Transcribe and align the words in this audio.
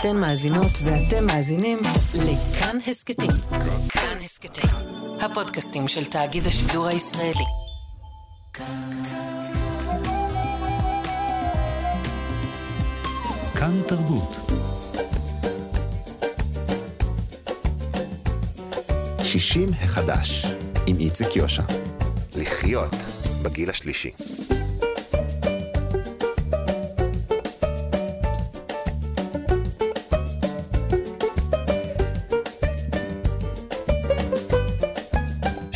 אתן 0.00 0.16
מאזינות 0.16 0.72
ואתם 0.84 1.26
מאזינים 1.26 1.78
לכאן 2.14 2.78
הסכתים. 2.86 3.30
כאן 3.88 4.18
הסכתים, 4.24 4.70
הפודקאסטים 5.20 5.88
של 5.88 6.04
תאגיד 6.04 6.46
השידור 6.46 6.86
הישראלי. 6.86 7.44
כאן 13.54 13.82
תרבות. 13.88 14.36
שישים 19.22 19.68
החדש, 19.68 20.46
עם 20.86 20.96
איציק 20.98 21.36
יושע. 21.36 21.62
לחיות 22.36 22.94
בגיל 23.42 23.70
השלישי. 23.70 24.10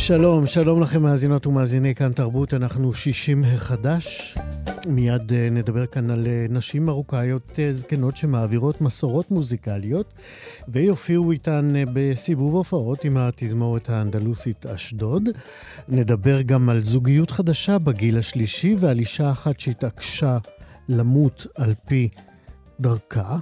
שלום, 0.00 0.46
שלום 0.46 0.80
לכם 0.80 1.02
מאזינות 1.02 1.46
ומאזיני 1.46 1.95
כאן 1.95 2.12
תרבות, 2.12 2.54
אנחנו 2.54 2.92
שישים 2.92 3.45
החדש. 3.45 4.36
מיד 4.88 5.32
אה, 5.32 5.48
נדבר 5.50 5.86
כאן 5.86 6.10
על 6.10 6.26
אה, 6.26 6.46
נשים 6.50 6.86
מרוקאיות 6.86 7.59
אה, 7.59 7.73
זקנות 7.73 8.16
שמעבירות 8.16 8.80
מסורות 8.80 9.30
מוזיקליות, 9.30 10.14
ויופיעו 10.68 11.32
איתן 11.32 11.73
בסיבוב 11.92 12.54
הופעות 12.54 13.04
עם 13.04 13.16
התזמורת 13.16 13.90
האנדלוסית 13.90 14.66
אשדוד. 14.66 15.28
נדבר 15.88 16.42
גם 16.42 16.68
על 16.68 16.84
זוגיות 16.84 17.30
חדשה 17.30 17.78
בגיל 17.78 18.18
השלישי 18.18 18.76
ועל 18.78 18.98
אישה 18.98 19.30
אחת 19.30 19.60
שהתעקשה 19.60 20.38
למות 20.88 21.46
על 21.56 21.74
פי 21.87 22.09
דרכה. 22.80 23.38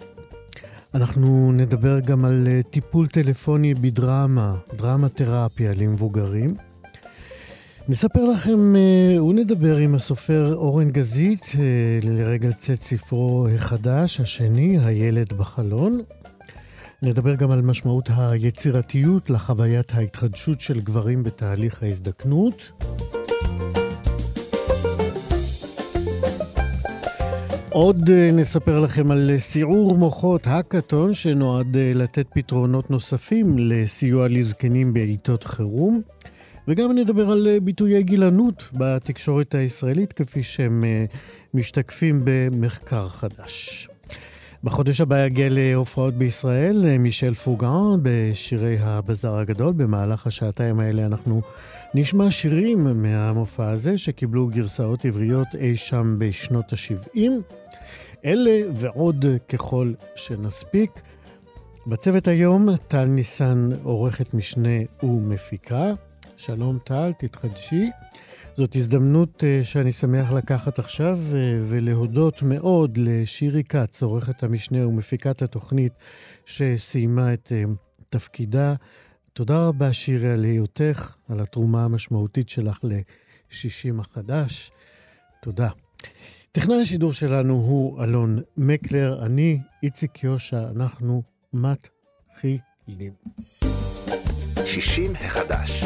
אנחנו 0.95 1.53
נדבר 1.53 2.01
גם 2.01 2.25
על 2.25 2.49
טיפול 2.71 3.07
טלפוני 3.07 3.75
בדרמה, 3.75 4.57
דרמה 4.77 5.09
תרפיה 5.09 5.73
למבוגרים. 5.75 6.55
נספר 7.89 8.25
לכם 8.25 8.77
אה, 8.77 9.23
ונדבר 9.23 9.77
עם 9.77 9.95
הסופר 9.95 10.55
אורן 10.55 10.91
גזית 10.91 11.53
אה, 11.59 11.63
לרגל 12.03 12.53
צאת 12.53 12.83
ספרו 12.83 13.49
החדש, 13.55 14.21
השני, 14.21 14.79
הילד 14.79 15.33
בחלון. 15.33 16.01
נדבר 17.03 17.35
גם 17.35 17.51
על 17.51 17.63
משמעות 17.63 18.09
היצירתיות 18.17 19.31
לחוויית 19.31 19.95
ההתחדשות 19.95 20.61
של 20.61 20.81
גברים 20.81 21.23
בתהליך 21.23 21.83
ההזדקנות. 21.83 22.73
עוד 27.79 28.11
אה, 28.11 28.31
נספר 28.33 28.81
לכם 28.81 29.11
על 29.11 29.31
סיעור 29.39 29.97
מוחות 29.97 30.47
האקתון 30.47 31.15
שנועד 31.15 31.77
לתת 31.77 32.27
פתרונות 32.33 32.91
נוספים 32.91 33.59
לסיוע 33.59 34.29
לזקנים 34.29 34.93
בעיתות 34.93 35.45
חירום. 35.45 36.01
וגם 36.69 36.93
נדבר 36.93 37.31
על 37.31 37.47
אה, 37.47 37.61
ביטויי 37.61 38.03
גילנות 38.03 38.69
בתקשורת 38.73 39.55
הישראלית, 39.55 40.13
כפי 40.13 40.43
שהם 40.43 40.85
אה, 40.85 41.05
משתקפים 41.55 42.21
במחקר 42.25 43.09
חדש. 43.09 43.89
בחודש 44.65 45.01
הבא 45.01 45.27
יגיע 45.27 45.49
להופעות 45.51 46.15
בישראל 46.15 46.85
אה, 46.87 46.99
מישל 46.99 47.35
פוגן 47.35 47.99
בשירי 48.03 48.77
הבזאר 48.81 49.39
הגדול. 49.39 49.73
במהלך 49.73 50.27
השעתיים 50.27 50.81
האלה 50.81 51.07
אנחנו 51.07 51.43
נשמע 51.95 52.31
שירים 52.31 53.03
מהמופע 53.03 53.71
הזה 53.71 53.99
שקיבלו 53.99 54.47
גרסאות 54.47 55.05
עבריות 55.05 55.49
אי 55.59 55.77
שם 55.77 56.17
בשנות 56.19 56.73
ה-70. 56.73 57.21
אלה 58.25 58.61
ועוד 58.75 59.25
ככל 59.49 59.93
שנספיק. 60.17 60.91
בצוות 61.87 62.29
היום 62.29 62.77
טל 62.77 63.05
ניסן 63.05 63.69
עורכת 63.83 64.35
משנה 64.35 64.79
ומפיקה. 65.03 65.93
שלום 66.37 66.79
טל, 66.85 67.13
תתחדשי. 67.19 67.91
זאת 68.55 68.77
הזדמנות 68.77 69.43
uh, 69.43 69.65
שאני 69.65 69.93
שמח 69.93 70.33
לקחת 70.33 70.79
עכשיו 70.79 71.19
uh, 71.31 71.35
ולהודות 71.63 72.43
מאוד 72.43 72.99
לשירי 73.03 73.65
כץ, 73.65 74.03
עורכת 74.03 74.43
המשנה 74.43 74.87
ומפיקת 74.87 75.43
התוכנית 75.43 75.93
שסיימה 76.47 77.33
את 77.33 77.53
uh, 77.53 77.71
תפקידה. 78.11 78.75
תודה 79.33 79.67
רבה, 79.67 79.93
שירי, 79.93 80.31
על 80.31 80.45
היותך, 80.45 81.15
על 81.29 81.41
התרומה 81.41 81.85
המשמעותית 81.85 82.49
שלך 82.49 82.79
ל-60 82.83 84.01
החדש. 84.01 84.71
תודה. 85.43 85.69
טכנאי 86.53 86.83
השידור 86.83 87.13
שלנו 87.13 87.55
הוא 87.55 88.05
אלון 88.05 88.43
מקלר, 88.57 89.27
אני 89.27 89.59
איציק 89.83 90.25
יושע, 90.25 90.71
אנחנו 90.71 91.23
מתחילים. 91.53 93.13
60 94.67 95.13
החדש. 95.15 95.85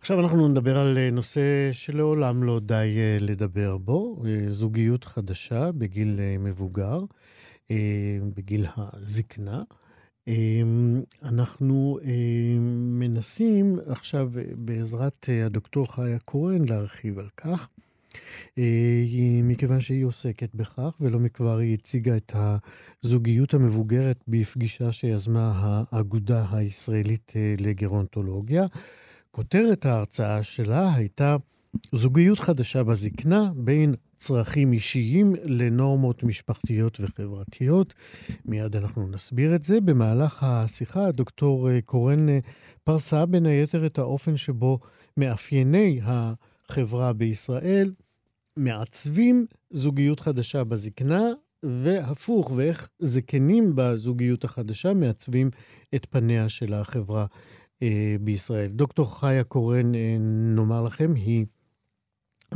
עכשיו 0.00 0.20
אנחנו 0.20 0.48
נדבר 0.48 0.78
על 0.78 0.98
אה, 0.98 1.10
נושא 1.10 1.72
שלעולם 1.72 2.42
לא 2.42 2.60
די 2.60 2.96
אה, 2.98 3.16
לדבר 3.20 3.78
בו, 3.78 4.22
אה, 4.26 4.44
זוגיות 4.48 5.04
חדשה 5.04 5.72
בגיל 5.72 6.16
מבוגר, 6.38 7.00
בגיל 8.34 8.66
הזקנה. 8.76 9.62
אנחנו 11.22 11.98
מנסים 12.98 13.78
עכשיו 13.86 14.30
בעזרת 14.56 15.28
הדוקטור 15.46 15.94
חיה 15.94 16.18
כהן 16.26 16.64
להרחיב 16.68 17.18
על 17.18 17.28
כך, 17.36 17.68
מכיוון 19.42 19.80
שהיא 19.80 20.04
עוסקת 20.04 20.54
בכך, 20.54 20.96
ולא 21.00 21.18
מכבר 21.18 21.58
היא 21.58 21.74
הציגה 21.74 22.16
את 22.16 22.32
הזוגיות 23.02 23.54
המבוגרת 23.54 24.24
בפגישה 24.28 24.92
שיזמה 24.92 25.52
האגודה 25.92 26.44
הישראלית 26.52 27.32
לגרונטולוגיה. 27.58 28.66
כותרת 29.30 29.86
ההרצאה 29.86 30.42
שלה 30.42 30.94
הייתה 30.94 31.36
זוגיות 31.92 32.40
חדשה 32.40 32.82
בזקנה 32.82 33.52
בין 33.56 33.94
צרכים 34.16 34.72
אישיים 34.72 35.34
לנורמות 35.44 36.22
משפחתיות 36.22 37.00
וחברתיות. 37.00 37.94
מיד 38.44 38.76
אנחנו 38.76 39.08
נסביר 39.08 39.54
את 39.54 39.62
זה. 39.62 39.80
במהלך 39.80 40.42
השיחה 40.42 41.06
הדוקטור 41.06 41.68
קורן 41.80 42.26
פרסה 42.84 43.26
בין 43.26 43.46
היתר 43.46 43.86
את 43.86 43.98
האופן 43.98 44.36
שבו 44.36 44.78
מאפייני 45.16 46.00
החברה 46.04 47.12
בישראל 47.12 47.92
מעצבים 48.56 49.46
זוגיות 49.70 50.20
חדשה 50.20 50.64
בזקנה, 50.64 51.30
והפוך, 51.64 52.52
ואיך 52.56 52.88
זקנים 52.98 53.72
בזוגיות 53.74 54.44
החדשה 54.44 54.94
מעצבים 54.94 55.50
את 55.94 56.06
פניה 56.10 56.48
של 56.48 56.74
החברה 56.74 57.26
אה, 57.82 58.16
בישראל. 58.20 58.70
דוקטור 58.70 59.20
חיה 59.20 59.44
קורן, 59.44 59.94
אה, 59.94 60.16
נאמר 60.56 60.82
לכם, 60.82 61.14
היא 61.14 61.46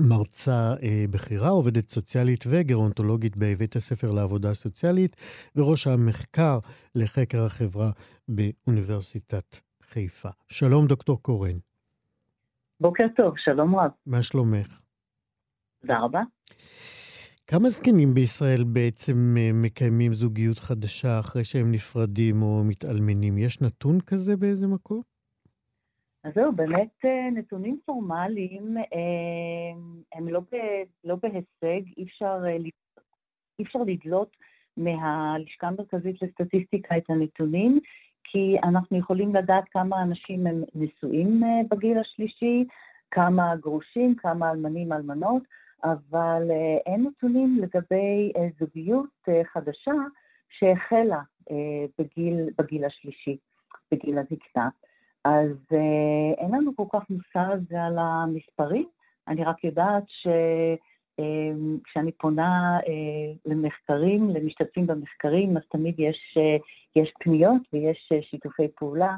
מרצה 0.09 0.75
אה, 0.83 1.05
בכירה, 1.11 1.49
עובדת 1.49 1.89
סוציאלית 1.89 2.45
וגרונטולוגית 2.49 3.37
בבית 3.37 3.77
הספר 3.77 4.11
לעבודה 4.11 4.55
סוציאלית, 4.55 5.17
וראש 5.57 5.87
המחקר 5.87 6.59
לחקר 6.95 7.45
החברה 7.45 7.91
באוניברסיטת 8.29 9.57
חיפה. 9.83 10.29
שלום, 10.49 10.87
דוקטור 10.87 11.23
קורן. 11.23 11.59
בוקר 12.81 13.05
טוב, 13.17 13.35
שלום 13.37 13.77
רב. 13.77 13.91
מה 14.07 14.23
שלומך? 14.23 14.88
תודה 15.81 15.99
רבה. 15.99 16.23
כמה 17.47 17.69
זקנים 17.69 18.15
בישראל 18.15 18.65
בעצם 18.65 19.37
מקיימים 19.55 20.13
זוגיות 20.13 20.59
חדשה 20.59 21.21
אחרי 21.21 21.45
שהם 21.45 21.73
נפרדים 21.73 22.43
או 22.43 22.65
מתאלמנים? 22.65 23.39
יש 23.39 23.63
נתון 23.63 24.01
כזה 24.01 24.37
באיזה 24.37 24.67
מקום? 24.67 25.03
אז 26.25 26.33
זהו, 26.35 26.53
באמת 26.53 27.05
אה, 27.05 27.31
נתונים 27.31 27.79
פורמליים 27.85 28.77
אה, 28.79 29.79
הם 30.13 30.29
לא, 30.29 30.41
ב, 30.41 30.57
לא 31.05 31.17
בהישג, 31.23 31.87
אי 31.97 32.05
אפשר, 32.05 32.39
אה, 32.47 32.57
אי 33.59 33.65
אפשר 33.65 33.79
לדלות 33.79 34.37
מהלשכה 34.77 35.67
המרכזית 35.67 36.23
לסטטיסטיקה 36.23 36.97
את 36.97 37.11
הנתונים, 37.11 37.81
כי 38.25 38.57
אנחנו 38.63 38.99
יכולים 38.99 39.35
לדעת 39.35 39.65
כמה 39.71 40.03
אנשים 40.03 40.47
הם 40.47 40.63
נשואים 40.75 41.43
בגיל 41.71 41.99
השלישי, 41.99 42.65
כמה 43.11 43.57
גרושים, 43.57 44.15
כמה 44.15 44.51
אלמנים, 44.51 44.93
אלמנות, 44.93 45.43
אבל 45.85 46.51
אין 46.87 47.07
נתונים 47.07 47.59
לגבי 47.63 48.33
זוגיות 48.61 49.29
חדשה 49.53 49.93
שהחלה 50.49 51.21
בגיל, 51.99 52.49
בגיל 52.59 52.85
השלישי, 52.85 53.37
בגיל 53.93 54.19
הזקנה. 54.19 54.69
אז 55.25 55.57
אה, 55.73 56.35
אין 56.39 56.55
לנו 56.55 56.77
כל 56.77 56.85
כך 56.93 57.11
מושג 57.11 57.75
על 57.75 57.99
המספרים, 57.99 58.89
אני 59.29 59.45
רק 59.45 59.65
יודעת 59.65 60.05
שכשאני 60.09 62.11
אה, 62.11 62.17
פונה 62.19 62.79
אה, 62.89 63.33
למחקרים, 63.47 64.31
למשתתפים 64.31 64.87
במחקרים, 64.87 65.57
אז 65.57 65.63
תמיד 65.71 65.95
יש, 65.99 66.37
אה, 66.37 66.57
יש 67.03 67.13
פניות 67.21 67.63
ויש 67.73 68.09
אה, 68.13 68.23
שיתופי 68.23 68.69
פעולה, 68.77 69.17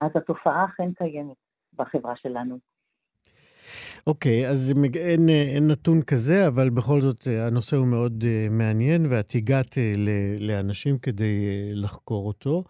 אז 0.00 0.10
התופעה 0.14 0.64
אכן 0.64 0.92
קיימת 0.92 1.36
בחברה 1.74 2.16
שלנו. 2.16 2.71
אוקיי, 4.06 4.46
okay, 4.46 4.50
אז 4.50 4.72
אין, 4.94 5.28
אין 5.28 5.66
נתון 5.66 6.02
כזה, 6.02 6.46
אבל 6.46 6.70
בכל 6.70 7.00
זאת 7.00 7.26
הנושא 7.26 7.76
הוא 7.76 7.86
מאוד 7.86 8.24
מעניין, 8.50 9.06
ואת 9.10 9.32
הגעת 9.34 9.78
לאנשים 10.40 10.98
כדי 10.98 11.46
לחקור 11.74 12.26
אותו. 12.26 12.64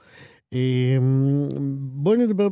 אמ, 0.52 1.48
בואי 1.92 2.18
נדבר 2.18 2.48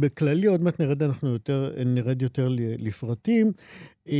בכללי, 0.00 0.46
עוד 0.46 0.62
מעט 0.62 0.80
נרד, 0.80 1.02
אנחנו 1.02 1.28
יותר, 1.28 1.74
נרד 1.86 2.22
יותר 2.22 2.48
לפרטים. 2.78 3.52
אמ, 4.08 4.14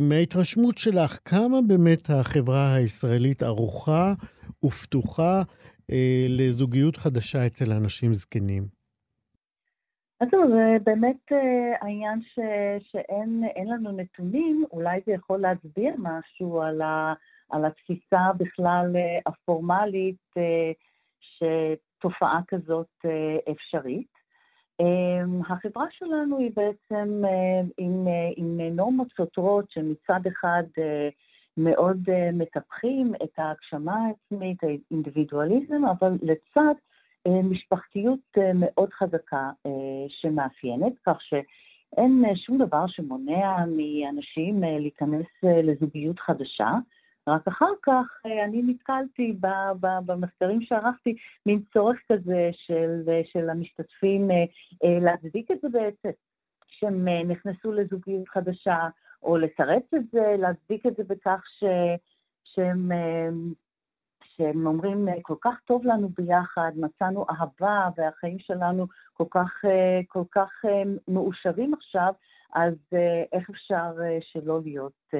מההתרשמות 0.00 0.78
שלך, 0.78 1.18
כמה 1.24 1.62
באמת 1.62 2.10
החברה 2.10 2.74
הישראלית 2.74 3.42
ערוכה 3.42 4.14
ופתוחה 4.64 5.42
אה, 5.90 6.24
לזוגיות 6.28 6.96
חדשה 6.96 7.46
אצל 7.46 7.72
אנשים 7.72 8.14
זקנים? 8.14 8.75
אז 10.20 10.28
זהו, 10.30 10.48
זה 10.48 10.76
באמת 10.84 11.32
אה, 11.32 11.72
העניין 11.80 12.20
ש, 12.22 12.38
שאין 12.90 13.68
לנו 13.68 13.92
נתונים, 13.92 14.64
אולי 14.72 15.00
זה 15.06 15.12
יכול 15.12 15.40
להצביע 15.40 15.92
משהו 15.98 16.62
על, 16.62 16.82
ה, 16.82 17.14
על 17.50 17.64
התפיסה 17.64 18.32
בכלל 18.38 18.92
אה, 18.96 19.18
הפורמלית, 19.26 20.34
ש... 21.20 21.42
תופעה 21.98 22.40
כזאת 22.48 22.90
אה, 23.04 23.52
אפשרית. 23.52 24.16
החברה 25.50 25.86
שלנו 25.90 26.38
היא 26.38 26.50
בעצם 26.56 27.22
אה, 27.24 27.60
עם, 27.78 28.08
אה, 28.08 28.30
עם 28.36 28.60
נורמות 28.76 29.08
סותרות 29.16 29.70
שמצד 29.70 30.20
אחד 30.28 30.62
מאוד 31.56 31.98
מטפחים 32.32 33.14
את 33.24 33.38
ההגשמה 33.38 33.96
העצמית, 34.06 34.58
האינדיבידואליזם, 34.62 35.84
אבל 35.84 36.12
לצד 36.22 36.74
משפחתיות 37.44 38.38
מאוד 38.54 38.92
חזקה 38.92 39.50
שמאפיינת, 40.08 40.92
כך 41.06 41.18
שאין 41.20 42.24
שום 42.34 42.58
דבר 42.58 42.86
שמונע 42.86 43.56
מאנשים 43.66 44.62
להיכנס 44.62 45.26
לזוגיות 45.42 46.18
חדשה. 46.18 46.70
רק 47.28 47.48
אחר 47.48 47.72
כך 47.82 48.06
אה, 48.26 48.44
אני 48.44 48.62
נתקלתי 48.62 49.36
במחקרים 50.06 50.62
שערכתי, 50.62 51.16
מין 51.46 51.62
צורך 51.72 51.96
כזה 52.12 52.50
של, 52.52 53.02
של 53.32 53.50
המשתתפים 53.50 54.30
אה, 54.30 54.36
אה, 54.84 54.98
להצדיק 55.00 55.50
את 55.50 55.60
זה 55.62 55.68
בעצם, 55.68 56.08
שהם 56.66 57.08
נכנסו 57.08 57.72
לזוגיות 57.72 58.28
חדשה, 58.28 58.88
או 59.22 59.36
לתרץ 59.36 59.94
את 59.94 60.10
זה, 60.12 60.34
להצדיק 60.38 60.86
את 60.86 60.96
זה 60.96 61.02
בכך 61.04 61.42
ש, 61.58 61.64
שהם, 62.44 62.92
שהם 64.36 64.66
אומרים, 64.66 65.08
כל 65.22 65.34
כך 65.40 65.60
טוב 65.64 65.86
לנו 65.86 66.08
ביחד, 66.08 66.72
מצאנו 66.76 67.24
אהבה 67.30 67.88
והחיים 67.96 68.38
שלנו 68.38 68.86
כל 69.12 69.24
כך, 69.30 69.64
כל 70.08 70.24
כך 70.30 70.64
מאושרים 71.08 71.74
עכשיו, 71.74 72.12
אז 72.54 72.74
איך 73.32 73.50
אפשר 73.50 73.92
שלא 74.20 74.60
להיות 74.64 75.14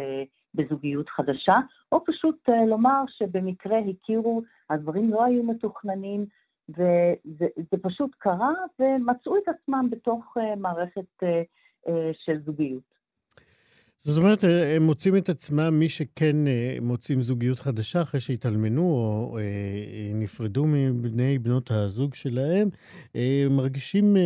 בזוגיות 0.56 1.08
חדשה, 1.08 1.56
או 1.92 2.04
פשוט 2.04 2.48
אה, 2.48 2.66
לומר 2.66 3.02
שבמקרה 3.08 3.78
הכירו, 3.78 4.42
הדברים 4.70 5.10
לא 5.10 5.24
היו 5.24 5.42
מתוכננים, 5.42 6.26
וזה 6.68 7.76
פשוט 7.82 8.10
קרה, 8.18 8.52
ומצאו 8.80 9.36
את 9.36 9.48
עצמם 9.48 9.88
בתוך 9.90 10.36
אה, 10.40 10.56
מערכת 10.56 11.22
אה, 11.22 11.42
של 12.12 12.40
זוגיות. 12.44 12.95
זאת 13.98 14.18
אומרת, 14.18 14.44
הם 14.76 14.82
מוצאים 14.82 15.16
את 15.16 15.28
עצמם, 15.28 15.78
מי 15.78 15.88
שכן 15.88 16.36
מוצאים 16.80 17.22
זוגיות 17.22 17.60
חדשה 17.60 18.02
אחרי 18.02 18.20
שהתאלמנו 18.20 18.82
או 18.82 19.38
נפרדו 20.14 20.64
מבני 20.66 21.38
בנות 21.38 21.70
הזוג 21.70 22.14
שלהם, 22.14 22.68
מרגישים 23.50 24.16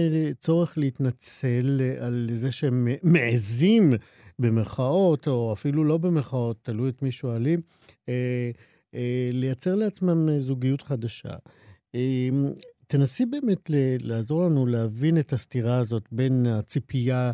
צורך 0.41 0.79
להתנצל 0.79 1.81
על 2.01 2.29
זה 2.33 2.53
שהם 2.53 2.89
מעזים 3.03 3.93
במרכאות, 4.41 5.29
או 5.29 5.53
אפילו 5.53 5.85
לא 5.85 5.99
במרכאות, 5.99 6.59
תלוי 6.63 6.89
את 6.89 7.03
מי 7.03 7.13
שואלים, 7.13 7.61
אה, 8.09 8.51
אה, 8.95 9.31
לייצר 9.33 9.75
לעצמם 9.75 10.29
אה, 10.29 10.41
זוגיות 10.41 10.83
חדשה. 10.83 11.35
אה, 11.95 12.29
תנסי 12.87 13.27
באמת 13.27 13.71
לעזור 14.01 14.45
לנו 14.45 14.67
להבין 14.67 15.19
את 15.19 15.33
הסתירה 15.33 15.79
הזאת 15.79 16.05
בין 16.13 16.47
הציפייה 16.47 17.27
אה, 17.27 17.33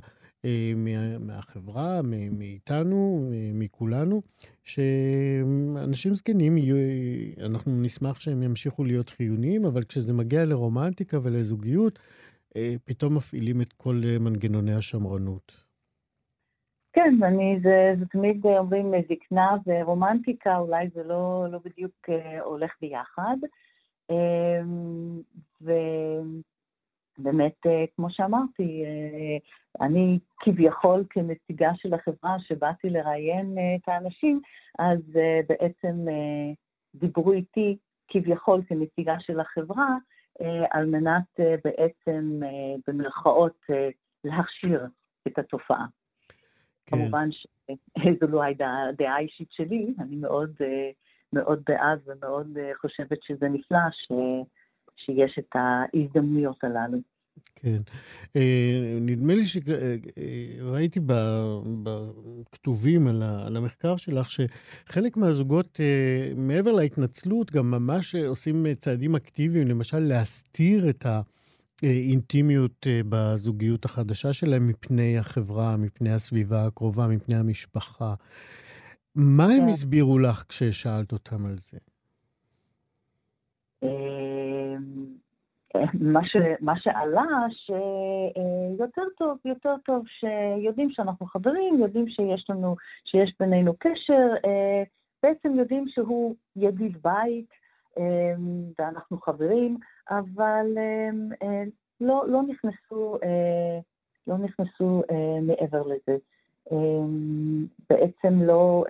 מה, 0.77 1.19
מהחברה, 1.19 2.01
מאיתנו, 2.39 3.31
מכולנו, 3.55 4.23
שאנשים 4.65 6.15
זקנים, 6.15 6.59
יהיו, 6.59 6.77
אנחנו 7.47 7.73
נשמח 7.83 8.21
שהם 8.21 8.43
ימשיכו 8.43 8.85
להיות 8.85 9.09
חיוניים, 9.09 9.65
אבל 9.65 9.85
כשזה 9.85 10.13
מגיע 10.13 10.45
לרומנטיקה 10.45 11.19
ולזוגיות, 11.23 11.99
אה, 12.57 12.75
פתאום 12.85 13.17
מפעילים 13.17 13.61
את 13.61 13.73
כל 13.73 14.01
מנגנוני 14.21 14.75
השמרנות. 14.75 15.67
כן, 16.93 17.15
אני, 17.23 17.59
זה, 17.63 17.95
זה 17.99 18.07
תמיד 18.07 18.47
אומרים 18.47 18.93
זקנה 19.09 19.57
ורומנטיקה, 19.67 20.57
אולי 20.57 20.89
זה 20.95 21.03
לא, 21.03 21.47
לא 21.51 21.59
בדיוק 21.65 21.93
אה, 22.09 22.41
הולך 22.41 22.73
ביחד. 22.81 23.37
אמ, 24.11 25.21
ובאמת, 27.19 27.67
אה, 27.67 27.85
כמו 27.97 28.11
שאמרתי, 28.11 28.85
אה, 28.85 29.87
אני 29.87 30.19
כביכול 30.41 31.05
כנציגה 31.11 31.71
של 31.77 31.95
החברה 31.95 32.37
שבאתי 32.41 32.91
לראיין 32.91 33.59
את 33.77 33.89
האנשים, 33.89 34.41
אז 34.79 34.99
בעצם 35.49 35.97
דיברו 36.95 37.33
איתי 37.33 37.77
כביכול 38.09 38.63
כנציגה 38.69 39.21
של 39.21 39.41
החברה, 39.41 39.97
על 40.71 40.87
מנת 40.87 41.41
בעצם, 41.65 42.41
במרכאות, 42.87 43.67
להכשיר 44.25 44.87
את 45.27 45.39
התופעה. 45.39 45.87
כן. 46.87 46.97
כמובן 46.97 47.29
שזו 47.33 48.27
לא 48.29 48.43
הייתה 48.43 48.85
הדעה 48.89 49.15
האישית 49.15 49.53
שלי, 49.53 49.95
אני 49.99 50.17
מאוד, 50.17 50.51
אה, 50.61 50.91
מאוד 51.33 51.63
בעד 51.67 52.01
ומאוד 52.07 52.59
אה, 52.59 52.71
חושבת 52.81 53.23
שזה 53.23 53.49
נפלא 53.49 53.79
ש, 53.91 54.13
שיש 54.97 55.39
את 55.39 55.55
ההזדמנויות 55.55 56.65
הללו. 56.65 56.99
כן. 57.57 57.79
אה, 58.37 58.99
נדמה 59.01 59.35
לי 59.35 59.43
שראיתי 59.47 61.01
בכתובים 61.83 63.07
על 63.47 63.57
המחקר 63.57 63.97
שלך, 63.97 64.29
שחלק 64.31 65.17
מהזוגות, 65.17 65.81
מעבר 66.37 66.73
להתנצלות, 66.73 67.53
גם 67.53 67.71
ממש 67.71 68.15
עושים 68.15 68.67
צעדים 68.75 69.15
אקטיביים, 69.15 69.69
למשל 69.69 69.99
להסתיר 69.99 70.91
את 70.91 71.07
ה... 71.07 71.21
אינטימיות 71.83 72.87
אה, 72.87 73.01
בזוגיות 73.09 73.85
החדשה 73.85 74.33
שלהם 74.33 74.69
מפני 74.69 75.19
החברה, 75.19 75.77
מפני 75.77 76.11
הסביבה 76.11 76.67
הקרובה, 76.67 77.09
מפני 77.09 77.37
המשפחה. 77.37 78.15
מה 79.15 79.45
הם 79.45 79.61
כן. 79.61 79.69
הסבירו 79.69 80.19
לך 80.19 80.45
כששאלת 80.49 81.13
אותם 81.13 81.47
על 81.47 81.57
זה? 81.59 81.79
מה, 86.01 86.21
ש, 86.25 86.37
מה 86.61 86.81
שעלה, 86.81 87.25
שיותר 87.49 89.03
אה, 89.03 89.17
טוב, 89.19 89.39
יותר 89.45 89.75
טוב 89.85 90.05
שיודעים 90.07 90.91
שאנחנו 90.91 91.27
חברים, 91.27 91.79
יודעים 91.79 92.09
שיש 92.09 92.47
לנו, 92.51 92.77
שיש 93.05 93.35
בינינו 93.41 93.75
קשר, 93.79 94.29
אה, 94.45 94.83
בעצם 95.23 95.55
יודעים 95.55 95.85
שהוא 95.89 96.35
ידיד 96.57 96.99
בית 97.03 97.47
אמ, 97.99 98.65
ואנחנו 98.79 99.21
חברים, 99.21 99.77
אבל 100.11 100.67
אה, 101.43 101.63
לא, 102.01 102.25
לא 102.29 102.43
נכנסו, 102.43 103.19
אה, 103.23 103.79
לא 104.27 104.39
נכנסו 104.39 105.03
אה, 105.11 105.41
מעבר 105.43 105.83
לזה. 105.83 106.17
בעצם 107.91 108.43
לא, 108.43 108.85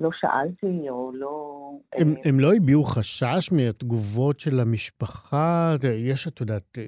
לא 0.00 0.10
שאלתי 0.12 0.90
או 0.90 1.12
לא... 1.14 1.70
הם, 1.96 2.14
הם 2.24 2.40
לא 2.40 2.54
הביעו 2.54 2.84
חשש 2.84 3.52
מהתגובות 3.52 4.40
של 4.40 4.60
המשפחה? 4.60 5.74
יש, 5.98 6.28
את 6.28 6.40
יודעת, 6.40 6.78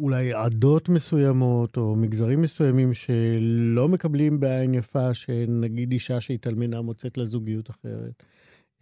אולי 0.00 0.32
עדות 0.32 0.88
מסוימות 0.88 1.76
או 1.76 1.94
מגזרים 1.96 2.42
מסוימים 2.42 2.92
שלא 2.92 3.88
מקבלים 3.88 4.40
בעין 4.40 4.74
יפה, 4.74 5.14
שנגיד 5.14 5.92
אישה 5.92 6.20
שהתאלמנה 6.20 6.82
מוצאת 6.82 7.18
לה 7.18 7.24
זוגיות 7.24 7.70
אחרת. 7.70 8.22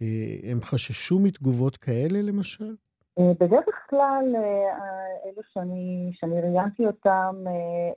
אה, 0.01 0.51
הם 0.51 0.61
חששו 0.61 1.19
מתגובות 1.19 1.77
כאלה, 1.77 2.21
למשל? 2.21 2.75
אה, 3.19 3.33
בדרך 3.39 3.75
כלל, 3.89 4.25
אה, 4.35 5.25
אלו 5.25 5.41
שאני, 5.53 6.11
שאני 6.13 6.41
ראיינתי 6.41 6.85
אותם, 6.85 7.35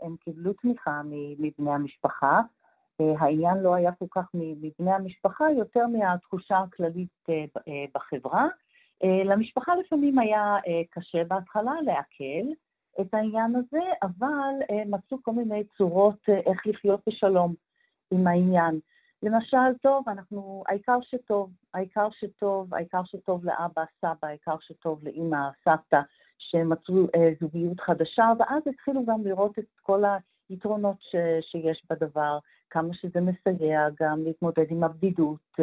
הם 0.03 0.17
קיבלו 0.25 0.53
תמיכה 0.53 1.01
מבני 1.39 1.71
המשפחה. 1.71 2.41
העניין 3.01 3.59
לא 3.59 3.75
היה 3.75 3.93
כל 3.93 4.07
כך 4.11 4.31
מבני 4.35 4.93
המשפחה, 4.93 5.45
יותר 5.59 5.87
מהתחושה 5.87 6.59
הכללית 6.59 7.27
בחברה. 7.95 8.47
למשפחה 9.25 9.75
לפעמים 9.75 10.19
היה 10.19 10.57
קשה 10.91 11.25
בהתחלה 11.25 11.73
לעכל 11.83 12.53
את 13.01 13.15
העניין 13.15 13.57
הזה, 13.57 13.81
אבל 14.03 14.81
מצאו 14.87 15.19
כל 15.23 15.33
מיני 15.33 15.65
צורות 15.65 16.29
איך 16.29 16.67
לחיות 16.67 17.01
בשלום 17.09 17.55
עם 18.11 18.27
העניין. 18.27 18.81
למשל, 19.23 19.75
טוב, 19.83 20.09
אנחנו, 20.09 20.65
העיקר 20.69 20.99
שטוב, 21.03 21.51
העיקר 21.75 22.09
שטוב, 22.11 22.75
העיקר 22.75 23.05
שטוב 23.05 23.45
לאבא, 23.45 23.85
סבא, 24.01 24.29
העיקר 24.29 24.57
שטוב 24.61 25.05
לאימא, 25.05 25.49
סבתא, 25.65 26.01
שמצאו 26.39 26.95
זוגיות 27.41 27.81
חדשה, 27.81 28.33
ואז 28.39 28.63
התחילו 28.67 29.05
גם 29.07 29.25
לראות 29.25 29.59
את 29.59 29.65
כל 29.83 30.03
היתרונות 30.49 30.97
ש, 31.01 31.17
שיש 31.41 31.83
בדבר, 31.91 32.39
כמה 32.71 32.95
שזה 32.95 33.21
מסייע 33.21 33.89
גם 34.01 34.25
להתמודד 34.25 34.65
עם 34.71 34.85
הבדידות, 34.85 35.57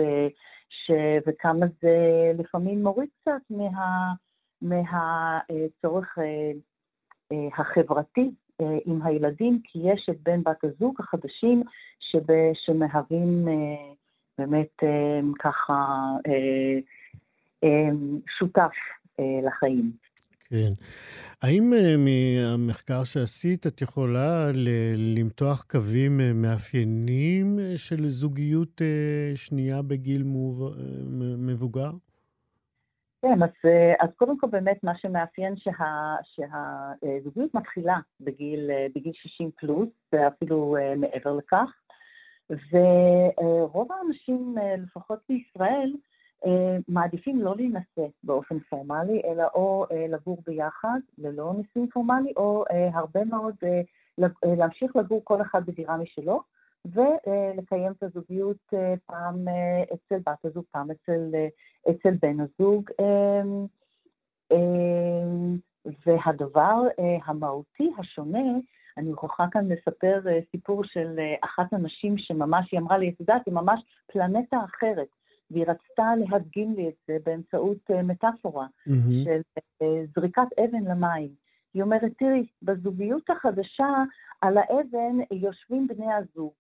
ש, 0.70 0.92
וכמה 1.28 1.66
זה 1.82 1.98
לפעמים 2.38 2.84
מוריד 2.84 3.10
קצת 3.22 3.42
מה, 3.50 4.14
מהצורך 4.62 6.18
החברתי 7.58 8.32
עם 8.86 9.02
הילדים, 9.02 9.60
כי 9.64 9.80
יש 9.84 10.10
את 10.10 10.22
בן 10.24 10.44
בת 10.44 10.64
הזוג 10.64 10.96
החדשים 11.00 11.64
שמהווים 12.54 13.48
באמת 14.38 14.84
ככה 15.40 16.08
שותף 18.40 18.74
לחיים. 19.20 19.92
כן. 20.50 20.74
האם 21.42 21.74
מהמחקר 21.98 23.04
שעשית 23.04 23.68
את 23.68 23.82
יכולה 23.82 24.52
למתוח 24.98 25.64
קווים 25.64 26.22
מאפיינים 26.42 27.60
של 27.76 28.08
זוגיות 28.08 28.82
שנייה 29.36 29.82
בגיל 29.82 30.24
מבוגר? 31.38 31.92
כן, 33.22 33.44
אז, 33.44 33.72
אז 34.00 34.10
קודם 34.16 34.40
כל 34.40 34.48
באמת 34.48 34.84
מה 34.84 34.98
שמאפיין 34.98 35.56
שה, 35.58 36.16
מתחילה 37.54 37.98
בגיל, 38.20 38.70
בגיל 38.96 39.14
60 39.14 39.52
פלוס, 39.60 39.90
ואפילו 40.14 40.78
מעבר 40.98 41.34
לכך, 41.34 41.70
ורוב 42.50 43.88
האנשים, 43.92 44.56
לפחות 44.84 45.20
בישראל, 45.30 45.94
מעדיפים 46.88 47.42
לא 47.42 47.56
להינשא 47.56 48.06
באופן 48.24 48.60
פורמלי, 48.60 49.22
אלא 49.26 49.44
או 49.54 49.86
לגור 50.10 50.38
ביחד 50.48 51.00
ללא 51.18 51.54
נישואים 51.58 51.90
פורמלי, 51.90 52.34
או 52.38 52.66
הרבה 52.94 53.26
מאוד 53.26 53.56
להמשיך 54.44 54.96
לגור 54.96 55.22
כל 55.24 55.42
אחד 55.42 55.66
בדירה 55.66 55.98
משלו, 55.98 56.42
ולקיים 56.86 57.92
את 57.92 58.04
הזוגיות 58.04 58.74
פעם 59.06 59.46
אצל 59.94 60.20
בת 60.26 60.46
הזוג, 60.46 60.64
פעם 60.72 60.92
אצל, 60.92 61.32
אצל 61.90 62.14
בן 62.22 62.38
הזוג. 62.40 62.90
והדבר 66.06 66.82
המהותי 67.26 67.92
השונה, 67.98 68.44
אני 68.98 69.10
מוכרחה 69.10 69.46
כאן 69.52 69.68
לספר 69.68 70.22
סיפור 70.52 70.84
של 70.84 71.20
אחת 71.42 71.74
הנשים 71.74 72.18
שממש, 72.18 72.72
היא 72.72 72.80
אמרה 72.80 72.98
לי, 72.98 73.10
את 73.10 73.20
יודעת, 73.20 73.42
היא 73.46 73.54
ממש 73.54 73.82
פלנטה 74.12 74.58
אחרת. 74.66 75.08
והיא 75.54 75.66
רצתה 75.68 76.04
להדגים 76.18 76.74
לי 76.74 76.88
את 76.88 76.94
זה 77.08 77.18
באמצעות 77.26 77.90
מטאפורה 78.04 78.66
mm-hmm. 78.66 79.24
של 79.24 79.42
זריקת 80.16 80.48
אבן 80.60 80.84
למים. 80.84 81.30
היא 81.74 81.84
אומרת, 81.84 82.12
תראי, 82.18 82.46
בזוגיות 82.62 83.30
החדשה 83.30 84.04
על 84.42 84.58
האבן 84.58 85.18
יושבים 85.32 85.88
בני 85.88 86.14
הזוג, 86.14 86.54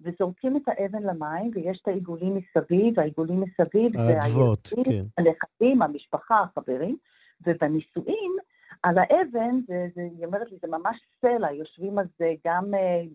וזורקים 0.00 0.56
את 0.56 0.62
האבן 0.66 1.02
למים, 1.02 1.50
ויש 1.54 1.78
את 1.82 1.88
העיגולים 1.88 2.36
מסביב, 2.36 3.00
העיגולים 3.00 3.40
מסביב, 3.40 3.96
האדוות, 3.96 4.68
כן. 4.84 5.04
הנכדים, 5.18 5.82
המשפחה, 5.82 6.40
החברים, 6.40 6.96
ובנישואים, 7.46 8.36
על 8.82 8.98
האבן, 8.98 9.60
זה, 9.66 9.86
זה, 9.94 10.08
היא 10.18 10.26
אומרת 10.26 10.52
לי, 10.52 10.58
זה 10.62 10.68
ממש 10.68 10.96
סלע, 11.20 11.52
יושבים 11.52 11.98
על 11.98 12.06
זה 12.18 12.32
גם 12.46 12.64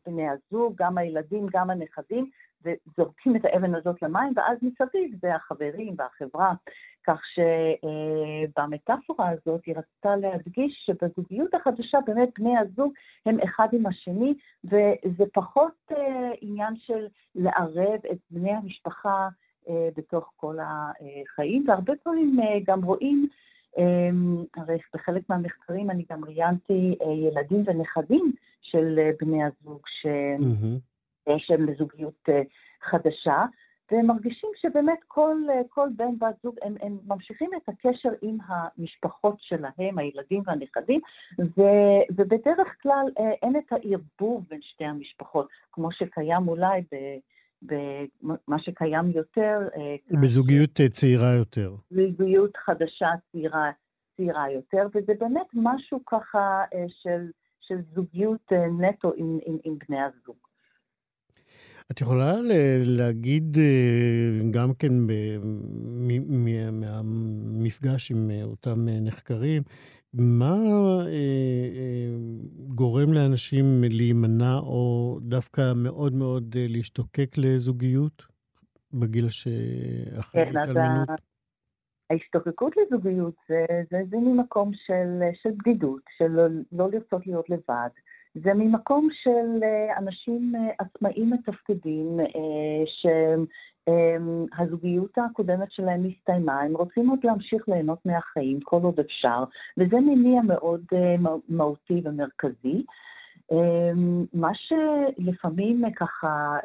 בני 0.05 0.27
הזוג, 0.29 0.73
גם 0.75 0.97
הילדים, 0.97 1.47
גם 1.51 1.69
הנכדים, 1.69 2.29
וזורקים 2.65 3.35
את 3.35 3.45
האבן 3.45 3.75
הזאת 3.75 4.01
למים, 4.01 4.33
ואז 4.35 4.57
מסביב 4.61 5.15
זה 5.21 5.35
החברים 5.35 5.95
והחברה. 5.97 6.53
כך 7.07 7.21
שבמטאפורה 8.53 9.29
הזאת 9.29 9.65
היא 9.65 9.75
רצתה 9.77 10.15
להדגיש 10.15 10.83
שבזוגיות 10.85 11.53
החדשה 11.53 11.97
באמת 12.05 12.29
בני 12.39 12.57
הזוג 12.57 12.93
הם 13.25 13.39
אחד 13.39 13.67
עם 13.73 13.85
השני, 13.85 14.33
וזה 14.63 15.23
פחות 15.33 15.91
עניין 16.41 16.75
של 16.75 17.07
לערב 17.35 17.99
את 18.11 18.17
בני 18.31 18.51
המשפחה 18.51 19.29
בתוך 19.97 20.31
כל 20.35 20.57
החיים, 20.61 21.65
והרבה 21.67 21.93
פעמים 22.03 22.39
גם 22.65 22.83
רואים, 22.83 23.27
הרי 24.57 24.77
בחלק 24.93 25.29
מהמחקרים 25.29 25.89
אני 25.89 26.05
גם 26.11 26.25
ראיינתי 26.25 26.95
ילדים 27.27 27.63
ונכדים 27.65 28.33
של 28.61 28.99
בני 29.21 29.43
הזוג, 29.43 29.81
ש... 29.87 30.05
Mm-hmm. 30.05 31.31
שהם 31.37 31.65
בזוגיות 31.65 32.29
חדשה, 32.81 33.45
והם 33.91 34.05
מרגישים 34.05 34.49
שבאמת 34.55 34.99
כל, 35.07 35.37
כל 35.69 35.89
בן 35.95 36.19
בת 36.19 36.35
זוג, 36.43 36.55
הם, 36.61 36.75
הם 36.81 36.97
ממשיכים 37.07 37.49
את 37.57 37.69
הקשר 37.69 38.09
עם 38.21 38.37
המשפחות 38.47 39.35
שלהם, 39.39 39.97
הילדים 39.97 40.43
והנכדים, 40.45 41.01
ו, 41.39 41.61
ובדרך 42.15 42.75
כלל 42.81 43.05
אין 43.17 43.55
את 43.55 43.71
הערבוב 43.71 44.45
בין 44.49 44.61
שתי 44.61 44.85
המשפחות, 44.85 45.47
כמו 45.71 45.91
שקיים 45.91 46.47
אולי 46.47 46.81
ב... 46.81 46.95
במה 47.61 48.59
שקיים 48.59 49.11
יותר. 49.15 49.59
בזוגיות 50.21 50.77
ש... 50.77 50.81
צעירה 50.81 51.33
יותר. 51.33 51.75
בזוגיות 51.91 52.57
חדשה 52.57 53.09
צעירה, 53.31 53.71
צעירה 54.17 54.51
יותר, 54.51 54.87
וזה 54.95 55.13
באמת 55.19 55.47
משהו 55.53 55.99
ככה 56.05 56.63
של, 56.87 57.29
של 57.61 57.75
זוגיות 57.95 58.51
נטו 58.79 59.13
עם, 59.17 59.39
עם, 59.45 59.57
עם 59.63 59.77
בני 59.87 60.01
הזוג. 60.01 60.35
את 61.91 62.01
יכולה 62.01 62.33
להגיד 62.85 63.57
אה, 63.57 64.49
גם 64.51 64.73
כן 64.73 64.93
מהמפגש 66.71 68.11
עם 68.11 68.31
אה, 68.31 68.43
אותם 68.43 68.87
אה, 68.87 68.99
נחקרים, 69.01 69.63
מה 70.13 70.55
גורם 72.75 73.13
לאנשים 73.13 73.83
להימנע 73.83 74.57
או 74.57 75.17
דווקא 75.21 75.61
מאוד 75.75 76.13
מאוד 76.13 76.55
להשתוקק 76.57 77.37
לזוגיות 77.37 78.25
בגיל 78.93 79.29
שאחרי 79.29 80.45
כן, 80.45 80.57
התאלמנות? 80.57 81.09
ההשתוקקות 82.09 82.73
לזוגיות 82.77 83.35
זה, 83.49 83.65
זה, 83.91 83.97
זה 84.09 84.17
ממקום 84.17 84.71
של, 84.73 85.19
של 85.41 85.49
בדידות, 85.57 86.01
של 86.17 86.27
לא, 86.27 86.43
לא 86.71 86.91
לרצות 86.91 87.27
להיות 87.27 87.49
לבד. 87.49 87.89
זה 88.35 88.53
ממקום 88.53 89.07
של 89.11 89.63
אה, 89.63 89.97
אנשים 89.97 90.53
אה, 90.55 90.69
עצמאים 90.79 91.29
מתפקדים, 91.29 92.19
אה, 92.19 92.83
שהזוגיות 93.87 95.17
הקודמת 95.17 95.71
שלהם 95.71 96.03
הסתיימה, 96.05 96.61
הם 96.61 96.75
רוצים 96.77 97.09
עוד 97.09 97.19
להמשיך 97.23 97.69
ליהנות 97.69 98.05
מהחיים 98.05 98.59
כל 98.59 98.79
עוד 98.83 98.99
אפשר, 98.99 99.43
וזה 99.77 99.95
מניע 99.99 100.41
מאוד 100.41 100.85
מהותי 101.49 102.01
ומרכזי. 102.03 102.83
מה 104.33 104.51
שלפעמים 104.53 105.83
ככה 105.95 106.57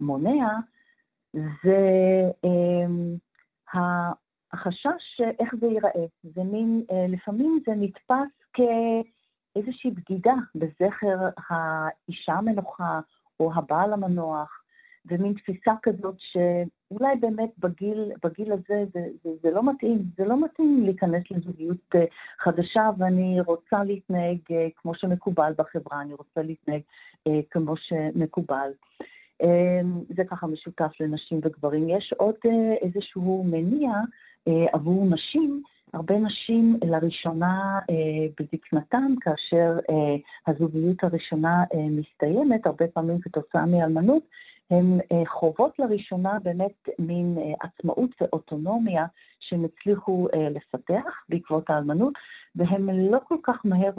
מונע 0.00 0.48
זה 1.34 1.80
החשש 4.52 5.20
איך 5.40 5.54
זה 5.60 5.66
ייראה. 5.66 6.06
זה 6.22 6.44
מין, 6.44 6.82
לפעמים 7.08 7.58
זה 7.66 7.72
נתפס 7.76 8.32
כ... 8.52 8.60
איזושהי 9.56 9.90
בגידה 9.90 10.34
בזכר 10.54 11.18
האישה 11.48 12.32
המנוחה 12.32 13.00
או 13.40 13.52
הבעל 13.54 13.92
המנוח, 13.92 14.62
ומין 15.06 15.32
תפיסה 15.32 15.72
כזאת 15.82 16.14
שאולי 16.18 17.16
באמת 17.20 17.50
בגיל, 17.58 18.12
בגיל 18.24 18.52
הזה 18.52 18.84
זה, 18.94 19.00
זה, 19.24 19.30
זה 19.42 19.50
לא 19.50 19.70
מתאים, 19.70 19.98
זה 20.16 20.24
לא 20.24 20.44
מתאים 20.44 20.84
להיכנס 20.84 21.22
לזוגיות 21.30 21.94
אה, 21.94 22.04
חדשה, 22.38 22.90
ואני 22.98 23.40
רוצה 23.40 23.84
להתנהג 23.84 24.38
אה, 24.50 24.66
כמו 24.76 24.94
שמקובל 24.94 25.52
בחברה, 25.58 26.00
אני 26.00 26.14
רוצה 26.14 26.42
להתנהג 26.42 26.80
אה, 27.26 27.40
כמו 27.50 27.74
שמקובל. 27.76 28.70
זה 30.16 30.24
ככה 30.24 30.46
משותף 30.46 30.92
לנשים 31.00 31.40
וגברים. 31.42 31.88
יש 31.88 32.14
עוד 32.16 32.34
איזשהו 32.82 33.44
מניע 33.50 33.92
עבור 34.72 35.06
נשים, 35.06 35.62
הרבה 35.92 36.18
נשים 36.18 36.78
לראשונה 36.84 37.78
אה, 37.90 37.94
בזקנתן, 38.40 39.14
כאשר 39.20 39.78
אה, 39.90 40.16
הזוגיות 40.46 41.04
הראשונה 41.04 41.64
אה, 41.74 41.86
מסתיימת, 41.90 42.66
הרבה 42.66 42.86
פעמים 42.88 43.20
כתוצאה 43.20 43.66
מאלמנות, 43.66 44.22
הן 44.70 44.98
חוות 45.26 45.78
לראשונה 45.78 46.38
באמת 46.42 46.88
מין 46.98 47.38
עצמאות 47.60 48.10
ואוטונומיה 48.20 49.06
שהם 49.40 49.64
הצליחו 49.64 50.28
לפתח 50.50 51.24
בעקבות 51.28 51.70
האלמנות, 51.70 52.14
והן 52.56 52.90
לא 52.90 53.18
כל 53.28 53.36
כך 53.42 53.56
מהר 53.64 53.90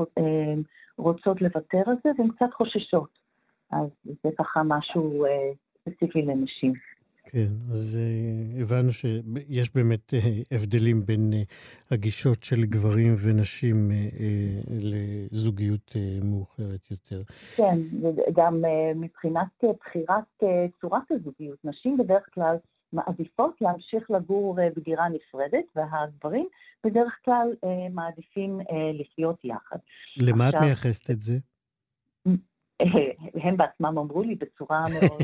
רוצות 0.97 1.41
לוותר 1.41 1.81
על 1.85 1.95
זה, 2.03 2.09
והן 2.17 2.27
קצת 2.27 2.53
חוששות. 2.53 3.09
אז 3.71 3.87
זה 4.23 4.29
ככה 4.39 4.63
משהו 4.63 5.25
ספציפי 5.81 6.21
לנשים. 6.21 6.73
כן, 7.31 7.47
אז 7.71 7.99
uh, 7.99 8.61
הבנו 8.61 8.91
שיש 8.91 9.75
באמת 9.75 10.13
uh, 10.13 10.55
הבדלים 10.55 11.05
בין 11.05 11.33
uh, 11.33 11.93
הגישות 11.93 12.43
של 12.43 12.65
גברים 12.65 13.15
ונשים 13.17 13.91
לזוגיות 14.69 15.95
מאוחרת 16.23 16.91
יותר. 16.91 17.21
כן, 17.55 17.77
וגם 18.27 18.63
מבחינת 18.95 19.63
בחירת 19.79 20.43
צורת 20.81 21.11
הזוגיות, 21.11 21.57
נשים 21.65 21.97
בדרך 21.97 22.23
כלל 22.33 22.57
מעדיפות 22.93 23.61
להמשיך 23.61 24.11
לגור 24.11 24.59
אה, 24.59 24.67
בדירה 24.75 25.09
נפרדת, 25.09 25.65
והגברים 25.75 26.47
בדרך 26.83 27.19
כלל 27.25 27.47
אה, 27.63 27.89
מעדיפים 27.91 28.61
אה, 28.61 28.91
לחיות 28.93 29.45
יחד. 29.45 29.77
למה 30.17 30.45
עכשיו, 30.45 30.59
את 30.59 30.65
מייחסת 30.65 31.09
את 31.09 31.21
זה? 31.21 31.33
הם 33.33 33.57
בעצמם 33.57 33.97
אמרו 33.97 34.23
לי 34.23 34.35
בצורה 34.35 34.85
מאוד 34.99 35.21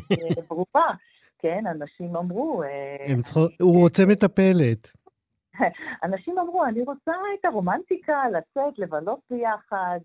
ברורה, 0.50 0.94
כן, 1.44 1.64
אנשים 1.68 2.16
אמרו... 2.16 2.64
צריכו, 3.22 3.40
הוא 3.62 3.82
רוצה 3.82 4.04
מטפלת. 4.06 4.92
אנשים 6.06 6.40
אמרו, 6.40 6.66
אני 6.66 6.82
רוצה 6.82 7.12
את 7.40 7.46
הרומנטיקה, 7.46 8.24
לצאת, 8.30 8.80
לבלות 8.80 9.20
ביחד, 9.30 10.00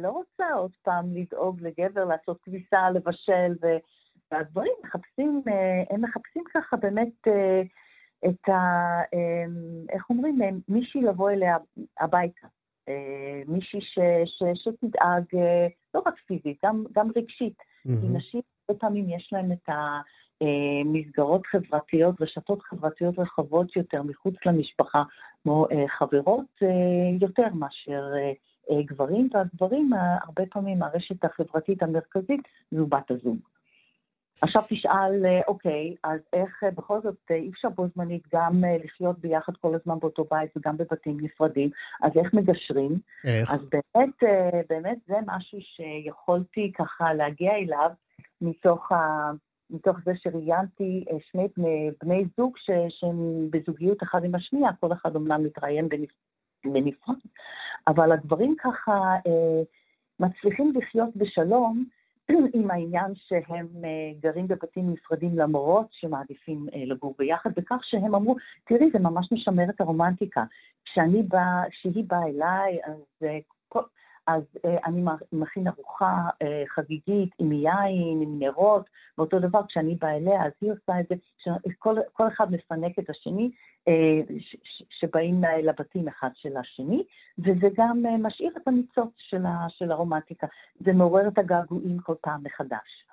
לא 0.00 0.10
רוצה 0.10 0.52
עוד 0.54 0.70
פעם 0.82 1.14
לדאוג 1.14 1.60
לגבר, 1.62 2.04
לעשות 2.04 2.38
כביסה, 2.42 2.90
לבשל, 2.90 3.54
ו... 3.62 3.66
והגברים 4.32 4.72
מחפשים, 4.84 5.42
הם 5.90 6.02
מחפשים 6.02 6.42
ככה 6.54 6.76
באמת 6.76 7.28
את 8.28 8.48
ה... 8.48 9.00
איך 9.88 10.10
אומרים? 10.10 10.38
מישהי 10.68 11.02
לבוא 11.02 11.30
אליה 11.30 11.56
הביתה. 12.00 12.46
מישהי 13.46 13.80
ש, 13.80 13.98
ש, 14.24 14.42
שתדאג 14.54 15.24
לא 15.94 16.02
רק 16.06 16.14
פיזית, 16.26 16.58
גם, 16.64 16.84
גם 16.92 17.08
רגשית. 17.16 17.58
Mm-hmm. 17.58 18.00
כי 18.00 18.16
נשים, 18.16 18.40
הרבה 18.68 18.80
פעמים 18.80 19.10
יש 19.10 19.28
להן 19.32 19.52
את 19.52 19.68
המסגרות 20.40 21.46
חברתיות, 21.46 22.20
רשתות 22.20 22.62
חברתיות 22.62 23.18
רחבות 23.18 23.76
יותר 23.76 24.02
מחוץ 24.02 24.34
למשפחה, 24.46 25.02
כמו 25.42 25.66
חברות 25.98 26.62
יותר 27.20 27.48
מאשר 27.54 28.02
גברים, 28.72 29.28
והגברים, 29.34 29.90
הרבה 30.22 30.42
פעמים 30.50 30.82
הרשת 30.82 31.24
החברתית 31.24 31.82
המרכזית 31.82 32.40
זו 32.70 32.86
בת 32.86 33.10
הזוג. 33.10 33.38
עכשיו 34.42 34.62
תשאל, 34.68 35.26
אה, 35.26 35.40
אוקיי, 35.48 35.94
אז 36.04 36.20
איך 36.32 36.64
אה, 36.64 36.70
בכל 36.70 37.00
זאת 37.02 37.16
אה, 37.30 37.36
אי 37.36 37.50
אפשר 37.50 37.68
בו 37.68 37.86
זמנית 37.94 38.22
גם 38.34 38.64
לחיות 38.84 39.18
ביחד 39.18 39.52
כל 39.60 39.74
הזמן 39.74 39.98
באותו 39.98 40.24
בית 40.30 40.50
וגם 40.56 40.76
בבתים 40.76 41.16
נפרדים, 41.20 41.70
אז 42.02 42.12
איך 42.16 42.34
מגשרים? 42.34 42.98
איך? 43.24 43.50
אז 43.50 43.68
באמת, 43.70 44.22
באמת 44.68 44.98
זה 45.06 45.14
משהו 45.26 45.58
שיכולתי 45.60 46.72
ככה 46.78 47.14
להגיע 47.14 47.52
אליו 47.52 47.90
מתוך, 48.40 48.92
ה, 48.92 49.30
מתוך 49.70 49.96
זה 50.04 50.12
שראיינתי 50.16 51.04
שני 51.30 51.48
בני, 51.56 51.90
בני 52.02 52.24
זוג 52.36 52.56
ש, 52.56 52.70
שהם 52.88 53.50
בזוגיות 53.50 54.02
אחד 54.02 54.24
עם 54.24 54.34
השנייה, 54.34 54.70
כל 54.80 54.92
אחד 54.92 55.16
אומנם 55.16 55.44
מתראיין 55.44 55.88
בנפרד, 56.64 57.16
אבל 57.88 58.12
הגברים 58.12 58.54
ככה 58.58 59.14
מצליחים 60.20 60.72
לחיות 60.76 61.16
בשלום. 61.16 61.84
עם 62.54 62.70
העניין 62.70 63.12
שהם 63.14 63.66
אה, 63.84 64.12
גרים 64.20 64.48
בבתים 64.48 64.92
נפרדים 64.92 65.38
למרות 65.38 65.86
שמעדיפים 65.90 66.66
אה, 66.74 66.82
לגור 66.86 67.14
ביחד, 67.18 67.50
בכך 67.56 67.80
שהם 67.82 68.14
אמרו, 68.14 68.36
תראי, 68.64 68.90
זה 68.92 68.98
ממש 68.98 69.32
משמר 69.32 69.64
את 69.70 69.80
הרומנטיקה. 69.80 70.44
כשאני 70.84 71.22
באה, 71.22 71.62
כשהיא 71.70 72.04
באה 72.06 72.26
אליי, 72.26 72.78
אז 72.84 73.00
אה, 73.22 73.38
אז 74.26 74.42
אה, 74.64 74.76
אני 74.84 75.04
מכין 75.32 75.68
ארוחה 75.68 76.28
אה, 76.42 76.62
חגיגית 76.68 77.30
עם 77.38 77.52
יין, 77.52 78.20
עם 78.22 78.38
נרות, 78.38 78.84
ואותו 79.18 79.38
דבר 79.38 79.60
כשאני 79.68 79.94
באה 79.94 80.16
אליה, 80.16 80.44
אז 80.44 80.52
היא 80.60 80.72
עושה 80.72 81.00
את 81.00 81.06
זה, 81.08 81.14
כל 82.12 82.28
אחד 82.28 82.52
מפנק 82.52 82.98
את 82.98 83.10
השני, 83.10 83.50
אה, 83.88 84.20
ש, 84.38 84.56
ש, 84.64 84.82
שבאים 84.90 85.42
לבתים 85.62 86.08
אחד 86.08 86.30
של 86.34 86.56
השני, 86.56 87.04
וזה 87.38 87.68
גם 87.76 88.06
אה, 88.06 88.16
משאיר 88.16 88.52
את 88.56 88.68
הניצוץ 88.68 89.12
של, 89.18 89.42
של 89.68 89.92
הרומנטיקה. 89.92 90.46
זה 90.80 90.92
מעורר 90.92 91.28
את 91.28 91.38
הגעגועים 91.38 91.98
כל 91.98 92.14
פעם 92.20 92.40
מחדש. 92.44 93.06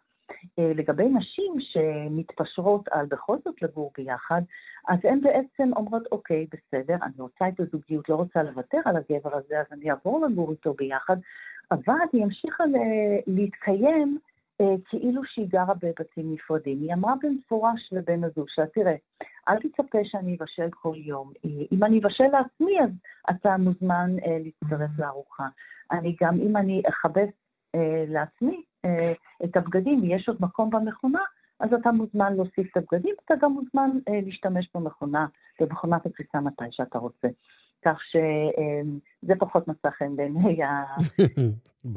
אה, 0.60 0.72
לגבי 0.76 1.10
נשים 1.10 1.54
שמתפשרות 1.60 2.88
על 2.92 3.06
בכל 3.06 3.38
זאת 3.46 3.62
לגור 3.62 3.92
ביחד, 3.98 4.42
אז 4.88 5.00
הן 5.04 5.22
בעצם 5.22 5.70
אומרות, 5.76 6.04
אוקיי, 6.12 6.48
בסדר, 6.54 6.96
אני 7.04 7.14
רוצה 7.20 7.48
את 7.48 7.60
הזוגיות, 7.60 8.10
לא 8.10 8.16
רוצה 8.16 8.44
לוותר 8.44 8.80
על 8.86 8.96
הגבר 8.98 9.38
הזה, 9.38 9.60
אז 9.60 9.66
אני 9.72 9.92
אעבור 9.92 10.26
לגור 10.26 10.52
איתו 10.52 10.74
ביחד, 10.74 11.18
אבל 11.72 11.94
היא 12.14 12.24
המשיכה 12.24 12.64
להתקיים 13.28 14.18
אה, 14.62 14.76
כאילו 14.90 15.22
שהיא 15.26 15.48
גרה 15.50 15.74
בבתים 15.74 16.34
נפרדים. 16.34 16.82
היא 16.82 16.94
אמרה 16.94 17.14
במפורש 17.24 17.90
לבן 17.92 18.24
הזוג 18.24 18.46
שלה, 18.50 18.68
תראה, 18.68 18.96
אל 19.50 19.60
תצפה 19.60 19.98
שאני 20.04 20.38
אבשל 20.40 20.70
כל 20.70 20.96
יום. 20.96 21.32
אם 21.72 21.84
אני 21.84 22.00
אבשל 22.00 22.28
לעצמי, 22.32 22.80
אז 22.82 22.90
אתה 23.30 23.58
מוזמן 23.58 24.16
אה, 24.26 24.38
להצטרף 24.44 25.00
לארוחה. 25.00 25.48
אני 25.92 26.16
גם, 26.22 26.40
אם 26.40 26.58
אני 26.58 26.82
אכבס 26.90 27.30
לעצמי 28.08 28.64
אה, 28.86 29.14
את 29.44 29.58
הבגדים, 29.58 30.02
ויש 30.02 30.30
עוד 30.30 30.38
מקום 30.40 30.70
במכונה, 30.70 31.22
אז 31.60 31.74
אתה 31.74 31.92
מוזמן 31.92 32.36
להוסיף 32.36 32.72
את 32.72 32.78
הבגדים, 32.78 33.16
אתה 33.26 33.34
גם 33.42 33.52
מוזמן 33.52 33.90
אה, 34.10 34.20
להשתמש 34.26 34.70
במכונה, 34.76 35.28
במכונת 35.60 36.06
הכביסה 36.06 36.40
מתי 36.40 36.66
שאתה 36.72 36.98
רוצה. 36.98 37.28
כך 37.86 38.00
שזה 38.12 39.34
פחות 39.40 39.68
מצא 39.68 39.90
חן 39.90 40.16
בעיני 40.16 40.60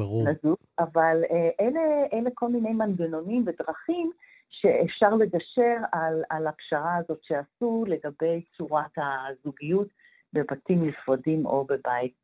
הזוג, 0.06 0.56
אבל 0.78 1.22
אלה, 1.60 1.80
אלה 2.12 2.30
כל 2.34 2.48
מיני 2.48 2.72
מנגנונים 2.72 3.44
ודרכים 3.46 4.10
שאפשר 4.50 5.14
לגשר 5.14 5.76
על, 5.92 6.22
על 6.30 6.46
הפשרה 6.46 6.96
הזאת 6.96 7.18
שעשו 7.22 7.84
לגבי 7.88 8.42
צורת 8.56 8.90
הזוגיות 8.96 9.88
בבתים 10.32 10.88
נפרדים 10.88 11.46
או 11.46 11.64
בבית... 11.64 12.22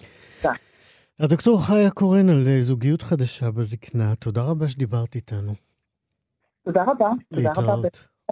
יפה. 0.00 0.69
הדוקטור 1.20 1.62
חיה 1.66 1.90
קורן 1.90 2.28
על 2.28 2.42
אה, 2.48 2.62
זוגיות 2.62 3.02
חדשה 3.02 3.50
בזקנה, 3.50 4.14
תודה 4.14 4.42
רבה 4.42 4.68
שדיברת 4.68 5.14
איתנו. 5.14 5.52
תודה 6.64 6.82
רבה. 6.82 7.08
להתראות. 7.30 7.56
תודה 7.56 7.72
רבה 7.72 7.88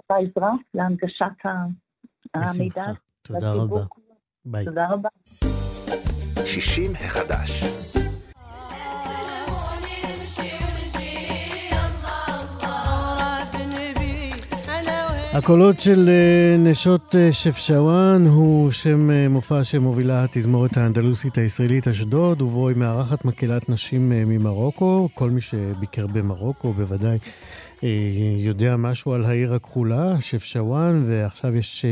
בעזרה 0.09 0.51
להנגשת 0.73 1.25
המידע. 2.33 2.91
תודה 3.21 3.51
רבה. 3.53 3.81
ביי. 4.45 4.65
תודה 4.65 4.87
רבה. 4.89 5.09
60 6.45 6.91
החדש. 6.95 7.63
הקולות 15.39 15.79
של 15.79 16.09
אה, 16.09 16.57
נשות 16.57 17.15
אה, 17.15 17.33
שפשואן 17.33 18.25
הוא 18.27 18.71
שם 18.71 19.11
אה, 19.11 19.27
מופע 19.29 19.63
שמובילה 19.63 20.23
התזמורת 20.23 20.77
האנדלוסית 20.77 21.37
הישראלית 21.37 21.87
אשדוד, 21.87 22.41
ובו 22.41 22.69
היא 22.69 22.77
מארחת 22.77 23.25
מקהלת 23.25 23.69
נשים 23.69 24.09
ממרוקו. 24.09 25.09
כל 25.13 25.29
מי 25.29 25.41
שביקר 25.41 26.07
במרוקו 26.07 26.73
בוודאי 26.73 27.17
יודע 28.37 28.77
משהו 28.77 29.13
על 29.13 29.25
העיר 29.25 29.53
הכחולה, 29.53 30.21
שפשואן, 30.21 31.01
ועכשיו 31.05 31.55
יש 31.55 31.85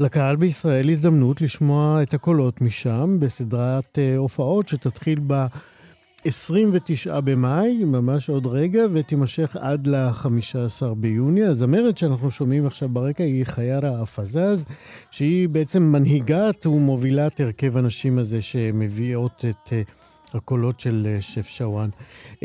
לקהל 0.00 0.36
בישראל 0.36 0.90
הזדמנות 0.90 1.40
לשמוע 1.40 2.02
את 2.02 2.14
הקולות 2.14 2.60
משם 2.60 3.16
בסדרת 3.20 3.98
הופעות 4.16 4.68
שתתחיל 4.68 5.20
ב... 5.26 5.46
29 6.24 7.20
במאי, 7.20 7.84
ממש 7.84 8.28
עוד 8.28 8.46
רגע, 8.46 8.84
ותימשך 8.92 9.56
עד 9.60 9.86
ל-15 9.86 10.94
ביוני. 10.96 11.42
הזמרת 11.42 11.98
שאנחנו 11.98 12.30
שומעים 12.30 12.66
עכשיו 12.66 12.88
ברקע 12.88 13.24
היא 13.24 13.44
חיירה 13.44 14.02
אפזז, 14.02 14.64
שהיא 15.10 15.48
בעצם 15.48 15.82
מנהיגת 15.82 16.66
ומובילת 16.66 17.40
הרכב 17.40 17.76
הנשים 17.76 18.18
הזה 18.18 18.42
שמביאות 18.42 19.44
את... 19.50 19.68
uh, 19.68 19.90
הקולות 20.34 20.80
של 20.80 21.06
uh, 21.18 21.22
שף 21.22 21.46
שוואן. 21.46 21.88
Uh, 22.34 22.38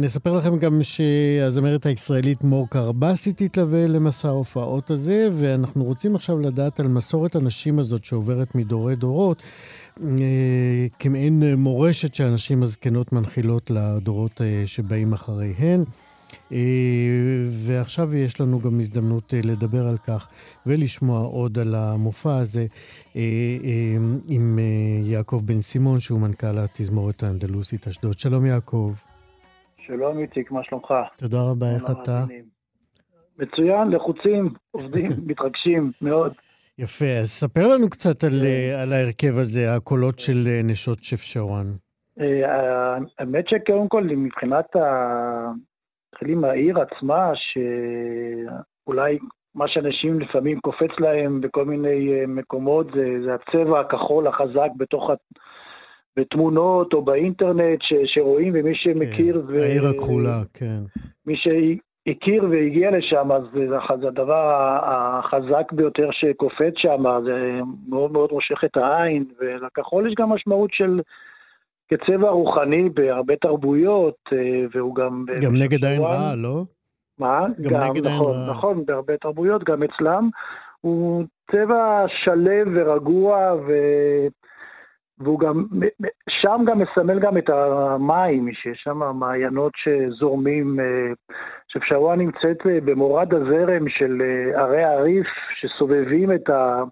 נספר 0.00 0.32
לכם 0.32 0.58
גם 0.58 0.82
שהזמרת 0.82 1.86
הישראלית 1.86 2.44
מור 2.44 2.68
קרבסי 2.70 3.32
תתלווה 3.32 3.86
למסע 3.86 4.28
ההופעות 4.28 4.90
הזה, 4.90 5.28
ואנחנו 5.32 5.84
רוצים 5.84 6.14
עכשיו 6.14 6.38
לדעת 6.38 6.80
על 6.80 6.88
מסורת 6.88 7.36
הנשים 7.36 7.78
הזאת 7.78 8.04
שעוברת 8.04 8.54
מדורי 8.54 8.96
דורות. 8.96 9.42
אה, 10.02 10.86
כמעין 10.98 11.42
מורשת 11.56 12.14
שהנשים 12.14 12.62
הזקנות 12.62 13.12
מנחילות 13.12 13.70
לדורות 13.70 14.40
אה, 14.40 14.62
שבאים 14.66 15.12
אחריהן. 15.12 15.80
אה, 16.52 16.58
ועכשיו 17.66 18.14
יש 18.14 18.40
לנו 18.40 18.60
גם 18.60 18.80
הזדמנות 18.80 19.34
לדבר 19.44 19.86
על 19.88 19.98
כך 19.98 20.28
ולשמוע 20.66 21.20
עוד 21.20 21.58
על 21.58 21.74
המופע 21.74 22.36
הזה 22.36 22.66
עם 24.28 24.58
יעקב 25.04 25.40
בן 25.44 25.60
סימון, 25.60 25.98
שהוא 25.98 26.20
מנכ"ל 26.20 26.58
התזמורת 26.58 27.22
האנדלוסית 27.22 27.88
אשדוד. 27.88 28.18
שלום 28.18 28.46
יעקב. 28.46 28.92
שלום 29.86 30.18
איציק, 30.18 30.50
מה 30.50 30.60
שלומך? 30.64 30.94
תודה 31.16 31.42
רבה, 31.50 31.74
איך 31.74 31.84
אתה? 31.90 32.24
מצוין, 33.38 33.90
לחוצים, 33.90 34.48
עובדים, 34.70 35.10
מתרגשים 35.26 35.92
מאוד. 36.02 36.32
יפה, 36.78 37.18
אז 37.20 37.26
ספר 37.30 37.68
לנו 37.74 37.90
קצת 37.90 38.24
על, 38.24 38.44
אה, 38.44 38.82
על 38.82 38.92
ההרכב 38.92 39.38
הזה, 39.38 39.74
הקולות 39.74 40.18
של 40.18 40.44
אה, 40.46 40.60
נשות 40.64 40.98
שף 41.02 41.20
שוואן. 41.20 41.66
אה, 42.20 42.96
האמת 43.18 43.48
שקודם 43.48 43.88
כל, 43.88 44.02
מבחינת 44.02 44.76
ה... 44.76 45.50
מתחילים 46.12 46.40
מהעיר 46.40 46.78
עצמה, 46.80 47.32
שאולי 47.34 49.18
מה 49.54 49.64
שאנשים 49.68 50.20
לפעמים 50.20 50.60
קופץ 50.60 50.90
להם 50.98 51.40
בכל 51.40 51.64
מיני 51.64 52.26
מקומות, 52.28 52.86
זה, 52.94 53.24
זה 53.24 53.34
הצבע 53.34 53.80
הכחול 53.80 54.26
החזק 54.26 54.68
בתוך. 54.76 55.10
בתמונות 56.18 56.92
או 56.92 57.02
באינטרנט 57.04 57.78
ש, 57.82 57.94
שרואים, 58.04 58.52
ומי 58.56 58.74
שמכיר... 58.74 59.44
כן, 59.48 59.54
ו... 59.54 59.62
העיר 59.62 59.86
הכחולה, 59.86 60.42
כן. 60.54 60.80
מי 61.26 61.36
ש... 61.36 61.48
הכיר 62.06 62.44
והגיע 62.50 62.90
לשם, 62.90 63.32
אז 63.32 63.42
זה 64.00 64.08
הדבר 64.08 64.78
החזק 64.82 65.72
ביותר 65.72 66.08
שקופץ 66.12 66.74
שם, 66.76 67.04
זה 67.24 67.60
מאוד 67.88 68.12
מאוד 68.12 68.30
מושך 68.32 68.64
את 68.64 68.76
העין, 68.76 69.24
ולכחול 69.40 70.08
יש 70.08 70.14
גם 70.18 70.28
משמעות 70.28 70.70
של 70.72 71.00
כצבע 71.88 72.30
רוחני 72.30 72.88
בהרבה 72.88 73.36
תרבויות, 73.36 74.14
אה, 74.32 74.64
והוא 74.72 74.94
גם... 74.94 75.24
גם 75.42 75.56
נגד 75.56 75.84
עין 75.84 76.02
רעה, 76.02 76.34
לא? 76.36 76.62
מה? 77.18 77.46
גם, 77.60 77.70
גם 77.70 77.90
נגד 77.90 78.06
נכון, 78.06 78.32
עין 78.32 78.40
רעה. 78.40 78.50
נכון, 78.50 78.86
בהרבה 78.86 79.16
תרבויות, 79.16 79.64
גם 79.64 79.82
אצלם. 79.82 80.28
הוא 80.80 81.24
צבע 81.52 82.04
שלו 82.24 82.72
ורגוע, 82.74 83.54
ו... 83.66 83.72
והוא 85.18 85.40
גם, 85.40 85.64
שם 86.28 86.64
גם 86.66 86.78
מסמל 86.78 87.18
גם 87.18 87.38
את 87.38 87.50
המים, 87.50 88.48
שיש 88.52 88.80
שם 88.84 88.98
מעיינות 89.18 89.72
שזורמים, 89.76 90.78
אה, 91.66 91.80
שפשרואה 91.80 92.16
נמצאת 92.16 92.66
אה, 92.66 92.78
במורד 92.84 93.34
הזרם 93.34 93.88
של 93.88 94.22
ערי 94.54 94.84
הריף 94.84 95.26
שסובבים 95.54 96.32
את, 96.32 96.50
ה, 96.50 96.82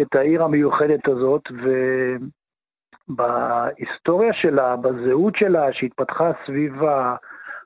את 0.00 0.14
העיר 0.14 0.42
המיוחדת 0.42 1.08
הזאת, 1.08 1.42
ובהיסטוריה 3.08 4.32
שלה, 4.32 4.76
בזהות 4.76 5.36
שלה, 5.36 5.72
שהתפתחה 5.72 6.32
סביב 6.46 6.74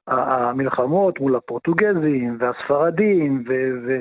המלחמות 0.07 1.21
מול 1.21 1.37
הפורטוגזים 1.37 2.37
והספרדים, 2.41 3.45
ו, 3.49 3.53
ו, 3.87 4.01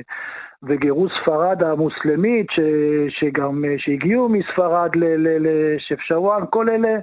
וגירוש 0.62 1.12
ספרד 1.22 1.62
המוסלמית, 1.62 2.46
ש, 2.50 2.60
שגם, 3.08 3.64
שהגיעו 3.78 4.28
מספרד 4.28 4.90
לשפשרוואן, 4.96 6.42
כל 6.50 6.68
אלה 6.68 6.88
אה, 6.88 6.94
אה, 6.94 6.98
אה, 6.98 7.00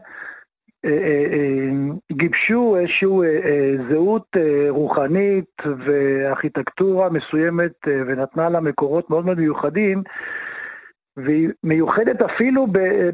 גיבשו 2.11 2.75
איזושהי 2.79 3.07
זהות 3.89 4.27
רוחנית 4.69 5.61
וארכיטקטורה 5.85 7.09
מסוימת 7.09 7.87
ונתנה 7.87 8.49
לה 8.49 8.59
מקורות 8.59 9.09
מאוד 9.09 9.25
מאוד 9.25 9.39
מיוחדים, 9.39 10.03
והיא 11.17 11.49
מיוחדת 11.63 12.21
אפילו 12.21 12.67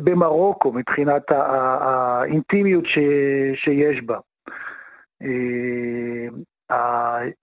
במרוקו 0.03 0.71
מבחינת 0.71 1.23
האינטימיות 1.31 2.85
שיש 3.55 4.01
בה. 4.05 4.17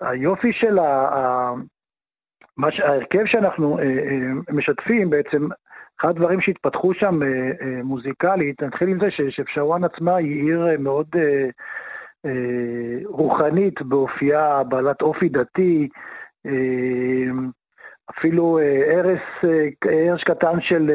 היופי 0.00 0.52
של 0.52 0.78
ההרכב 2.58 3.26
שאנחנו 3.26 3.78
אה, 3.78 3.84
אה, 3.84 4.52
משתפים 4.52 5.10
בעצם, 5.10 5.48
אחד 6.00 6.08
הדברים 6.08 6.40
שהתפתחו 6.40 6.94
שם 6.94 7.22
אה, 7.22 7.82
מוזיקלית, 7.84 8.62
נתחיל 8.62 8.88
עם 8.88 9.00
זה 9.00 9.10
שפשרוואן 9.10 9.84
עצמה 9.84 10.16
היא 10.16 10.42
עיר 10.42 10.66
מאוד 10.78 11.08
רוחנית 13.04 13.82
באופייה, 13.82 14.62
בעלת 14.64 15.02
אופי 15.02 15.28
דתי, 15.28 15.88
אפילו 18.10 18.58
ערש, 18.86 19.20
ערש 19.84 20.24
קטן 20.24 20.60
של 20.60 20.90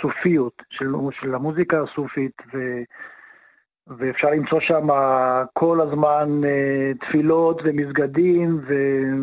סופיות, 0.00 0.62
של, 0.70 0.92
של 1.10 1.34
המוזיקה 1.34 1.82
הסופית, 1.82 2.42
ו, 2.54 2.58
ואפשר 3.86 4.30
למצוא 4.30 4.60
שם 4.60 4.88
כל 5.52 5.80
הזמן 5.80 6.40
אה, 6.44 6.92
תפילות 7.00 7.60
ומסגדים 7.64 8.60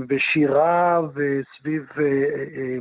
ושירה 0.10 1.02
וסביב 1.14 1.88
אה, 2.00 2.06
אה, 2.58 2.78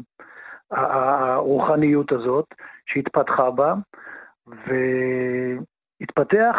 הרוחניות 0.71 2.13
הזאת 2.13 2.47
שהתפתחה 2.87 3.51
בה, 3.51 3.75
והתפתח 6.01 6.57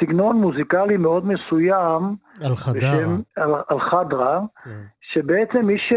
סגנון 0.00 0.36
מוזיקלי 0.36 0.96
מאוד 0.96 1.26
מסוים. 1.26 2.16
על 2.44 2.56
חדרה. 2.56 3.16
על, 3.68 3.80
חדרה, 3.80 4.40
כן. 4.64 4.70
שבעצם 5.00 5.66
מי 5.66 5.78
ש... 5.78 5.92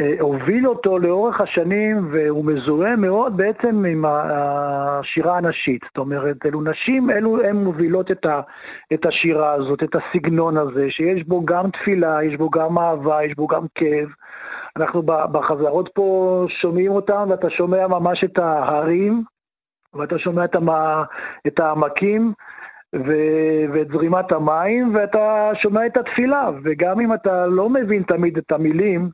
אה, 0.00 0.14
הוביל 0.20 0.68
אותו 0.68 0.98
לאורך 0.98 1.40
השנים 1.40 2.08
והוא 2.12 2.44
מזוהה 2.44 2.96
מאוד 2.96 3.36
בעצם 3.36 3.84
עם 3.84 4.04
השירה 4.08 5.36
הנשית. 5.36 5.82
זאת 5.88 5.98
אומרת, 5.98 6.46
אלו 6.46 6.62
נשים, 6.62 7.10
אלו 7.10 7.42
הן 7.42 7.56
מובילות 7.56 8.10
את, 8.10 8.26
ה, 8.26 8.40
את 8.92 9.06
השירה 9.06 9.52
הזאת, 9.52 9.82
את 9.82 9.94
הסגנון 9.94 10.56
הזה, 10.56 10.86
שיש 10.90 11.24
בו 11.24 11.44
גם 11.44 11.70
תפילה, 11.70 12.24
יש 12.24 12.36
בו 12.36 12.50
גם 12.50 12.78
אהבה, 12.78 13.24
יש 13.24 13.34
בו 13.36 13.46
גם 13.46 13.66
כאב. 13.74 14.08
אנחנו 14.76 15.02
בחזרות 15.02 15.90
פה 15.94 16.44
שומעים 16.48 16.92
אותם 16.92 17.26
ואתה 17.30 17.50
שומע 17.50 17.86
ממש 17.86 18.24
את 18.24 18.38
ההרים 18.38 19.22
ואתה 19.94 20.18
שומע 20.18 20.44
את, 21.46 21.60
העמקים. 21.60 22.32
ו- 22.94 23.64
ואת 23.72 23.88
זרימת 23.88 24.32
המים, 24.32 24.94
ואתה 24.94 25.50
שומע 25.62 25.86
את 25.86 25.96
התפילה, 25.96 26.50
וגם 26.64 27.00
אם 27.00 27.14
אתה 27.14 27.46
לא 27.46 27.70
מבין 27.70 28.02
תמיד 28.02 28.38
את 28.38 28.52
המילים, 28.52 29.10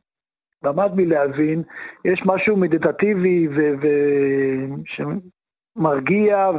למד 0.63 0.91
מלהבין, 0.95 1.63
יש 2.05 2.21
משהו 2.25 2.57
מדיטטיבי 2.57 3.47
שמרגיע 4.85 6.49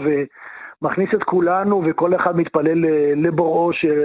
ומכניס 0.85 1.09
את 1.15 1.23
כולנו 1.23 1.83
וכל 1.87 2.15
אחד 2.15 2.37
מתפלל 2.37 2.85
לבוראו 3.17 3.73
של, 3.73 4.01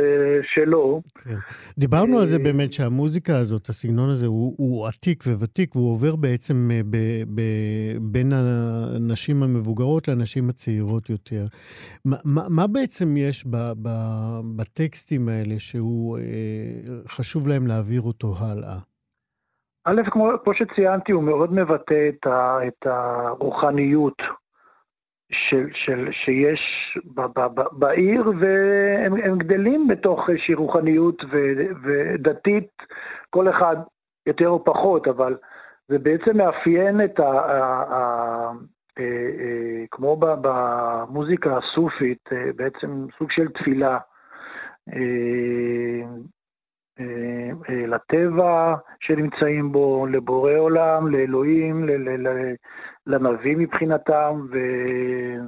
שלו. 0.53 1.01
כן. 1.15 1.35
דיברנו 1.77 2.19
על 2.19 2.25
זה 2.25 2.39
באמת 2.39 2.73
שהמוזיקה 2.73 3.37
הזאת, 3.37 3.69
הסגנון 3.69 4.09
הזה, 4.09 4.27
הוא, 4.27 4.55
הוא 4.57 4.87
עתיק 4.87 5.23
וותיק 5.39 5.75
והוא 5.75 5.91
עובר 5.91 6.15
בעצם 6.15 6.69
אה, 6.71 6.81
ב, 6.89 6.97
ב, 7.35 7.41
בין 8.01 8.31
הנשים 8.33 9.43
המבוגרות 9.43 10.07
לנשים 10.07 10.49
הצעירות 10.49 11.09
יותר. 11.09 11.43
מה, 12.05 12.17
מה, 12.25 12.41
מה 12.49 12.67
בעצם 12.67 13.17
יש 13.17 13.45
ב, 13.47 13.55
ב, 13.81 13.89
בטקסטים 14.57 15.29
האלה 15.29 15.55
שהוא 15.57 16.17
אה, 16.17 16.23
חשוב 17.07 17.47
להם 17.47 17.67
להעביר 17.67 18.01
אותו 18.01 18.27
הלאה? 18.39 18.77
א', 19.85 20.01
כמו, 20.11 20.31
כמו 20.43 20.53
שציינתי, 20.53 21.11
הוא 21.11 21.23
מאוד 21.23 21.53
מבטא 21.53 22.09
את, 22.09 22.27
ה, 22.27 22.57
את 22.67 22.87
הרוחניות 22.87 24.21
של, 25.31 25.67
של, 25.73 26.07
שיש 26.11 26.61
ב, 27.15 27.21
ב, 27.21 27.39
ב, 27.39 27.61
בעיר, 27.71 28.31
והם 28.39 29.37
גדלים 29.37 29.87
בתוך 29.87 30.29
איזושהי 30.29 30.53
רוחניות 30.53 31.23
ו, 31.31 31.37
ודתית, 31.83 32.69
כל 33.29 33.49
אחד 33.49 33.75
יותר 34.25 34.47
או 34.49 34.63
פחות, 34.63 35.07
אבל 35.07 35.37
זה 35.87 35.99
בעצם 35.99 36.37
מאפיין 36.37 37.03
את 37.03 37.19
ה... 37.19 37.29
ה, 37.29 37.83
ה 37.93 38.51
אה, 38.99 39.29
אה, 39.39 39.85
כמו 39.91 40.17
במוזיקה 40.19 41.57
הסופית, 41.57 42.29
אה, 42.31 42.49
בעצם 42.55 43.05
סוג 43.17 43.31
של 43.31 43.47
תפילה. 43.47 43.97
לטבע 47.69 48.75
שנמצאים 48.99 49.71
בו, 49.71 50.07
לבורא 50.07 50.53
עולם, 50.57 51.07
לאלוהים, 51.07 51.85
לנביא 53.09 53.57
מבחינתם, 53.57 54.45
ו, 54.51 54.57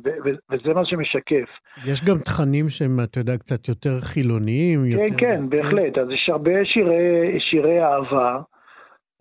ו, 0.04 0.10
ו, 0.26 0.30
וזה 0.52 0.74
מה 0.74 0.86
שמשקף. 0.86 1.50
יש 1.86 2.02
גם 2.02 2.18
תכנים 2.18 2.70
שהם, 2.70 3.00
אתה 3.04 3.20
יודע, 3.20 3.38
קצת 3.38 3.68
יותר 3.68 4.00
חילוניים. 4.02 4.80
כן, 4.80 5.04
יותר... 5.04 5.18
כן, 5.18 5.50
בהחלט. 5.50 5.98
אז 5.98 6.08
יש 6.10 6.30
הרבה 6.30 6.66
שירי, 6.66 7.40
שירי 7.40 7.84
אהבה, 7.84 8.40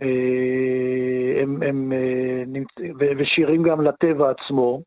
אה, 0.03 1.42
הם, 1.42 1.62
הם, 1.62 1.92
ושירים 3.18 3.62
גם 3.62 3.81
לטבע 3.81 4.31
עצמו. 4.31 4.83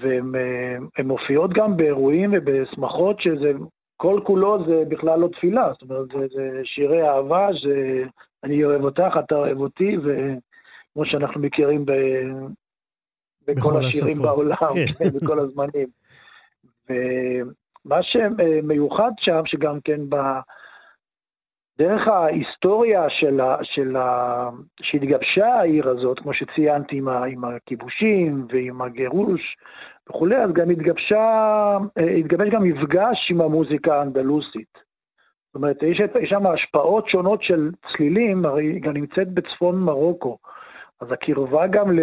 והן 0.00 1.06
מופיעות 1.06 1.52
גם 1.52 1.76
באירועים 1.76 2.30
ובשמחות, 2.32 3.20
שזה 3.20 3.52
כל 3.96 4.20
כולו 4.24 4.64
זה 4.66 4.82
בכלל 4.88 5.20
לא 5.20 5.28
תפילה, 5.28 5.72
זאת 5.72 5.82
אומרת, 5.82 6.06
זה, 6.08 6.26
זה 6.34 6.60
שירי 6.64 7.08
אהבה, 7.08 7.48
זה 7.64 8.04
אני 8.44 8.64
אוהב 8.64 8.84
אותך, 8.84 9.18
אתה 9.18 9.34
אוהב 9.34 9.58
אותי, 9.58 9.96
וכמו 10.98 11.10
שאנחנו 11.10 11.40
מכירים 11.40 11.86
ב, 11.86 11.92
בכל 13.46 13.76
השירים 13.76 14.18
השפות. 14.18 14.36
בעולם, 14.36 14.74
כן. 14.74 15.04
כן, 15.04 15.18
בכל 15.18 15.38
הזמנים. 15.38 15.88
ומה 16.90 18.02
שמיוחד 18.02 19.10
שם, 19.18 19.40
שגם 19.46 19.80
כן 19.84 20.00
ב... 20.08 20.16
דרך 21.78 22.08
ההיסטוריה 22.08 23.10
של 23.10 23.40
ה, 23.40 23.56
של 23.62 23.96
ה, 23.96 24.48
שהתגבשה 24.82 25.46
העיר 25.46 25.88
הזאת, 25.88 26.18
כמו 26.18 26.34
שציינתי, 26.34 26.96
עם, 26.96 27.08
ה, 27.08 27.24
עם 27.24 27.44
הכיבושים 27.44 28.46
ועם 28.52 28.82
הגירוש 28.82 29.56
וכולי, 30.08 30.36
אז 30.36 30.50
גם 30.52 30.70
התגבשה, 30.70 31.16
אה, 31.98 32.10
התגבש 32.18 32.48
גם 32.48 32.62
מפגש 32.62 33.30
עם 33.30 33.40
המוזיקה 33.40 33.98
האנדלוסית. 33.98 34.78
זאת 35.46 35.54
אומרת, 35.54 35.82
יש, 35.82 36.00
יש 36.22 36.30
שם 36.30 36.46
השפעות 36.46 37.08
שונות 37.08 37.42
של 37.42 37.70
צלילים, 37.92 38.44
הרי 38.44 38.64
היא 38.64 38.82
גם 38.82 38.92
נמצאת 38.92 39.28
בצפון 39.28 39.80
מרוקו. 39.80 40.38
אז 41.00 41.12
הקרבה 41.12 41.66
גם 41.66 41.98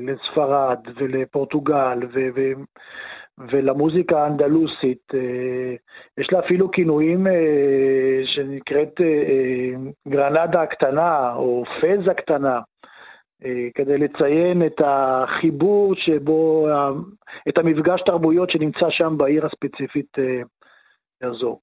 לספרד 0.00 0.78
ולפורטוגל 0.96 1.98
ולמוזיקה 3.38 4.22
האנדלוסית, 4.22 5.14
אה, 5.14 5.74
יש 6.18 6.32
לה 6.32 6.38
אפילו 6.38 6.70
כינויים 6.70 7.26
אה, 7.26 8.22
שנקראת 8.24 9.00
גרנדה 10.08 10.62
הקטנה 10.62 11.34
או 11.34 11.64
פז 11.80 12.08
הקטנה. 12.10 12.60
אה, 13.44 13.68
כדי 13.74 13.98
לציין 13.98 14.66
את 14.66 14.80
החיבור 14.84 15.94
שבו, 15.94 16.68
את 17.48 17.58
המפגש 17.58 18.02
תרבויות 18.06 18.50
שנמצא 18.50 18.90
שם 18.90 19.14
בעיר 19.18 19.46
הספציפית 19.46 20.18
אה, 20.18 20.42
הזו. 21.22 21.58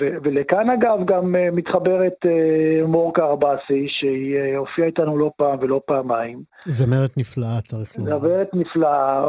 ו- 0.00 0.16
ולכאן 0.22 0.70
אגב 0.70 0.98
גם 1.04 1.34
uh, 1.34 1.54
מתחברת 1.54 2.16
uh, 2.24 2.86
מורקה 2.86 3.24
ארבסי, 3.24 3.86
שהיא 3.88 4.36
uh, 4.36 4.56
הופיעה 4.56 4.86
איתנו 4.86 5.18
לא 5.18 5.30
פעם 5.36 5.58
ולא 5.60 5.80
פעמיים. 5.86 6.42
זמרת 6.66 7.16
נפלאה, 7.16 7.60
צריך 7.60 7.98
לומר. 7.98 8.18
זמרת 8.18 8.54
נפלאה, 8.54 9.28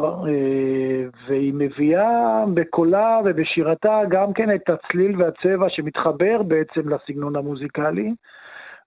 והיא 1.27 1.53
מביאה 1.53 2.43
בקולה 2.53 3.19
ובשירתה 3.25 4.01
גם 4.09 4.33
כן 4.33 4.55
את 4.55 4.69
הצליל 4.69 5.21
והצבע 5.21 5.69
שמתחבר 5.69 6.43
בעצם 6.43 6.89
לסגנון 6.89 7.35
המוזיקלי, 7.35 8.13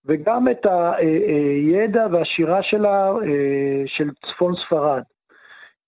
וגם 0.07 0.49
את 0.49 0.67
הידע 0.67 2.07
והשירה 2.13 2.63
שלה 2.63 3.13
של 3.87 4.11
צפון 4.27 4.55
ספרד. 4.67 5.03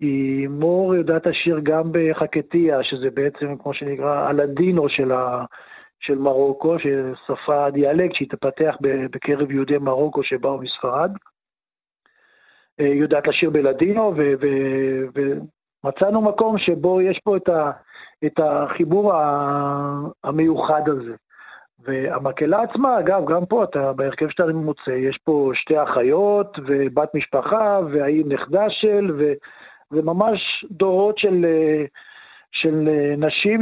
היא 0.01 0.49
מור 0.49 0.95
יודעת 0.95 1.27
לשיר 1.27 1.61
גם 1.63 1.83
בחקטיה, 1.93 2.83
שזה 2.83 3.11
בעצם 3.15 3.57
כמו 3.63 3.75
שנקרא 3.75 4.29
הלדינו 4.29 4.89
של, 4.89 5.13
ה, 5.13 5.45
של 6.01 6.19
מרוקו, 6.19 6.77
ששפה 6.79 7.71
דיאלקט 7.71 8.15
שהתפתח 8.15 8.77
בקרב 8.81 9.51
יהודי 9.51 9.79
מרוקו 9.79 10.23
שבאו 10.23 10.59
מספרד. 10.59 11.11
אה, 12.81 12.87
יודעת 12.87 13.27
לשיר 13.27 13.51
בלדינו, 13.51 14.15
ומצאנו 15.85 16.23
מקום 16.23 16.59
שבו 16.59 17.01
יש 17.01 17.21
פה 17.25 17.37
את, 17.37 17.49
ה, 17.49 17.71
את 18.27 18.41
החיבור 18.43 19.13
המיוחד 20.25 20.89
הזה. 20.89 21.15
והמקהלה 21.85 22.63
עצמה, 22.63 22.99
אגב, 22.99 23.25
גם 23.31 23.47
פה, 23.47 23.65
אתה, 23.65 23.93
בהרכב 23.93 24.29
שאתה 24.29 24.47
מוצא, 24.53 24.91
יש 24.91 25.19
פה 25.25 25.51
שתי 25.55 25.83
אחיות 25.83 26.59
ובת 26.67 27.15
משפחה 27.15 27.81
והאי 27.91 28.23
נכדה 28.27 28.71
של, 28.71 29.11
ו... 29.19 29.33
זה 29.91 30.03
ממש 30.03 30.65
דורות 30.71 31.19
של, 31.19 31.45
אה, 31.45 31.85
של 32.53 32.89
אה, 32.89 33.15
נשים 33.17 33.61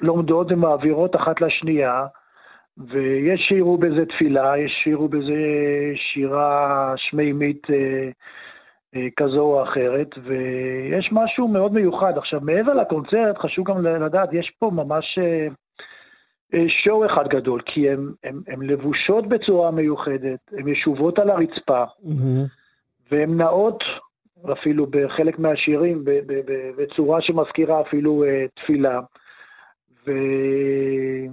שלומדות 0.00 0.52
ומעבירות 0.52 1.16
אחת 1.16 1.40
לשנייה, 1.40 2.06
ויש 2.78 3.40
שירו 3.48 3.78
בזה 3.78 4.06
תפילה, 4.06 4.58
יש 4.58 4.72
שירו 4.84 5.08
בזה 5.08 5.42
שירה 5.94 6.92
שמימית 6.96 7.66
אה, 7.70 9.08
כזו 9.16 9.40
או 9.40 9.62
אחרת, 9.62 10.08
ויש 10.22 11.08
משהו 11.12 11.48
מאוד 11.48 11.72
מיוחד. 11.72 12.18
עכשיו, 12.18 12.40
מעבר 12.40 12.74
לקונצרט, 12.74 13.38
חשוב 13.38 13.66
גם 13.68 13.86
לדעת, 13.86 14.28
יש 14.32 14.52
פה 14.58 14.70
ממש 14.74 15.18
שואו 16.84 17.06
אחד 17.06 17.28
גדול, 17.28 17.60
כי 17.66 17.90
הן 17.90 18.62
לבושות 18.62 19.26
בצורה 19.28 19.70
מיוחדת, 19.70 20.38
הן 20.52 20.68
ישובות 20.68 21.18
על 21.18 21.30
הרצפה, 21.30 21.84
mm-hmm. 21.84 22.48
והן 23.10 23.36
נעות 23.36 23.84
אפילו 24.52 24.86
בחלק 24.90 25.38
מהשירים, 25.38 26.04
בצורה 26.76 27.22
שמזכירה 27.22 27.80
אפילו 27.80 28.24
אה, 28.24 28.44
תפילה. 28.54 29.00
וזה 30.04 31.28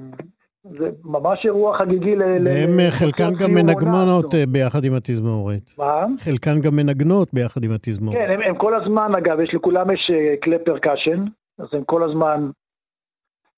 ממש 1.04 1.46
אירוע 1.46 1.78
חגיגי 1.78 2.16
ל... 2.16 2.22
והם 2.22 2.80
אה, 2.80 2.92
חלקן 2.92 3.34
גם 3.40 3.54
מנגנות 3.54 4.36
אה, 4.36 4.44
ביחד 4.48 4.84
עם 4.86 4.94
התזמורת. 4.94 5.62
מה? 5.78 6.06
חלקן 6.20 6.62
גם 6.62 6.76
מנגנות 6.76 7.34
ביחד 7.34 7.64
עם 7.64 7.72
התזמורת. 7.72 8.18
כן, 8.18 8.32
הם, 8.32 8.42
הם 8.42 8.56
כל 8.58 8.76
הזמן, 8.82 9.12
אגב, 9.18 9.40
יש 9.40 9.54
לכולם 9.54 9.92
יש 9.92 10.12
כלי 10.44 10.56
פרקשן, 10.66 11.26
אז 11.60 11.68
הם 11.72 11.84
כל 11.84 12.04
הזמן, 12.04 12.50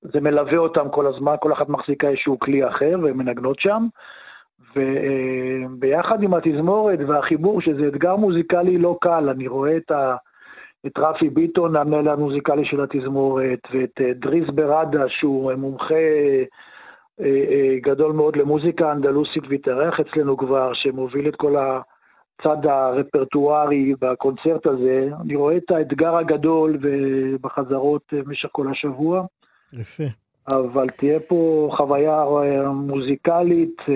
זה 0.01 0.19
מלווה 0.21 0.57
אותם 0.57 0.89
כל 0.89 1.07
הזמן, 1.07 1.35
כל 1.41 1.53
אחת 1.53 1.69
מחזיקה 1.69 2.07
איזשהו 2.07 2.39
כלי 2.39 2.67
אחר, 2.67 2.95
והן 3.03 3.17
מנגנות 3.17 3.59
שם. 3.59 3.87
וביחד 4.75 6.23
עם 6.23 6.33
התזמורת 6.33 6.99
והחיבור, 7.07 7.61
שזה 7.61 7.87
אתגר 7.87 8.15
מוזיקלי 8.15 8.77
לא 8.77 8.97
קל, 9.01 9.29
אני 9.29 9.47
רואה 9.47 9.77
את, 9.77 9.91
ה, 9.91 10.15
את 10.87 10.91
רפי 10.97 11.29
ביטון, 11.29 11.75
המנהל 11.75 12.07
המוזיקלי 12.07 12.65
של 12.65 12.81
התזמורת, 12.83 13.59
ואת 13.73 14.01
אה, 14.01 14.13
דריס 14.13 14.49
ברדה, 14.49 15.03
שהוא 15.07 15.53
מומחה 15.53 15.93
אה, 15.93 16.43
אה, 17.21 17.75
גדול 17.81 18.11
מאוד 18.11 18.35
למוזיקה 18.35 18.91
אנדלוסית 18.91 19.43
והתארח 19.49 19.99
אצלנו 19.99 20.37
כבר, 20.37 20.71
שמוביל 20.73 21.27
את 21.27 21.35
כל 21.35 21.55
הצד 21.57 22.65
הרפרטוארי 22.65 23.93
בקונצרט 24.01 24.65
הזה. 24.65 25.09
אני 25.21 25.35
רואה 25.35 25.57
את 25.57 25.71
האתגר 25.71 26.15
הגדול 26.15 26.77
בחזרות 27.41 28.01
במשך 28.11 28.49
כל 28.51 28.67
השבוע. 28.71 29.25
יפה. 29.73 30.22
אבל 30.47 30.87
תהיה 30.99 31.19
פה 31.19 31.69
חוויה 31.77 32.23
אה, 32.23 32.71
מוזיקלית 32.71 33.77
אה, 33.89 33.93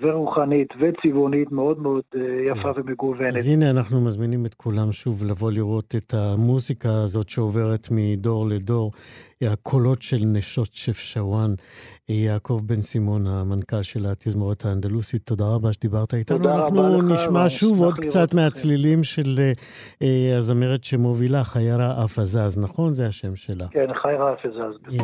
ורוחנית 0.00 0.68
וצבעונית 0.80 1.52
מאוד 1.52 1.82
מאוד 1.82 2.02
אה, 2.16 2.20
יפה 2.46 2.70
ומגוונת. 2.76 3.36
אז 3.36 3.48
הנה 3.48 3.70
אנחנו 3.70 4.00
מזמינים 4.00 4.46
את 4.46 4.54
כולם 4.54 4.92
שוב 4.92 5.24
לבוא 5.24 5.52
לראות 5.52 5.94
את 5.96 6.14
המוזיקה 6.14 7.02
הזאת 7.04 7.28
שעוברת 7.28 7.88
מדור 7.90 8.46
לדור. 8.46 8.92
הקולות 9.46 10.02
של 10.02 10.18
נשות 10.24 10.68
שף 10.72 10.98
שוואן. 10.98 11.54
יעקב 12.08 12.60
בן 12.66 12.82
סימון, 12.82 13.26
המנכ"ל 13.26 13.82
של 13.82 14.06
התזמורת 14.06 14.64
האנדלוסית, 14.64 15.22
תודה 15.24 15.44
רבה 15.44 15.72
שדיברת 15.72 16.14
איתנו. 16.14 16.38
תודה 16.38 16.54
רבה 16.54 16.66
לך. 16.66 16.94
אנחנו 16.94 17.14
נשמע 17.14 17.44
שוב 17.48 17.82
עוד 17.82 17.98
קצת 17.98 18.34
מהצלילים 18.34 19.04
של 19.04 19.40
uh, 20.00 20.04
הזמרת 20.38 20.84
שמובילה, 20.84 21.44
חיירה 21.44 22.04
אפזז, 22.04 22.58
נכון? 22.58 22.94
זה 22.94 23.06
השם 23.06 23.36
שלה. 23.36 23.66
כן, 23.70 23.86
חיירה 24.02 24.32
אפזז. 24.32 24.98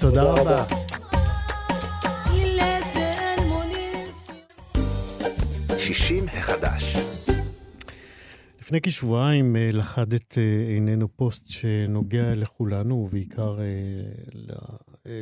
תודה 0.00 0.17
רבה. 0.22 0.64
שישים 5.78 6.24
החדש. 6.28 6.96
לפני 8.60 8.80
כשבועיים 8.80 9.56
אה, 9.56 9.70
לכדת 9.72 10.38
אה, 10.38 10.64
עינינו 10.68 11.08
פוסט 11.16 11.50
שנוגע 11.50 12.34
לכולנו, 12.34 12.94
ובעיקר 12.94 13.58
אה, 13.60 15.20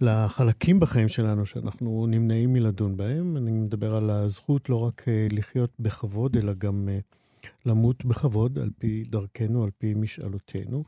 לחלקים 0.00 0.80
בחיים 0.80 1.08
שלנו 1.08 1.46
שאנחנו 1.46 2.06
נמנעים 2.08 2.52
מלדון 2.52 2.96
בהם. 2.96 3.36
אני 3.36 3.50
מדבר 3.50 3.94
על 3.94 4.10
הזכות 4.10 4.68
לא 4.68 4.76
רק 4.76 5.04
לחיות 5.30 5.70
בכבוד, 5.78 6.36
אלא 6.36 6.52
גם 6.58 6.88
למות 7.66 8.04
בכבוד, 8.04 8.58
על 8.58 8.70
פי 8.78 9.02
דרכנו, 9.08 9.64
על 9.64 9.70
פי 9.78 9.94
משאלותינו. 9.94 10.84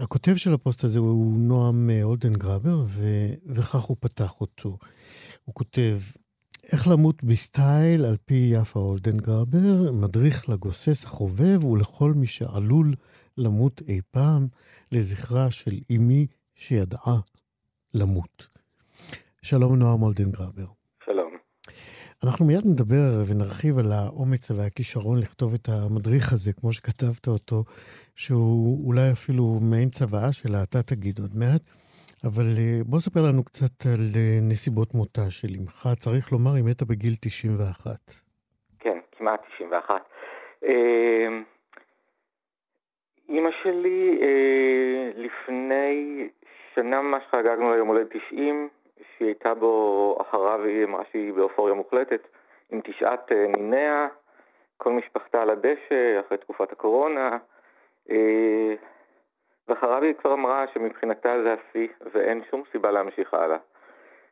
הכותב 0.00 0.36
של 0.36 0.54
הפוסט 0.54 0.84
הזה 0.84 0.98
הוא 0.98 1.38
נועם 1.38 1.90
אולדנגרבר, 2.02 2.84
וכך 3.46 3.80
הוא 3.80 3.96
פתח 4.00 4.40
אותו. 4.40 4.78
הוא 5.44 5.54
כותב, 5.54 5.98
איך 6.72 6.88
למות 6.88 7.24
בסטייל 7.24 8.04
על 8.04 8.16
פי 8.24 8.52
יפה 8.54 8.80
אולדנגרבר, 8.80 9.92
מדריך 9.92 10.48
לגוסס 10.48 11.04
החובב 11.04 11.64
ולכל 11.64 12.14
מי 12.14 12.26
שעלול 12.26 12.94
למות 13.38 13.82
אי 13.88 14.00
פעם, 14.10 14.48
לזכרה 14.92 15.50
של 15.50 15.78
אמי 15.96 16.26
שידעה 16.54 17.20
למות. 17.94 18.48
שלום 19.42 19.76
נועם 19.76 20.02
אולדנגרבר. 20.02 20.79
אנחנו 22.24 22.46
מיד 22.46 22.64
נדבר 22.72 23.10
ונרחיב 23.28 23.74
על 23.78 23.90
האומץ 23.98 24.50
והכישרון 24.50 25.18
לכתוב 25.18 25.50
את 25.54 25.66
המדריך 25.68 26.32
הזה, 26.32 26.50
כמו 26.58 26.72
שכתבת 26.72 27.26
אותו, 27.28 27.58
שהוא 28.22 28.86
אולי 28.86 29.08
אפילו 29.12 29.44
מעין 29.70 29.88
צוואה 29.88 30.32
שלה, 30.32 30.60
אתה 30.62 30.78
תגיד 30.90 31.16
עוד 31.18 31.34
מעט. 31.40 31.62
אבל 32.28 32.48
אה, 32.58 32.78
בוא 32.90 33.00
ספר 33.00 33.20
לנו 33.28 33.42
קצת 33.44 33.74
על 33.94 34.04
אה, 34.16 34.38
נסיבות 34.50 34.94
מותה 34.94 35.26
של 35.38 35.48
אמך. 35.58 35.78
צריך 36.02 36.32
לומר, 36.32 36.52
היא 36.56 36.64
מתה 36.64 36.84
בגיל 36.84 37.14
91. 37.20 38.00
כן, 38.78 38.98
כמעט 39.12 39.40
91. 39.54 39.94
אמ, 40.64 41.42
אימא 43.28 43.50
שלי, 43.62 44.18
אה, 44.22 45.10
לפני 45.24 46.28
שנה 46.74 47.02
ממש 47.02 47.22
חגגנו 47.30 47.70
לה 47.70 47.76
יום 47.76 47.88
הולדת 47.88 48.10
90, 48.28 48.68
שהיא 49.16 49.28
הייתה 49.28 49.54
בו 49.54 50.16
אחריו, 50.20 50.64
היא 50.64 50.84
אמרה 50.84 51.04
שהיא 51.10 51.32
באופוריה 51.32 51.74
מוחלטת, 51.74 52.28
עם 52.70 52.80
תשעת 52.84 53.32
ניניה, 53.32 54.08
כל 54.76 54.92
משפחתה 54.92 55.42
על 55.42 55.50
הדשא, 55.50 56.20
אחרי 56.20 56.38
תקופת 56.38 56.72
הקורונה. 56.72 57.38
ואחריו 59.68 60.02
היא 60.02 60.14
כבר 60.14 60.32
אמרה 60.32 60.64
שמבחינתה 60.74 61.42
זה 61.42 61.52
השיא 61.54 61.88
ואין 62.12 62.42
שום 62.50 62.62
סיבה 62.72 62.90
להמשיך 62.90 63.34
הלאה. 63.34 63.58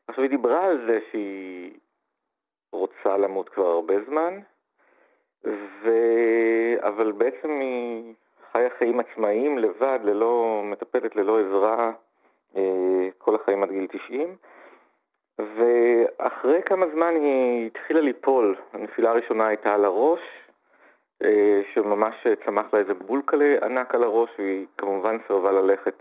עכשיו 0.08 0.22
היא 0.22 0.30
דיברה 0.30 0.66
על 0.66 0.86
זה 0.86 0.98
שהיא 1.10 1.72
רוצה 2.72 3.16
למות 3.16 3.48
כבר 3.48 3.66
הרבה 3.66 3.94
זמן, 4.04 4.40
ו... 5.44 5.90
אבל 6.80 7.12
בעצם 7.12 7.50
היא 7.60 8.14
חיה 8.52 8.70
חיים 8.78 9.00
עצמאיים 9.00 9.58
לבד, 9.58 9.98
ללא 10.04 10.62
מטפלת, 10.64 11.16
ללא 11.16 11.40
עזרה, 11.40 11.92
אה, 12.56 13.08
כל 13.18 13.34
החיים 13.34 13.62
עד 13.62 13.70
גיל 13.70 13.86
90. 13.86 14.36
ואחרי 15.38 16.62
כמה 16.62 16.86
זמן 16.94 17.14
היא 17.14 17.66
התחילה 17.66 18.00
ליפול. 18.00 18.56
הנפילה 18.72 19.10
הראשונה 19.10 19.46
הייתה 19.46 19.74
על 19.74 19.84
הראש, 19.84 20.20
אה, 21.24 21.60
שממש 21.74 22.26
צמח 22.44 22.66
לה 22.72 22.78
איזה 22.78 22.94
בול 22.94 23.22
כאלה 23.26 23.66
ענק 23.66 23.94
על 23.94 24.02
הראש, 24.02 24.30
והיא 24.38 24.66
כמובן 24.78 25.16
סירבה 25.26 25.52
ללכת 25.52 25.94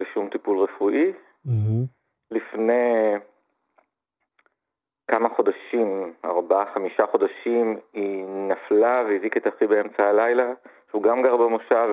לשום 0.00 0.28
טיפול 0.28 0.58
רפואי. 0.58 1.12
Mm-hmm. 1.46 1.86
לפני 2.30 3.16
כמה 5.10 5.28
חודשים, 5.28 6.12
ארבעה, 6.24 6.72
חמישה 6.74 7.06
חודשים, 7.06 7.78
היא 7.92 8.24
נפלה 8.26 9.02
והזעיקה 9.08 9.40
את 9.40 9.46
אחי 9.46 9.66
באמצע 9.66 10.04
הלילה, 10.04 10.52
שהוא 10.90 11.02
גם 11.02 11.22
גר 11.22 11.36
במושב. 11.36 11.88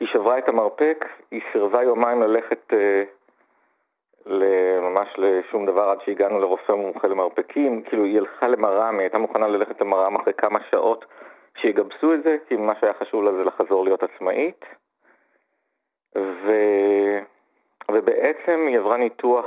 היא 0.00 0.08
שברה 0.08 0.38
את 0.38 0.48
המרפק, 0.48 1.04
היא 1.30 1.40
סירבה 1.52 1.82
יומיים 1.82 2.22
ללכת 2.22 2.72
אה, 2.72 3.02
ממש 4.82 5.08
לשום 5.18 5.66
דבר 5.66 5.88
עד 5.88 5.98
שהגענו 6.04 6.38
לרופא 6.38 6.72
מומחה 6.72 7.08
למרפקים. 7.08 7.82
כאילו 7.82 8.04
היא 8.04 8.18
הלכה 8.18 8.48
למר"ם, 8.48 8.94
היא 8.94 9.00
הייתה 9.00 9.18
מוכנה 9.18 9.48
ללכת 9.48 9.80
למר"ם 9.80 10.16
אחרי 10.16 10.32
כמה 10.32 10.58
שעות 10.70 11.04
שיגבסו 11.56 12.14
את 12.14 12.22
זה, 12.22 12.36
כי 12.48 12.56
מה 12.56 12.72
שהיה 12.80 12.92
חשוב 12.94 13.24
לה 13.24 13.32
זה 13.32 13.44
לחזור 13.44 13.84
להיות 13.84 14.02
עצמאית. 14.02 14.64
ו... 16.16 16.52
ובעצם 17.90 18.64
היא 18.68 18.78
עברה 18.78 18.96
ניתוח 18.96 19.46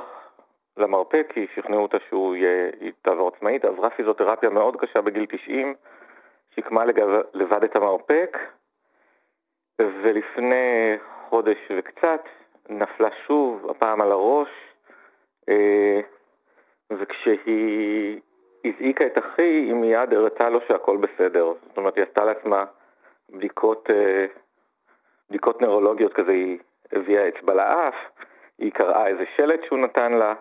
למרפק, 0.77 1.27
כי 1.29 1.47
שכנעו 1.55 1.81
אותה 1.81 1.97
שהיא 2.09 2.91
תעבור 3.01 3.31
עצמאית, 3.35 3.65
עברה 3.65 3.89
פיזיותרפיה 3.89 4.49
מאוד 4.49 4.75
קשה 4.75 5.01
בגיל 5.01 5.25
90, 5.25 5.75
שיקמה 6.55 6.85
לגב... 6.85 7.07
לבד 7.33 7.63
את 7.63 7.75
המרפק, 7.75 8.37
ולפני 9.79 10.97
חודש 11.29 11.57
וקצת 11.77 12.23
נפלה 12.69 13.09
שוב, 13.27 13.69
הפעם 13.69 14.01
על 14.01 14.11
הראש, 14.11 14.49
אה, 15.49 15.99
וכשהיא 16.91 18.19
הזעיקה 18.65 19.05
את 19.05 19.17
אחי, 19.17 19.41
היא 19.41 19.73
מיד 19.73 20.13
הראתה 20.13 20.49
לו 20.49 20.59
שהכל 20.67 20.97
בסדר. 20.97 21.53
זאת 21.67 21.77
אומרת, 21.77 21.95
היא 21.95 22.03
עשתה 22.03 22.25
לעצמה 22.25 22.65
בדיקות, 23.29 23.89
אה, 23.89 24.25
בדיקות 25.29 25.61
נוירולוגיות 25.61 26.13
כזה, 26.13 26.31
היא 26.31 26.57
הביאה 26.91 27.27
אצבע 27.27 27.53
לאף, 27.53 27.95
היא 28.59 28.71
קראה 28.71 29.07
איזה 29.07 29.23
שלט 29.35 29.63
שהוא 29.63 29.79
נתן 29.79 30.11
לה, 30.11 30.33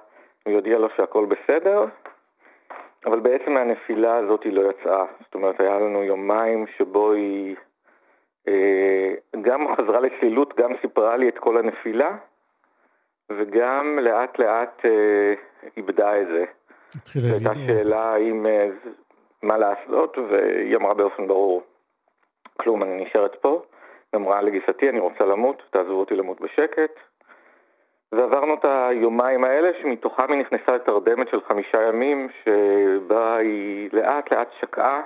היא 0.46 0.54
הודיעה 0.54 0.78
לו 0.78 0.88
שהכל 0.96 1.24
בסדר, 1.24 1.84
אבל 3.06 3.20
בעצם 3.20 3.52
מהנפילה 3.52 4.16
הזאת 4.16 4.42
היא 4.42 4.52
לא 4.52 4.70
יצאה. 4.70 5.04
זאת 5.20 5.34
אומרת, 5.34 5.60
היה 5.60 5.78
לנו 5.78 6.02
יומיים 6.02 6.66
שבו 6.66 7.12
היא 7.12 7.56
גם 9.42 9.76
חזרה 9.76 10.00
לצלילות, 10.00 10.54
גם 10.56 10.70
סיפרה 10.80 11.16
לי 11.16 11.28
את 11.28 11.38
כל 11.38 11.58
הנפילה, 11.58 12.16
וגם 13.30 13.98
לאט 14.02 14.38
לאט 14.38 14.84
אה, 14.84 15.34
איבדה 15.76 16.20
את 16.20 16.26
זה. 16.26 16.44
התחילה 16.96 17.28
זו 17.28 17.34
הייתה. 17.34 17.54
שאלה 17.54 18.12
האם, 18.12 18.46
אה, 18.46 18.68
מה 19.42 19.58
לעשות, 19.58 20.18
והיא 20.18 20.76
אמרה 20.76 20.94
באופן 20.94 21.26
ברור, 21.26 21.62
כלום, 22.60 22.82
אני 22.82 23.04
נשארת 23.04 23.34
פה. 23.34 23.62
היא 24.12 24.20
אמרה 24.20 24.42
לגיסתי, 24.42 24.88
אני 24.88 25.00
רוצה 25.00 25.24
למות, 25.24 25.62
תעזבו 25.70 26.00
אותי 26.00 26.16
למות 26.16 26.40
בשקט. 26.40 27.00
ועברנו 28.12 28.54
את 28.54 28.64
היומיים 28.64 29.44
האלה, 29.44 29.70
שמתוכם 29.82 30.32
היא 30.32 30.40
נכנסה 30.40 30.72
לתרדמת 30.72 31.28
של 31.28 31.40
חמישה 31.48 31.82
ימים, 31.82 32.28
שבה 32.44 33.36
היא 33.36 33.88
לאט 33.92 34.32
לאט 34.32 34.48
שקעה, 34.60 34.96
אה, 34.96 35.02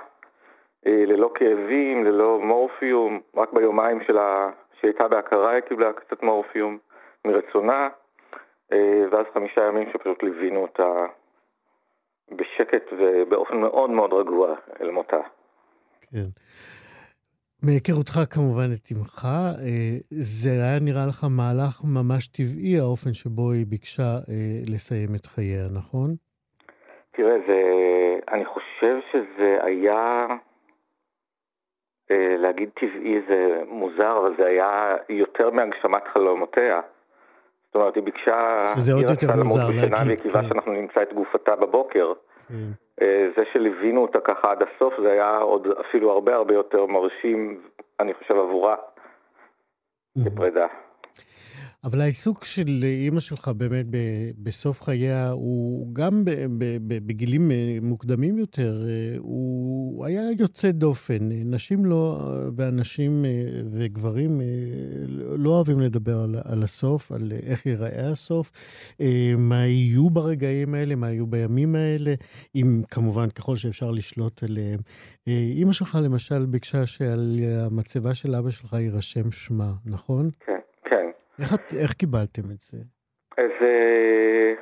ללא 0.85 1.31
כאבים, 1.35 2.05
ללא 2.05 2.39
מורפיום, 2.41 3.19
רק 3.35 3.53
ביומיים 3.53 3.99
שלה, 4.07 4.49
שהייתה 4.81 5.07
בהכרה 5.07 5.51
היא 5.51 5.61
קיבלה 5.61 5.93
קצת 5.93 6.23
מורפיום 6.23 6.77
מרצונה, 7.25 7.89
אה, 8.73 9.03
ואז 9.11 9.25
חמישה 9.33 9.61
ימים 9.61 9.89
שפשוט 9.93 10.23
ליווינו 10.23 10.61
אותה 10.61 11.05
בשקט 12.31 12.83
ובאופן 12.91 13.57
מאוד 13.57 13.89
מאוד 13.89 14.13
רגוע 14.13 14.55
אל 14.81 14.91
מותה. 14.91 15.21
כן. 16.11 16.29
מהיכרותך 17.63 18.15
כמובן 18.33 18.69
את 18.75 18.85
אמך, 18.91 19.25
אה, 19.25 19.95
זה 20.09 20.49
היה 20.49 20.79
נראה 20.79 21.05
לך 21.09 21.23
מהלך 21.37 21.75
ממש 21.95 22.27
טבעי, 22.27 22.79
האופן 22.79 23.13
שבו 23.13 23.51
היא 23.51 23.65
ביקשה 23.67 24.11
אה, 24.29 24.73
לסיים 24.73 25.15
את 25.15 25.25
חייה, 25.25 25.65
נכון? 25.79 26.09
תראה, 27.11 27.35
זה, 27.47 27.59
אני 28.33 28.45
חושב 28.45 28.95
שזה 29.11 29.57
היה, 29.61 30.25
אה, 30.29 30.35
להגיד 32.37 32.69
טבעי 32.73 33.21
זה 33.27 33.61
מוזר, 33.67 34.17
אבל 34.17 34.33
זה 34.37 34.45
היה 34.45 34.95
יותר 35.09 35.49
מהגשמת 35.49 36.03
חלומותיה. 36.13 36.81
זאת 37.65 37.75
אומרת, 37.75 37.95
היא 37.95 38.03
ביקשה, 38.03 38.65
שזה 38.75 38.93
עוד 38.93 39.03
היא 39.03 39.11
יותר 39.11 39.35
מוזר 39.35 39.61
להגיד, 39.61 39.93
והיא 40.07 40.17
קיווה 40.17 40.41
כן. 40.41 40.47
שאנחנו 40.47 40.71
נמצא 40.71 41.01
את 41.01 41.13
גופתה 41.13 41.55
בבוקר. 41.55 42.13
כן. 42.47 42.53
אה, 43.01 43.29
זה 43.37 43.43
שליווינו 43.53 44.01
אותה 44.01 44.19
ככה 44.19 44.51
עד 44.51 44.59
הסוף, 44.61 44.93
זה 45.01 45.11
היה 45.11 45.37
עוד 45.37 45.67
אפילו 45.79 46.11
הרבה 46.11 46.35
הרבה 46.35 46.53
יותר 46.53 46.85
מרשים, 46.85 47.61
אני 47.99 48.13
חושב, 48.13 48.35
עבורה, 48.35 48.75
בפרידה. 50.25 50.67
אבל 51.83 52.01
העיסוק 52.01 52.45
של 52.45 52.83
אימא 52.83 53.19
שלך 53.19 53.47
באמת 53.47 53.85
בסוף 54.37 54.81
חייה, 54.81 55.29
הוא 55.29 55.95
גם 55.95 56.23
בגילים 56.87 57.51
אה, 57.51 57.77
מוקדמים 57.81 58.37
יותר, 58.37 58.83
אה, 58.87 59.15
הוא 59.17 60.05
היה 60.05 60.21
יוצא 60.39 60.71
דופן. 60.71 61.17
נשים 61.45 61.85
לא, 61.85 62.31
ואנשים 62.55 63.25
אה, 63.25 63.31
וגברים 63.71 64.41
לא 65.37 65.49
אוהבים 65.49 65.79
לדבר 65.79 66.19
על, 66.21 66.35
על 66.43 66.63
הסוף, 66.63 67.11
על 67.11 67.31
איך 67.31 67.65
ייראה 67.65 68.11
הסוף, 68.11 68.51
מה 69.37 69.65
יהיו 69.65 70.09
ברגעים 70.09 70.73
האלה, 70.73 70.95
מה 70.95 71.11
יהיו 71.11 71.27
בימים 71.27 71.75
האלה, 71.75 72.13
אם 72.55 72.81
כמובן 72.91 73.29
ככל 73.29 73.57
שאפשר 73.57 73.91
לשלוט 73.91 74.43
עליהם. 74.43 74.79
אימא 75.27 75.73
שלך 75.73 75.97
למשל 76.03 76.45
ביקשה 76.45 76.85
שעל 76.85 77.39
המצבה 77.65 78.13
של 78.13 78.35
אבא 78.35 78.49
שלך 78.49 78.73
יירשם 78.73 79.31
שמה, 79.31 79.73
נכון? 79.85 80.29
כן. 80.39 80.58
איך, 81.41 81.51
איך 81.81 81.93
קיבלתם 81.93 82.41
את 82.53 82.59
זה? 82.59 82.77
אז 83.37 83.51
אה, 83.61 84.53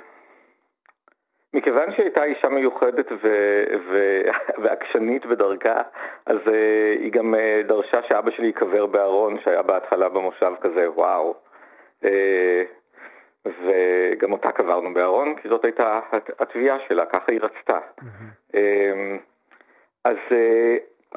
מכיוון 1.54 1.92
שהייתה 1.96 2.24
אישה 2.24 2.50
מיוחדת 2.50 3.12
ו- 3.12 3.64
ו- 3.90 4.22
ועקשנית 4.64 5.26
בדרכה, 5.26 5.82
אז 6.26 6.38
אה, 6.48 6.96
היא 7.00 7.12
גם 7.12 7.36
אה, 7.36 7.62
דרשה 7.68 8.00
שאבא 8.08 8.32
שלי 8.32 8.46
ייקבר 8.46 8.86
בארון, 8.86 9.38
שהיה 9.44 9.62
בהתחלה 9.62 10.10
במושב 10.10 10.52
כזה, 10.62 10.92
וואו. 10.92 11.36
וגם 13.46 14.32
אותה 14.32 14.52
קברנו 14.52 14.94
בארון, 14.94 15.36
כי 15.42 15.50
זאת 15.50 15.66
הייתה 15.66 16.00
הת- 16.12 16.42
התביעה 16.42 16.78
שלה, 16.88 17.06
ככה 17.06 17.32
היא 17.32 17.40
רצתה. 17.42 17.80
אמ, 18.54 19.18
אז 20.06 20.18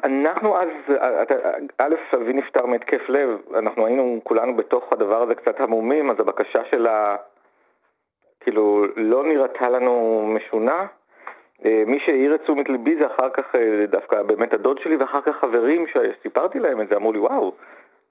אנחנו 0.03 0.57
אז, 0.57 0.69
אה, 0.89 1.21
אתה- 1.21 1.35
א', 1.77 1.95
אבי 2.15 2.33
נפטר 2.33 2.65
מהתקף 2.65 3.09
לב, 3.09 3.29
אנחנו 3.55 3.85
היינו 3.85 4.19
כולנו 4.23 4.55
בתוך 4.55 4.93
הדבר 4.93 5.21
הזה 5.21 5.35
קצת 5.35 5.59
המומים, 5.59 6.09
אז 6.11 6.19
הבקשה 6.19 6.65
שלה 6.65 7.15
כאילו 8.39 8.85
לא 8.95 9.23
נראתה 9.23 9.69
לנו 9.69 10.23
משונה. 10.35 10.85
אה, 11.65 11.83
מי 11.87 11.99
שהעיר 11.99 12.35
את 12.35 12.41
תשומת 12.41 12.69
ליבי 12.69 12.95
זה 12.95 13.05
אחר 13.07 13.29
כך 13.29 13.55
אה, 13.55 13.85
דווקא 13.87 14.23
באמת 14.23 14.53
הדוד 14.53 14.79
שלי 14.79 14.95
ואחר 14.95 15.21
כך 15.21 15.35
חברים 15.35 15.85
שסיפרתי 15.87 16.59
להם 16.59 16.81
את 16.81 16.87
זה, 16.89 16.95
אמרו 16.95 17.13
לי 17.13 17.19
וואו, 17.19 17.51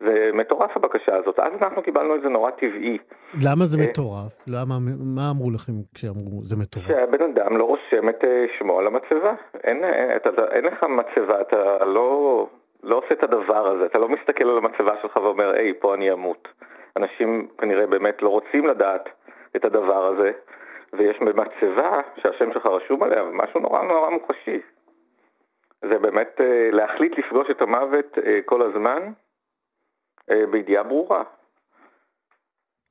זה 0.01 0.31
מטורף 0.35 0.77
הבקשה 0.77 1.17
הזאת. 1.17 1.39
אז 1.39 1.53
אנחנו 1.63 1.83
קיבלנו 1.83 2.15
את 2.15 2.23
זה 2.23 2.29
נורא 2.29 2.51
טבעי. 2.51 2.99
למה 3.45 3.65
זה 3.65 3.79
אה. 3.79 3.85
מטורף? 3.85 4.33
למה, 4.49 4.75
מה 5.17 5.31
אמרו 5.31 5.51
לכם 5.51 5.73
כשאמרו 5.95 6.43
זה 6.43 6.57
מטורף? 6.57 6.87
שהבן 6.87 7.23
אדם 7.23 7.57
לא 7.57 7.65
רושם 7.65 8.09
את 8.09 8.25
אה, 8.25 8.47
שמו 8.59 8.79
על 8.79 8.87
המצבה. 8.87 9.35
אין, 9.65 9.85
אה, 9.85 10.17
אתה, 10.17 10.31
אין 10.51 10.65
לך 10.65 10.83
מצבה, 10.83 11.41
אתה 11.41 11.85
לא, 11.85 12.47
לא 12.83 12.97
עושה 12.97 13.15
את 13.15 13.23
הדבר 13.23 13.69
הזה, 13.69 13.87
אתה 13.87 13.99
לא 13.99 14.09
מסתכל 14.09 14.45
על 14.51 14.59
המצבה 14.59 14.95
שלך 15.03 15.17
ואומר, 15.17 15.51
היי, 15.51 15.75
פה 15.81 15.95
אני 15.95 16.13
אמות. 16.13 16.49
אנשים 16.97 17.49
כנראה 17.59 17.87
באמת 17.87 18.23
לא 18.23 18.29
רוצים 18.29 18.67
לדעת 18.67 19.09
את 19.57 19.65
הדבר 19.65 20.07
הזה, 20.07 20.33
ויש 20.93 21.17
במצבה 21.21 22.01
שהשם 22.17 22.53
שלך 22.53 22.67
רשום 22.67 23.03
עליה, 23.03 23.23
משהו 23.33 23.61
נורא 23.61 23.83
נורא 23.83 24.11
מוחשי. 24.11 24.61
זה 25.83 25.99
באמת 25.99 26.41
אה, 26.41 26.71
להחליט 26.73 27.19
לפגוש 27.19 27.51
את 27.51 27.63
המוות 27.63 28.19
אה, 28.27 28.39
כל 28.45 28.63
הזמן, 28.63 29.03
אה, 29.03 29.30
בידיעה 30.51 30.83
ברורה. 30.83 31.23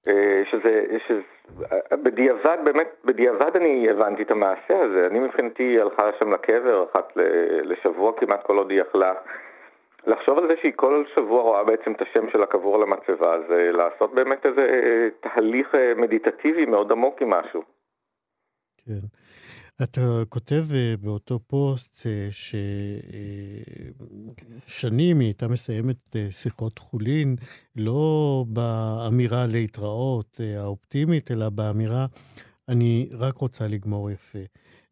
אה, 0.08 0.42
שזה, 0.52 0.98
שזה, 1.08 1.22
אה, 1.72 1.98
בדיעבד, 1.98 2.58
באמת, 2.64 2.88
בדיעבד 3.06 3.56
אני 3.56 3.90
הבנתי 3.90 4.24
את 4.24 4.32
המעשה 4.32 4.84
הזה. 4.84 5.08
אני 5.08 5.20
מבחינתי 5.20 5.80
הלכה 5.82 6.10
שם 6.20 6.34
לקבר 6.34 6.86
אחת 6.92 7.12
לשבוע 7.64 8.14
כמעט 8.20 8.44
כל 8.44 8.58
עוד 8.58 8.70
היא 8.72 8.82
יכלה. 8.82 9.14
לחשוב 10.08 10.38
על 10.38 10.48
זה 10.48 10.54
שהיא 10.62 10.74
כל 10.76 11.04
שבוע 11.16 11.42
רואה 11.42 11.64
בעצם 11.64 11.92
את 11.92 12.02
השם 12.02 12.30
שלה 12.32 12.46
קבור 12.46 12.76
על 12.76 12.84
המצבה, 12.84 13.38
זה 13.48 13.72
לעשות 13.74 14.14
באמת 14.14 14.46
איזה 14.46 14.62
אה, 14.62 15.08
תהליך 15.20 15.76
אה, 15.76 15.94
מדיטטיבי 15.96 16.66
מאוד 16.66 16.92
עמוק 16.92 17.22
עם 17.22 17.30
משהו. 17.30 17.64
כן. 18.86 19.08
אתה 19.84 20.24
כותב 20.30 20.66
אה, 20.74 20.96
באותו 21.02 21.40
פוסט 21.48 22.08
אה, 22.08 22.30
ששנים 24.68 25.20
היא 25.20 25.28
הייתה 25.28 25.48
מסיימת 25.48 26.16
אה, 26.16 26.28
שיחות 26.32 26.80
חולין, 26.80 27.36
לא 27.76 28.46
באמירה 28.48 29.46
להתראות 29.46 30.42
אה, 30.44 30.62
האופטימית, 30.62 31.32
אלא 31.32 31.50
באמירה, 31.50 32.06
אני 32.68 33.10
רק 33.12 33.38
רוצה 33.38 33.68
לגמור 33.68 34.12
יפה. 34.12 34.40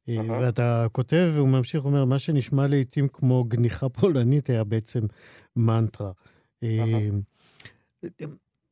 אה. 0.09 0.21
ואתה 0.29 0.87
כותב, 0.91 1.31
והוא 1.33 1.47
ממשיך, 1.47 1.85
אומר, 1.85 2.05
מה 2.05 2.19
שנשמע 2.19 2.67
לעתים 2.67 3.07
כמו 3.07 3.43
גניחה 3.43 3.89
פולנית 3.89 4.49
היה 4.49 4.63
בעצם 4.63 5.05
מנטרה. 5.55 6.11
אה, 6.63 7.09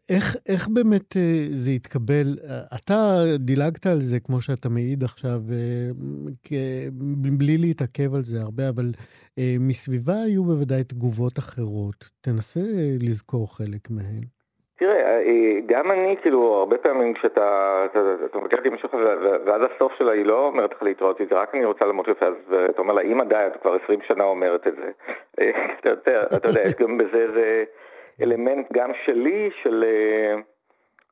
איך, 0.10 0.36
איך 0.50 0.68
באמת 0.74 1.18
אה, 1.18 1.46
זה 1.50 1.72
התקבל? 1.72 2.28
אה, 2.44 2.78
אתה 2.78 3.00
דילגת 3.40 3.86
על 3.86 4.00
זה, 4.10 4.18
כמו 4.26 4.42
שאתה 4.42 4.70
מעיד 4.70 5.04
עכשיו, 5.04 5.40
אה, 5.52 5.90
כ- 6.44 6.90
בלי 7.40 7.58
להתעכב 7.58 8.14
על 8.16 8.22
זה 8.22 8.38
הרבה, 8.42 8.64
אבל 8.70 8.88
מסביבה 9.60 10.18
היו 10.26 10.44
בוודאי 10.44 10.84
תגובות 10.84 11.40
אחרות. 11.40 12.00
תנסה 12.22 12.60
לזכור 13.02 13.58
חלק 13.58 13.84
מהן. 13.90 14.24
תראה, 14.80 15.18
אה, 15.28 15.60
גם 15.68 15.92
אני, 15.92 16.16
כאילו, 16.22 16.54
הרבה 16.54 16.78
פעמים 16.78 17.14
כשאתה 17.14 17.48
אתה, 17.92 18.00
אתה 18.26 18.38
מבקר 18.38 18.58
אותי 18.58 18.70
משהו 18.70 18.90
ועד 19.46 19.62
הסוף 19.62 19.92
שלה 19.98 20.12
היא 20.12 20.26
לא 20.26 20.48
אומרת 20.48 20.72
לך 20.76 20.84
להתראות 20.84 21.22
איתי, 21.22 21.34
רק 21.34 21.56
אני 21.56 21.66
רוצה 21.66 21.86
למות 21.86 22.08
יפה, 22.08 22.26
אז 22.26 22.34
אתה 22.70 22.82
אומר 22.82 22.94
לה, 22.94 23.02
אמא 23.02 23.24
די, 23.24 23.36
את 23.48 23.62
כבר 23.62 23.78
20 23.84 24.00
שנה 24.08 24.24
אומרת 24.24 24.68
את 24.68 24.74
זה. 24.76 24.90
אתה 25.80 26.48
יודע, 26.48 26.64
גם 26.80 26.98
בזה 26.98 27.18
איזה 27.18 27.64
אלמנט 28.22 28.68
גם 28.74 28.92
שלי, 29.06 29.50
של 29.64 29.84
אה, 29.88 30.36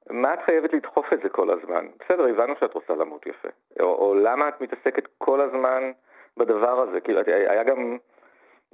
מה 0.09 0.33
את 0.33 0.39
חייבת 0.45 0.73
לדחוף 0.73 1.13
את 1.13 1.19
זה 1.23 1.29
כל 1.29 1.49
הזמן. 1.49 1.85
בסדר, 1.99 2.23
הבנו 2.23 2.53
שאת 2.59 2.73
רוצה 2.73 2.93
למות 2.93 3.25
יפה. 3.27 3.47
או, 3.79 3.85
או 3.85 4.15
למה 4.15 4.49
את 4.49 4.61
מתעסקת 4.61 5.07
כל 5.17 5.41
הזמן 5.41 5.91
בדבר 6.37 6.79
הזה. 6.79 6.99
כאילו, 7.01 7.19
היה 7.27 7.63
גם... 7.63 7.97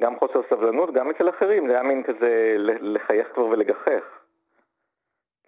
גם 0.02 0.20
חוסר 0.20 0.42
סבלנות, 0.50 0.94
גם 0.94 1.10
אצל 1.10 1.30
אחרים, 1.30 1.68
זה 1.68 1.74
היה 1.74 1.84
מין 1.84 2.04
כזה 2.04 2.56
לחייך 2.82 3.28
כבר 3.34 3.46
ולגחך. 3.46 4.04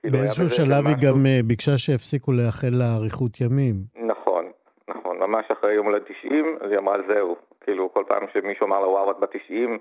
כאילו, 0.02 0.18
באיזשהו 0.18 0.50
שלב 0.50 0.88
היא 0.88 0.96
גם 1.08 1.26
אה, 1.26 1.40
ביקשה 1.48 1.78
שהפסיקו 1.78 2.32
לאחל 2.32 2.74
לה 2.80 2.86
אריכות 3.00 3.42
ימים. 3.42 3.76
נכון, 3.96 4.46
נכון, 4.88 5.18
ממש 5.18 5.46
אחרי 5.52 5.74
יום 5.74 5.86
הולד 5.86 6.02
90, 6.04 6.58
אז 6.62 6.72
היא 6.72 6.78
אמרה 6.78 6.98
זהו. 7.08 7.36
כאילו, 7.62 7.94
כל 7.94 8.04
פעם 8.08 8.26
שמישהו 8.34 8.68
אמר 8.68 8.80
לה, 8.80 8.88
וואו, 8.88 9.12
את 9.12 9.20
בת 9.20 9.36
90, 9.46 9.80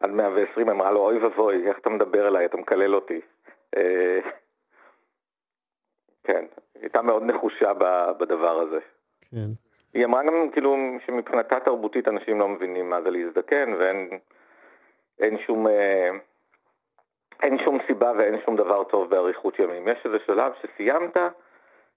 עד 0.00 0.10
120, 0.10 0.68
אמרה 0.68 0.90
לו, 0.90 1.00
אוי 1.00 1.18
ואבוי, 1.18 1.68
איך 1.68 1.78
אתה 1.78 1.90
מדבר 1.90 2.28
אליי, 2.28 2.46
אתה 2.46 2.56
מקלל 2.56 2.94
אותי. 2.94 3.20
אה, 3.76 4.20
כן, 6.24 6.44
היא 6.74 6.82
הייתה 6.82 7.02
מאוד 7.02 7.22
נחושה 7.22 7.72
בדבר 8.18 8.60
הזה. 8.60 8.78
כן. 9.30 9.50
היא 9.94 10.04
אמרה 10.04 10.22
גם 10.22 10.50
כאילו 10.52 10.76
שמבחינתה 11.06 11.60
תרבותית 11.60 12.08
אנשים 12.08 12.38
לא 12.38 12.48
מבינים 12.48 12.90
מה 12.90 13.02
זה 13.02 13.10
להזדקן 13.10 13.74
ואין 13.78 14.18
אין 15.20 15.38
שום, 15.38 15.66
אה, 15.66 16.10
אין 17.42 17.58
שום 17.64 17.78
סיבה 17.86 18.12
ואין 18.18 18.40
שום 18.44 18.56
דבר 18.56 18.84
טוב 18.84 19.10
באריכות 19.10 19.58
ימים. 19.58 19.88
יש 19.88 19.98
איזה 20.04 20.16
שלב 20.26 20.52
שסיימת 20.62 21.16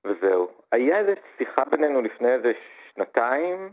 וזהו. 0.06 0.48
היה 0.72 1.00
איזה 1.00 1.14
שיחה 1.38 1.66
בינינו 1.66 2.02
לפני 2.02 2.34
איזה 2.34 2.52
שנתיים, 2.94 3.70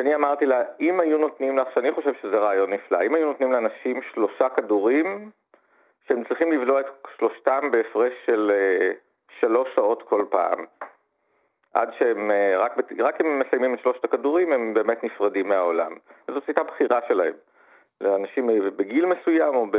שאני 0.00 0.14
אמרתי 0.14 0.46
לה, 0.46 0.62
אם 0.80 1.00
היו 1.00 1.18
נותנים 1.18 1.58
לך, 1.58 1.68
שאני 1.74 1.92
חושב 1.92 2.12
שזה 2.22 2.38
רעיון 2.38 2.72
נפלא, 2.72 3.02
אם 3.06 3.14
היו 3.14 3.26
נותנים 3.26 3.52
לאנשים 3.52 4.02
שלושה 4.02 4.48
כדורים, 4.48 5.30
שהם 6.08 6.24
צריכים 6.24 6.52
לבלוע 6.52 6.80
את 6.80 6.86
שלושתם 7.18 7.70
בהפרש 7.70 8.12
של 8.26 8.52
uh, 8.52 8.96
שלוש 9.40 9.68
שעות 9.74 10.02
כל 10.02 10.24
פעם. 10.30 10.64
עד 11.74 11.90
שהם, 11.98 12.30
אה, 12.30 12.58
רק, 12.58 12.72
רק 12.98 13.20
אם 13.20 13.26
הם 13.26 13.38
מסיימים 13.38 13.74
את 13.74 13.80
שלושת 13.80 14.04
הכדורים, 14.04 14.52
הם 14.52 14.74
באמת 14.74 15.04
נפרדים 15.04 15.48
מהעולם. 15.48 15.92
וזאת 16.28 16.42
הייתה 16.46 16.62
בחירה 16.62 17.00
שלהם. 17.08 17.34
לאנשים 18.00 18.50
בגיל 18.76 19.06
מסוים 19.06 19.54
או, 19.54 19.66
ב... 19.70 19.76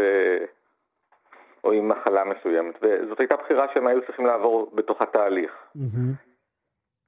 או 1.63 1.71
עם 1.71 1.89
מחלה 1.89 2.23
מסוימת. 2.23 2.75
וזאת 2.81 3.19
הייתה 3.19 3.35
בחירה 3.35 3.67
שהם 3.73 3.87
היו 3.87 4.01
צריכים 4.05 4.25
לעבור 4.25 4.71
בתוך 4.73 5.01
התהליך. 5.01 5.51
Mm-hmm. 5.77 6.31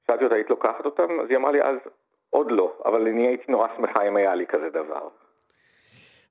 שאלתי 0.07 0.24
אותה, 0.24 0.36
היית 0.36 0.49
לוקחת 0.49 0.86
אותם? 0.86 1.20
אז 1.20 1.30
היא 1.30 1.38
אמרה 1.38 1.51
לי, 1.51 1.61
אז 1.61 1.78
עוד 2.34 2.51
לא, 2.51 2.73
אבל 2.86 3.07
אני 3.07 3.27
הייתי 3.27 3.51
נורא 3.51 3.67
שמחה 3.77 4.07
אם 4.07 4.15
היה 4.15 4.36
לי 4.36 4.45
כזה 4.47 4.69
דבר. 4.69 5.07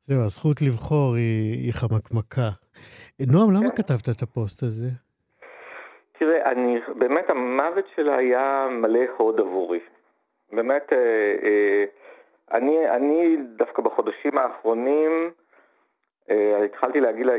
זהו, 0.03 0.25
הזכות 0.25 0.63
לבחור 0.63 1.15
היא, 1.15 1.65
היא 1.65 1.73
חמקמקה. 1.73 2.49
נועם, 3.33 3.51
למה 3.51 3.71
כן. 3.71 3.77
כתבת 3.77 4.09
את 4.17 4.23
הפוסט 4.23 4.63
הזה? 4.63 4.89
תראה, 6.19 6.51
אני, 6.51 6.79
באמת 6.99 7.31
המוות 7.31 7.85
שלה 7.97 8.17
היה 8.17 8.69
מלא 8.71 9.01
הוד 9.17 9.41
עבורי. 9.41 9.81
באמת, 10.53 10.93
אה, 10.93 10.99
אה, 11.47 11.85
אני, 12.53 12.91
אני 12.91 13.37
דווקא 13.57 13.83
בחודשים 13.83 14.39
האחרונים 14.39 15.31
אה, 16.31 16.65
התחלתי 16.65 17.01
להגיד 17.01 17.27
לה, 17.27 17.33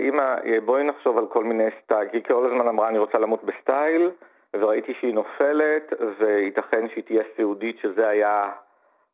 אה, 0.46 0.62
בואי 0.66 0.84
נחשוב 0.84 1.18
על 1.18 1.28
כל 1.28 1.44
מיני 1.44 1.68
סטייל, 1.84 2.10
כי 2.10 2.18
היא 2.18 2.24
כל 2.24 2.46
הזמן 2.46 2.68
אמרה, 2.68 2.90
אני 2.90 2.98
רוצה 2.98 3.18
למות 3.18 3.44
בסטייל, 3.44 4.12
וראיתי 4.60 4.94
שהיא 5.00 5.14
נופלת, 5.14 5.94
וייתכן 6.20 6.90
שהיא 6.90 7.04
תהיה 7.04 7.24
סיעודית, 7.36 7.80
שזה 7.82 8.08
היה 8.08 8.52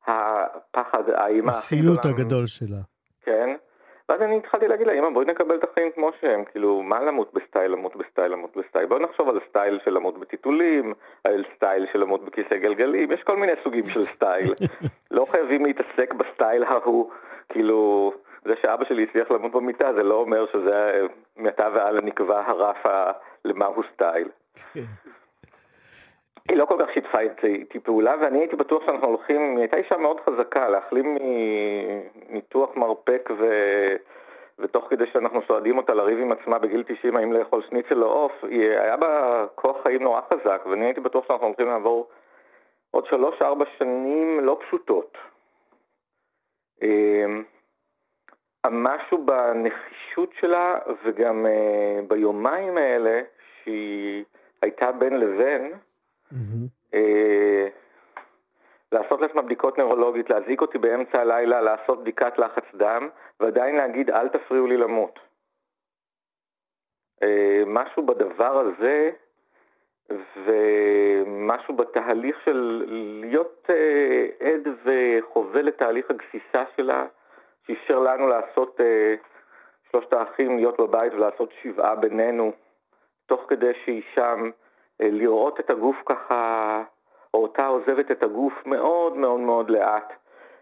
הפחד, 0.08 1.04
גדולה. 1.04 1.50
הסיוט 1.50 2.06
הגדול 2.06 2.46
שלה. 2.48 2.82
כן. 3.22 3.56
ואז 4.10 4.22
אני 4.22 4.38
התחלתי 4.38 4.68
להגיד 4.68 4.88
לה, 4.88 4.94
אמא, 4.94 5.10
בואי 5.10 5.26
נקבל 5.26 5.56
את 5.56 5.64
החיים 5.64 5.92
כמו 5.96 6.12
שהם, 6.22 6.44
כאילו, 6.46 6.84
מה 6.84 7.00
למות 7.04 7.34
בסטייל, 7.34 7.72
למות 7.72 7.96
בסטייל, 7.96 8.32
למות 8.32 8.58
בסטייל? 8.58 8.86
בואי 8.86 9.04
נחשוב 9.04 9.30
על 9.30 9.40
סטייל 9.50 9.80
של 9.86 9.92
למות 9.92 10.20
בטיטולים, 10.20 10.94
על 11.24 11.44
סטייל 11.56 11.86
של 11.94 12.00
למות 12.00 12.26
בכיסא 12.26 12.58
גלגלים, 12.58 13.12
יש 13.12 13.24
כל 13.24 13.38
מיני 13.38 13.52
סוגים 13.64 13.86
של 13.86 14.06
סטייל. 14.06 14.54
לא 15.12 15.26
חייבים 15.26 15.66
להתעסק 15.66 16.14
בסטייל 16.14 16.64
ההוא, 16.64 17.12
כאילו, 17.50 18.12
זה 18.46 18.54
שאבא 18.62 18.86
שלי 18.86 19.04
הצליח 19.04 19.32
למות 19.32 19.52
במיטה, 19.52 19.94
זה 19.94 20.04
לא 20.04 20.16
אומר 20.16 20.46
שזה 20.54 21.08
מעתה 21.38 21.68
והלאה 21.74 22.02
נקבע 22.02 22.44
הרף 22.48 22.86
למהו 23.46 23.82
סטייל. 23.94 24.28
היא 26.50 26.58
לא 26.58 26.66
כל 26.66 26.76
כך 26.80 26.94
שיתפה 26.94 27.20
איתי 27.20 27.80
פעולה, 27.80 28.16
ואני 28.22 28.40
הייתי 28.40 28.56
בטוח 28.56 28.86
שאנחנו 28.86 29.08
הולכים, 29.08 29.42
היא 29.52 29.60
הייתה 29.60 29.78
אישה 29.78 29.98
מאוד 29.98 30.20
חזקה, 30.20 30.70
להחלים 30.70 31.18
מניתוח 32.30 32.76
מרפק 32.76 33.30
ו... 33.40 33.46
ותוך 34.60 34.88
כדי 34.90 35.06
שאנחנו 35.14 35.42
סועדים 35.48 35.78
אותה 35.78 35.94
לריב 35.94 36.20
עם 36.20 36.32
עצמה 36.32 36.60
בגיל 36.60 36.84
90 36.84 37.16
האם 37.16 37.34
לאכול 37.34 37.62
שניצל 37.70 38.04
או 38.04 38.08
עוף, 38.10 38.32
היה 38.52 38.98
בה 38.98 39.46
כוח 39.56 39.84
חיים 39.84 40.04
נורא 40.04 40.22
חזק, 40.22 40.62
ואני 40.66 40.86
הייתי 40.86 41.02
בטוח 41.02 41.28
שאנחנו 41.28 41.48
הולכים 41.48 41.68
לעבור 41.68 42.08
עוד 42.92 43.06
שלוש-ארבע 43.06 43.66
שנים 43.78 44.40
לא 44.40 44.60
פשוטות. 44.62 45.18
אמ, 46.82 47.44
משהו 48.72 49.26
בנחישות 49.26 50.34
שלה 50.40 50.80
וגם 51.04 51.46
אה, 51.46 52.00
ביומיים 52.08 52.78
האלה 52.78 53.22
שהיא 53.64 54.24
הייתה 54.62 54.92
בין 54.92 55.20
לבין, 55.20 55.74
אה, 56.94 57.68
לעשות 58.92 59.22
לעצמה 59.22 59.42
בדיקות 59.42 59.78
נוירולוגית, 59.78 60.30
להזיק 60.30 60.62
אותי 60.62 60.78
באמצע 60.78 61.20
הלילה, 61.20 61.62
לעשות 61.62 62.02
בדיקת 62.02 62.38
לחץ 62.38 62.64
דם, 62.76 63.10
ועדיין 63.40 63.76
להגיד 63.76 64.10
אל 64.10 64.30
תפריעו 64.30 64.68
לי 64.68 64.78
למות. 64.78 65.20
אה, 67.24 67.64
משהו 67.68 68.06
בדבר 68.06 68.60
הזה, 68.60 69.12
ומשהו 70.46 71.76
בתהליך 71.76 72.42
של 72.46 72.86
להיות 73.22 73.70
אה, 73.70 74.28
עד 74.40 74.68
וחווה 74.84 75.62
לתהליך 75.62 76.06
הגסיסה 76.10 76.64
שלה, 76.76 77.06
שאפשר 77.68 78.00
לנו 78.00 78.28
לעשות, 78.28 78.80
שלושת 79.92 80.14
האחים 80.14 80.58
להיות 80.58 80.80
בבית 80.80 81.14
ולעשות 81.14 81.54
שבעה 81.62 81.96
בינינו, 81.96 82.52
תוך 83.26 83.42
כדי 83.48 83.72
שהיא 83.86 84.04
שם. 84.16 84.50
אה, 85.02 85.08
לראות 85.12 85.60
את 85.60 85.70
הגוף 85.70 85.96
ככה, 86.06 86.84
או 87.34 87.42
אותה 87.44 87.68
עוזבת 87.68 88.12
את 88.12 88.24
הגוף 88.24 88.54
מאוד 88.66 89.18
מאוד 89.18 89.40
מאוד 89.40 89.70
לאט. 89.70 90.14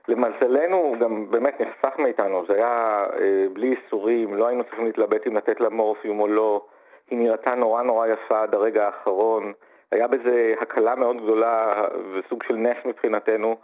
למזלנו 0.08 0.96
גם 1.00 1.32
באמת 1.32 1.62
נחסך 1.62 2.00
מאיתנו, 2.00 2.46
זה 2.48 2.54
היה 2.54 3.06
אה, 3.20 3.46
בלי 3.54 3.76
איסורים, 3.76 4.36
לא 4.36 4.48
היינו 4.48 4.64
צריכים 4.64 4.86
להתלבט 4.86 5.28
אם 5.28 5.38
לתת 5.38 5.60
לה 5.60 5.70
מורפיום 5.70 6.20
או 6.20 6.28
לא. 6.28 6.66
היא 7.10 7.20
נראתה 7.20 7.56
נורא 7.56 7.82
נורא 7.82 8.08
יפה 8.08 8.42
עד 8.42 8.54
הרגע 8.54 8.86
האחרון. 8.86 9.54
היה 9.92 10.08
בזה 10.08 10.54
הקלה 10.62 10.96
מאוד 10.96 11.18
גדולה 11.18 11.86
וסוג 12.14 12.44
של 12.44 12.56
נס 12.56 12.78
מבחינתנו, 12.86 13.58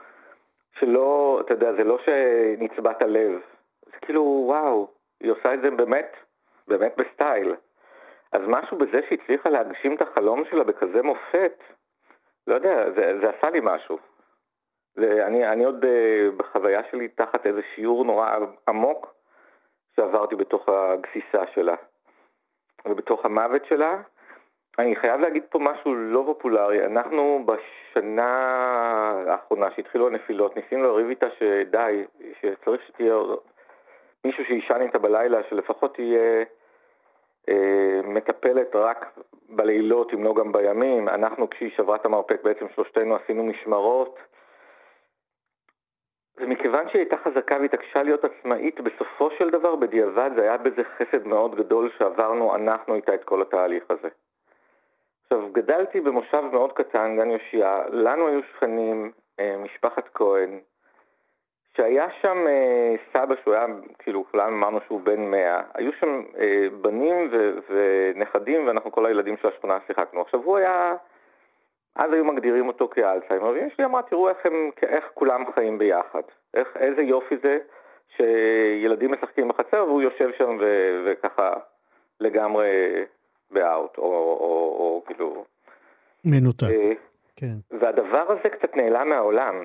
שלא, 0.79 1.39
אתה 1.45 1.53
יודע, 1.53 1.73
זה 1.73 1.83
לא 1.83 1.97
שנצבט 1.97 3.01
הלב. 3.01 3.39
זה 3.85 3.97
כאילו, 4.01 4.21
וואו, 4.47 4.87
היא 5.21 5.31
עושה 5.31 5.53
את 5.53 5.61
זה 5.61 5.71
באמת, 5.71 6.15
באמת 6.67 6.93
בסטייל. 6.97 7.55
אז 8.33 8.41
משהו 8.47 8.77
בזה 8.77 9.01
שהצליחה 9.09 9.49
להגשים 9.49 9.95
את 9.95 10.01
החלום 10.01 10.43
שלה 10.49 10.63
בכזה 10.63 11.01
מופת, 11.01 11.63
לא 12.47 12.55
יודע, 12.55 12.91
זה, 12.91 13.19
זה 13.21 13.29
עשה 13.29 13.49
לי 13.49 13.59
משהו. 13.63 13.97
ואני 14.95 15.47
אני 15.47 15.63
עוד 15.63 15.83
uh, 15.83 15.87
בחוויה 16.37 16.81
שלי 16.91 17.07
תחת 17.07 17.45
איזה 17.45 17.61
שיעור 17.75 18.05
נורא 18.05 18.37
עמוק 18.67 19.13
שעברתי 19.95 20.35
בתוך 20.35 20.69
הגסיסה 20.69 21.47
שלה 21.53 21.75
ובתוך 22.85 23.25
המוות 23.25 23.65
שלה. 23.65 24.01
אני 24.79 24.95
חייב 24.95 25.21
להגיד 25.21 25.43
פה 25.49 25.59
משהו 25.59 25.95
לא 25.95 26.23
פופולרי. 26.25 26.85
אנחנו 26.85 27.45
בשנה 27.45 28.31
האחרונה 29.27 29.71
שהתחילו 29.75 30.07
הנפילות, 30.07 30.55
ניסינו 30.55 30.83
לריב 30.83 31.09
איתה 31.09 31.27
שדי, 31.39 32.05
שצריך 32.41 32.81
שתהיה 32.87 33.15
מישהו 34.25 34.45
שישן 34.45 34.81
איתה 34.81 34.99
בלילה, 34.99 35.43
שלפחות 35.49 35.95
תהיה... 35.95 36.43
אה, 37.49 38.01
מטפלת 38.03 38.75
רק 38.75 39.19
בלילות, 39.49 40.13
אם 40.13 40.23
לא 40.23 40.33
גם 40.33 40.51
בימים. 40.51 41.09
אנחנו, 41.09 41.49
כשהיא 41.49 41.71
שברה 41.77 41.95
את 41.95 42.05
המרפק, 42.05 42.43
בעצם 42.43 42.65
שלושתנו 42.75 43.15
עשינו 43.15 43.43
משמרות. 43.43 44.19
ומכיוון 46.37 46.89
שהיא 46.89 46.99
הייתה 46.99 47.17
חזקה 47.17 47.57
והתעקשה 47.61 48.03
להיות 48.03 48.25
עצמאית, 48.25 48.79
בסופו 48.79 49.29
של 49.37 49.49
דבר, 49.49 49.75
בדיעבד, 49.75 50.31
זה 50.35 50.41
היה 50.41 50.57
בזה 50.57 50.81
חסד 50.83 51.27
מאוד 51.27 51.55
גדול 51.55 51.91
שעברנו 51.97 52.55
אנחנו 52.55 52.95
איתה 52.95 53.13
את 53.13 53.23
כל 53.23 53.41
התהליך 53.41 53.83
הזה. 53.89 54.09
עכשיו, 55.23 55.51
גדלתי 55.51 56.01
במושב 56.01 56.41
מאוד 56.51 56.73
קטן, 56.73 57.15
גן 57.17 57.31
יאשיה, 57.31 57.83
לנו 57.89 58.27
היו 58.27 58.39
שכנים, 58.43 59.11
אה, 59.39 59.57
משפחת 59.57 60.09
כהן, 60.13 60.59
שהיה 61.77 62.07
שם 62.21 62.37
אה, 62.47 62.95
סבא 63.13 63.35
שהוא 63.43 63.53
היה, 63.53 63.65
כאילו, 63.99 64.25
כולנו 64.31 64.55
אמרנו 64.55 64.79
שהוא 64.87 65.01
בן 65.01 65.21
מאה, 65.21 65.61
היו 65.73 65.91
שם 65.99 66.21
אה, 66.39 66.67
בנים 66.81 67.29
ו- 67.31 67.53
ונכדים, 67.69 68.67
ואנחנו 68.67 68.91
כל 68.91 69.05
הילדים 69.05 69.35
של 69.41 69.47
השכונה 69.47 69.77
שיחקנו. 69.87 70.21
עכשיו 70.21 70.39
הוא 70.43 70.57
היה, 70.57 70.95
אז 71.95 72.13
היו 72.13 72.25
מגדירים 72.25 72.67
אותו 72.67 72.87
כאלצהיימר, 72.87 73.47
ואמא 73.47 73.69
שלי 73.75 73.85
אמרה, 73.85 74.01
תראו 74.01 74.29
איך, 74.29 74.37
הם, 74.45 74.69
איך 74.83 75.05
כולם 75.13 75.43
חיים 75.53 75.77
ביחד. 75.77 76.21
איך, 76.53 76.77
איזה 76.77 77.01
יופי 77.01 77.35
זה 77.43 77.57
שילדים 78.17 79.11
משחקים 79.11 79.47
בחצר 79.47 79.85
והוא 79.87 80.01
יושב 80.01 80.29
שם 80.37 80.57
ו- 80.59 81.03
וככה 81.05 81.53
לגמרי 82.19 82.67
באאוט, 83.51 83.97
או, 83.97 84.03
או, 84.03 84.37
או, 84.39 84.75
או 84.79 85.03
כאילו... 85.05 85.45
מנותק, 86.25 86.63
אה, 86.63 86.91
כן. 87.35 87.77
והדבר 87.79 88.31
הזה 88.31 88.49
קצת 88.49 88.75
נעלם 88.75 89.09
מהעולם. 89.09 89.63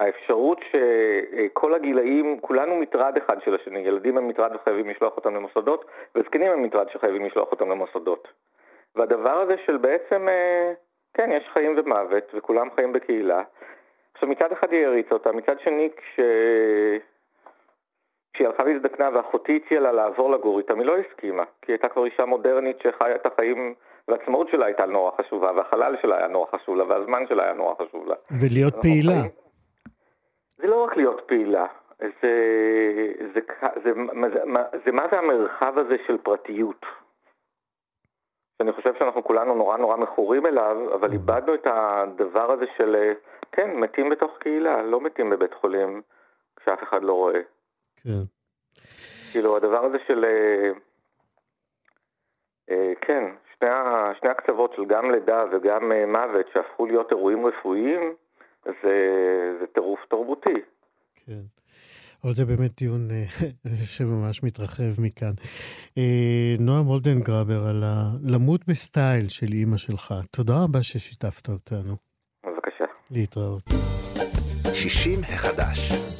האפשרות 0.00 0.60
שכל 0.70 1.74
הגילאים, 1.74 2.40
כולנו 2.40 2.76
מטרד 2.76 3.16
אחד 3.16 3.36
של 3.44 3.54
השני, 3.54 3.78
ילדים 3.78 4.18
הם 4.18 4.28
מטרד 4.28 4.54
וחייבים 4.54 4.90
לשלוח 4.90 5.16
אותם 5.16 5.34
למוסדות, 5.34 5.84
וזקנים 6.14 6.52
הם 6.52 6.62
מטרד 6.62 6.86
שחייבים 6.92 7.24
לשלוח 7.26 7.50
אותם 7.50 7.70
למוסדות. 7.70 8.28
והדבר 8.96 9.40
הזה 9.40 9.54
של 9.66 9.76
בעצם, 9.76 10.28
אה, 10.28 10.72
כן, 11.14 11.30
יש 11.32 11.48
חיים 11.52 11.74
ומוות, 11.78 12.24
וכולם 12.34 12.68
חיים 12.74 12.92
בקהילה. 12.92 13.42
עכשיו 14.14 14.28
מצד 14.28 14.52
אחד 14.52 14.72
היא 14.72 14.86
הריצה 14.86 15.14
אותה, 15.14 15.32
מצד 15.32 15.60
שני 15.60 15.90
כש... 15.96 16.20
כשהיא 18.34 18.48
הלכה 18.48 18.62
והזדקנה 18.62 19.08
ואחותי 19.14 19.60
הציעה 19.64 19.80
לה 19.80 19.92
לעבור 19.92 20.30
לגור 20.30 20.58
איתם, 20.58 20.78
היא 20.78 20.86
לא 20.86 20.96
הסכימה, 20.98 21.44
כי 21.62 21.72
היא 21.72 21.74
הייתה 21.74 21.88
כבר 21.88 22.04
אישה 22.04 22.24
מודרנית 22.24 22.76
שחיה 22.82 23.14
את 23.14 23.26
החיים, 23.26 23.74
והעצמאות 24.08 24.48
שלה 24.48 24.66
הייתה 24.66 24.86
נורא 24.86 25.10
חשובה, 25.20 25.52
והחלל 25.56 25.96
שלה 26.02 26.16
היה 26.18 26.28
נורא 26.28 26.46
חשוב 26.50 26.76
לה, 26.76 26.84
והזמן 26.84 27.26
שלה 27.28 27.44
היה 27.44 27.52
נורא 27.52 27.74
חשוב 27.74 28.08
לה. 28.08 28.14
ולהיות 28.40 28.74
פעילה. 28.82 29.12
חיים- 29.12 29.45
זה 30.56 30.66
לא 30.66 30.84
רק 30.84 30.96
להיות 30.96 31.20
פעילה, 31.26 31.66
זה, 31.98 32.08
זה, 32.22 33.24
זה, 33.34 33.40
זה, 33.84 33.92
זה, 34.22 34.80
זה 34.84 34.92
מה 34.92 35.08
זה 35.10 35.18
המרחב 35.18 35.78
הזה 35.78 35.96
של 36.06 36.18
פרטיות. 36.18 36.86
שאני 38.58 38.72
חושב 38.72 38.94
שאנחנו 38.98 39.24
כולנו 39.24 39.54
נורא 39.54 39.76
נורא 39.76 39.96
מכורים 39.96 40.46
אליו, 40.46 40.94
אבל 40.94 41.12
איבדנו 41.12 41.54
את 41.54 41.66
הדבר 41.66 42.52
הזה 42.52 42.64
של, 42.76 43.12
כן, 43.52 43.70
מתים 43.76 44.10
בתוך 44.10 44.38
קהילה, 44.38 44.82
לא 44.82 45.00
מתים 45.00 45.30
בבית 45.30 45.54
חולים 45.54 46.02
כשאף 46.56 46.82
אחד 46.82 47.02
לא 47.02 47.12
רואה. 47.12 47.40
כן. 47.96 48.22
כאילו, 49.32 49.56
הדבר 49.56 49.84
הזה 49.84 49.98
של... 50.06 50.24
אה, 50.24 50.70
אה, 52.70 52.92
כן, 53.00 53.24
שני, 53.58 53.68
שני 54.20 54.30
הקצוות 54.30 54.72
של 54.72 54.84
גם 54.84 55.10
לידה 55.10 55.44
וגם 55.52 55.92
אה, 55.92 56.06
מוות 56.06 56.46
שהפכו 56.52 56.86
להיות 56.86 57.10
אירועים 57.10 57.46
רפואיים, 57.46 58.14
זה, 58.66 58.94
זה 59.60 59.66
טירוף 59.74 60.00
תרבותי. 60.10 60.60
כן. 61.26 61.40
אבל 62.24 62.34
זה 62.34 62.44
באמת 62.44 62.70
דיון 62.80 63.08
אה, 63.10 63.24
שממש 63.94 64.42
מתרחב 64.42 65.00
מכאן. 65.02 65.32
אה, 65.98 66.54
נועם 66.60 66.86
אולדנגרבר 66.86 67.66
על 67.66 67.82
הלמות 67.84 68.60
בסטייל 68.68 69.28
של 69.28 69.52
אימא 69.52 69.76
שלך. 69.76 70.14
תודה 70.30 70.54
רבה 70.64 70.82
ששיתפת 70.82 71.48
אותנו. 71.48 71.96
בבקשה. 72.46 72.84
להתראות. 73.10 73.62
60 74.74 75.18
החדש. 75.22 76.15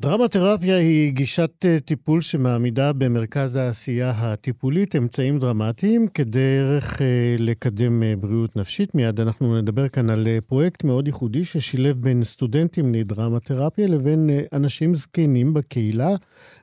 דרמתרפיה 0.00 0.76
היא 0.76 1.12
גישת 1.12 1.64
אה, 1.64 1.80
טיפול 1.80 2.20
שמעמידה 2.20 2.92
במרכז 2.92 3.56
העשייה 3.56 4.10
הטיפולית 4.10 4.96
אמצעים 4.96 5.38
דרמטיים 5.38 6.08
כדרך 6.08 7.02
אה, 7.02 7.36
לקדם 7.38 8.02
אה, 8.02 8.14
בריאות 8.16 8.56
נפשית. 8.56 8.94
מיד 8.94 9.20
אנחנו 9.20 9.60
נדבר 9.60 9.88
כאן 9.88 10.10
על 10.10 10.28
פרויקט 10.46 10.84
מאוד 10.84 11.06
ייחודי 11.06 11.44
ששילב 11.44 11.96
בין 11.96 12.24
סטודנטים 12.24 12.94
לדרמתרפיה 12.94 13.88
לבין 13.88 14.30
אנשים 14.52 14.94
זקנים 14.94 15.54
בקהילה 15.54 16.10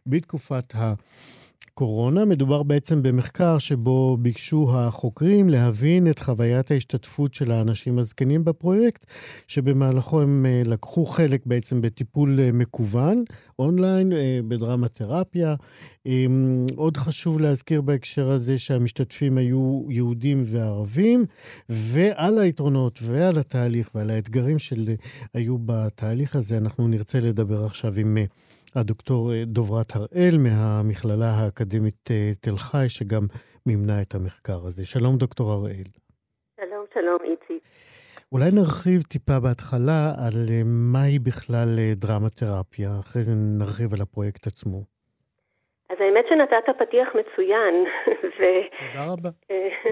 בתקופת 0.08 0.74
הקורונה. 1.76 2.26
מדובר 2.26 2.64
בעצם 2.64 3.04
במחקר 3.04 3.58
שבו 3.58 4.18
ביקשו 4.18 4.70
החוקרים 4.74 5.50
להבין 5.50 6.08
את 6.10 6.20
חוויית 6.20 6.72
ההשתתפות 6.72 7.34
של 7.34 7.52
האנשים 7.52 8.00
הזקנים 8.00 8.46
בפרויקט, 8.46 9.06
שבמהלכו 9.48 10.22
הם 10.22 10.46
אה, 10.46 10.62
לקחו 10.66 11.06
חלק 11.06 11.46
בעצם 11.46 11.82
בטיפול 11.82 12.40
אה, 12.40 12.52
מקוון, 12.52 13.24
אונליין, 13.60 14.14
אה, 14.14 14.40
בדרמתרפיה. 14.48 15.56
אה, 16.08 16.26
עוד 16.76 16.98
חשוב 16.98 17.40
להזכיר 17.40 17.82
בהקשר 17.82 18.30
הזה 18.30 18.58
שהמשתתפים 18.58 19.38
היו 19.38 19.82
יהודים 19.90 20.44
וערבים, 20.46 21.26
ועל 21.70 22.40
היתרונות 22.40 23.00
ועל 23.02 23.38
התהליך 23.38 23.90
ועל 23.96 24.10
האתגרים 24.10 24.60
שהיו 24.60 25.58
בתהליך 25.66 26.36
הזה, 26.36 26.58
אנחנו 26.58 26.88
נרצה 26.88 27.20
לדבר 27.20 27.66
עכשיו 27.66 27.94
עם... 27.98 28.18
הדוקטור 28.78 29.32
אה, 29.34 29.44
דוברת 29.46 29.92
הראל 29.96 30.36
מהמכללה 30.46 31.32
האקדמית 31.38 32.04
אה, 32.12 32.32
תל 32.44 32.58
חי, 32.68 32.88
שגם 32.90 33.24
מימנה 33.68 33.98
את 34.02 34.12
המחקר 34.16 34.60
הזה. 34.68 34.84
שלום, 34.86 35.14
דוקטור 35.24 35.48
הראל. 35.52 35.90
שלום, 36.60 36.86
שלום, 36.94 37.20
איציק. 37.24 37.64
אולי 38.32 38.50
נרחיב 38.58 39.02
טיפה 39.14 39.38
בהתחלה 39.46 40.02
על 40.26 40.38
אה, 40.52 40.62
מהי 40.94 41.20
בכלל 41.28 41.70
דרמתרפיה, 42.04 42.90
אחרי 43.04 43.22
זה 43.28 43.34
נרחיב 43.60 43.90
על 43.94 44.02
הפרויקט 44.02 44.48
עצמו. 44.48 44.80
אז 45.90 45.98
האמת 46.00 46.26
שנתת 46.30 46.68
פתיח 46.80 47.08
מצוין, 47.20 47.76
ו... 48.38 48.40
תודה 48.80 49.04
רבה. 49.14 49.30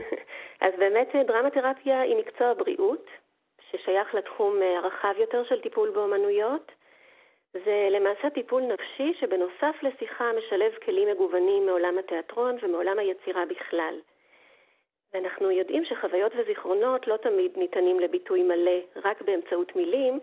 אז 0.65 0.73
באמת 0.79 1.09
דרמתרפיה 1.27 2.01
היא 2.01 2.15
מקצוע 2.21 2.53
בריאות, 2.53 3.05
ששייך 3.69 4.15
לתחום 4.15 4.53
הרחב 4.77 5.13
יותר 5.19 5.43
של 5.49 5.61
טיפול 5.61 5.91
באומנויות. 5.95 6.71
זה 7.53 7.87
למעשה 7.91 8.29
טיפול 8.29 8.61
נפשי 8.61 9.13
שבנוסף 9.19 9.75
לשיחה 9.83 10.31
משלב 10.37 10.71
כלים 10.85 11.07
מגוונים 11.07 11.65
מעולם 11.65 11.97
התיאטרון 11.97 12.57
ומעולם 12.61 12.99
היצירה 12.99 13.45
בכלל. 13.45 13.95
ואנחנו 15.13 15.51
יודעים 15.51 15.85
שחוויות 15.85 16.31
וזיכרונות 16.35 17.07
לא 17.07 17.17
תמיד 17.17 17.51
ניתנים 17.55 17.99
לביטוי 17.99 18.43
מלא 18.43 18.79
רק 19.05 19.21
באמצעות 19.21 19.75
מילים, 19.75 20.19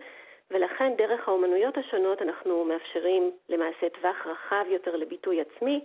ולכן 0.51 0.95
דרך 0.97 1.27
האומנויות 1.27 1.77
השונות 1.77 2.21
אנחנו 2.21 2.65
מאפשרים 2.65 3.31
למעשה 3.49 3.89
טווח 3.89 4.27
רחב 4.27 4.65
יותר 4.69 4.95
לביטוי 4.95 5.41
עצמי, 5.41 5.83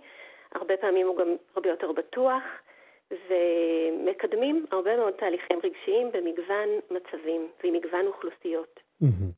הרבה 0.51 0.77
פעמים 0.77 1.07
הוא 1.07 1.17
גם 1.17 1.35
הרבה 1.55 1.69
יותר 1.69 1.91
בטוח, 1.91 2.43
ומקדמים 3.11 4.65
הרבה 4.71 4.97
מאוד 4.97 5.13
תהליכים 5.13 5.59
רגשיים 5.63 6.11
במגוון 6.11 6.69
מצבים 6.91 7.47
ועם 7.63 7.73
מגוון 7.73 8.07
אוכלוסיות. 8.07 8.79
מהמם. 9.01 9.31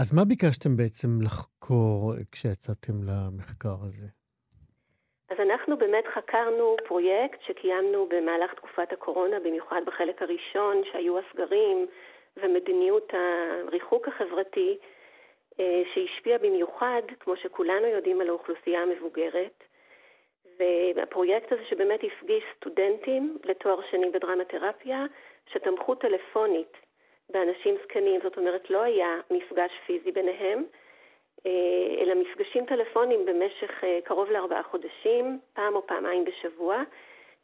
אז 0.00 0.14
מה 0.16 0.24
ביקשתם 0.28 0.76
בעצם 0.76 1.08
לחקור 1.24 2.12
כשיצאתם 2.32 2.92
למחקר 3.08 3.76
הזה? 3.86 4.08
אז 5.30 5.36
אנחנו 5.40 5.78
באמת 5.78 6.04
חקרנו 6.14 6.76
פרויקט 6.88 7.38
שקיימנו 7.46 8.08
במהלך 8.08 8.54
תקופת 8.54 8.92
הקורונה, 8.92 9.40
במיוחד 9.40 9.80
בחלק 9.86 10.22
הראשון 10.22 10.82
שהיו 10.92 11.18
הסגרים 11.18 11.86
ומדיניות 12.36 13.12
הריחוק 13.12 14.08
החברתי, 14.08 14.78
אה, 15.60 15.82
שהשפיע 15.94 16.38
במיוחד, 16.38 17.02
כמו 17.20 17.36
שכולנו 17.36 17.86
יודעים, 17.86 18.20
על 18.20 18.28
האוכלוסייה 18.28 18.82
המבוגרת. 18.82 19.64
והפרויקט 20.96 21.52
הזה 21.52 21.62
שבאמת 21.70 22.00
הפגיש 22.04 22.44
סטודנטים 22.56 23.38
לתואר 23.44 23.80
שני 23.90 24.10
בדרמתרפיה, 24.10 25.04
שתמכו 25.52 25.94
טלפונית 25.94 26.85
באנשים 27.30 27.74
זקנים, 27.84 28.20
זאת 28.22 28.38
אומרת 28.38 28.70
לא 28.70 28.82
היה 28.82 29.20
מפגש 29.30 29.70
פיזי 29.86 30.12
ביניהם, 30.12 30.64
אה, 31.46 32.02
אלא 32.02 32.14
מפגשים 32.14 32.64
טלפונים 32.66 33.26
במשך 33.26 33.84
אה, 33.84 33.98
קרוב 34.04 34.30
לארבעה 34.30 34.62
חודשים, 34.62 35.38
פעם 35.52 35.74
או 35.74 35.86
פעמיים 35.86 36.24
בשבוע. 36.24 36.82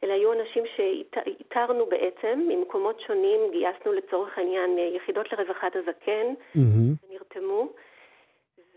אלה 0.03 0.13
היו 0.13 0.33
אנשים 0.33 0.63
שאיתרנו 0.75 1.85
בעצם 1.85 2.45
ממקומות 2.47 3.01
שונים, 3.07 3.39
גייסנו 3.51 3.93
לצורך 3.93 4.37
העניין 4.37 4.77
אה, 4.77 4.83
יחידות 4.83 5.31
לרווחת 5.31 5.75
הזקן, 5.75 6.33
מהמם. 6.55 6.93
שנרתמו. 7.07 7.69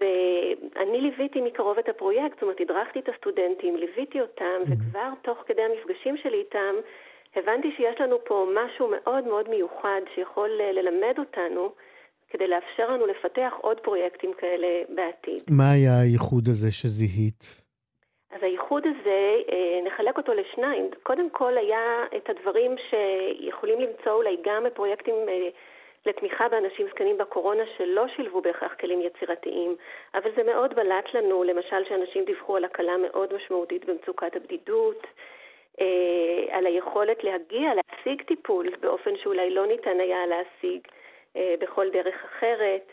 ואני 0.01 1.01
ליוויתי 1.01 1.41
מקרוב 1.41 1.79
את 1.79 1.89
הפרויקט, 1.89 2.35
זאת 2.35 2.43
אומרת, 2.43 2.61
הדרכתי 2.61 2.99
את 2.99 3.09
הסטודנטים, 3.09 3.77
ליוויתי 3.77 4.21
אותם, 4.21 4.61
וכבר 4.63 5.11
תוך 5.23 5.39
כדי 5.47 5.63
המפגשים 5.63 6.17
שלי 6.17 6.39
איתם, 6.39 6.75
הבנתי 7.37 7.73
שיש 7.77 8.01
לנו 8.01 8.25
פה 8.25 8.47
משהו 8.55 8.89
מאוד 8.89 9.27
מאוד 9.27 9.49
מיוחד 9.49 10.01
שיכול 10.15 10.51
אה, 10.61 10.73
ללמד 10.73 11.19
אותנו 11.19 11.73
כדי 12.29 12.49
לאפשר 12.49 12.91
לנו 12.91 13.07
לפתח 13.07 13.53
עוד 13.61 13.81
פרויקטים 13.81 14.33
כאלה 14.39 14.69
בעתיד. 14.89 15.41
מה 15.51 15.73
היה 15.73 16.01
הייחוד 16.01 16.49
הזה 16.49 16.73
שזיהית? 16.73 17.67
אז 18.31 18.43
הייחוד 18.43 18.87
הזה, 18.87 19.37
אה, 19.53 19.81
נחלק 19.87 20.17
אותו 20.17 20.33
לשניים. 20.35 20.91
קודם 21.03 21.31
כל 21.31 21.59
היה 21.59 22.05
את 22.17 22.31
הדברים 22.31 22.75
שיכולים 22.91 23.81
למצוא 23.81 24.13
אולי 24.13 24.37
גם 24.45 24.65
בפרויקטים 24.65 25.15
אה, 25.29 25.49
לתמיכה 26.07 26.49
באנשים 26.49 26.87
זקנים 26.91 27.19
בקורונה 27.19 27.63
שלא 27.77 28.07
שילבו 28.17 28.41
בהכרח 28.41 28.75
כלים 28.81 29.01
יצירתיים, 29.03 29.77
אבל 30.15 30.31
זה 30.37 30.43
מאוד 30.43 30.75
בלט 30.75 31.15
לנו, 31.15 31.45
למשל 31.45 31.85
שאנשים 31.89 32.25
דיווחו 32.25 32.57
על 32.57 32.65
הקלה 32.65 32.97
מאוד 32.97 33.35
משמעותית 33.35 33.85
במצוקת 33.85 34.37
הבדידות, 34.37 35.07
על 36.51 36.67
היכולת 36.67 37.25
להגיע, 37.25 37.71
להשיג 37.75 38.23
טיפול 38.23 38.77
באופן 38.81 39.17
שאולי 39.17 39.51
לא 39.51 39.67
ניתן 39.67 40.01
היה 40.01 40.27
להשיג 40.27 40.81
אה, 41.37 41.55
בכל 41.59 41.91
דרך 41.91 42.25
אחרת. 42.25 42.93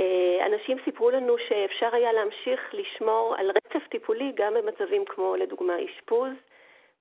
אה, 0.00 0.46
אנשים 0.46 0.76
סיפרו 0.84 1.10
לנו 1.10 1.38
שאפשר 1.48 1.94
היה 1.94 2.12
להמשיך 2.12 2.74
לשמור 2.74 3.34
על 3.38 3.50
רצף 3.50 3.88
טיפולי 3.88 4.32
גם 4.34 4.54
במצבים 4.54 5.04
כמו 5.04 5.36
לדוגמה 5.36 5.76
אשפוז, 5.84 6.32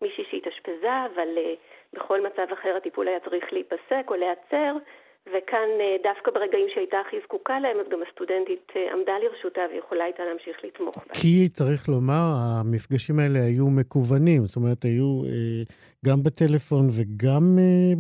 מישהי 0.02 0.24
שהתאשפזה, 0.32 1.06
אבל 1.14 1.38
אה, 1.38 1.54
בכל 1.94 2.22
מצב 2.22 2.48
אחר 2.54 2.76
הטיפול 2.78 3.08
היה 3.08 3.20
צריך 3.20 3.54
להיפסק 3.54 4.04
או 4.08 4.16
להיעצר, 4.16 4.74
וכאן 5.28 5.70
אה, 5.80 5.96
דווקא 6.04 6.32
ברגעים 6.32 6.68
שהייתה 6.74 6.98
הכי 7.00 7.18
זקוקה 7.24 7.60
להם, 7.60 7.78
אז 7.80 7.86
גם 7.90 8.00
הסטודנטית 8.08 8.72
עמדה 8.94 9.14
לרשותה 9.24 9.62
ויכולה 9.72 10.04
הייתה 10.04 10.26
להמשיך 10.26 10.58
לתמוך 10.64 10.98
בה. 10.98 11.14
כי 11.14 11.50
צריך 11.50 11.90
לומר, 11.90 12.26
המפגשים 12.60 13.20
האלה 13.20 13.40
היו 13.40 13.68
מקוונים, 13.70 14.42
זאת 14.42 14.56
אומרת, 14.56 14.84
היו 14.84 15.22
גם 16.06 16.24
בטלפון 16.24 16.86
וגם 16.98 17.44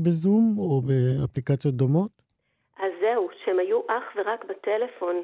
בזום 0.03 0.55
או 0.57 0.82
באפליקציות 0.82 1.73
דומות? 1.73 2.11
אז 2.80 2.91
זהו, 3.01 3.30
שהם 3.43 3.59
היו 3.59 3.82
אך 3.88 4.03
ורק 4.15 4.45
בטלפון. 4.45 5.23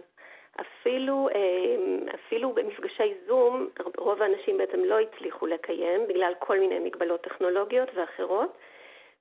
אפילו, 0.62 1.30
אה, 1.36 2.16
אפילו 2.16 2.54
במפגשי 2.54 3.14
זום, 3.28 3.70
רוב 3.98 4.22
האנשים 4.22 4.58
בעצם 4.58 4.80
לא 4.80 5.00
הצליחו 5.00 5.48
לקיים 5.48 6.08
בגלל 6.10 6.34
כל 6.40 6.60
מיני 6.60 6.80
מגבלות 6.80 7.22
טכנולוגיות 7.22 7.90
ואחרות, 7.96 8.58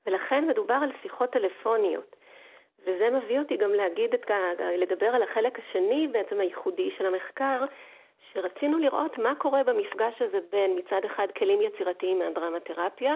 ולכן 0.07 0.49
מדובר 0.49 0.74
על 0.74 0.91
שיחות 1.03 1.31
טלפוניות. 1.31 2.16
וזה 2.83 3.11
מביא 3.11 3.39
אותי 3.39 3.57
גם 3.57 3.70
להגיד, 3.72 4.14
את, 4.14 4.31
לדבר 4.78 5.07
על 5.07 5.22
החלק 5.22 5.59
השני 5.59 6.09
בעצם 6.12 6.41
הייחודי 6.41 6.91
של 6.99 7.07
המחקר, 7.07 7.64
שרצינו 8.33 8.78
לראות 8.78 9.18
מה 9.18 9.35
קורה 9.35 9.64
במפגש 9.64 10.22
הזה 10.22 10.39
בין 10.53 10.78
מצד 10.78 11.01
אחד 11.07 11.26
כלים 11.39 11.61
יצירתיים 11.62 12.18
מהדרמתרפיה, 12.18 13.14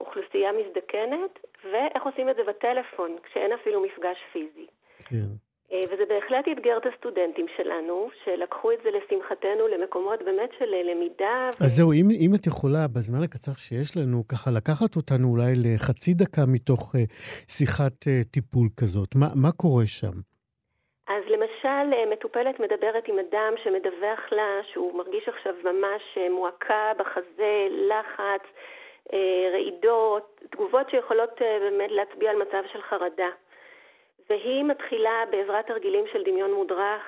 אוכלוסייה 0.00 0.52
מזדקנת, 0.52 1.46
ואיך 1.64 2.02
עושים 2.02 2.28
את 2.28 2.36
זה 2.36 2.42
בטלפון, 2.44 3.16
כשאין 3.22 3.52
אפילו 3.52 3.82
מפגש 3.82 4.18
פיזי. 4.32 4.66
כן. 5.08 5.49
אה, 5.72 5.80
וזה 5.84 6.04
בהחלט 6.08 6.44
אתגר 6.52 6.76
את 6.76 6.86
הסטודנטים 6.86 7.46
שלנו, 7.56 8.08
שלקחו 8.24 8.72
את 8.72 8.78
זה 8.84 8.90
לשמחתנו 8.90 9.68
למקומות 9.68 10.22
באמת 10.22 10.50
של 10.58 10.74
אה, 10.74 10.82
למידה. 10.82 11.48
אז 11.60 11.72
ו... 11.72 11.76
זהו, 11.76 11.92
אם, 11.92 12.08
אם 12.10 12.30
את 12.34 12.46
יכולה 12.46 12.84
בזמן 12.94 13.22
הקצר 13.24 13.52
שיש 13.56 13.96
לנו, 13.96 14.28
ככה 14.28 14.50
לקחת 14.50 14.96
אותנו 14.96 15.28
אולי 15.28 15.52
לחצי 15.64 16.14
דקה 16.14 16.42
מתוך 16.48 16.94
uh, 16.94 16.98
שיחת 17.48 17.96
uh, 18.04 18.24
טיפול 18.32 18.68
כזאת, 18.80 19.14
מה, 19.14 19.26
מה 19.42 19.52
קורה 19.52 19.86
שם? 19.86 20.16
אז 21.08 21.22
למשל, 21.34 21.86
מטופלת 22.12 22.60
מדברת 22.60 23.08
עם 23.08 23.18
אדם 23.18 23.52
שמדווח 23.62 24.20
לה 24.32 24.60
שהוא 24.72 24.98
מרגיש 24.98 25.28
עכשיו 25.28 25.54
ממש 25.64 26.02
מועקה 26.30 26.92
בחזה, 26.98 27.66
לחץ, 27.88 28.42
אה, 29.12 29.50
רעידות, 29.52 30.40
תגובות 30.50 30.90
שיכולות 30.90 31.42
אה, 31.42 31.58
באמת 31.60 31.90
להצביע 31.90 32.30
על 32.30 32.36
מצב 32.36 32.62
של 32.72 32.82
חרדה. 32.82 33.30
והיא 34.30 34.64
מתחילה 34.64 35.24
בעזרת 35.30 35.66
תרגילים 35.66 36.04
של 36.12 36.22
דמיון 36.22 36.52
מודרך 36.52 37.02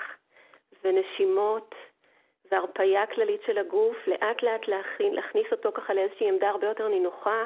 ונשימות 0.84 1.74
והרפייה 2.50 3.06
כללית 3.06 3.40
של 3.46 3.58
הגוף, 3.58 3.96
לאט 4.06 4.42
לאט 4.42 4.68
להכין, 4.68 5.14
להכניס 5.14 5.46
אותו 5.52 5.72
ככה 5.72 5.94
לאיזושהי 5.94 6.28
עמדה 6.28 6.50
הרבה 6.50 6.66
יותר 6.66 6.88
נינוחה 6.88 7.44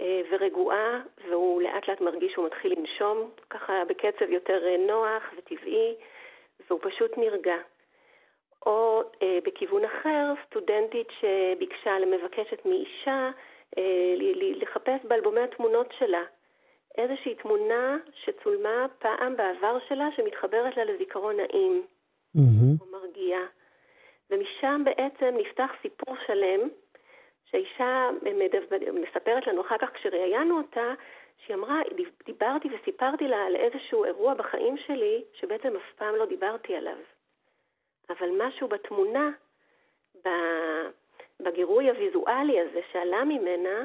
אה, 0.00 0.20
ורגועה, 0.30 1.00
והוא 1.28 1.62
לאט 1.62 1.88
לאט 1.88 2.00
מרגיש 2.00 2.32
שהוא 2.32 2.46
מתחיל 2.46 2.74
לנשום 2.78 3.30
ככה 3.50 3.82
בקצב 3.88 4.30
יותר 4.30 4.76
נוח 4.86 5.22
וטבעי, 5.36 5.94
והוא 6.68 6.80
פשוט 6.82 7.18
נרגע. 7.18 7.56
או 8.66 9.02
אה, 9.22 9.38
בכיוון 9.44 9.84
אחר, 9.84 10.32
סטודנטית 10.46 11.08
שביקשה, 11.20 11.96
מבקשת 12.06 12.66
מאישה 12.66 13.30
אה, 13.78 14.14
לחפש 14.38 15.04
באלבומי 15.04 15.40
התמונות 15.40 15.94
שלה 15.98 16.22
איזושהי 16.96 17.34
תמונה 17.34 17.96
שצולמה 18.14 18.86
פעם 18.98 19.36
בעבר 19.36 19.78
שלה 19.88 20.08
שמתחברת 20.16 20.76
לה 20.76 20.84
לזיכרון 20.84 21.36
נעים 21.36 21.86
mm-hmm. 22.36 22.80
או 22.80 22.86
מרגיע. 22.92 23.38
ומשם 24.30 24.82
בעצם 24.84 25.34
נפתח 25.38 25.70
סיפור 25.82 26.14
שלם 26.26 26.68
שהאישה 27.44 28.10
מספרת 28.92 29.46
לנו 29.46 29.60
אחר 29.60 29.78
כך 29.78 29.92
כשראיינו 29.92 30.58
אותה, 30.58 30.94
שהיא 31.44 31.56
אמרה, 31.56 31.80
דיברתי 32.26 32.68
וסיפרתי 32.68 33.28
לה 33.28 33.46
על 33.46 33.56
איזשהו 33.56 34.04
אירוע 34.04 34.34
בחיים 34.34 34.76
שלי 34.76 35.24
שבעצם 35.32 35.76
אף 35.76 35.94
פעם 35.96 36.14
לא 36.14 36.26
דיברתי 36.26 36.76
עליו. 36.76 36.96
אבל 38.10 38.28
משהו 38.38 38.68
בתמונה, 38.68 39.30
בגירוי 41.40 41.90
הוויזואלי 41.90 42.60
הזה 42.60 42.80
שעלה 42.92 43.24
ממנה, 43.24 43.84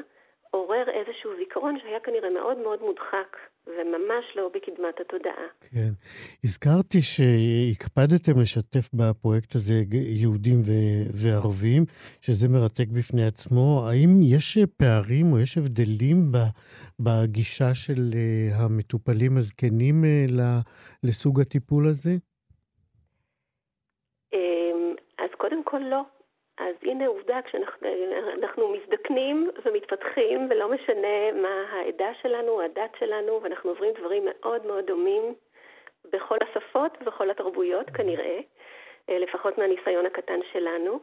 עורר 0.56 0.84
איזשהו 0.88 1.30
זיכרון 1.38 1.78
שהיה 1.80 2.00
כנראה 2.00 2.30
מאוד 2.30 2.58
מאוד 2.58 2.80
מודחק, 2.82 3.36
וממש 3.66 4.24
לא 4.36 4.50
בקדמת 4.54 5.00
התודעה. 5.00 5.46
כן. 5.60 5.92
הזכרתי 6.44 6.98
שהקפדתם 7.00 8.40
לשתף 8.40 8.94
בפרויקט 8.94 9.54
הזה 9.54 9.74
יהודים 9.92 10.60
ו- 10.66 11.04
וערבים, 11.22 11.82
שזה 12.20 12.48
מרתק 12.48 12.88
בפני 12.96 13.26
עצמו. 13.26 13.84
האם 13.88 14.10
יש 14.22 14.58
פערים 14.76 15.32
או 15.32 15.38
יש 15.38 15.58
הבדלים 15.58 16.16
בגישה 17.00 17.74
של 17.74 18.02
אה, 18.14 18.64
המטופלים 18.64 19.36
הזקנים 19.36 20.04
אה, 20.04 20.26
לסוג 21.04 21.40
הטיפול 21.40 21.86
הזה? 21.86 22.14
אמ, 24.32 24.94
אז 25.18 25.30
קודם 25.38 25.64
כל 25.64 25.78
לא. 25.90 26.02
אז 26.58 26.74
הנה 26.82 27.06
עובדה, 27.06 27.40
כשאנחנו 27.44 28.68
מזדקנים 28.68 29.50
ומתפתחים, 29.64 30.46
ולא 30.50 30.68
משנה 30.68 31.32
מה 31.32 31.64
העדה 31.70 32.10
שלנו, 32.22 32.62
הדת 32.62 32.90
שלנו, 32.98 33.42
ואנחנו 33.42 33.70
עוברים 33.70 33.92
דברים 33.98 34.22
מאוד 34.24 34.66
מאוד 34.66 34.86
דומים 34.86 35.34
בכל 36.12 36.36
השפות 36.40 36.98
ובכל 37.00 37.30
התרבויות 37.30 37.90
כנראה, 37.90 38.40
אה, 39.08 39.18
לפחות 39.18 39.58
מהניסיון 39.58 40.06
הקטן 40.06 40.40
שלנו. 40.52 40.98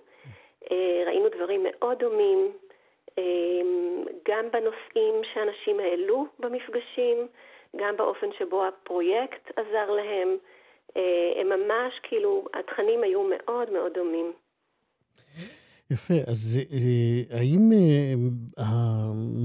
אה, 0.71 1.03
ראינו 1.05 1.29
דברים 1.29 1.65
מאוד 1.69 1.99
דומים, 1.99 2.51
אה, 3.17 3.23
גם 4.27 4.51
בנושאים 4.51 5.21
שאנשים 5.33 5.79
העלו 5.79 6.25
במפגשים, 6.39 7.27
גם 7.75 7.97
באופן 7.97 8.31
שבו 8.31 8.65
הפרויקט 8.65 9.51
עזר 9.55 9.91
להם. 9.91 10.37
הם 11.35 11.49
ממש, 11.49 11.99
כאילו, 12.03 12.45
התכנים 12.53 13.03
היו 13.03 13.23
מאוד 13.23 13.69
מאוד 13.69 13.93
דומים. 13.93 14.33
יפה, 15.91 16.13
אז 16.27 16.59
אה, 16.71 17.37
האם 17.37 17.71
אה, 17.71 18.13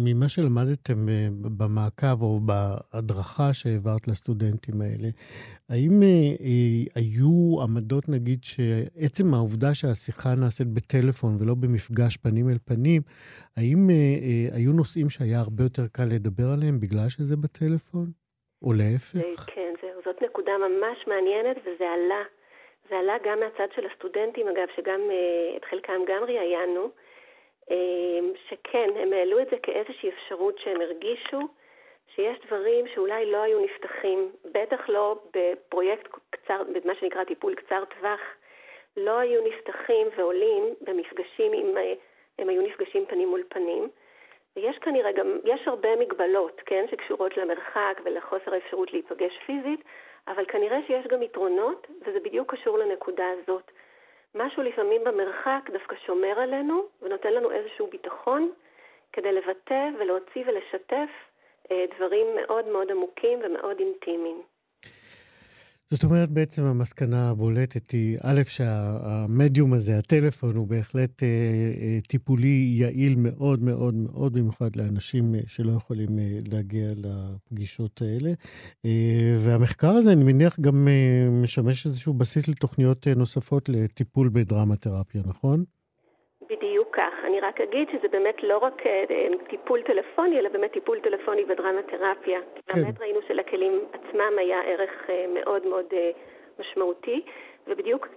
ממה 0.04 0.28
שלמדתם 0.28 1.08
אה, 1.08 1.28
במעקב 1.58 2.22
או 2.22 2.40
בהדרכה 2.40 3.52
שהעברת 3.52 4.08
לסטודנטים 4.08 4.74
האלה, 4.80 5.08
האם 5.68 6.02
היו 6.94 7.62
עמדות, 7.62 8.08
נגיד, 8.08 8.44
שעצם 8.44 9.34
העובדה 9.34 9.74
שהשיחה 9.74 10.34
נעשית 10.34 10.66
בטלפון 10.66 11.36
ולא 11.40 11.54
במפגש 11.54 12.16
פנים 12.16 12.48
אל 12.48 12.58
פנים, 12.64 13.02
האם 13.56 13.90
היו 14.52 14.72
נושאים 14.72 15.10
שהיה 15.10 15.40
הרבה 15.40 15.62
יותר 15.64 15.86
קל 15.92 16.08
לדבר 16.14 16.48
עליהם 16.54 16.80
בגלל 16.80 17.08
שזה 17.08 17.36
בטלפון? 17.36 18.06
או 18.62 18.72
להפך? 18.72 19.46
כן, 19.54 19.72
זאת 20.04 20.16
נקודה 20.22 20.52
ממש 20.58 20.98
מעניינת 21.06 21.56
וזה 21.62 21.84
עלה. 21.94 22.24
זה 22.88 22.98
עלה 22.98 23.16
גם 23.22 23.40
מהצד 23.40 23.72
של 23.74 23.86
הסטודנטים, 23.86 24.48
אגב, 24.48 24.66
שגם 24.76 25.00
אה, 25.10 25.56
את 25.56 25.64
חלקם 25.64 26.00
גם 26.06 26.24
ראיינו, 26.24 26.90
אה, 27.70 27.76
שכן, 28.48 28.90
הם 28.96 29.12
העלו 29.12 29.40
את 29.40 29.50
זה 29.50 29.56
כאיזושהי 29.62 30.08
אפשרות 30.08 30.58
שהם 30.58 30.80
הרגישו 30.80 31.40
שיש 32.14 32.38
דברים 32.46 32.88
שאולי 32.94 33.30
לא 33.30 33.42
היו 33.42 33.60
נפתחים, 33.60 34.32
בטח 34.52 34.88
לא 34.88 35.18
בפרויקט 35.34 36.08
קצר, 36.30 36.62
במה 36.62 36.94
שנקרא 36.94 37.24
טיפול 37.24 37.54
קצר 37.54 37.84
טווח, 37.84 38.20
לא 38.96 39.18
היו 39.18 39.44
נפתחים 39.44 40.06
ועולים 40.16 40.74
במפגשים 40.80 41.52
עם, 41.52 41.76
אה, 41.76 41.92
הם 42.38 42.48
היו 42.48 42.62
נפגשים 42.62 43.06
פנים 43.06 43.28
מול 43.28 43.42
פנים. 43.48 43.88
ויש 44.56 44.78
כנראה 44.78 45.12
גם, 45.12 45.38
יש 45.44 45.68
הרבה 45.68 45.96
מגבלות, 45.96 46.60
כן, 46.66 46.84
שקשורות 46.90 47.36
למרחק 47.36 48.00
ולחוסר 48.04 48.54
האפשרות 48.54 48.92
להיפגש 48.92 49.38
פיזית, 49.46 49.80
אבל 50.28 50.44
כנראה 50.48 50.78
שיש 50.86 51.06
גם 51.06 51.22
יתרונות, 51.22 51.86
וזה 52.00 52.18
בדיוק 52.24 52.54
קשור 52.54 52.78
לנקודה 52.78 53.24
הזאת. 53.30 53.70
משהו 54.34 54.62
לפעמים 54.62 55.04
במרחק 55.04 55.70
דווקא 55.72 55.96
שומר 56.06 56.40
עלינו 56.40 56.82
ונותן 57.02 57.32
לנו 57.32 57.50
איזשהו 57.50 57.86
ביטחון 57.86 58.52
כדי 59.12 59.32
לבטא 59.32 59.88
ולהוציא 59.98 60.44
ולשתף 60.46 61.10
אה, 61.70 61.84
דברים 61.96 62.26
מאוד 62.36 62.68
מאוד 62.68 62.90
עמוקים 62.90 63.38
ומאוד 63.44 63.78
אינטימיים. 63.80 64.42
זאת 65.90 66.04
אומרת, 66.04 66.30
בעצם 66.30 66.64
המסקנה 66.64 67.30
הבולטת 67.30 67.90
היא, 67.90 68.18
א', 68.22 68.42
שהמדיום 68.48 69.72
הזה, 69.72 69.98
הטלפון, 69.98 70.56
הוא 70.56 70.68
בהחלט 70.68 71.22
אה, 71.22 71.28
אה, 71.28 71.98
טיפולי 72.08 72.74
יעיל 72.78 73.14
מאוד 73.16 73.62
מאוד 73.62 73.94
מאוד, 73.94 74.32
במיוחד 74.32 74.76
לאנשים 74.76 75.34
אה, 75.34 75.40
שלא 75.46 75.72
יכולים 75.72 76.18
אה, 76.18 76.38
להגיע 76.52 76.92
לפגישות 76.96 78.02
האלה. 78.02 78.32
אה, 78.84 79.36
והמחקר 79.44 79.90
הזה, 79.90 80.12
אני 80.12 80.24
מניח, 80.24 80.60
גם 80.60 80.88
אה, 80.88 81.30
משמש 81.30 81.86
איזשהו 81.86 82.14
בסיס 82.14 82.48
לתוכניות 82.48 83.08
אה, 83.08 83.14
נוספות 83.14 83.68
לטיפול 83.68 84.30
בדרמה-תרפיה, 84.32 85.22
נכון? 85.26 85.64
רק 87.40 87.60
אגיד 87.60 87.88
שזה 87.92 88.08
באמת 88.08 88.42
לא 88.42 88.58
רק 88.58 88.86
אה, 88.86 89.04
אה, 89.10 89.28
טיפול 89.48 89.82
טלפוני, 89.82 90.38
אלא 90.38 90.48
באמת 90.48 90.72
טיפול 90.72 91.00
טלפוני 91.00 91.44
ודרמה 91.48 91.82
תרפיה. 91.82 92.40
כן. 92.66 92.82
באמת 92.82 93.00
ראינו 93.00 93.20
שלכלים 93.28 93.84
עצמם 93.92 94.32
היה 94.38 94.60
ערך 94.62 95.10
אה, 95.10 95.26
מאוד 95.34 95.66
מאוד 95.66 95.86
משמעותי, 96.58 97.22
ובדיוק 97.66 98.08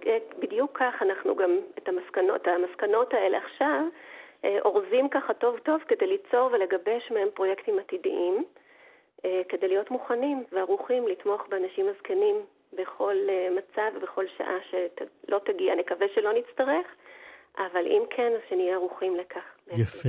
כך 0.74 1.02
אנחנו 1.02 1.36
גם 1.36 1.58
את 1.78 1.88
המסקנות, 1.88 2.48
המסקנות 2.48 3.14
האלה 3.14 3.38
עכשיו 3.38 3.82
אורזים 4.44 5.08
ככה 5.08 5.34
טוב 5.34 5.58
טוב 5.58 5.80
כדי 5.88 6.06
ליצור 6.06 6.50
ולגבש 6.52 7.12
מהם 7.12 7.28
פרויקטים 7.34 7.78
עתידיים, 7.78 8.44
כדי 9.48 9.68
להיות 9.68 9.90
מוכנים 9.90 10.44
וערוכים 10.52 11.08
לתמוך 11.08 11.46
באנשים 11.48 11.86
הזקנים 11.88 12.36
בכל 12.72 13.14
מצב 13.50 13.90
ובכל 13.94 14.24
שעה 14.36 14.58
שלא 14.70 15.38
תגיע. 15.38 15.74
נקווה 15.74 16.06
שלא 16.14 16.32
נצטרך, 16.32 16.86
אבל 17.58 17.86
אם 17.86 18.02
כן, 18.16 18.32
אז 18.34 18.40
שנהיה 18.48 18.74
ערוכים 18.74 19.16
לכך. 19.16 19.76
יפה. 19.82 20.08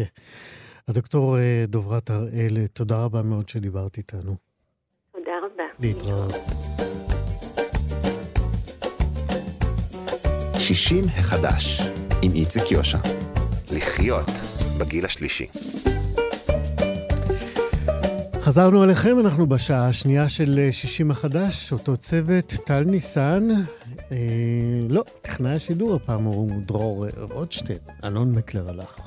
הדוקטור 0.88 1.38
דוברת 1.68 2.10
הראל, 2.10 2.68
תודה 2.74 3.06
רבה 3.06 3.22
מאוד 3.22 3.50
שדיברת 3.50 3.98
איתנו. 3.98 4.36
תודה 5.12 5.32
רבה. 5.44 5.64
להתראות. 5.80 6.36
60 10.60 11.04
החדש, 11.06 11.82
עם 12.24 12.32
איציק 12.36 12.72
יושע. 12.72 12.98
לחיות 13.78 14.30
בגיל 14.80 15.06
השלישי. 15.06 15.48
חזרנו 18.50 18.84
אליכם, 18.84 19.20
אנחנו 19.20 19.48
בשעה 19.48 19.88
השנייה 19.88 20.30
של 20.30 20.70
60 20.72 21.12
החדש, 21.12 21.72
אותו 21.72 21.98
צוות, 21.98 22.54
טל 22.66 22.84
ניסן, 22.84 23.48
אה, 24.12 24.18
לא, 24.90 25.04
טכנאי 25.22 25.52
השידור 25.52 25.96
הפעם 25.96 26.24
הוא 26.24 26.52
דרור 26.66 27.06
רוטשטיין, 27.32 27.80
אלון 28.04 28.32
מקלר 28.32 28.70
הלך. 28.70 29.00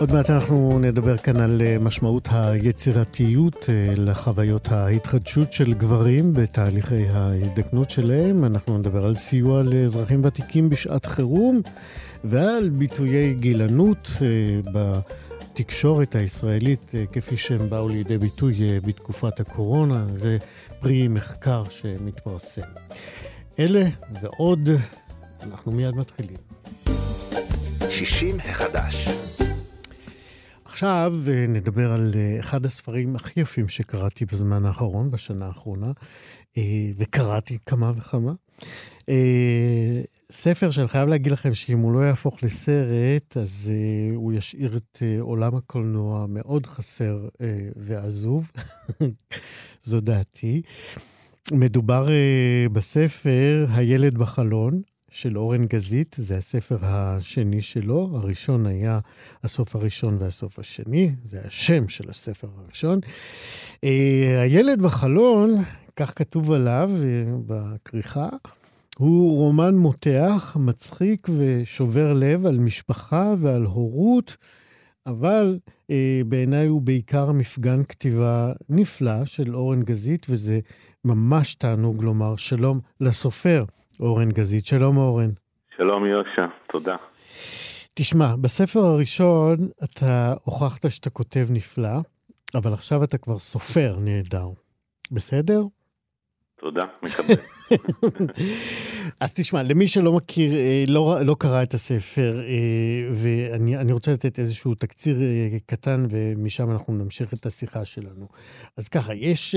עוד 0.00 0.12
מעט 0.12 0.30
אנחנו 0.30 0.78
נדבר 0.78 1.16
כאן 1.16 1.36
על 1.36 1.62
משמעות 1.80 2.28
היצירתיות 2.32 3.68
לחוויות 3.96 4.72
ההתחדשות 4.72 5.52
של 5.52 5.74
גברים 5.74 6.32
בתהליכי 6.32 7.08
ההזדקנות 7.08 7.90
שלהם. 7.90 8.44
אנחנו 8.44 8.78
נדבר 8.78 9.04
על 9.06 9.14
סיוע 9.14 9.62
לאזרחים 9.62 10.20
ותיקים 10.24 10.70
בשעת 10.70 11.06
חירום 11.06 11.60
ועל 12.24 12.68
ביטויי 12.68 13.34
גילנות 13.34 14.08
בתקשורת 14.72 16.14
הישראלית 16.14 16.92
כפי 17.12 17.36
שהם 17.36 17.70
באו 17.70 17.88
לידי 17.88 18.18
ביטוי 18.18 18.80
בתקופת 18.80 19.40
הקורונה. 19.40 20.06
זה 20.12 20.38
פרי 20.80 21.08
מחקר 21.08 21.64
שמתפרסם. 21.70 22.62
אלה 23.58 23.84
ועוד, 24.22 24.68
אנחנו 25.42 25.72
מיד 25.72 25.96
מתחילים. 25.96 26.36
60 27.90 28.36
החדש. 28.40 29.08
עכשיו 30.76 31.14
נדבר 31.48 31.92
על 31.92 32.14
אחד 32.40 32.66
הספרים 32.66 33.16
הכי 33.16 33.40
יפים 33.40 33.68
שקראתי 33.68 34.24
בזמן 34.24 34.64
האחרון, 34.64 35.10
בשנה 35.10 35.46
האחרונה, 35.46 35.92
וקראתי 36.98 37.58
כמה 37.66 37.92
וכמה. 37.96 38.32
ספר 40.32 40.70
שאני 40.70 40.88
חייב 40.88 41.08
להגיד 41.08 41.32
לכם 41.32 41.54
שאם 41.54 41.78
הוא 41.78 41.92
לא 41.92 41.98
יהפוך 41.98 42.42
לסרט, 42.42 43.36
אז 43.36 43.70
הוא 44.14 44.32
ישאיר 44.32 44.76
את 44.76 45.02
עולם 45.20 45.54
הקולנוע 45.54 46.26
מאוד 46.28 46.66
חסר 46.66 47.28
ועזוב. 47.76 48.52
זו 49.82 50.00
דעתי. 50.00 50.62
מדובר 51.52 52.08
בספר 52.72 53.66
הילד 53.70 54.18
בחלון, 54.18 54.82
של 55.10 55.38
אורן 55.38 55.66
גזית, 55.66 56.16
זה 56.18 56.36
הספר 56.36 56.78
השני 56.82 57.62
שלו. 57.62 58.10
הראשון 58.14 58.66
היה 58.66 59.00
הסוף 59.44 59.76
הראשון 59.76 60.16
והסוף 60.20 60.58
השני, 60.58 61.12
זה 61.30 61.40
השם 61.44 61.88
של 61.88 62.10
הספר 62.10 62.48
הראשון. 62.56 63.00
Uh, 63.74 63.78
הילד 64.42 64.82
בחלון, 64.82 65.54
כך 65.96 66.12
כתוב 66.16 66.52
עליו 66.52 66.90
uh, 66.94 67.28
בכריכה, 67.46 68.28
הוא 68.98 69.36
רומן 69.38 69.74
מותח, 69.74 70.56
מצחיק 70.60 71.28
ושובר 71.36 72.12
לב 72.12 72.46
על 72.46 72.58
משפחה 72.58 73.34
ועל 73.38 73.64
הורות, 73.64 74.36
אבל 75.06 75.58
uh, 75.82 75.94
בעיניי 76.26 76.66
הוא 76.66 76.82
בעיקר 76.82 77.32
מפגן 77.32 77.84
כתיבה 77.84 78.52
נפלא 78.68 79.24
של 79.24 79.56
אורן 79.56 79.82
גזית, 79.82 80.26
וזה 80.30 80.60
ממש 81.04 81.54
תענוג 81.54 82.02
לומר 82.02 82.36
שלום 82.36 82.80
לסופר. 83.00 83.64
אורן 84.00 84.30
גזית. 84.30 84.66
שלום 84.66 84.96
אורן. 84.96 85.30
שלום 85.76 86.06
יושע, 86.06 86.46
תודה. 86.72 86.96
תשמע, 87.94 88.36
בספר 88.40 88.80
הראשון 88.80 89.68
אתה 89.84 90.34
הוכחת 90.44 90.90
שאתה 90.90 91.10
כותב 91.10 91.46
נפלא, 91.50 91.98
אבל 92.54 92.72
עכשיו 92.72 93.04
אתה 93.04 93.18
כבר 93.18 93.38
סופר 93.38 93.96
נהדר. 94.00 94.48
בסדר? 95.12 95.62
תודה, 96.60 96.82
מקבל. 97.02 97.34
אז 99.20 99.34
תשמע, 99.34 99.62
למי 99.62 99.88
שלא 99.88 100.12
מכיר, 100.12 100.52
לא, 100.88 101.18
לא 101.22 101.36
קרא 101.38 101.62
את 101.62 101.74
הספר, 101.74 102.40
ואני 103.12 103.92
רוצה 103.92 104.12
לתת 104.12 104.38
איזשהו 104.38 104.74
תקציר 104.74 105.16
קטן, 105.66 106.06
ומשם 106.10 106.70
אנחנו 106.70 106.94
נמשיך 106.94 107.34
את 107.34 107.46
השיחה 107.46 107.84
שלנו. 107.84 108.28
אז 108.76 108.88
ככה, 108.88 109.14
יש 109.14 109.54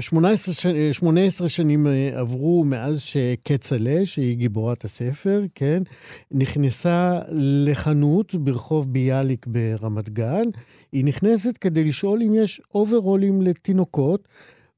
18, 0.00 0.72
18 0.92 1.48
שנים 1.48 1.86
עברו 2.14 2.64
מאז 2.64 3.00
שכצל'ה, 3.00 4.06
שהיא 4.06 4.36
גיבורת 4.36 4.84
הספר, 4.84 5.42
כן, 5.54 5.82
נכנסה 6.30 7.20
לחנות 7.66 8.34
ברחוב 8.34 8.92
ביאליק 8.92 9.46
ברמת 9.46 10.08
גן. 10.08 10.44
היא 10.92 11.04
נכנסת 11.04 11.58
כדי 11.58 11.84
לשאול 11.84 12.22
אם 12.22 12.34
יש 12.34 12.60
אוברולים 12.74 13.42
לתינוקות. 13.42 14.28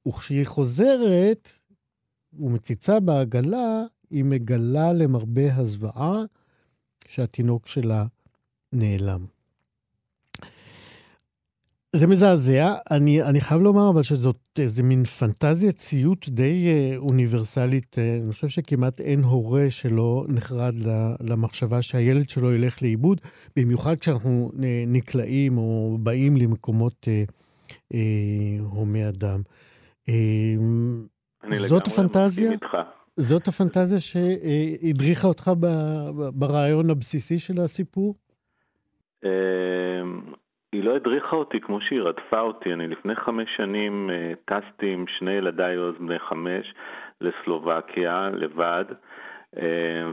וכשהיא 0.06 0.46
חוזרת 0.46 1.48
ומציצה 2.38 3.00
בעגלה, 3.00 3.82
היא 4.10 4.24
מגלה 4.24 4.92
למרבה 4.92 5.54
הזוועה 5.54 6.24
שהתינוק 7.08 7.66
שלה 7.66 8.06
נעלם. 8.72 9.26
זה 11.96 12.06
מזעזע, 12.06 12.74
אני, 12.90 13.22
אני 13.22 13.40
חייב 13.40 13.60
לומר 13.60 13.90
אבל 13.90 14.02
שזאת 14.02 14.36
איזה 14.58 14.82
מין 14.82 15.04
פנטזיה 15.04 15.72
ציות 15.72 16.28
די 16.28 16.66
אה, 16.66 16.96
אוניברסלית. 16.96 17.98
אה, 17.98 18.18
אני 18.22 18.32
חושב 18.32 18.48
שכמעט 18.48 19.00
אין 19.00 19.22
הורה 19.22 19.66
שלא 19.70 20.24
נחרד 20.28 20.74
למחשבה 21.20 21.82
שהילד 21.82 22.28
שלו 22.28 22.54
ילך 22.54 22.82
לאיבוד, 22.82 23.20
במיוחד 23.56 23.96
כשאנחנו 23.96 24.50
נקלעים 24.86 25.58
או 25.58 25.98
באים 26.02 26.36
למקומות 26.36 27.08
אה, 27.08 27.24
אה, 27.94 28.00
הומי 28.60 29.08
אדם. 29.08 29.42
זאת 31.56 31.86
הפנטזיה? 31.86 32.50
זאת 33.16 33.48
הפנטזיה 33.48 34.00
שהדריכה 34.00 35.28
אותך 35.28 35.50
ברעיון 36.34 36.90
הבסיסי 36.90 37.38
של 37.38 37.60
הסיפור? 37.64 38.14
היא 40.72 40.84
לא 40.84 40.96
הדריכה 40.96 41.36
אותי 41.36 41.60
כמו 41.60 41.80
שהיא 41.80 42.00
רדפה 42.00 42.40
אותי. 42.40 42.72
אני 42.72 42.88
לפני 42.88 43.16
חמש 43.16 43.48
שנים 43.56 44.10
טסתי 44.44 44.92
עם 44.92 45.04
שני 45.18 45.32
ילדיי 45.32 45.78
אז 45.78 45.94
בני 46.00 46.18
חמש 46.18 46.74
לסלובקיה 47.20 48.28
לבד, 48.32 48.84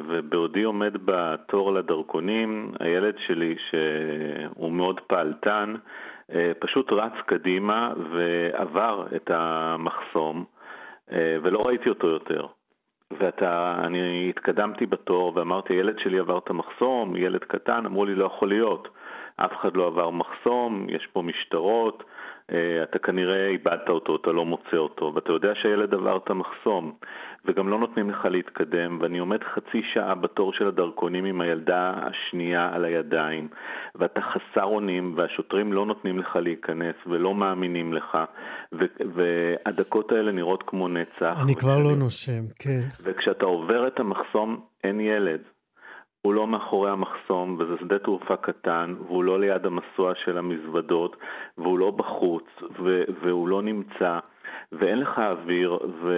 ובעודי 0.09 0.63
עומד 0.63 0.93
בתור 1.05 1.73
לדרכונים, 1.73 2.73
הילד 2.79 3.15
שלי 3.27 3.55
שהוא 3.69 4.71
מאוד 4.71 4.99
פעלתן, 5.07 5.73
פשוט 6.59 6.91
רץ 6.91 7.13
קדימה 7.25 7.93
ועבר 8.11 9.05
את 9.15 9.31
המחסום 9.33 10.45
ולא 11.11 11.59
ראיתי 11.65 11.89
אותו 11.89 12.07
יותר. 12.07 12.47
ואני 13.19 14.29
התקדמתי 14.29 14.85
בתור 14.85 15.31
ואמרתי, 15.35 15.73
הילד 15.73 15.99
שלי 15.99 16.19
עבר 16.19 16.37
את 16.37 16.49
המחסום, 16.49 17.15
ילד 17.15 17.43
קטן, 17.43 17.85
אמרו 17.85 18.05
לי, 18.05 18.15
לא 18.15 18.25
יכול 18.25 18.49
להיות. 18.49 18.87
אף 19.35 19.51
אחד 19.53 19.75
לא 19.75 19.87
עבר 19.87 20.09
מחסום, 20.09 20.85
יש 20.89 21.07
פה 21.13 21.21
משטרות, 21.21 22.03
אתה 22.83 22.99
כנראה 22.99 23.47
איבדת 23.47 23.89
אותו, 23.89 24.15
אתה 24.15 24.31
לא 24.31 24.45
מוצא 24.45 24.77
אותו, 24.77 25.11
ואתה 25.15 25.31
יודע 25.31 25.51
שהילד 25.61 25.93
עבר 25.93 26.17
את 26.17 26.29
המחסום, 26.29 26.93
וגם 27.45 27.69
לא 27.69 27.79
נותנים 27.79 28.09
לך 28.09 28.25
להתקדם, 28.25 28.97
ואני 29.01 29.19
עומד 29.19 29.43
חצי 29.43 29.81
שעה 29.93 30.15
בתור 30.15 30.53
של 30.53 30.67
הדרכונים 30.67 31.25
עם 31.25 31.41
הילדה 31.41 31.93
השנייה 31.95 32.69
על 32.73 32.85
הידיים, 32.85 33.47
ואתה 33.95 34.21
חסר 34.21 34.63
אונים, 34.63 35.13
והשוטרים 35.17 35.73
לא 35.73 35.85
נותנים 35.85 36.19
לך 36.19 36.35
להיכנס 36.35 36.95
ולא 37.07 37.35
מאמינים 37.35 37.93
לך, 37.93 38.17
ו- 38.73 39.03
והדקות 39.15 40.11
האלה 40.11 40.31
נראות 40.31 40.63
כמו 40.67 40.87
נצח. 40.87 41.37
אני 41.43 41.55
כבר 41.55 41.77
לא 41.83 41.95
נושם, 41.95 42.43
כן. 42.59 43.03
וכשאתה 43.03 43.45
עובר 43.45 43.87
את 43.87 43.99
המחסום, 43.99 44.59
אין 44.83 44.99
ילד. 44.99 45.41
הוא 46.25 46.33
לא 46.33 46.47
מאחורי 46.47 46.91
המחסום, 46.91 47.55
וזה 47.59 47.73
שדה 47.79 47.99
תעופה 47.99 48.35
קטן, 48.35 48.95
והוא 49.07 49.23
לא 49.23 49.39
ליד 49.39 49.65
המסוע 49.65 50.15
של 50.15 50.37
המזוודות, 50.37 51.17
והוא 51.57 51.79
לא 51.79 51.91
בחוץ, 51.91 52.45
והוא 53.21 53.47
לא 53.47 53.61
נמצא. 53.61 54.19
ואין 54.71 54.99
לך 54.99 55.19
אוויר, 55.19 55.79
ו, 56.01 56.13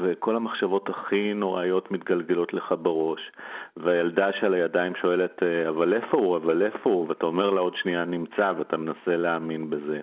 וכל 0.00 0.36
המחשבות 0.36 0.88
הכי 0.88 1.34
נוראיות 1.34 1.90
מתגלגלות 1.90 2.54
לך 2.54 2.74
בראש, 2.82 3.32
והילדה 3.76 4.32
שעל 4.40 4.54
הידיים 4.54 4.94
שואלת, 4.94 5.42
אה, 5.42 5.68
אבל 5.68 5.94
איפה 5.94 6.16
הוא, 6.16 6.36
אבל 6.36 6.62
איפה 6.62 6.90
הוא, 6.90 7.08
ואתה 7.08 7.26
אומר 7.26 7.50
לה 7.50 7.60
עוד 7.60 7.76
שנייה 7.76 8.04
נמצא, 8.04 8.52
ואתה 8.58 8.76
מנסה 8.76 9.16
להאמין 9.16 9.70
בזה. 9.70 10.00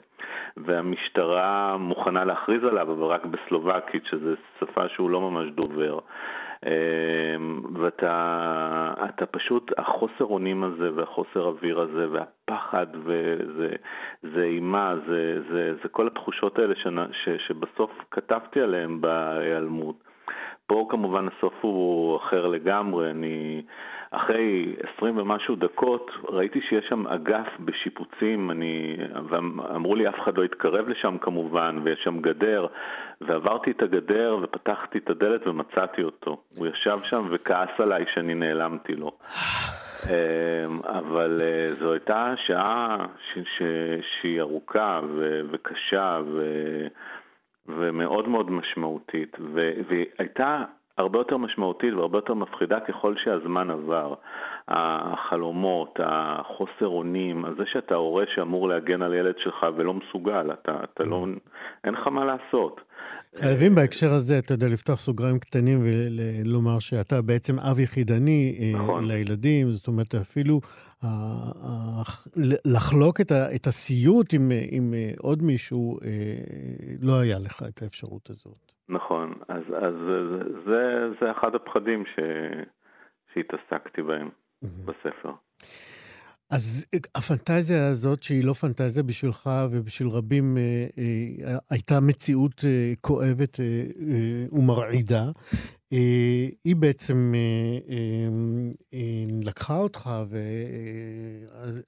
והמשטרה 0.57 1.77
מוכנה 1.77 2.25
להכריז 2.25 2.63
עליו, 2.63 2.91
אבל 2.91 3.05
רק 3.05 3.25
בסלובקית, 3.25 4.05
שזו 4.05 4.31
שפה 4.59 4.87
שהוא 4.87 5.09
לא 5.09 5.21
ממש 5.21 5.49
דובר. 5.51 5.99
אמ, 6.66 7.62
ואתה 7.76 9.26
פשוט, 9.32 9.72
החוסר 9.78 10.26
אונים 10.26 10.64
הזה 10.64 10.93
והחוסר 10.95 11.45
אוויר 11.45 11.80
הזה 11.80 12.07
והפחד 12.12 12.88
וזה 13.03 14.43
אימה, 14.43 14.95
זה, 15.07 15.39
זה, 15.51 15.74
זה 15.84 15.89
כל 15.89 16.07
התחושות 16.07 16.60
האלה 16.60 16.76
שנה, 16.76 17.05
ש, 17.12 17.30
שבסוף 17.47 17.91
כתבתי 18.12 18.62
עליהן 18.62 19.01
בהיעלמות. 19.01 20.09
פה 20.67 20.88
כמובן 20.89 21.27
הסוף 21.27 21.53
הוא 21.61 22.17
אחר 22.17 22.47
לגמרי, 22.47 23.11
אני... 23.11 23.61
אחרי 24.11 24.75
עשרים 24.84 25.17
ומשהו 25.17 25.55
דקות 25.55 26.11
ראיתי 26.30 26.61
שיש 26.61 26.86
שם 26.89 27.07
אגף 27.07 27.47
בשיפוצים, 27.59 28.51
אני, 28.51 28.97
ואמרו 29.30 29.95
לי 29.95 30.09
אף 30.09 30.15
אחד 30.23 30.38
לא 30.38 30.43
יתקרב 30.43 30.89
לשם 30.89 31.17
כמובן, 31.21 31.80
ויש 31.84 31.99
שם 32.03 32.21
גדר, 32.21 32.67
ועברתי 33.21 33.71
את 33.71 33.82
הגדר 33.82 34.38
ופתחתי 34.41 34.97
את 34.97 35.09
הדלת 35.09 35.47
ומצאתי 35.47 36.03
אותו. 36.03 36.38
הוא 36.57 36.67
ישב 36.67 36.97
שם 37.03 37.27
וכעס 37.32 37.69
עליי 37.80 38.05
שאני 38.13 38.36
נעלמתי 38.36 38.95
לו. 38.95 39.11
אמ, 40.09 40.80
אבל 40.84 41.38
אה, 41.41 41.73
זו 41.73 41.93
הייתה 41.93 42.34
שעה 42.45 43.05
שהיא 44.21 44.41
ארוכה 44.41 45.01
וקשה 45.51 46.19
ו, 46.25 46.41
ומאוד 47.68 48.28
מאוד 48.28 48.51
משמעותית, 48.51 49.38
ו, 49.39 49.72
והייתה 49.88 50.64
הרבה 50.99 51.19
יותר 51.19 51.37
משמעותית 51.37 51.93
והרבה 51.93 52.17
יותר 52.17 52.33
מפחידה 52.33 52.79
ככל 52.79 53.15
שהזמן 53.23 53.71
עבר. 53.71 54.13
החלומות, 54.67 55.99
החוסר 56.03 56.87
אונים, 56.87 57.45
זה 57.57 57.63
שאתה 57.73 57.95
הורה 57.95 58.23
שאמור 58.35 58.69
להגן 58.69 59.01
על 59.01 59.13
ילד 59.13 59.35
שלך 59.43 59.65
ולא 59.77 59.93
מסוגל, 59.93 60.53
אתה, 60.53 60.71
אתה 60.83 61.03
לא, 61.03 61.25
אין 61.83 61.93
לך 61.93 62.07
מה 62.07 62.25
לעשות. 62.25 62.81
חייבים 63.35 63.75
בהקשר 63.75 64.11
הזה, 64.11 64.39
אתה 64.39 64.53
יודע, 64.53 64.67
לפתוח 64.67 64.99
סוגריים 64.99 65.39
קטנים 65.39 65.79
ולומר 65.83 66.79
שאתה 66.79 67.21
בעצם 67.21 67.59
אב 67.59 67.79
יחידני 67.79 68.57
אה, 68.59 68.79
נכון. 68.83 69.07
לילדים, 69.07 69.71
זאת 69.71 69.87
אומרת, 69.87 70.15
אפילו 70.15 70.61
לחלוק 72.65 73.21
את, 73.55 73.67
הסיוט 73.67 74.33
עם, 74.33 74.51
עם 74.71 74.93
אה, 74.93 75.11
עוד 75.21 75.43
מישהו, 75.43 75.99
אה, 76.03 76.09
לא 77.01 77.19
היה 77.19 77.39
לך 77.39 77.63
את 77.69 77.81
האפשרות 77.81 78.29
הזאת. 78.29 78.68
נכון, 78.89 79.33
אז, 79.47 79.63
אז 79.81 79.93
זה, 80.65 81.09
זה 81.21 81.31
אחד 81.31 81.55
הפחדים 81.55 82.03
ש, 82.05 82.19
שהתעסקתי 83.33 84.01
בהם 84.01 84.29
mm-hmm. 84.29 84.67
בספר. 84.85 85.31
אז 86.51 86.85
הפנטזיה 87.15 87.87
הזאת, 87.87 88.23
שהיא 88.23 88.43
לא 88.43 88.53
פנטזיה 88.53 89.03
בשבילך 89.03 89.49
ובשביל 89.71 90.09
רבים, 90.09 90.57
אה, 90.57 90.87
אה, 90.97 91.57
הייתה 91.69 91.99
מציאות 91.99 92.65
אה, 92.65 92.93
כואבת 93.01 93.59
אה, 93.59 93.65
אה, 93.65 94.59
ומרעידה. 94.59 95.23
אה, 95.93 96.45
היא 96.65 96.75
בעצם 96.75 97.31
אה, 97.35 97.39
אה, 98.93 99.25
לקחה 99.47 99.73
אותך 99.73 100.09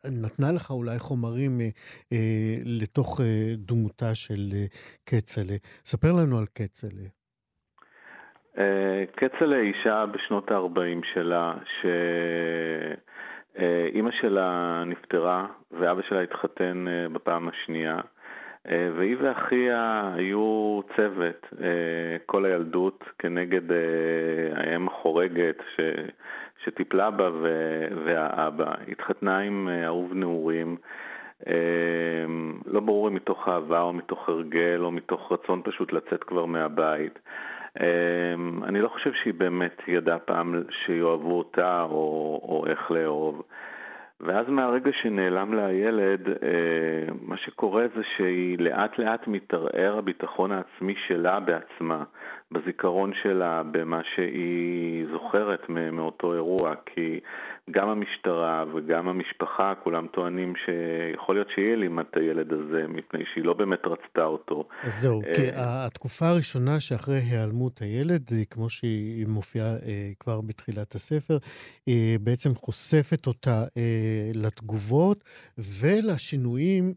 ונתנה 0.06 0.52
לך 0.56 0.72
אולי 0.72 1.00
חומרים 1.00 1.52
לתוך 2.82 3.20
דמותה 3.58 4.16
של 4.16 4.50
כצל'ה. 5.06 5.56
ספר 5.86 6.12
לנו 6.12 6.38
על 6.38 6.46
כצל'ה. 6.56 7.08
כצל'ה 9.18 9.58
אישה 9.60 10.06
בשנות 10.06 10.52
ה-40 10.52 11.02
שלה, 11.14 11.54
שאימא 13.56 14.12
שלה 14.22 14.84
נפטרה 14.86 15.48
ואבא 15.72 16.02
שלה 16.10 16.22
התחתן 16.22 16.86
בפעם 17.14 17.50
השנייה. 17.50 18.00
אה, 18.70 18.90
והיא 18.96 19.16
ואחיה 19.20 20.12
היו 20.16 20.80
צוות 20.96 21.48
אה, 21.62 22.18
כל 22.26 22.46
הילדות 22.46 23.04
כנגד 23.20 23.72
אה, 23.72 23.78
האם 24.54 24.88
החורגת 24.88 25.58
ש... 25.76 25.80
שטיפלה 26.64 27.12
בה 27.12 27.30
והאבא. 28.06 28.74
התחתנה 28.88 29.40
עם 29.40 29.70
אהוב 29.86 30.14
נעורים. 30.14 30.78
לא 32.66 32.80
ברור 32.80 33.08
אם 33.08 33.14
מתוך 33.16 33.48
אהבה 33.48 33.82
או 33.82 33.94
מתוך 33.94 34.30
הרגל 34.30 34.80
או 34.82 34.92
מתוך 34.92 35.32
רצון 35.32 35.62
פשוט 35.64 35.94
לצאת 35.94 36.24
כבר 36.24 36.46
מהבית. 36.46 37.20
אני 38.64 38.82
לא 38.82 38.88
חושב 38.88 39.14
שהיא 39.14 39.34
באמת 39.34 39.82
ידעה 39.88 40.20
פעם 40.20 40.64
שיאהבו 40.70 41.38
אותה 41.38 41.82
או, 41.82 42.40
או 42.44 42.66
איך 42.68 42.92
לאהוב. 42.92 43.44
ואז 44.24 44.50
מהרגע 44.50 44.92
שנעלם 45.02 45.54
לה 45.54 45.66
הילד, 45.66 46.28
אה, 46.28 47.14
מה 47.22 47.38
שקורה 47.38 47.86
זה 47.96 48.02
שהיא 48.18 48.60
לאט 48.60 49.00
לאט 49.00 49.28
מתערער 49.28 49.98
הביטחון 49.98 50.52
העצמי 50.52 50.96
שלה 51.08 51.40
בעצמה, 51.40 52.04
בזיכרון 52.52 53.12
שלה, 53.22 53.64
במה 53.72 54.02
שהיא 54.16 55.06
זוכרת 55.12 55.70
מאותו 55.70 56.34
אירוע, 56.34 56.74
כי 56.86 57.20
גם 57.72 57.90
המשטרה 57.90 58.66
וגם 58.76 59.08
המשפחה, 59.08 59.74
כולם 59.84 60.08
טוענים 60.08 60.54
שיכול 60.66 61.36
להיות 61.36 61.48
שהיא 61.56 61.70
העלימה 61.70 62.02
את 62.02 62.18
הילד 62.18 62.54
הזה, 62.54 62.88
מפני 62.88 63.24
שהיא 63.34 63.46
לא 63.46 63.54
באמת 63.54 63.80
רצתה 63.86 64.24
אותו. 64.24 64.68
אז 64.84 65.02
זהו, 65.02 65.22
כי 65.36 65.50
אה, 65.50 65.86
התקופה 65.86 66.26
הראשונה 66.28 66.80
שאחרי 66.80 67.16
היעלמות 67.16 67.82
הילד, 67.82 68.30
אה, 68.32 68.46
כמו 68.50 68.70
שהיא 68.70 69.26
מופיעה 69.30 69.70
כבר 70.20 70.42
בתחילת 70.42 70.96
הספר, 70.96 71.38
בעצם 72.22 72.56
חושפת 72.56 73.28
אותה 73.28 73.64
לתגובות 74.34 75.24
ולשינויים 75.58 76.94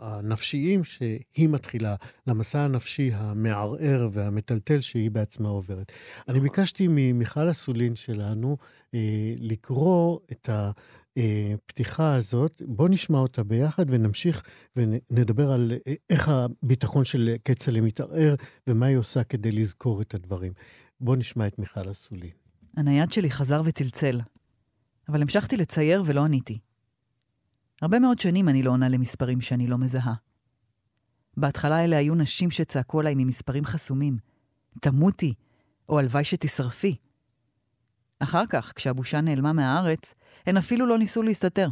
הנפשיים 0.00 0.84
שהיא 0.84 1.48
מתחילה, 1.48 1.94
למסע 2.26 2.58
הנפשי 2.58 3.10
המערער 3.14 4.08
והמטלטל 4.12 4.80
שהיא 4.80 5.10
בעצמה 5.10 5.48
עוברת. 5.48 5.92
אני 6.28 6.40
ביקשתי 6.40 6.86
ממיכל 6.90 7.50
אסולין 7.50 7.96
שלנו 7.96 8.56
אה, 8.94 9.33
לקרוא 9.40 10.18
את 10.32 10.48
הפתיחה 10.52 12.14
הזאת. 12.14 12.62
בואו 12.66 12.88
נשמע 12.88 13.18
אותה 13.18 13.44
ביחד 13.44 13.84
ונמשיך 13.88 14.42
ונדבר 14.76 15.52
על 15.52 15.72
אה, 15.86 15.94
איך 16.10 16.28
הביטחון 16.28 17.04
של 17.04 17.34
כצל'ה 17.44 17.80
מתערער 17.80 18.34
ומה 18.66 18.86
היא 18.86 18.96
עושה 18.96 19.24
כדי 19.24 19.52
לזכור 19.52 20.02
את 20.02 20.14
הדברים. 20.14 20.52
בואו 21.00 21.16
נשמע 21.16 21.46
את 21.46 21.58
מיכל 21.58 21.90
אסולין. 21.90 22.30
הנייד 22.76 23.12
שלי 23.12 23.30
חזר 23.30 23.62
וצלצל. 23.64 24.20
אבל 25.08 25.22
המשכתי 25.22 25.56
לצייר 25.56 26.02
ולא 26.06 26.24
עניתי. 26.24 26.58
הרבה 27.82 27.98
מאוד 27.98 28.18
שנים 28.18 28.48
אני 28.48 28.62
לא 28.62 28.70
עונה 28.70 28.88
למספרים 28.88 29.40
שאני 29.40 29.66
לא 29.66 29.78
מזהה. 29.78 30.14
בהתחלה 31.36 31.84
אלה 31.84 31.96
היו 31.96 32.14
נשים 32.14 32.50
שצעקו 32.50 33.00
עליי 33.00 33.14
ממספרים 33.16 33.64
חסומים, 33.64 34.18
תמותי, 34.80 35.34
או 35.88 35.98
הלוואי 35.98 36.24
שתשרפי. 36.24 36.96
אחר 38.18 38.46
כך, 38.46 38.72
כשהבושה 38.76 39.20
נעלמה 39.20 39.52
מהארץ, 39.52 40.14
הן 40.46 40.56
אפילו 40.56 40.86
לא 40.86 40.98
ניסו 40.98 41.22
להסתתר. 41.22 41.68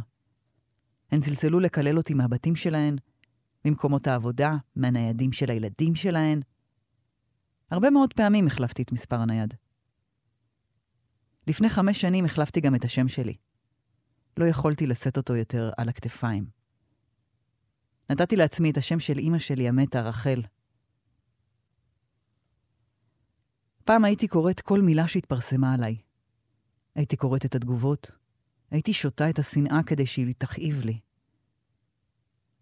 הן 1.11 1.21
צלצלו 1.21 1.59
לקלל 1.59 1.97
אותי 1.97 2.13
מהבתים 2.13 2.55
שלהן, 2.55 2.95
ממקומות 3.65 4.07
העבודה, 4.07 4.55
מהניידים 4.75 5.31
של 5.31 5.49
הילדים 5.49 5.95
שלהן. 5.95 6.41
הרבה 7.71 7.89
מאוד 7.89 8.13
פעמים 8.13 8.47
החלפתי 8.47 8.81
את 8.81 8.91
מספר 8.91 9.15
הנייד. 9.15 9.53
לפני 11.47 11.69
חמש 11.69 12.01
שנים 12.01 12.25
החלפתי 12.25 12.61
גם 12.61 12.75
את 12.75 12.83
השם 12.85 13.07
שלי. 13.07 13.35
לא 14.37 14.45
יכולתי 14.45 14.87
לשאת 14.87 15.17
אותו 15.17 15.35
יותר 15.35 15.71
על 15.77 15.89
הכתפיים. 15.89 16.45
נתתי 18.09 18.35
לעצמי 18.35 18.71
את 18.71 18.77
השם 18.77 18.99
של 18.99 19.17
אימא 19.17 19.39
שלי 19.39 19.67
המתה, 19.67 20.01
רחל. 20.01 20.41
פעם 23.85 24.05
הייתי 24.05 24.27
קוראת 24.27 24.61
כל 24.61 24.81
מילה 24.81 25.07
שהתפרסמה 25.07 25.73
עליי. 25.73 25.97
הייתי 26.95 27.15
קוראת 27.15 27.45
את 27.45 27.55
התגובות, 27.55 28.11
הייתי 28.71 28.93
שותה 28.93 29.29
את 29.29 29.39
השנאה 29.39 29.83
כדי 29.85 30.05
שהיא 30.05 30.33
תכאיב 30.37 30.81
לי. 30.81 30.99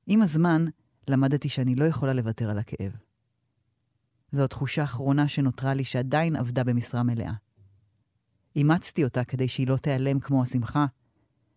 עם 0.08 0.22
הזמן 0.22 0.66
למדתי 1.08 1.50
שאני 1.50 1.76
לא 1.76 1.86
יכולה 1.86 2.14
לוותר 2.14 2.50
על 2.50 2.60
הכאב. 2.60 2.92
זו 4.32 4.44
התחושה 4.44 4.82
האחרונה 4.82 5.28
שנותרה 5.28 5.74
לי 5.74 5.84
שעדיין 5.84 6.36
עבדה 6.36 6.64
במשרה 6.64 7.04
מלאה. 7.04 7.34
אימצתי 8.56 9.04
אותה 9.04 9.24
כדי 9.24 9.48
שהיא 9.48 9.68
לא 9.68 9.78
תיעלם 9.78 10.20
כמו 10.20 10.44
השמחה, 10.44 10.86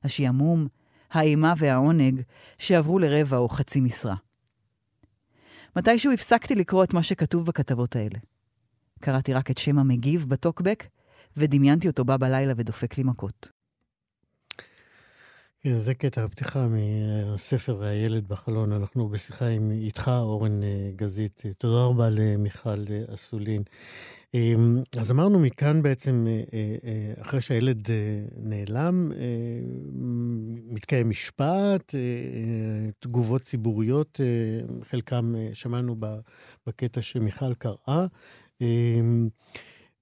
השעמום, 0.02 0.68
האימה 1.10 1.54
והעונג 1.58 2.22
שעברו 2.58 2.98
לרבע 2.98 3.36
או 3.36 3.48
חצי 3.48 3.80
משרה. 3.80 4.16
מתישהו 5.76 6.12
הפסקתי 6.12 6.54
לקרוא 6.54 6.84
את 6.84 6.94
מה 6.94 7.02
שכתוב 7.02 7.46
בכתבות 7.46 7.96
האלה. 7.96 8.18
קראתי 9.00 9.32
רק 9.32 9.50
את 9.50 9.58
שם 9.58 9.78
המגיב 9.78 10.24
בטוקבק, 10.28 10.86
ודמיינתי 11.36 11.88
אותו 11.88 12.04
בא 12.04 12.16
בלילה 12.16 12.52
ודופק 12.56 12.98
לי 12.98 13.04
מכות. 13.04 13.48
כן, 15.64 15.78
זה 15.78 15.94
קטע 15.94 16.24
הפתיחה 16.24 16.66
מהספר 16.68 17.84
הילד 17.84 18.28
בחלון. 18.28 18.72
אנחנו 18.72 19.08
בשיחה 19.08 19.46
עם 19.46 19.70
איתך, 19.70 20.10
אורן 20.20 20.62
אה, 20.62 20.90
גזית. 20.96 21.42
תודה 21.58 21.84
רבה 21.84 22.08
למיכל 22.10 22.84
אה, 22.90 23.14
אסולין. 23.14 23.62
אמ, 24.34 24.82
אז 24.98 25.10
אמרנו 25.10 25.40
מכאן 25.40 25.82
בעצם, 25.82 26.26
אה, 26.52 27.22
אחרי 27.22 27.40
שהילד 27.40 27.88
נעלם, 28.36 29.12
מתקיים 30.70 31.10
משפט, 31.10 31.94
תגובות 32.98 33.42
ציבוריות, 33.42 34.20
חלקם 34.82 35.34
שמענו 35.52 35.96
בקטע 36.66 37.02
שמיכל 37.02 37.54
קראה. 37.54 38.06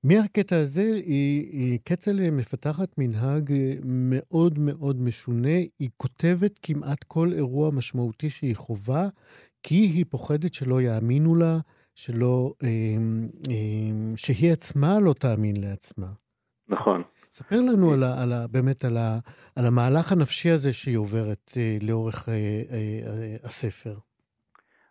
אמ, 0.04 0.10
מהקטע 0.10 0.56
הזה 0.56 0.82
היא, 0.82 1.50
היא 1.52 1.78
כצל'ה 1.84 2.30
מפתחת 2.30 2.88
מנהג 2.98 3.52
אה, 3.52 3.74
מאוד 3.84 4.58
מאוד 4.58 5.00
משונה. 5.00 5.58
היא 5.78 5.90
כותבת 5.96 6.58
כמעט 6.62 7.04
כל 7.04 7.28
אירוע 7.32 7.70
משמעותי 7.70 8.30
שהיא 8.30 8.56
חווה, 8.56 9.08
כי 9.62 9.74
היא 9.74 10.04
פוחדת 10.10 10.54
שלא 10.54 10.82
יאמינו 10.82 11.34
לה, 11.34 11.58
שלא, 11.94 12.52
אה, 12.62 12.68
אה, 13.50 14.16
שהיא 14.16 14.52
עצמה 14.52 15.00
לא 15.00 15.12
תאמין 15.12 15.54
לעצמה. 15.60 16.06
נכון. 16.68 17.02
ספר 17.30 17.56
לנו 17.56 17.92
על 17.92 18.02
ה, 18.02 18.22
על 18.22 18.32
ה, 18.32 18.46
באמת 18.52 18.84
על, 18.84 18.96
ה, 18.96 19.18
על 19.58 19.66
המהלך 19.66 20.12
הנפשי 20.12 20.50
הזה 20.50 20.72
שהיא 20.72 20.98
עוברת 20.98 21.50
אה, 21.56 21.76
לאורך 21.88 22.28
אה, 22.28 22.34
אה, 22.34 22.76
אה, 23.06 23.36
הספר. 23.44 23.94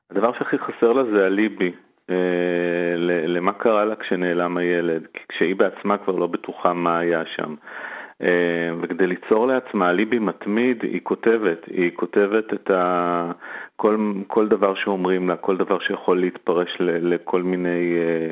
הדבר 0.10 0.32
שהכי 0.34 0.58
חסר 0.58 0.92
לה 0.94 1.04
זה 1.14 1.26
הליבי. 1.26 1.72
אה, 2.12 2.94
למה 3.28 3.54
קרה 3.54 3.86
לה 3.86 3.96
כשנעלם 3.96 4.58
הילד, 4.58 5.08
כשהיא 5.30 5.56
בעצמה 5.56 5.98
כבר 5.98 6.16
לא 6.16 6.28
בטוחה 6.28 6.74
מה 6.74 7.00
היה 7.00 7.24
שם. 7.36 7.56
אה, 8.24 8.72
וכדי 8.82 9.08
ליצור 9.08 9.48
לעצמה 9.48 9.90
אליבי 9.90 10.20
מתמיד, 10.20 10.84
היא 10.84 11.00
כותבת, 11.04 11.66
היא 11.66 11.92
כותבת 11.96 12.54
את 12.54 12.72
ה... 12.72 13.32
כל, 13.82 13.98
כל 14.28 14.48
דבר 14.48 14.76
שאומרים 14.76 15.30
לה, 15.30 15.36
כל 15.36 15.58
דבר 15.58 15.80
שיכול 15.80 16.20
להתפרש 16.20 16.78
ל, 16.80 17.14
לכל 17.14 17.42
מיני 17.44 17.96
אה, 17.98 18.32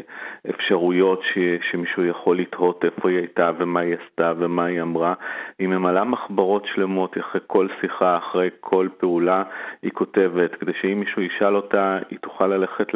אפשרויות 0.50 1.22
ש, 1.34 1.38
שמישהו 1.72 2.06
יכול 2.06 2.40
לתהות 2.40 2.86
איפה 2.86 3.10
היא 3.10 3.18
הייתה 3.18 3.52
ומה 3.58 3.80
היא 3.80 3.96
עשתה 4.04 4.34
ומה 4.38 4.66
היא 4.66 4.82
אמרה. 4.82 5.14
היא 5.60 5.68
ממלאה 5.68 6.04
מחברות 6.04 6.66
שלמות 6.74 7.18
אחרי 7.18 7.42
כל 7.48 7.68
שיחה, 7.82 8.18
אחרי 8.18 8.50
כל 8.60 8.88
פעולה, 8.98 9.44
היא 9.82 9.92
כותבת, 9.92 10.56
כדי 10.56 10.72
שאם 10.82 11.00
מישהו 11.00 11.22
ישאל 11.22 11.56
אותה, 11.56 12.00
היא 12.10 12.20
תוכל 12.22 12.48
ללכת 12.48 12.88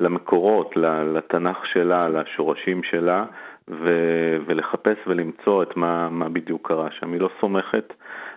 למקורות, 0.00 0.76
לתנ"ך 1.14 1.66
שלה, 1.66 2.00
לשורשים 2.08 2.82
שלה. 2.82 3.24
ו- 3.70 4.36
ולחפש 4.46 4.96
ולמצוא 5.06 5.62
את 5.62 5.76
מה, 5.76 6.10
מה 6.10 6.28
בדיוק 6.28 6.68
קרה 6.68 6.88
שם. 7.00 7.12
היא 7.12 7.20
לא 7.20 7.28
סומכת 7.40 7.92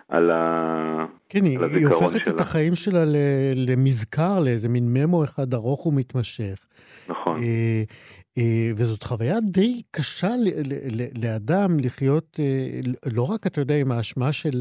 על, 0.08 0.30
ה- 0.30 1.06
כן, 1.28 1.38
על 1.58 1.64
הזיכרון 1.64 1.68
שלה. 1.68 1.68
כן, 1.68 1.76
היא 1.76 2.04
הופכת 2.04 2.28
את 2.28 2.40
החיים 2.40 2.74
שלה 2.74 3.04
למזכר, 3.56 4.38
לאיזה 4.44 4.68
מין 4.68 4.84
ממו 4.94 5.24
אחד 5.24 5.54
ארוך 5.54 5.86
ומתמשך. 5.86 6.66
נכון. 7.08 7.36
אה, 7.36 7.82
אה, 8.38 8.70
וזאת 8.76 9.02
חוויה 9.02 9.40
די 9.40 9.82
קשה 9.90 10.28
לאדם 11.22 11.70
לחיות, 11.84 12.40
אה, 12.40 12.80
לא 13.12 13.22
רק, 13.34 13.46
אתה 13.46 13.60
יודע, 13.60 13.74
עם 13.74 13.92
האשמה 13.92 14.32
של 14.32 14.58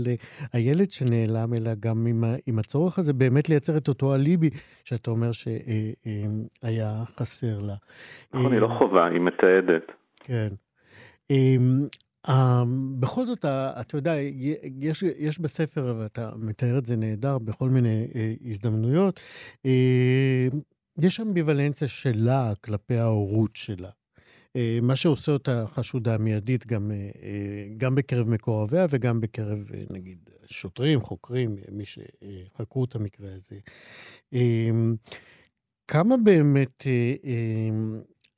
הילד 0.53 0.91
שנעלם, 0.91 1.53
אלא 1.53 1.71
גם 1.79 2.05
עם, 2.07 2.23
עם 2.47 2.59
הצורך 2.59 2.99
הזה 2.99 3.13
באמת 3.13 3.49
לייצר 3.49 3.77
את 3.77 3.87
אותו 3.87 4.15
אליבי 4.15 4.49
שאתה 4.83 5.11
אומר 5.11 5.31
שהיה 5.31 6.91
חסר 7.17 7.59
לה. 7.67 7.75
נכון, 8.33 8.53
היא 8.53 8.61
לא 8.61 8.69
חובה, 8.77 9.05
היא 9.05 9.21
מתעדת. 9.21 9.91
כן. 10.19 10.53
Um, 11.33 11.87
um, 12.27 12.31
בכל 12.99 13.25
זאת, 13.25 13.45
אתה 13.45 13.97
יודע, 13.97 14.15
יש, 14.81 15.03
יש 15.03 15.39
בספר, 15.39 15.95
ואתה 15.99 16.31
מתאר 16.37 16.77
את 16.77 16.85
זה 16.85 16.95
נהדר 16.95 17.37
בכל 17.37 17.69
מיני 17.69 18.07
uh, 18.09 18.49
הזדמנויות, 18.49 19.19
uh, 19.67 20.55
יש 21.01 21.19
אמביוולנציה 21.19 21.87
שלה 21.87 22.53
כלפי 22.61 22.95
ההורות 22.95 23.55
שלה. 23.55 23.89
Uh, 23.89 24.81
מה 24.81 24.95
שעושה 24.95 25.31
אותה 25.31 25.65
חשודה 25.67 26.17
מיידית 26.17 26.67
גם, 26.67 26.91
uh, 26.91 27.15
גם 27.77 27.95
בקרב 27.95 28.29
מקורביה 28.29 28.85
וגם 28.89 29.21
בקרב, 29.21 29.59
נגיד, 29.89 30.29
שוטרים, 30.45 31.01
חוקרים, 31.01 31.55
מי 31.71 31.83
שחקרו 31.85 32.85
את 32.85 32.95
המקרה 32.95 33.29
הזה. 33.33 33.59
כמה 35.87 36.17
באמת 36.17 36.83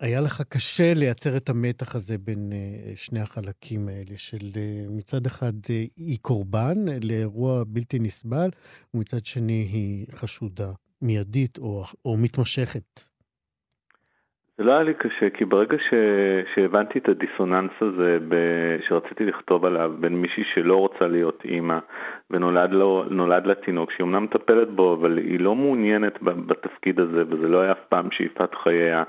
היה 0.01 0.21
לך 0.21 0.41
קשה 0.53 0.93
לייצר 0.95 1.37
את 1.37 1.49
המתח 1.49 1.95
הזה 1.95 2.17
בין 2.17 2.49
uh, 2.51 2.97
שני 2.97 3.19
החלקים 3.19 3.87
האלה, 3.87 4.15
של 4.17 4.45
uh, 4.53 4.97
מצד 4.97 5.25
אחד 5.25 5.55
uh, 5.65 5.71
היא 5.97 6.17
קורבן 6.21 6.77
לאירוע 7.03 7.63
בלתי 7.67 7.99
נסבל, 7.99 8.49
ומצד 8.93 9.25
שני 9.25 9.67
היא 9.73 10.05
חשודה 10.11 10.69
מיידית 11.01 11.57
או, 11.57 11.83
או 12.05 12.17
מתמשכת. 12.23 13.11
זה 14.57 14.65
לא 14.65 14.71
היה 14.71 14.83
לי 14.83 14.93
קשה, 14.93 15.29
כי 15.29 15.45
ברגע 15.45 15.77
ש... 15.77 15.93
שהבנתי 16.55 16.99
את 16.99 17.09
הדיסוננס 17.09 17.71
הזה 17.81 18.17
ב... 18.27 18.35
שרציתי 18.87 19.25
לכתוב 19.25 19.65
עליו 19.65 19.91
בין 19.99 20.15
מישהי 20.15 20.43
שלא 20.53 20.75
רוצה 20.75 21.07
להיות 21.07 21.41
אימא 21.45 21.79
ונולד 22.29 22.71
לו... 22.71 23.05
לה 23.27 23.55
תינוק, 23.65 23.91
שהיא 23.91 24.05
אמנם 24.05 24.23
מטפלת 24.23 24.69
בו, 24.75 24.93
אבל 24.93 25.17
היא 25.17 25.39
לא 25.39 25.55
מעוניינת 25.55 26.13
בתפקיד 26.21 26.99
הזה, 26.99 27.23
וזה 27.29 27.47
לא 27.47 27.61
היה 27.61 27.71
אף 27.71 27.85
פעם 27.89 28.07
שאיפת 28.11 28.55
חייה, 28.63 29.03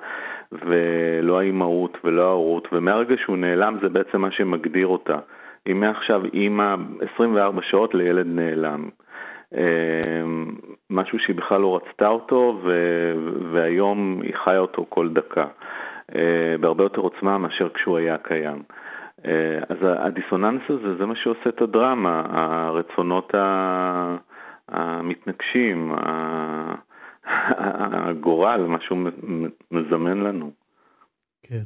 ולא 0.52 1.40
האימהות 1.40 1.98
ולא 2.04 2.22
ההורות, 2.22 2.68
ומהרגע 2.72 3.14
שהוא 3.24 3.36
נעלם 3.36 3.78
זה 3.82 3.88
בעצם 3.88 4.20
מה 4.20 4.30
שמגדיר 4.30 4.86
אותה. 4.86 5.18
היא 5.66 5.74
מעכשיו 5.74 6.22
אימא 6.34 6.74
24 7.14 7.62
שעות 7.62 7.94
לילד 7.94 8.26
נעלם. 8.26 8.88
אמ, 9.54 10.46
משהו 10.90 11.18
שהיא 11.18 11.36
בכלל 11.36 11.60
לא 11.60 11.76
רצתה 11.76 12.08
אותו, 12.08 12.60
והיום 13.52 14.20
היא 14.22 14.34
חיה 14.44 14.58
אותו 14.58 14.86
כל 14.88 15.08
דקה, 15.08 15.46
אה, 16.14 16.54
בהרבה 16.60 16.84
יותר 16.84 17.00
עוצמה 17.00 17.38
מאשר 17.38 17.68
כשהוא 17.74 17.98
היה 17.98 18.18
קיים. 18.18 18.62
אה, 19.26 19.58
אז 19.68 19.76
הדיסוננס 19.82 20.62
הזה, 20.68 20.96
זה 20.96 21.06
מה 21.06 21.16
שעושה 21.16 21.48
את 21.48 21.62
הדרמה, 21.62 22.22
הרצונות 22.30 23.34
המתנגשים, 24.68 25.94
הגורל, 27.24 28.66
מה 28.66 28.78
שהוא 28.80 28.98
מזמן 29.70 30.18
לנו. 30.18 30.52
כן. 31.42 31.62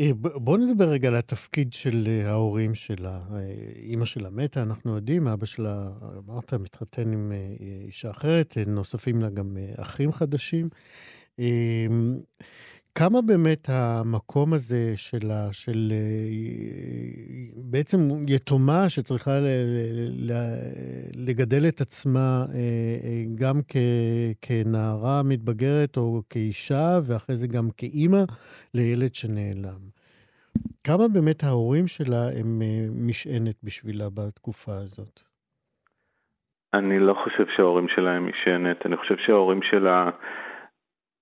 אה, 0.00 0.10
בואו 0.18 0.56
נדבר 0.56 0.84
רגע 0.84 1.08
על 1.08 1.16
התפקיד 1.16 1.72
של 1.72 2.04
אה, 2.06 2.30
ההורים 2.30 2.74
שלה. 2.74 3.20
אה, 3.32 3.38
אימא 3.76 4.04
שלה 4.04 4.30
מתה, 4.30 4.62
אנחנו 4.62 4.96
יודעים, 4.96 5.26
אבא 5.26 5.46
שלה, 5.46 5.74
אמרת, 6.28 6.54
מתחתן 6.54 7.12
עם 7.12 7.32
אישה 7.86 8.10
אחרת, 8.10 8.54
נוספים 8.66 9.22
לה 9.22 9.30
גם 9.30 9.56
אחים 9.78 10.12
חדשים. 10.12 10.68
כמה 12.98 13.22
באמת 13.22 13.68
המקום 13.68 14.52
הזה 14.52 14.92
של, 14.96 15.30
של 15.52 15.92
בעצם 17.70 17.98
יתומה 18.28 18.88
שצריכה 18.88 19.30
לגדל 21.14 21.68
את 21.68 21.80
עצמה 21.80 22.44
גם 23.34 23.60
כ, 23.68 23.76
כנערה 24.42 25.22
מתבגרת 25.24 25.96
או 25.96 26.22
כאישה, 26.30 26.98
ואחרי 27.06 27.36
זה 27.36 27.46
גם 27.46 27.68
כאימא 27.76 28.22
לילד 28.74 29.14
שנעלם. 29.14 29.80
כמה 30.84 31.08
באמת 31.08 31.44
ההורים 31.44 31.86
שלה 31.86 32.28
הם 32.40 32.62
משענת 33.06 33.56
בשבילה 33.64 34.08
בתקופה 34.14 34.72
הזאת? 34.74 35.20
אני 36.74 36.98
לא 36.98 37.14
חושב 37.24 37.44
שההורים 37.56 37.86
שלה 37.96 38.10
הם 38.10 38.28
משענת, 38.28 38.86
אני 38.86 38.96
חושב 38.96 39.14
שההורים 39.26 39.60
שלה... 39.62 40.10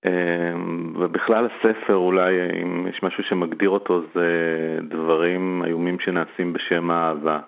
אמ, 0.07 0.93
ובכלל 0.99 1.47
הספר 1.47 1.95
אולי, 1.95 2.35
אם 2.63 2.87
יש 2.87 3.03
משהו 3.03 3.25
שמגדיר 3.29 3.71
אותו, 3.71 4.03
זה 4.15 4.29
דברים 4.89 5.63
איומים 5.67 6.01
שנעשים 6.01 6.53
בשם 6.53 6.91
האהבה. 6.91 7.41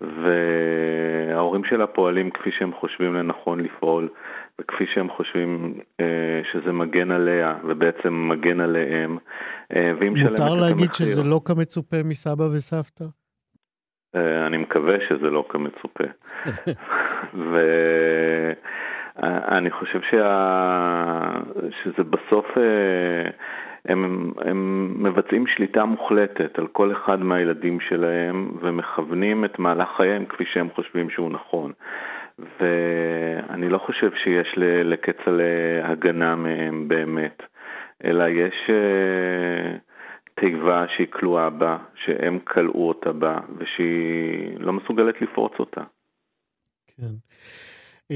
וההורים 0.00 1.64
שלה 1.64 1.86
פועלים 1.86 2.30
כפי 2.30 2.50
שהם 2.58 2.72
חושבים 2.80 3.14
לנכון 3.14 3.60
לפעול, 3.60 4.08
וכפי 4.60 4.84
שהם 4.94 5.10
חושבים 5.10 5.80
אה, 6.00 6.40
שזה 6.52 6.72
מגן 6.72 7.10
עליה, 7.10 7.54
ובעצם 7.64 8.28
מגן 8.28 8.60
עליהם. 8.60 9.18
אה, 9.76 9.92
מותר 10.10 10.54
להגיד 10.60 10.94
שזה 10.94 11.22
לא 11.30 11.40
כמצופה 11.44 11.96
מסבא 12.04 12.44
וסבתא? 12.44 13.04
אה, 14.14 14.46
אני 14.46 14.56
מקווה 14.56 14.96
שזה 15.08 15.30
לא 15.30 15.44
כמצופה. 15.48 16.04
ו... 17.50 17.60
אני 19.22 19.70
חושב 19.70 20.00
שה... 20.10 21.40
שזה 21.82 22.04
בסוף, 22.04 22.46
אה, 22.58 23.30
הם, 23.84 24.32
הם 24.40 24.90
מבצעים 25.02 25.46
שליטה 25.46 25.84
מוחלטת 25.84 26.58
על 26.58 26.66
כל 26.66 26.92
אחד 26.92 27.20
מהילדים 27.20 27.80
שלהם 27.80 28.50
ומכוונים 28.60 29.44
את 29.44 29.58
מהלך 29.58 29.88
חייהם 29.96 30.26
כפי 30.26 30.44
שהם 30.52 30.68
חושבים 30.74 31.10
שהוא 31.10 31.30
נכון. 31.30 31.72
ואני 32.38 33.68
לא 33.68 33.78
חושב 33.78 34.10
שיש 34.14 34.54
לכצל'ה 34.84 35.44
הגנה 35.84 36.36
מהם 36.36 36.88
באמת, 36.88 37.42
אלא 38.04 38.24
יש 38.28 38.70
אה, 38.70 39.76
תיבה 40.34 40.84
שהיא 40.96 41.06
כלואה 41.10 41.50
בה, 41.50 41.78
שהם 41.94 42.38
כלאו 42.38 42.88
אותה 42.88 43.12
בה, 43.12 43.38
ושהיא 43.58 44.58
לא 44.58 44.72
מסוגלת 44.72 45.22
לפרוץ 45.22 45.52
אותה. 45.58 45.82
כן. 46.96 47.14
Uh, 48.12 48.14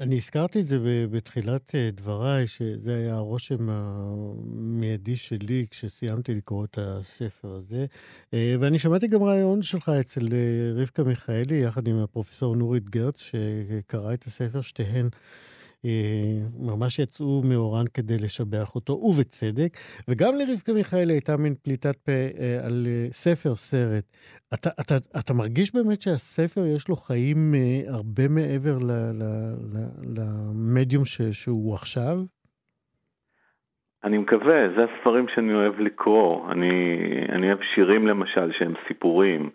אני 0.00 0.16
הזכרתי 0.16 0.60
את 0.60 0.66
זה 0.66 0.78
בתחילת 1.10 1.70
uh, 1.70 1.96
דבריי, 1.96 2.46
שזה 2.46 2.96
היה 2.96 3.14
הרושם 3.14 3.68
המיידי 3.70 5.16
שלי 5.16 5.66
כשסיימתי 5.70 6.34
לקרוא 6.34 6.64
את 6.64 6.78
הספר 6.80 7.48
הזה. 7.48 7.86
Uh, 8.30 8.34
ואני 8.60 8.78
שמעתי 8.78 9.06
גם 9.06 9.22
רעיון 9.22 9.62
שלך 9.62 9.88
אצל 9.88 10.28
רבקה 10.76 11.04
מיכאלי, 11.04 11.56
יחד 11.56 11.88
עם 11.88 11.98
הפרופסור 11.98 12.56
נורית 12.56 12.90
גרץ, 12.90 13.20
שקרא 13.20 14.14
את 14.14 14.24
הספר, 14.24 14.60
שתיהן 14.60 15.04
אה, 15.06 15.10
ממש 16.58 16.98
יצאו 16.98 17.42
מאורן 17.50 17.84
כדי 17.94 18.16
לשבח 18.24 18.74
אותו, 18.74 18.92
ובצדק. 18.92 19.72
וגם 20.08 20.32
לרבקה 20.38 20.72
מיכאלי 20.72 21.12
הייתה 21.12 21.36
מין 21.36 21.54
פליטת 21.64 21.96
פה 21.96 22.12
אה, 22.12 22.66
על 22.66 22.86
אה, 22.86 23.06
ספר, 23.10 23.56
סרט. 23.56 24.04
אתה, 24.54 24.70
אתה, 24.80 24.94
אתה 25.20 25.32
מרגיש 25.34 25.74
באמת 25.74 26.02
שהספר 26.02 26.66
יש 26.76 26.88
לו 26.88 26.96
חיים 26.96 27.54
הרבה 27.88 28.28
מעבר 28.28 28.76
ל, 28.78 28.90
ל, 29.20 29.24
ל, 29.72 29.76
למדיום 30.16 31.04
ש, 31.04 31.22
שהוא 31.22 31.74
עכשיו? 31.74 32.16
אני 34.04 34.18
מקווה, 34.18 34.68
זה 34.76 34.84
הספרים 34.84 35.26
שאני 35.34 35.54
אוהב 35.54 35.80
לקרוא. 35.80 36.52
אני, 36.52 36.72
אני 37.28 37.46
אוהב 37.46 37.58
שירים 37.74 38.06
למשל 38.06 38.52
שהם 38.58 38.74
סיפורים. 38.88 39.50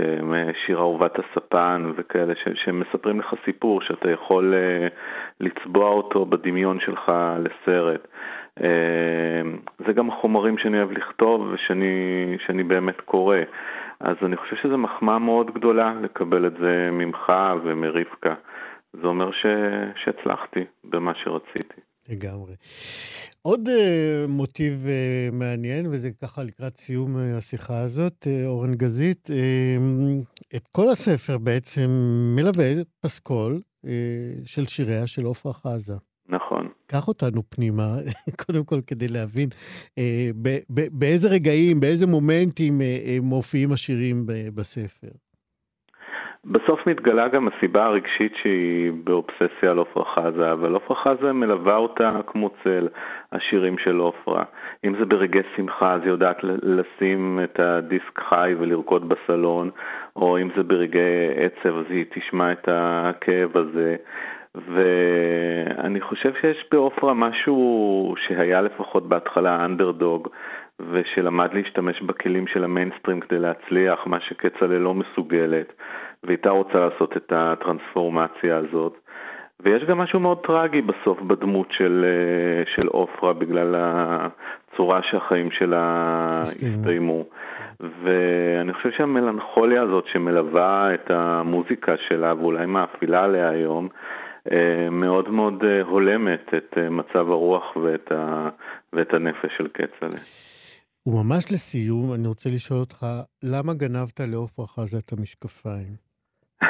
אה, 0.00 0.50
שיר 0.66 0.78
אהובת 0.78 1.18
הספן 1.18 1.92
וכאלה, 1.96 2.34
ש, 2.34 2.48
שמספרים 2.64 3.20
לך 3.20 3.34
סיפור 3.44 3.80
שאתה 3.82 4.10
יכול 4.10 4.54
uh, 4.54 4.92
לצבוע 5.40 5.88
אותו 5.88 6.26
בדמיון 6.26 6.80
שלך 6.80 7.12
לסרט. 7.38 8.08
Uh, 8.58 8.62
זה 9.86 9.92
גם 9.92 10.10
החומרים 10.10 10.58
שאני 10.58 10.78
אוהב 10.78 10.92
לכתוב 10.92 11.52
ושאני 11.52 12.62
באמת 12.66 13.00
קורא. 13.00 13.36
אז 14.00 14.16
אני 14.22 14.36
חושב 14.36 14.56
שזו 14.56 14.78
מחמאה 14.78 15.18
מאוד 15.18 15.54
גדולה 15.54 15.94
לקבל 16.02 16.46
את 16.46 16.56
זה 16.60 16.88
ממך 16.92 17.32
ומרבקה. 17.62 18.34
זה 18.92 19.06
אומר 19.06 19.30
ש, 19.30 19.46
שהצלחתי 19.96 20.64
במה 20.84 21.14
שרציתי. 21.14 21.87
לגמרי. 22.08 22.54
עוד 23.42 23.68
uh, 23.68 24.26
מוטיב 24.28 24.84
uh, 24.86 25.34
מעניין, 25.34 25.86
וזה 25.86 26.10
ככה 26.10 26.42
לקראת 26.42 26.76
סיום 26.76 27.16
uh, 27.16 27.36
השיחה 27.36 27.80
הזאת, 27.80 28.26
uh, 28.26 28.46
אורן 28.46 28.74
גזית, 28.74 29.30
uh, 29.30 30.56
את 30.56 30.68
כל 30.72 30.88
הספר 30.90 31.38
בעצם 31.38 31.90
מלווה 32.36 32.72
פסקול 33.00 33.60
uh, 33.84 33.88
של 34.44 34.66
שיריה 34.66 35.06
של 35.06 35.26
עפרה 35.26 35.52
חזה. 35.52 35.94
נכון. 36.28 36.68
קח 36.86 37.08
אותנו 37.08 37.42
פנימה, 37.48 37.96
קודם 38.46 38.64
כל 38.64 38.80
כדי 38.86 39.08
להבין 39.08 39.48
uh, 39.48 40.02
ב- 40.42 40.58
ב- 40.70 40.98
באיזה 40.98 41.28
רגעים, 41.28 41.80
באיזה 41.80 42.06
מומנטים 42.06 42.80
uh, 42.80 42.84
מופיעים 43.22 43.72
השירים 43.72 44.26
ב- 44.26 44.48
בספר. 44.54 45.08
בסוף 46.44 46.86
מתגלה 46.86 47.28
גם 47.28 47.48
הסיבה 47.48 47.84
הרגשית 47.84 48.32
שהיא 48.42 48.92
באובססיה 49.04 49.70
על 49.70 49.78
עפרה 49.78 50.04
חזה, 50.04 50.52
אבל 50.52 50.76
עפרה 50.76 50.96
חזה 50.96 51.32
מלווה 51.32 51.76
אותה 51.76 52.20
כמו 52.26 52.50
צל, 52.64 52.88
השירים 53.32 53.78
של 53.78 54.00
עפרה. 54.00 54.44
אם 54.84 54.94
זה 54.98 55.04
ברגעי 55.04 55.42
שמחה, 55.56 55.92
אז 55.92 56.00
היא 56.02 56.10
יודעת 56.10 56.38
לשים 56.42 57.40
את 57.44 57.60
הדיסק 57.60 58.20
חי 58.28 58.54
ולרקוד 58.58 59.08
בסלון, 59.08 59.70
או 60.16 60.38
אם 60.38 60.48
זה 60.56 60.62
ברגעי 60.62 61.28
עצב, 61.36 61.76
אז 61.76 61.84
היא 61.88 62.04
תשמע 62.10 62.52
את 62.52 62.68
הכאב 62.72 63.56
הזה. 63.56 63.96
ואני 64.54 66.00
חושב 66.00 66.32
שיש 66.40 66.64
בעופרה 66.70 67.14
משהו 67.14 68.14
שהיה 68.26 68.60
לפחות 68.60 69.08
בהתחלה 69.08 69.64
אנדרדוג, 69.64 70.28
ושלמד 70.90 71.54
להשתמש 71.54 72.02
בכלים 72.02 72.46
של 72.46 72.64
המיינסטרים 72.64 73.20
כדי 73.20 73.38
להצליח, 73.38 74.06
מה 74.06 74.20
שכצל'ה 74.20 74.78
לא 74.78 74.94
מסוגלת. 74.94 75.72
והייתה 76.24 76.50
רוצה 76.50 76.78
לעשות 76.78 77.16
את 77.16 77.32
הטרנספורמציה 77.36 78.56
הזאת. 78.56 78.96
ויש 79.62 79.82
גם 79.88 79.98
משהו 79.98 80.20
מאוד 80.20 80.38
טרגי 80.46 80.82
בסוף 80.82 81.20
בדמות 81.20 81.68
של, 81.70 82.04
אה, 82.04 82.74
של 82.76 82.86
עופרה 82.86 83.32
בגלל 83.32 83.74
הצורה 83.78 85.00
שהחיים 85.10 85.50
שלה 85.50 86.24
הסתיימו. 86.28 87.24
ואני 87.80 88.72
חושב 88.72 88.90
שהמלנכוליה 88.96 89.82
הזאת 89.82 90.04
שמלווה 90.12 90.94
את 90.94 91.10
המוזיקה 91.10 91.94
שלה 92.08 92.34
ואולי 92.34 92.66
מאפילה 92.66 93.24
עליה 93.24 93.48
היום, 93.48 93.88
אה, 94.52 94.90
מאוד 94.90 95.30
מאוד 95.30 95.64
אה, 95.64 95.82
הולמת 95.82 96.54
את 96.56 96.78
מצב 96.90 97.30
הרוח 97.30 97.76
ואת, 97.76 98.12
ה, 98.12 98.48
ואת 98.92 99.14
הנפש 99.14 99.50
של 99.58 99.68
כצל'ה. 99.74 100.20
וממש 101.06 101.52
לסיום, 101.52 102.14
אני 102.14 102.28
רוצה 102.28 102.50
לשאול 102.50 102.80
אותך, 102.80 103.06
למה 103.42 103.74
גנבת 103.74 104.20
לעופרה 104.20 104.66
חזה 104.66 104.98
את 104.98 105.12
המשקפיים? 105.12 106.07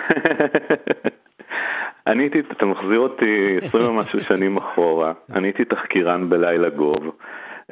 אני 2.07 2.23
הייתי, 2.23 2.41
אתה 2.53 2.67
מחזיר 2.67 2.99
אותי 2.99 3.59
20 3.59 3.85
ומשהו 3.91 4.21
שנים 4.21 4.57
אחורה, 4.57 5.13
אני 5.35 5.47
הייתי 5.47 5.65
תחקירן 5.65 6.31
בלילה 6.31 6.69
גוב 6.69 7.11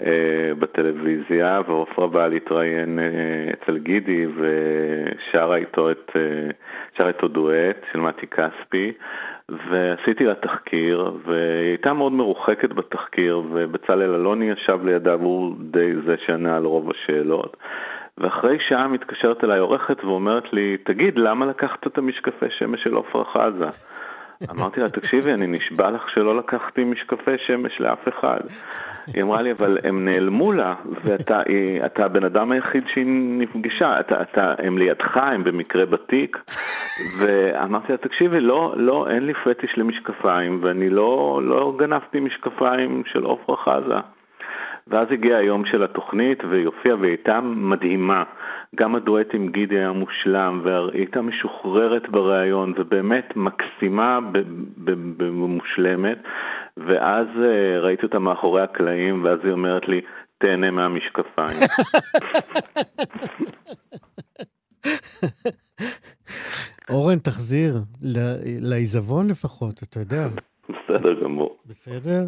אה, 0.00 0.54
בטלוויזיה, 0.58 1.60
ועופרה 1.66 2.06
באה 2.06 2.28
להתראיין 2.28 2.98
אה, 2.98 3.04
אצל 3.52 3.78
גידי 3.78 4.26
ושרה 4.26 5.56
איתו 5.56 5.90
את, 5.90 6.10
אה, 6.16 6.50
שרה 6.96 7.08
איתו 7.08 7.28
דואט 7.28 7.76
של 7.92 8.00
מתי 8.00 8.26
כספי, 8.26 8.92
ועשיתי 9.48 10.24
לה 10.24 10.34
תחקיר, 10.34 11.12
והיא 11.26 11.68
הייתה 11.68 11.92
מאוד 11.92 12.12
מרוחקת 12.12 12.72
בתחקיר, 12.72 13.42
ובצלאל 13.52 14.14
אלוני 14.14 14.50
ישב 14.50 14.78
לידה 14.84 15.16
והוא 15.16 15.54
די 15.60 15.92
זה 16.06 16.14
שענה 16.26 16.56
על 16.56 16.64
רוב 16.64 16.90
השאלות. 16.90 17.56
ואחרי 18.18 18.58
שעה 18.68 18.88
מתקשרת 18.88 19.44
אליי 19.44 19.58
עורכת 19.58 20.04
ואומרת 20.04 20.52
לי, 20.52 20.76
תגיד, 20.76 21.18
למה 21.18 21.46
לקחת 21.46 21.86
את 21.86 21.98
המשקפי 21.98 22.46
שמש 22.58 22.82
של 22.84 22.96
עפרה 22.96 23.24
חזה? 23.24 23.68
אמרתי 24.50 24.80
לה, 24.80 24.88
תקשיבי, 24.88 25.32
אני 25.32 25.46
נשבע 25.46 25.90
לך 25.90 26.10
שלא 26.10 26.38
לקחתי 26.38 26.84
משקפי 26.84 27.38
שמש 27.38 27.80
לאף 27.80 28.08
אחד. 28.08 28.40
היא 29.14 29.22
אמרה 29.22 29.42
לי, 29.42 29.52
אבל 29.52 29.78
הם 29.84 30.04
נעלמו 30.04 30.52
לה, 30.52 30.74
ואתה 31.04 32.04
הבן 32.04 32.24
אדם 32.24 32.52
היחיד 32.52 32.84
שהיא 32.88 33.06
נפגשה, 33.38 34.00
אתה, 34.00 34.22
אתה, 34.22 34.54
הם 34.58 34.78
לידך, 34.78 35.16
הם 35.16 35.44
במקרה 35.44 35.86
בתיק. 35.86 36.38
ואמרתי 37.18 37.92
לה, 37.92 37.98
תקשיבי, 37.98 38.40
לא, 38.40 38.74
לא, 38.76 39.06
אין 39.10 39.26
לי 39.26 39.32
פטיש 39.44 39.78
למשקפיים, 39.78 40.60
ואני 40.62 40.90
לא, 40.90 41.40
לא 41.44 41.74
גנבתי 41.78 42.20
משקפיים 42.20 43.02
של 43.06 43.26
עפרה 43.26 43.56
חזה. 43.56 44.15
ואז 44.90 45.08
הגיע 45.10 45.36
היום 45.36 45.64
של 45.66 45.82
התוכנית 45.82 46.44
והיא 46.44 46.66
הופיעה 46.66 46.96
והיא 46.96 47.10
הייתה 47.10 47.40
מדהימה. 47.40 48.24
גם 48.76 48.94
הדואט 48.94 49.34
עם 49.34 49.48
גידי 49.48 49.78
היה 49.78 49.92
מושלם 49.92 50.60
והיא 50.64 51.00
הייתה 51.00 51.20
משוחררת 51.22 52.08
בריאיון 52.08 52.74
ובאמת 52.76 53.36
מקסימה 53.36 54.18
ומושלמת. 55.18 56.18
ואז 56.76 57.26
אה, 57.44 57.80
ראיתי 57.80 58.06
אותה 58.06 58.18
מאחורי 58.18 58.62
הקלעים 58.62 59.24
ואז 59.24 59.38
היא 59.44 59.52
אומרת 59.52 59.88
לי, 59.88 60.00
תהנה 60.38 60.70
מהמשקפיים. 60.70 61.60
אורן, 66.90 67.18
תחזיר 67.18 67.74
לעיזבון 68.60 69.28
לפחות, 69.28 69.82
אתה 69.82 70.00
יודע. 70.00 70.28
בסדר 70.68 71.22
גמור. 71.22 71.56
בסדר? 71.66 72.26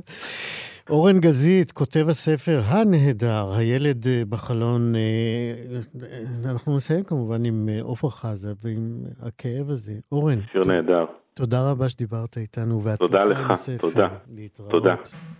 אורן 0.91 1.21
גזית, 1.21 1.73
כותב 1.73 2.07
הספר 2.09 2.61
הנהדר, 2.65 3.53
הילד 3.53 4.07
אה, 4.07 4.23
בחלון. 4.29 4.95
אה, 4.95 6.51
אנחנו 6.51 6.77
נסיים 6.77 7.05
כמובן 7.05 7.45
עם 7.45 7.69
אה, 7.69 7.83
עופר 7.83 8.09
חזה 8.09 8.53
ועם 8.65 9.03
הכאב 9.23 9.71
הזה. 9.71 9.93
אורן. 10.13 10.39
שיר 10.53 10.63
נהדר. 10.67 11.05
תודה 11.35 11.71
רבה 11.71 11.89
שדיברת 11.89 12.39
איתנו, 12.39 12.83
והצלחה 12.83 13.41
עם 13.41 13.51
הספר. 13.51 13.77
תודה 13.79 14.05
לך, 14.05 14.11
תודה. 14.11 14.35
להתראות. 14.35 14.71
תודה, 14.71 14.95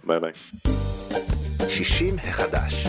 ביי 0.05 0.21
ביי. 0.21 0.33
60 1.69 2.15
החדש. 2.15 2.87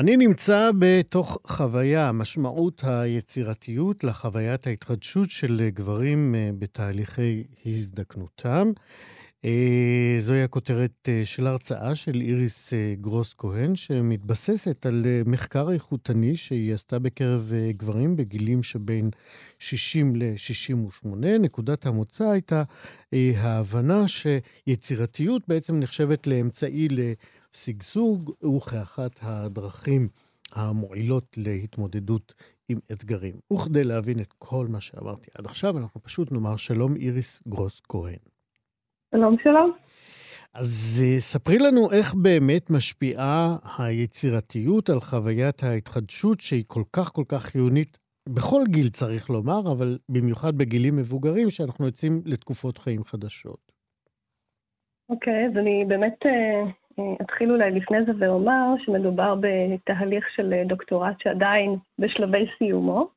אני 0.00 0.16
נמצא 0.16 0.70
בתוך 0.78 1.38
חוויה, 1.46 2.12
משמעות 2.12 2.82
היצירתיות 2.84 4.04
לחוויית 4.04 4.66
ההתחדשות 4.66 5.30
של 5.30 5.68
גברים 5.74 6.34
בתהליכי 6.58 7.44
הזדקנותם. 7.66 8.72
אה, 9.44 10.16
זוהי 10.18 10.42
הכותרת 10.42 11.08
אה, 11.08 11.22
של 11.24 11.46
הרצאה 11.46 11.94
של 11.94 12.20
איריס 12.20 12.72
אה, 12.72 12.94
גרוס 13.00 13.34
כהן, 13.38 13.76
שמתבססת 13.76 14.86
על 14.86 15.06
מחקר 15.26 15.72
איכותני 15.72 16.36
שהיא 16.36 16.74
עשתה 16.74 16.98
בקרב 16.98 17.52
גברים 17.76 18.16
בגילים 18.16 18.62
שבין 18.62 19.10
60 19.58 20.16
ל-68. 20.16 21.08
נקודת 21.40 21.86
המוצא 21.86 22.24
הייתה 22.24 22.62
ההבנה 23.36 24.04
שיצירתיות 24.08 25.42
בעצם 25.48 25.80
נחשבת 25.80 26.26
לאמצעי 26.26 26.88
לשגשוג, 27.54 28.30
וכאחת 28.56 29.10
הדרכים 29.22 30.08
המועילות 30.52 31.36
להתמודדות 31.36 32.34
עם 32.68 32.78
אתגרים. 32.92 33.34
וכדי 33.52 33.84
להבין 33.84 34.20
את 34.20 34.32
כל 34.38 34.66
מה 34.68 34.80
שאמרתי 34.80 35.30
עד 35.38 35.46
עכשיו, 35.46 35.78
אנחנו 35.78 36.02
פשוט 36.02 36.32
נאמר 36.32 36.56
שלום 36.56 36.96
איריס 36.96 37.42
גרוס 37.48 37.80
כהן. 37.88 38.18
שלום 39.14 39.36
שלום. 39.42 39.72
אז 40.54 41.02
אה, 41.04 41.20
ספרי 41.20 41.58
לנו 41.58 41.92
איך 41.92 42.14
באמת 42.14 42.70
משפיעה 42.70 43.56
היצירתיות 43.78 44.90
על 44.90 45.00
חוויית 45.00 45.62
ההתחדשות 45.62 46.40
שהיא 46.40 46.64
כל 46.66 46.82
כך 46.92 47.12
כל 47.12 47.24
כך 47.28 47.42
חיונית 47.42 47.98
בכל 48.28 48.62
גיל 48.68 48.88
צריך 48.88 49.30
לומר, 49.30 49.72
אבל 49.72 49.98
במיוחד 50.08 50.58
בגילים 50.58 50.96
מבוגרים, 50.96 51.50
שאנחנו 51.50 51.86
יוצאים 51.86 52.22
לתקופות 52.24 52.78
חיים 52.78 53.04
חדשות. 53.04 53.72
אוקיי, 55.08 55.32
okay, 55.32 55.50
אז 55.50 55.56
אני 55.56 55.84
באמת 55.88 56.26
אה, 56.26 56.70
אתחיל 57.20 57.52
אולי 57.52 57.70
לפני 57.70 57.98
זה 58.06 58.12
ואומר 58.18 58.74
שמדובר 58.84 59.34
בתהליך 59.40 60.24
של 60.36 60.52
אה, 60.52 60.64
דוקטורט 60.64 61.20
שעדיין 61.22 61.76
בשלבי 61.98 62.46
סיומו, 62.58 63.08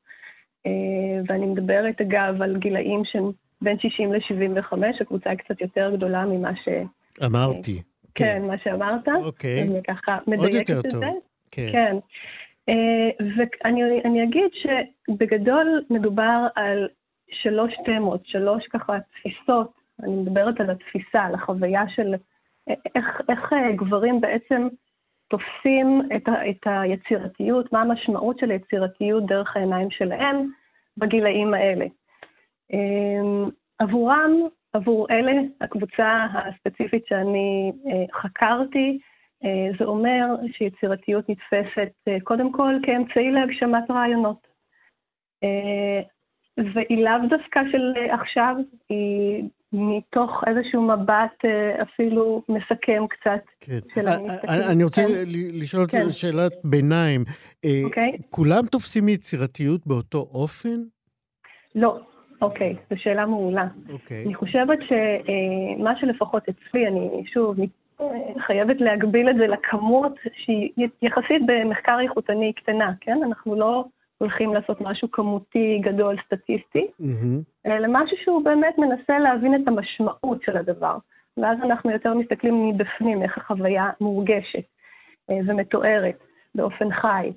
ואני 1.28 1.46
מדברת 1.46 2.02
אגב 2.02 2.42
על 2.42 2.58
גילאים 2.58 3.02
שהם 3.06 3.32
בין 3.62 3.80
60 3.80 4.14
ל-75, 4.14 4.74
הקבוצה 5.02 5.30
היא 5.30 5.38
קצת 5.38 5.62
יותר 5.62 5.96
גדולה 5.96 6.26
ממה 6.26 6.56
ש... 6.56 6.70
אמרתי. 7.26 7.82
כן, 8.16 8.26
כן, 8.26 8.48
מה 8.48 8.58
שאמרת. 8.64 9.08
אוקיי. 9.24 9.62
אני 9.62 9.84
ככה 9.84 10.18
מדייקת 10.28 10.86
את 10.86 10.92
זה. 10.92 11.06
כן. 11.52 11.70
כן. 11.72 11.96
ואני 13.38 14.24
אגיד 14.24 14.50
שבגדול 14.54 15.84
מדובר 15.90 16.48
על 16.56 16.88
שלוש 17.30 17.74
תמות, 17.86 18.22
שלוש 18.26 18.68
ככה 18.68 18.98
תפיסות 19.00 19.72
אני 20.04 20.16
מדברת 20.16 20.60
על 20.60 20.70
התפיסה, 20.70 21.22
על 21.22 21.36
החוויה 21.36 21.84
של 21.96 22.16
איך, 22.68 23.22
איך 23.30 23.54
אה, 23.54 23.72
גברים 23.72 24.22
בעצם 24.22 24.68
תופסים 25.28 26.02
את, 26.16 26.28
ה, 26.28 26.50
את 26.50 26.62
היצירתיות, 26.66 27.74
מה 27.74 27.82
המשמעות 27.82 28.40
של 28.40 28.52
היצירתיות 28.52 29.26
דרך 29.26 29.56
העיניים 29.58 29.92
שלהם 29.92 30.50
בגילאים 30.98 31.54
האלה. 31.54 31.86
אמ, 32.74 33.50
עבורם, 33.80 34.32
עבור 34.74 35.08
אלה, 35.12 35.32
הקבוצה 35.62 36.26
הספציפית 36.34 37.06
שאני 37.08 37.72
אה, 37.88 38.20
חקרתי, 38.22 39.00
אה, 39.44 39.70
זה 39.80 39.86
אומר 39.86 40.26
שיצירתיות 40.52 41.30
נתפסת 41.30 42.24
קודם 42.24 42.52
כל 42.52 42.76
כאמצעי 42.84 43.32
להגשמת 43.32 43.92
רעיונות. 43.92 44.54
והיא 46.58 47.06
לאו 47.06 47.28
דווקא 47.30 47.62
של 47.72 47.94
עכשיו, 48.12 48.56
היא 48.90 49.44
מתוך 49.74 50.44
איזשהו 50.48 50.82
מבט 50.82 51.46
אה, 51.46 51.82
אפילו 51.82 52.42
מסכם 52.50 53.04
קצת 53.10 53.44
כן. 53.60 53.80
של 53.96 54.08
אה, 54.08 54.14
המסתכלים. 54.14 54.62
אה, 54.62 54.72
אני 54.72 54.84
רוצה 54.84 55.02
כן. 55.02 55.14
לשאול 55.62 55.86
כן. 55.90 56.10
שאלת 56.10 56.54
ביניים. 56.64 57.22
אוקיי. 57.86 58.12
כולם 58.30 58.66
תופסים 58.72 59.10
יצירתיות 59.10 59.88
באותו 59.88 60.28
אופן? 60.34 60.84
לא. 61.76 62.00
אוקיי, 62.42 62.76
זו 62.90 62.96
שאלה 62.98 63.26
מעולה. 63.26 63.68
אוקיי. 63.90 64.26
אני 64.26 64.36
חושבת 64.36 64.80
שמה 64.82 65.92
שלפחות 66.00 66.44
אצלי, 66.50 66.88
אני 66.88 67.24
שוב 67.34 67.56
חייבת 68.46 68.76
להגביל 68.80 69.30
את 69.30 69.36
זה 69.36 69.48
לכמות 69.48 70.14
שהיא 70.46 70.70
יחסית 71.02 71.42
במחקר 71.46 71.98
איכותני 72.04 72.54
קטנה, 72.54 72.94
כן? 73.02 73.18
אנחנו 73.24 73.56
לא 73.56 73.86
הולכים 74.24 74.54
לעשות 74.54 74.82
משהו 74.82 75.12
כמותי 75.12 75.80
גדול, 75.84 76.16
סטטיסטי, 76.26 76.88
mm-hmm. 77.02 77.66
אלא 77.66 77.88
משהו 77.90 78.18
שהוא 78.24 78.44
באמת 78.44 78.78
מנסה 78.78 79.20
להבין 79.20 79.56
את 79.56 79.68
המשמעות 79.68 80.42
של 80.44 80.58
הדבר. 80.58 80.98
ואז 81.38 81.58
אנחנו 81.64 81.92
יותר 81.92 82.14
מסתכלים 82.14 82.70
מבפנים, 82.70 83.24
איך 83.24 83.38
החוויה 83.38 83.90
מורגשת 84.02 84.64
אה, 85.30 85.36
ומתוארת 85.48 86.18
באופן 86.56 86.92
חי. 86.92 87.32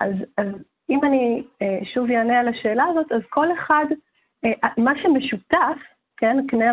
אז, 0.00 0.14
אז 0.36 0.46
אם 0.90 1.04
אני 1.04 1.42
אה, 1.62 1.78
שוב 1.94 2.10
אענה 2.10 2.40
על 2.40 2.48
השאלה 2.48 2.84
הזאת, 2.84 3.12
אז 3.12 3.22
כל 3.30 3.52
אחד, 3.52 3.84
אה, 4.44 4.68
מה 4.76 4.92
שמשותף, 5.02 5.78
כן, 6.16 6.36
קנה 6.48 6.72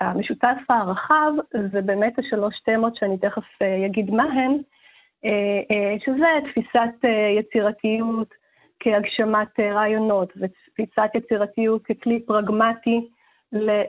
המשותף 0.00 0.56
הרחב, 0.68 1.32
זה 1.72 1.80
באמת 1.80 2.18
השלוש 2.18 2.54
תמות 2.64 2.96
שאני 2.96 3.18
תכף 3.18 3.62
אגיד 3.86 4.10
מה 4.10 4.24
הן, 4.24 4.56
שזה 6.04 6.26
תפיסת 6.50 7.08
יצירתיות, 7.38 8.34
כהגשמת 8.80 9.60
אה, 9.60 9.74
רעיונות 9.74 10.32
ותפיסת 10.36 11.10
יצירתיות 11.14 11.82
ככלי 11.84 12.20
פרגמטי 12.26 13.08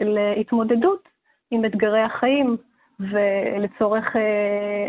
להתמודדות 0.01 1.09
עם 1.51 1.65
אתגרי 1.65 2.01
החיים 2.01 2.57
ולצורך 2.99 4.15
אה, 4.15 4.21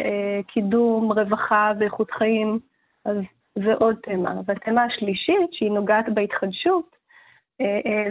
אה, 0.05 0.41
קידום 0.49 1.13
רווחה 1.13 1.73
ואיכות 1.79 2.11
חיים, 2.11 2.59
אז 3.05 3.17
זה 3.55 3.75
עוד 3.75 3.97
תמה. 4.03 4.35
והתמה 4.47 4.85
השלישית, 4.85 5.53
שהיא 5.53 5.71
נוגעת 5.71 6.09
בהתחדשות, 6.15 6.99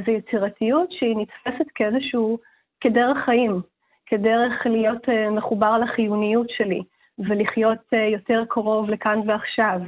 זה 0.05 0.11
יצירתיות 0.11 0.91
שהיא 0.91 1.15
נתפסת 1.17 1.71
כאיזשהו, 1.75 2.37
כדרך 2.81 3.17
חיים, 3.25 3.61
כדרך 4.05 4.65
להיות 4.65 5.09
מחובר 5.31 5.77
לחיוניות 5.77 6.49
שלי 6.49 6.81
ולחיות 7.19 7.93
יותר 8.13 8.43
קרוב 8.49 8.89
לכאן 8.89 9.19
ועכשיו, 9.27 9.81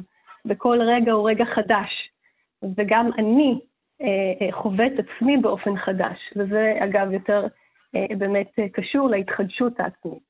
וכל 0.50 0.80
רגע 0.82 1.12
הוא 1.12 1.30
רגע 1.30 1.46
חדש. 1.46 2.10
וגם 2.78 3.10
אני 3.18 3.60
אה, 4.02 4.08
אה, 4.42 4.52
חווה 4.52 4.88
את 4.88 4.94
עצמי 5.00 5.38
באופן 5.38 5.78
חדש, 5.78 6.34
וזה 6.36 6.74
אגב 6.80 7.12
יותר 7.12 7.48
אה, 7.96 8.16
באמת 8.18 8.52
אה, 8.60 8.70
קשור 8.70 9.10
להתחדשות 9.10 9.80
העצמית. 9.80 10.30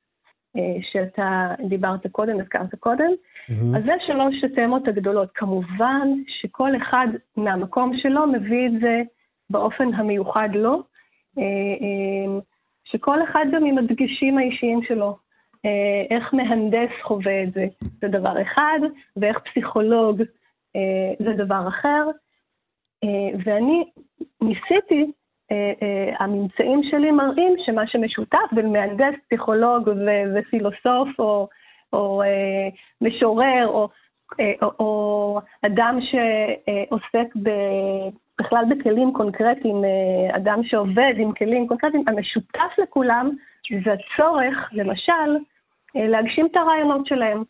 אה, 0.58 0.82
שאתה 0.92 1.54
דיברת 1.70 2.08
קודם, 2.08 2.40
הזכרת 2.40 2.76
קודם. 2.76 3.10
Mm-hmm. 3.10 3.78
אז 3.78 3.84
זה 3.84 3.94
שלוש 4.08 4.44
התאמות 4.44 4.88
הגדולות. 4.88 5.30
כמובן 5.36 6.08
שכל 6.28 6.72
אחד 6.78 7.08
מהמקום 7.38 7.92
שלו 7.98 8.28
מביא 8.28 8.68
את 8.68 8.72
זה 8.82 9.02
באופן 9.50 9.94
המיוחד 9.94 10.50
לו, 10.54 10.84
אה, 11.38 11.44
אה, 11.44 12.40
שכל 12.84 13.24
אחד 13.24 13.46
גם 13.52 13.66
עם 13.66 13.78
הדגשים 13.78 14.38
האישיים 14.38 14.80
שלו. 14.84 15.18
אה, 15.66 16.16
איך 16.18 16.34
מהנדס 16.34 16.92
חווה 17.04 17.44
את 17.44 17.54
זה, 17.54 17.66
זה 18.02 18.08
דבר 18.08 18.42
אחד, 18.42 18.80
ואיך 19.18 19.38
פסיכולוג 19.40 20.22
אה, 20.76 21.14
זה 21.26 21.34
דבר 21.34 21.68
אחר. 21.68 22.08
אה, 23.04 23.40
ואני 23.46 23.84
ניסיתי, 24.42 25.12
הממצאים 26.20 26.82
שלי 26.84 27.12
מראים 27.12 27.54
שמה 27.66 27.88
שמשותף 27.88 28.38
בין 28.52 28.72
מהנדס, 28.72 29.16
פסיכולוג 29.28 29.90
ופילוסוף, 30.36 31.10
או, 31.20 31.48
או 31.94 32.22
משורר, 33.02 33.68
או, 33.68 33.90
או, 34.62 34.72
או 34.80 35.40
אדם 35.66 36.00
שעוסק 36.02 37.36
ב... 37.44 37.50
בכלל 38.40 38.66
בכלים 38.70 39.14
קונקרטיים, 39.14 39.76
אדם 40.32 40.64
שעובד 40.64 41.14
עם 41.18 41.32
כלים 41.32 41.68
קונקרטיים, 41.68 42.04
המשותף 42.08 42.72
לכולם 42.78 43.32
זה 43.86 43.92
הצורך, 43.94 44.70
למשל, 44.72 45.38
אה, 45.96 46.08
להגשים 46.08 46.46
את 46.46 46.56
הרעיונות 46.56 47.08
שלהם, 47.08 47.44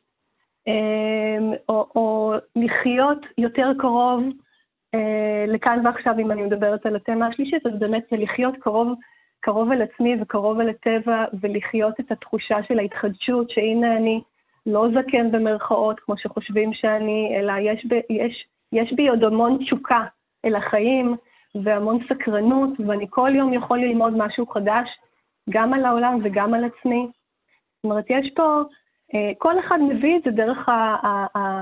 אה, 0.67 1.57
או, 1.69 1.87
או 1.95 2.33
לחיות 2.55 3.25
יותר 3.37 3.71
קרוב 3.79 4.23
אה, 4.95 5.45
לכאן 5.47 5.85
ועכשיו, 5.85 6.19
אם 6.19 6.31
אני 6.31 6.41
מדברת 6.41 6.85
על 6.85 6.95
התמה 6.95 7.27
השלישית, 7.27 7.65
אז 7.65 7.79
באמת 7.79 8.03
לחיות 8.11 8.55
קרוב, 8.59 8.93
קרוב 9.39 9.71
אל 9.71 9.81
עצמי 9.81 10.15
וקרוב 10.21 10.59
אל 10.59 10.69
הטבע, 10.69 11.25
ולחיות 11.41 11.99
את 11.99 12.11
התחושה 12.11 12.63
של 12.67 12.79
ההתחדשות, 12.79 13.49
שהנה 13.49 13.97
אני 13.97 14.21
לא 14.65 14.87
זקן 14.89 15.31
במרכאות, 15.31 15.99
כמו 15.99 16.17
שחושבים 16.17 16.73
שאני, 16.73 17.35
אלא 17.39 17.53
יש, 17.61 17.85
ב, 17.85 17.93
יש, 18.09 18.47
יש 18.71 18.93
בי 18.93 19.07
עוד 19.07 19.23
המון 19.23 19.57
תשוקה 19.57 20.03
אל 20.45 20.55
החיים, 20.55 21.15
והמון 21.63 21.99
סקרנות, 22.09 22.69
ואני 22.87 23.05
כל 23.09 23.31
יום 23.35 23.53
יכול 23.53 23.79
ללמוד 23.79 24.13
משהו 24.17 24.47
חדש, 24.47 24.89
גם 25.49 25.73
על 25.73 25.85
העולם 25.85 26.19
וגם 26.23 26.53
על 26.53 26.63
עצמי. 26.63 27.07
זאת 27.76 27.84
אומרת, 27.84 28.05
יש 28.09 28.31
פה, 28.35 28.61
אה, 29.13 29.31
כל 29.38 29.59
אחד 29.59 29.77
מביא 29.81 30.17
את 30.17 30.23
זה 30.23 30.31
דרך 30.31 30.69
אה, 30.69 31.61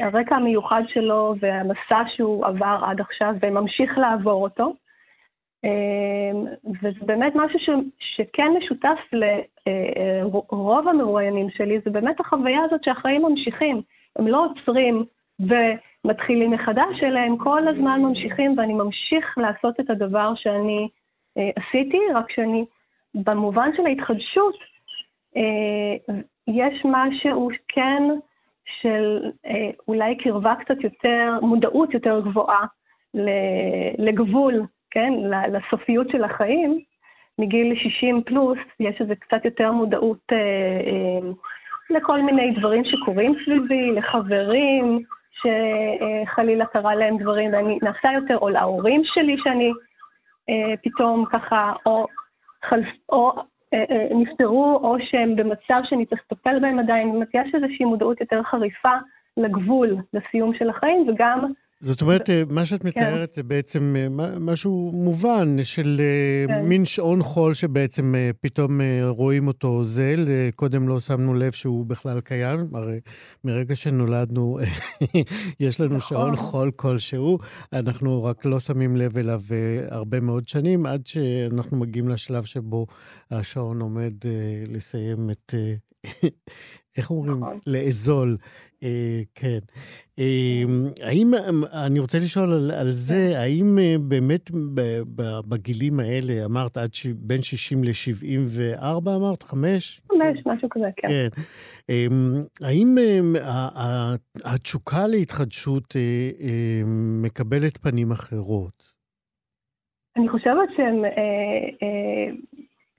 הרקע 0.00 0.36
המיוחד 0.36 0.82
שלו 0.86 1.34
והמסע 1.40 2.02
שהוא 2.16 2.46
עבר 2.46 2.78
עד 2.86 3.00
עכשיו 3.00 3.34
וממשיך 3.42 3.98
לעבור 3.98 4.42
אותו. 4.42 4.72
אה, 5.64 6.40
וזה 6.82 7.06
באמת 7.06 7.32
משהו 7.34 7.58
ש, 7.58 7.70
שכן 7.98 8.52
משותף 8.58 8.98
לרוב 9.12 10.88
המרואיינים 10.88 11.50
שלי, 11.50 11.80
זה 11.84 11.90
באמת 11.90 12.20
החוויה 12.20 12.60
הזאת 12.64 12.84
שהחיים 12.84 13.22
ממשיכים. 13.22 13.82
הם 14.16 14.28
לא 14.28 14.46
עוצרים 14.46 15.04
ומתחילים 15.40 16.50
מחדש, 16.50 17.02
אלא 17.02 17.18
הם 17.18 17.36
כל 17.36 17.68
הזמן 17.68 18.02
ממשיכים, 18.02 18.58
ואני 18.58 18.72
ממשיך 18.72 19.38
לעשות 19.38 19.80
את 19.80 19.90
הדבר 19.90 20.32
שאני 20.34 20.88
עשיתי, 21.36 21.98
רק 22.14 22.30
שאני, 22.30 22.64
במובן 23.14 23.70
של 23.76 23.86
ההתחדשות, 23.86 24.54
אה, 25.36 26.14
יש 26.48 26.82
משהו 26.84 27.48
כן 27.68 28.02
של 28.80 29.22
אה, 29.46 29.70
אולי 29.88 30.16
קרבה 30.16 30.54
קצת 30.54 30.80
יותר, 30.80 31.38
מודעות 31.42 31.94
יותר 31.94 32.20
גבוהה 32.20 32.64
לגבול, 33.98 34.62
כן, 34.90 35.12
לסופיות 35.52 36.10
של 36.10 36.24
החיים. 36.24 36.80
מגיל 37.38 37.74
60 37.76 38.22
פלוס 38.22 38.58
יש 38.80 39.00
איזה 39.00 39.14
קצת 39.14 39.44
יותר 39.44 39.72
מודעות 39.72 40.32
אה, 40.32 40.36
אה, 40.36 41.30
לכל 41.90 42.22
מיני 42.22 42.50
דברים 42.58 42.82
שקורים 42.84 43.34
סביבי, 43.44 43.90
לחברים, 43.92 45.02
שחלילה 45.32 46.66
קרה 46.66 46.94
להם 46.94 47.18
דברים 47.18 47.52
ואני 47.52 47.78
נעשה 47.82 48.12
יותר, 48.12 48.38
או 48.38 48.48
להורים 48.48 49.02
שלי 49.04 49.36
שאני 49.44 49.68
אה, 49.68 49.72
פתאום 50.82 51.24
ככה, 51.32 51.72
או, 51.86 52.06
חלף, 52.68 52.88
או 53.08 53.32
אה, 53.74 53.84
אה, 53.90 54.08
נפטרו 54.14 54.80
או 54.82 54.96
שהם 55.00 55.36
במצב 55.36 55.80
שאני 55.84 56.06
צריך 56.06 56.22
לטפל 56.30 56.58
בהם 56.60 56.78
עדיין, 56.78 57.06
זאת 57.08 57.14
אומרת, 57.14 57.28
יש 57.34 57.54
איזושהי 57.54 57.84
מודעות 57.84 58.20
יותר 58.20 58.42
חריפה 58.42 58.94
לגבול, 59.36 59.96
לסיום 60.14 60.54
של 60.54 60.70
החיים, 60.70 61.08
וגם 61.08 61.52
זאת 61.80 62.02
אומרת, 62.02 62.30
אה, 62.30 62.42
מה 62.50 62.66
שאת 62.66 62.82
כן. 62.82 62.88
מתארת 62.88 63.34
זה 63.34 63.42
בעצם 63.42 63.96
אה, 63.98 64.08
משהו 64.40 64.90
מובן 64.94 65.56
של 65.62 66.00
אה, 66.00 66.54
כן. 66.54 66.64
מין 66.64 66.84
שעון 66.84 67.22
חול 67.22 67.54
שבעצם 67.54 68.14
פתאום 68.40 68.80
רואים 69.08 69.46
אותו 69.46 69.68
אוזל. 69.68 70.26
קודם 70.54 70.88
לא 70.88 71.00
שמנו 71.00 71.34
לב 71.34 71.52
שהוא 71.52 71.86
בכלל 71.86 72.20
קיים, 72.20 72.68
הרי 72.74 73.00
מרגע 73.44 73.76
שנולדנו 73.76 74.58
יש 75.60 75.80
לנו 75.80 75.96
נכון. 75.96 76.00
שעון 76.00 76.36
חול 76.36 76.70
כלשהו, 76.70 77.38
אנחנו 77.72 78.24
רק 78.24 78.44
לא 78.44 78.60
שמים 78.60 78.96
לב 78.96 79.18
אליו 79.18 79.42
הרבה 79.88 80.20
מאוד 80.20 80.48
שנים, 80.48 80.86
עד 80.86 81.06
שאנחנו 81.06 81.76
מגיעים 81.76 82.08
לשלב 82.08 82.44
שבו 82.44 82.86
השעון 83.30 83.80
עומד 83.80 84.14
לסיים 84.68 85.30
את... 85.30 85.54
איך 86.96 87.10
אומרים? 87.10 87.40
נכון. 87.40 87.58
לאזול. 87.66 88.36
אה, 88.82 89.22
כן. 89.34 89.58
אה, 90.18 90.62
האם, 91.02 91.30
אני 91.86 91.98
רוצה 91.98 92.18
לשאול 92.18 92.52
על, 92.52 92.70
על 92.70 92.90
זה, 92.90 93.30
כן. 93.32 93.40
האם 93.40 93.78
אה, 93.78 93.96
באמת 94.08 94.50
בגילים 95.48 96.00
האלה, 96.00 96.44
אמרת 96.44 96.76
עד 96.76 96.94
ש, 96.94 97.06
בין 97.06 97.42
60 97.42 97.84
ל-74, 97.84 98.84
אמרת? 99.16 99.42
חמש? 99.42 100.00
חמש, 100.08 100.38
משהו 100.46 100.68
כזה, 100.68 100.86
כן. 100.96 101.08
כן. 101.08 101.28
אה, 101.90 102.06
האם 102.62 102.96
אה, 103.36 104.14
התשוקה 104.44 105.06
להתחדשות 105.06 105.96
אה, 105.96 106.30
אה, 106.40 106.82
מקבלת 107.22 107.76
פנים 107.76 108.10
אחרות? 108.10 108.92
אני 110.16 110.28
חושבת 110.28 110.68
שהם... 110.76 111.04
אה, 111.04 111.10
אה, 111.82 112.32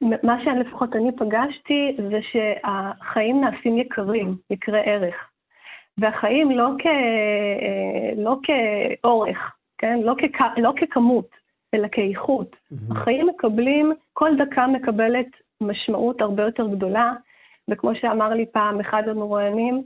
מה 0.02 0.44
שלפחות 0.44 0.96
אני 0.96 1.12
פגשתי 1.12 1.98
זה 2.10 2.20
שהחיים 2.22 3.42
נעשים 3.42 3.78
יקרים, 3.78 4.36
יקרי 4.50 4.82
ערך. 4.86 5.16
והחיים 5.98 6.52
לא, 6.52 6.70
כ, 6.80 6.86
לא 8.18 8.36
כאורך, 8.44 9.56
כן? 9.78 10.00
לא, 10.04 10.16
כ, 10.18 10.42
לא 10.58 10.74
ככמות, 10.82 11.30
אלא 11.74 11.88
כאיכות. 11.92 12.56
Mm-hmm. 12.56 12.98
החיים 12.98 13.28
מקבלים, 13.28 13.92
כל 14.14 14.32
דקה 14.38 14.68
מקבלת 14.68 15.28
משמעות 15.62 16.22
הרבה 16.22 16.44
יותר 16.44 16.68
גדולה, 16.68 17.14
וכמו 17.70 17.96
שאמר 17.96 18.30
לי 18.30 18.46
פעם 18.46 18.80
אחד 18.80 19.04
המרואיינים, 19.08 19.84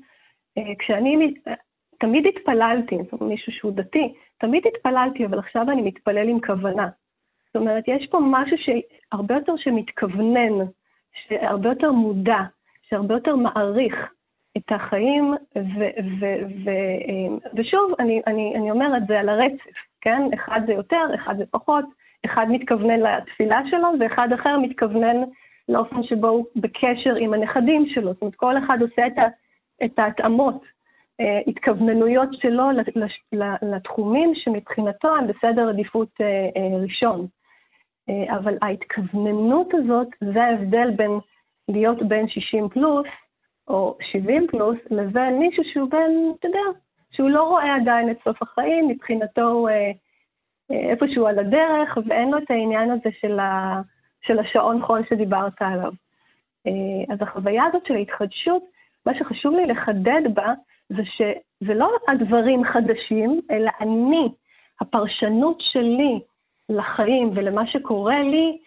אה, 0.57 0.75
כשאני, 0.79 1.33
תמיד 1.99 2.25
התפללתי, 2.27 2.97
מישהו 3.21 3.51
שהוא 3.53 3.71
דתי, 3.71 4.13
תמיד 4.37 4.63
התפללתי, 4.67 5.25
אבל 5.25 5.39
עכשיו 5.39 5.71
אני 5.71 5.81
מתפלל 5.81 6.29
עם 6.29 6.39
כוונה. 6.41 6.87
זאת 7.53 7.61
אומרת, 7.61 7.83
יש 7.87 8.07
פה 8.11 8.19
משהו 8.21 8.57
שהרבה 8.57 9.35
יותר 9.35 9.53
שמתכוונן, 9.57 10.65
שהרבה 11.27 11.69
יותר 11.69 11.91
מודע, 11.91 12.39
שהרבה 12.89 13.13
יותר 13.13 13.35
מעריך 13.35 13.95
את 14.57 14.71
החיים, 14.71 15.33
ו, 15.55 15.79
ו, 16.19 16.25
ו, 16.65 16.69
ושוב, 17.53 17.93
אני, 17.99 18.21
אני, 18.27 18.53
אני 18.55 18.71
אומרת, 18.71 19.07
זה 19.07 19.19
על 19.19 19.29
הרצף, 19.29 19.71
כן? 20.01 20.21
אחד 20.33 20.61
זה 20.65 20.73
יותר, 20.73 21.05
אחד 21.15 21.37
זה 21.37 21.43
פחות, 21.51 21.85
אחד 22.25 22.45
מתכוונן 22.49 22.99
לתפילה 22.99 23.61
שלו, 23.69 23.87
ואחד 23.99 24.33
אחר 24.33 24.57
מתכוונן 24.59 25.17
לאופן 25.69 26.03
שבו 26.03 26.27
הוא 26.27 26.45
בקשר 26.55 27.15
עם 27.15 27.33
הנכדים 27.33 27.85
שלו. 27.87 28.13
זאת 28.13 28.21
אומרת, 28.21 28.35
כל 28.35 28.57
אחד 28.57 28.77
עושה 28.81 29.07
את, 29.07 29.17
ה, 29.17 29.27
את 29.85 29.99
ההתאמות, 29.99 30.63
אה, 31.19 31.39
התכווננויות 31.47 32.29
שלו 32.33 32.63
לתחומים 33.61 34.31
שמבחינתו 34.35 35.15
הם 35.15 35.27
בסדר 35.27 35.69
עדיפות 35.69 36.09
אה, 36.21 36.25
אה, 36.27 36.77
ראשון. 36.81 37.27
אה, 38.09 38.37
אבל 38.37 38.57
ההתכווננות 38.61 39.73
הזאת, 39.73 40.07
זה 40.33 40.43
ההבדל 40.43 40.91
בין 40.95 41.11
להיות 41.69 42.03
בן 42.03 42.27
60 42.27 42.69
פלוס, 42.69 43.07
או 43.67 43.97
70 44.11 44.47
פלוס, 44.51 44.77
לבין 44.91 45.39
מישהו 45.39 45.63
שהוא 45.73 45.89
בן, 45.89 46.11
אתה 46.39 46.47
יודע, 46.47 46.79
שהוא 47.11 47.29
לא 47.29 47.43
רואה 47.43 47.75
עדיין 47.75 48.11
את 48.11 48.17
סוף 48.23 48.41
החיים, 48.41 48.87
מבחינתו 48.87 49.41
הוא 49.41 49.69
אה, 49.69 49.91
אה, 50.71 50.91
איפשהו 50.91 51.27
על 51.27 51.39
הדרך, 51.39 51.97
ואין 52.07 52.31
לו 52.31 52.37
את 52.37 52.51
העניין 52.51 52.91
הזה 52.91 53.09
של, 53.21 53.39
ה, 53.39 53.81
של 54.21 54.39
השעון 54.39 54.81
חול 54.81 55.01
שדיברת 55.09 55.61
עליו. 55.61 55.91
אז 57.09 57.21
החוויה 57.21 57.63
הזאת 57.65 57.85
של 57.85 57.93
ההתחדשות, 57.93 58.63
מה 59.05 59.11
שחשוב 59.19 59.55
לי 59.55 59.65
לחדד 59.65 60.21
בה, 60.33 60.53
זה 60.89 61.03
שזה 61.05 61.73
לא 61.73 61.91
הדברים 62.07 62.63
חדשים, 62.63 63.41
אלא 63.51 63.71
אני, 63.81 64.29
הפרשנות 64.81 65.57
שלי 65.59 66.19
לחיים 66.71 67.31
ולמה 67.35 67.67
שקורה 67.67 68.21
לי, 68.21 68.57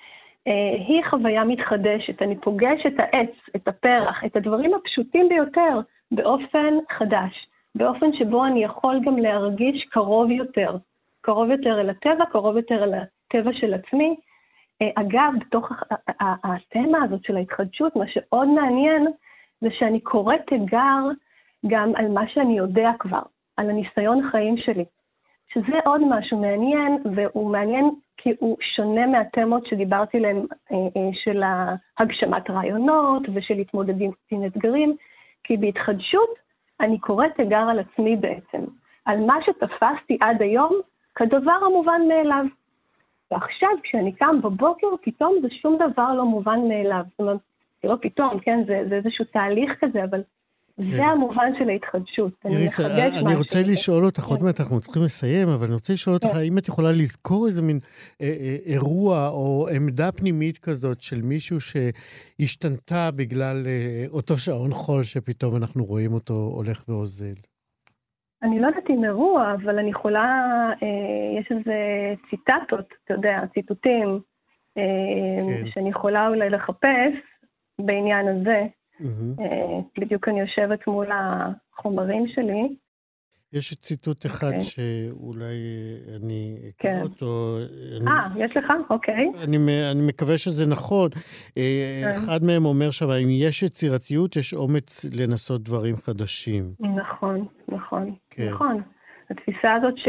אה, 0.47 0.77
היא 0.89 1.03
חוויה 1.11 1.45
מתחדשת. 1.45 2.23
אני 2.23 2.37
פוגש 2.41 2.87
את 2.87 2.95
העץ, 2.99 3.31
את 3.57 3.69
הפרח, 3.69 4.25
את 4.25 4.37
הדברים 4.37 4.75
הפשוטים 4.75 5.29
ביותר 5.29 5.81
באופן 6.11 6.75
חדש, 6.99 7.49
באופן 7.75 8.13
שבו 8.13 8.45
אני 8.45 8.65
יכול 8.65 9.01
גם 9.05 9.19
להרגיש 9.19 9.85
קרוב 9.85 10.31
יותר, 10.31 10.77
קרוב 11.21 11.51
יותר 11.51 11.81
אל 11.81 11.91
הטבע, 11.91 12.25
קרוב 12.33 12.57
יותר 12.57 12.85
אל 12.85 12.95
הטבע 12.95 13.51
של 13.53 13.75
עצמי. 13.75 14.17
אה, 14.83 14.91
אגב, 14.95 15.33
בתוך 15.41 15.73
התמה 16.21 16.99
הזאת 17.05 17.25
של 17.25 17.37
ההתחדשות, 17.37 17.97
מה 17.97 18.05
שעוד 18.09 18.49
מעניין 18.49 19.07
זה 19.61 19.69
שאני 19.71 20.01
קוראת 20.01 20.41
תיגר 20.47 21.03
גם 21.67 21.93
על 21.97 22.09
מה 22.09 22.29
שאני 22.29 22.57
יודע 22.59 22.91
כבר, 22.99 23.23
על 23.57 23.71
הניסיון 23.71 24.31
חיים 24.31 24.57
שלי. 24.57 24.85
שזה 25.55 25.79
עוד 25.85 26.01
משהו 26.11 26.39
מעניין, 26.39 27.03
והוא 27.15 27.51
מעניין 27.51 27.91
כי 28.17 28.31
הוא 28.39 28.57
שונה 28.77 29.07
מהתמות 29.07 29.67
שדיברתי 29.67 30.17
עליהן, 30.17 30.47
אה, 30.73 30.77
אה, 30.77 31.11
של 31.13 31.43
הגשמת 31.99 32.51
רעיונות 32.51 33.23
ושל 33.35 33.55
התמודדים 33.55 34.11
עם 34.31 34.45
אתגרים, 34.45 34.97
כי 35.45 35.57
בהתחדשות 35.57 36.31
אני 36.81 36.99
קוראת 36.99 37.33
תיגר 37.37 37.67
על 37.71 37.79
עצמי 37.79 38.17
בעצם, 38.17 38.65
על 39.05 39.21
מה 39.21 39.37
שתפסתי 39.47 40.19
עד 40.21 40.43
היום 40.43 40.81
כדבר 41.15 41.59
המובן 41.67 42.01
מאליו. 42.09 42.45
ועכשיו, 43.31 43.71
כשאני 43.83 44.13
קם 44.13 44.43
בבוקר, 44.43 44.87
פתאום 45.03 45.35
זה 45.43 45.49
שום 45.51 45.77
דבר 45.77 46.15
לא 46.15 46.25
מובן 46.25 46.61
מאליו. 46.69 47.03
זאת 47.11 47.21
אומרת, 47.21 47.41
לא 47.85 47.97
פתאום, 48.01 48.39
כן? 48.41 48.65
זה, 48.67 48.85
זה 48.89 48.95
איזשהו 48.95 49.25
תהליך 49.25 49.73
כזה, 49.81 50.05
אבל 50.05 50.23
זה 50.77 50.97
כן. 50.97 51.05
המובן 51.05 51.53
של 51.59 51.69
ההתחדשות. 51.69 52.33
איריס, 52.45 52.81
אני, 52.81 53.21
אני 53.21 53.35
רוצה 53.35 53.59
לשאול 53.73 54.05
אותך, 54.05 54.25
עוד 54.25 54.39
כן. 54.39 54.45
מעט 54.47 54.61
אנחנו 54.61 54.81
צריכים 54.81 55.03
לסיים, 55.03 55.49
אבל 55.49 55.67
אני 55.67 55.75
רוצה 55.75 55.93
לשאול 55.93 56.15
אותך, 56.15 56.27
כן. 56.27 56.39
האם 56.39 56.59
את 56.59 56.69
יכולה 56.69 56.93
לזכור 56.93 57.47
איזה 57.47 57.63
מין 57.63 57.79
אה, 58.21 58.27
אה, 58.27 58.57
אירוע 58.67 59.29
או 59.29 59.69
עמדה 59.77 60.13
פנימית 60.13 60.59
כזאת 60.59 61.01
של 61.01 61.17
מישהו 61.25 61.59
שהשתנתה 61.61 63.11
בגלל 63.17 63.63
אה, 63.67 64.05
אותו 64.13 64.39
שעון 64.39 64.71
חול 64.71 65.03
שפתאום 65.03 65.57
אנחנו 65.57 65.85
רואים 65.85 66.13
אותו 66.13 66.35
הולך 66.35 66.85
ואוזל? 66.89 67.35
אני 68.43 68.61
לא 68.61 68.67
יודעת 68.67 68.91
אם 68.91 69.05
אירוע, 69.05 69.55
אבל 69.55 69.79
אני 69.79 69.91
יכולה, 69.91 70.47
אה, 70.83 71.41
יש 71.41 71.53
איזה 71.53 71.75
ציטטות, 72.31 72.95
אתה 73.05 73.15
יודע, 73.15 73.41
ציטוטים, 73.55 74.21
אה, 74.79 75.63
כן. 75.65 75.71
שאני 75.71 75.91
יכולה 75.91 76.29
אולי 76.29 76.51
לחפש 76.51 77.15
בעניין 77.79 78.29
הזה. 78.29 78.67
Mm-hmm. 79.01 80.01
בדיוק 80.01 80.29
אני 80.29 80.41
יושבת 80.41 80.87
מול 80.87 81.07
החומרים 81.13 82.27
שלי. 82.29 82.77
יש 83.55 83.75
ציטוט 83.75 84.27
אחד 84.27 84.51
okay. 84.51 84.55
אוקיי. 84.55 84.63
שאולי 84.63 85.45
אה, 85.45 86.17
אני 86.17 86.59
אקרא 86.69 86.91
כן. 86.91 87.01
אותו. 87.03 87.59
אה, 87.59 88.27
אני... 88.27 88.45
יש 88.45 88.57
לך? 88.57 88.73
אוקיי. 88.91 89.31
אני, 89.45 89.57
אני 89.91 90.07
מקווה 90.07 90.39
שזה 90.39 90.67
נכון. 90.67 91.11
אה, 91.59 92.03
כן. 92.05 92.11
אחד 92.11 92.45
מהם 92.45 92.65
אומר 92.65 92.91
שם, 92.91 93.11
אם 93.11 93.29
יש 93.31 93.63
יצירתיות, 93.63 94.37
יש 94.37 94.55
אומץ 94.55 95.05
לנסות 95.21 95.63
דברים 95.63 95.97
חדשים. 95.97 96.73
נכון, 96.97 97.47
נכון. 97.69 98.15
כן. 98.31 98.49
נכון. 98.53 98.83
התפיסה 99.31 99.75
הזאת 99.75 99.95
ש... 99.99 100.09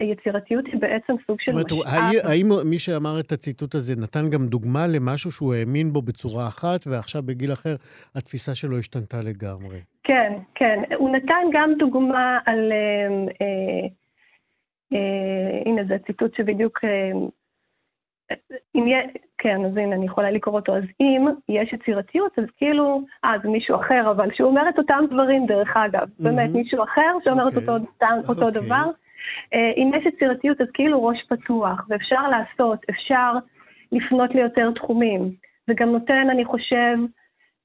יצירתיות 0.00 0.66
היא 0.66 0.80
בעצם 0.80 1.12
סוג 1.26 1.40
של 1.40 1.52
משאב. 1.52 1.62
זאת 1.62 1.72
אומרת, 1.72 1.86
האם 2.24 2.46
מי 2.64 2.78
שאמר 2.78 3.20
את 3.20 3.32
הציטוט 3.32 3.74
הזה 3.74 3.94
נתן 4.02 4.30
גם 4.30 4.46
דוגמה 4.46 4.86
למשהו 4.86 5.32
שהוא 5.32 5.54
האמין 5.54 5.92
בו 5.92 6.02
בצורה 6.02 6.46
אחת, 6.46 6.80
ועכשיו 6.86 7.22
בגיל 7.22 7.52
אחר 7.52 7.74
התפיסה 8.14 8.54
שלו 8.54 8.78
השתנתה 8.78 9.16
לגמרי? 9.20 9.78
כן, 10.02 10.32
כן. 10.54 10.82
הוא 10.96 11.10
נתן 11.10 11.44
גם 11.52 11.70
דוגמה 11.78 12.38
על... 12.46 12.72
אה, 12.72 13.08
אה, 13.40 13.88
אה, 14.92 15.62
הנה, 15.66 15.82
זה 15.88 15.96
ציטוט 16.06 16.36
שבדיוק... 16.36 16.84
אה, 16.84 17.10
אם 18.76 18.86
יהיה, 18.86 19.02
כן, 19.38 19.64
אז 19.64 19.76
הנה, 19.76 19.96
אני 19.96 20.06
יכולה 20.06 20.30
לקרוא 20.30 20.54
אותו. 20.54 20.76
אז 20.76 20.82
אם 21.00 21.26
יש 21.48 21.72
יצירתיות, 21.72 22.38
אז 22.38 22.44
כאילו, 22.56 23.00
אה, 23.24 23.32
זה 23.42 23.48
מישהו 23.48 23.76
אחר, 23.76 24.10
אבל 24.10 24.28
שהוא 24.34 24.48
אומר 24.48 24.68
את 24.68 24.78
אותם 24.78 25.04
דברים, 25.10 25.46
דרך 25.46 25.76
אגב. 25.76 26.02
Mm-hmm. 26.02 26.24
באמת, 26.24 26.50
מישהו 26.50 26.84
אחר 26.84 27.16
שאומר 27.24 27.46
okay. 27.46 27.48
את 27.48 27.56
אוקיי. 27.56 27.74
אותו, 27.74 28.28
אותו 28.28 28.42
okay. 28.42 28.44
אוקיי. 28.44 28.62
דבר. 28.62 28.90
אה, 29.54 29.72
אם 29.76 29.90
יש 29.96 30.06
יצירתיות, 30.06 30.60
אז 30.60 30.66
כאילו 30.74 31.04
ראש 31.04 31.18
פתוח, 31.28 31.86
ואפשר 31.88 32.28
לעשות, 32.28 32.78
אפשר 32.90 33.32
לפנות 33.92 34.34
ליותר 34.34 34.70
תחומים. 34.70 35.30
זה 35.66 35.74
גם 35.76 35.88
נותן, 35.88 36.26
אני 36.30 36.44
חושב, 36.44 36.96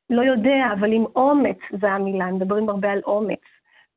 לא 0.10 0.22
יודע, 0.22 0.66
אבל 0.80 0.94
עם 0.94 1.06
אומץ, 1.16 1.58
זה 1.82 1.92
המילה, 1.92 2.26
מדברים 2.26 2.70
הרבה 2.70 2.92
על 2.92 3.02
אומץ. 3.06 3.40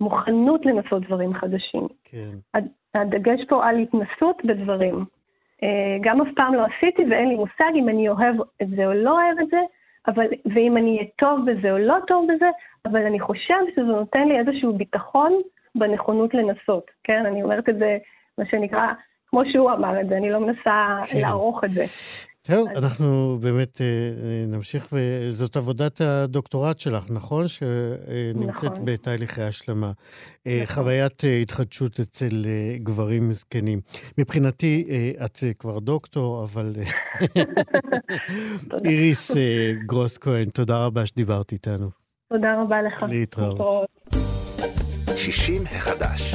מוכנות 0.00 0.66
לנסות 0.66 1.02
דברים 1.06 1.34
חדשים. 1.34 1.88
כן. 2.04 2.60
הדגש 2.94 3.40
פה 3.48 3.66
על 3.66 3.78
התנסות 3.78 4.44
בדברים. 4.44 5.04
אה, 5.62 5.96
גם 6.00 6.20
אף 6.20 6.28
פעם 6.36 6.54
לא 6.54 6.64
עשיתי 6.64 7.02
ואין 7.10 7.28
לי 7.28 7.34
מושג 7.34 7.72
אם 7.74 7.88
אני 7.88 8.08
אוהב 8.08 8.36
את 8.62 8.68
זה 8.68 8.86
או 8.86 8.92
לא 8.92 9.10
אוהב 9.10 9.38
את 9.40 9.48
זה, 9.50 9.60
אבל, 10.06 10.26
ואם 10.54 10.76
אני 10.76 10.96
אהיה 10.96 11.08
טוב 11.18 11.40
בזה 11.50 11.72
או 11.72 11.78
לא 11.78 11.96
טוב 12.06 12.26
בזה, 12.34 12.50
אבל 12.86 13.06
אני 13.06 13.20
חושב 13.20 13.58
שזה 13.70 13.82
נותן 13.82 14.28
לי 14.28 14.38
איזשהו 14.38 14.72
ביטחון 14.72 15.32
בנכונות 15.74 16.34
לנסות, 16.34 16.90
כן? 17.04 17.26
אני 17.26 17.42
אומרת 17.42 17.68
את 17.68 17.78
זה, 17.78 17.98
מה 18.38 18.44
שנקרא, 18.50 18.86
כמו 19.26 19.42
שהוא 19.52 19.70
אמר 19.70 20.00
את 20.00 20.08
זה, 20.08 20.16
אני 20.16 20.30
לא 20.30 20.40
מנסה 20.40 20.98
כן. 21.12 21.20
לערוך 21.20 21.64
את 21.64 21.70
זה. 21.70 21.84
טוב, 22.46 22.68
אז... 22.68 22.84
אנחנו 22.84 23.38
באמת 23.40 23.80
אה, 23.80 23.86
אה, 23.86 24.44
נמשיך, 24.48 24.88
וזאת 24.92 25.56
עבודת 25.56 26.00
הדוקטורט 26.00 26.78
שלך, 26.78 27.10
נכון? 27.10 27.48
שנמצאת 27.48 28.72
נכון. 28.72 28.84
בתהליכי 28.84 29.42
השלמה. 29.42 29.92
אה, 30.46 30.60
נכון. 30.62 30.74
חוויית 30.74 31.22
התחדשות 31.42 32.00
אצל 32.00 32.44
גברים 32.76 33.32
זקנים. 33.32 33.80
מבחינתי, 34.18 34.86
את 35.24 35.38
כבר 35.58 35.78
דוקטור, 35.78 36.44
אבל... 36.44 36.72
איריס 38.84 39.36
גרוס 39.86 40.18
כהן, 40.18 40.48
תודה 40.48 40.86
רבה 40.86 41.06
שדיברת 41.06 41.52
איתנו. 41.52 41.90
תודה 42.28 42.62
רבה 42.62 42.82
לך. 42.82 43.04
להתראות. 43.08 43.60
60 45.30 45.66
החדש. 45.76 46.34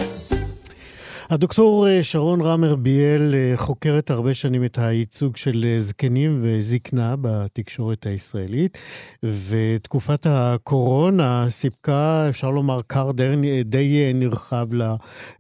הדוקטור 1.30 1.88
אה, 1.88 2.04
שרון 2.04 2.42
רמר 2.42 2.76
ביאל 2.76 3.36
אה, 3.36 3.54
חוקרת 3.58 4.10
הרבה 4.10 4.34
שנים 4.34 4.64
את 4.64 4.78
הייצוג 4.78 5.38
של 5.38 5.66
אה, 5.68 5.80
זקנים 5.80 6.40
וזקנה 6.42 7.16
בתקשורת 7.22 8.06
הישראלית, 8.06 8.78
ותקופת 9.24 10.26
הקורונה 10.30 11.46
סיפקה, 11.50 12.30
אפשר 12.30 12.50
לומר, 12.50 12.82
כר 12.90 13.12
די, 13.12 13.64
די 13.66 14.12
נרחב 14.16 14.68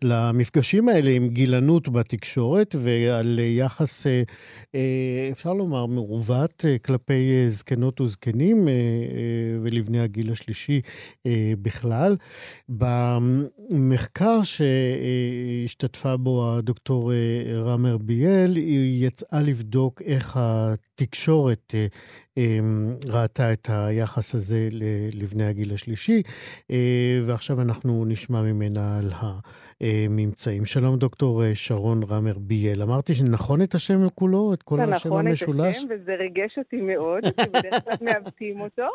למפגשים 0.03 0.89
האלה 0.89 1.11
עם 1.11 1.29
גילנות 1.29 1.89
בתקשורת 1.89 2.75
ועל 2.79 3.39
יחס, 3.39 4.07
אפשר 5.31 5.53
לומר, 5.53 5.85
מעוות 5.85 6.65
כלפי 6.85 7.49
זקנות 7.49 8.01
וזקנים 8.01 8.67
ולבני 9.61 9.99
הגיל 9.99 10.31
השלישי 10.31 10.81
בכלל. 11.61 12.15
במחקר 12.69 14.43
ש... 14.43 14.61
שהשתתפה 15.81 16.17
בו 16.17 16.57
הדוקטור 16.57 17.13
אה, 17.13 17.17
רמר 17.55 17.97
ביאל, 17.97 18.55
היא 18.55 19.07
יצאה 19.07 19.41
לבדוק 19.41 20.01
איך 20.01 20.39
התקשורת 20.39 21.75
אה, 21.75 21.87
אמ, 22.37 22.95
ראתה 23.09 23.53
את 23.53 23.69
היחס 23.71 24.35
הזה 24.35 24.69
לבני 25.13 25.45
הגיל 25.45 25.73
השלישי, 25.73 26.21
אה, 26.71 27.21
ועכשיו 27.25 27.61
אנחנו 27.61 28.05
נשמע 28.05 28.41
ממנה 28.41 28.97
על 28.97 29.11
הממצאים. 29.81 30.65
שלום, 30.65 30.97
דוקטור 30.97 31.43
שרון 31.53 32.01
רמר 32.09 32.37
ביאל. 32.37 32.81
אמרתי 32.81 33.13
שנכון 33.13 33.61
את 33.61 33.75
השם 33.75 34.09
כולו? 34.15 34.53
את 34.53 34.63
כל 34.63 34.79
השם 34.81 35.13
המשולש? 35.13 35.49
נכון 35.49 35.65
את 35.65 35.75
השם, 35.75 35.87
וזה 35.89 36.15
ריגש 36.15 36.57
אותי 36.57 36.81
מאוד, 36.81 37.23
כי 37.23 37.49
בדרך 37.49 37.83
כלל 37.83 37.93
מעוותים 38.13 38.59
אותו. 38.59 38.87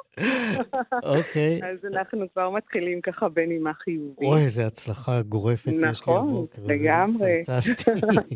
אוקיי. 1.02 1.60
אז 1.62 1.78
אנחנו 1.94 2.26
כבר 2.32 2.50
מתחילים 2.50 3.00
ככה 3.00 3.28
בנימה 3.28 3.72
חיובית. 3.74 4.28
אוי, 4.28 4.40
איזה 4.40 4.66
הצלחה 4.66 5.22
גורפת 5.22 5.72
יש 5.72 6.08
לי 6.08 6.14
הבוקר. 6.14 6.62
נכון, 6.62 6.74
לגמרי. 6.74 7.42
פנטסטי. 7.46 7.90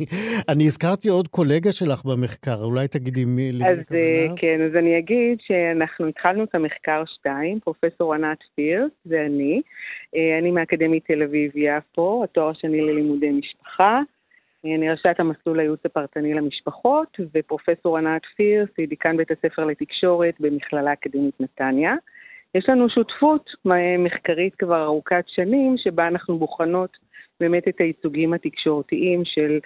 אני 0.53 0.65
הזכרתי 0.65 1.09
עוד 1.09 1.29
קולגה 1.29 1.73
שלך 1.73 2.05
במחקר, 2.05 2.65
אולי 2.65 2.89
תגידי 2.89 3.25
מי, 3.25 3.53
למי 3.53 3.65
הכוונה? 3.65 4.37
כן, 4.37 4.61
אז 4.71 4.77
אני 4.77 4.99
אגיד 4.99 5.39
שאנחנו 5.41 6.07
התחלנו 6.07 6.45
את 6.45 6.55
המחקר 6.55 7.03
2, 7.07 7.61
פרופסור 7.61 8.15
ענת 8.15 8.39
פירס, 8.55 8.91
זה 9.05 9.27
אני. 10.15 10.33
אה, 10.33 10.39
אני 10.39 10.51
מאקדמית 10.51 11.07
תל 11.07 11.23
אביב-יפו, 11.23 12.25
התואר 12.25 12.49
השני 12.49 12.81
ללימודי 12.81 13.31
משפחה. 13.31 14.01
אה, 14.65 14.75
אני 14.75 14.91
ראשת 14.91 15.15
המסלול 15.19 15.61
הייעוץ 15.61 15.81
הפרטני 15.85 16.35
למשפחות, 16.35 17.21
ופרופסור 17.35 17.99
ענת 17.99 18.23
פירס 18.37 18.69
היא 18.79 18.89
דיקן 18.89 19.17
בית 19.17 19.31
הספר 19.31 19.65
לתקשורת 19.65 20.35
במכללה 20.41 20.93
אקדמית 20.93 21.41
נתניה. 21.41 21.95
יש 22.55 22.69
לנו 22.69 22.91
שותפות 22.91 23.51
מחקרית 23.99 24.55
כבר 24.55 24.85
ארוכת 24.85 25.25
שנים, 25.27 25.75
שבה 25.79 26.09
אנחנו 26.09 26.39
בוחנות 26.39 26.91
באמת 27.41 27.69
את 27.69 27.81
הייצוגים 27.81 28.33
התקשורתיים 28.33 29.23
של 29.25 29.59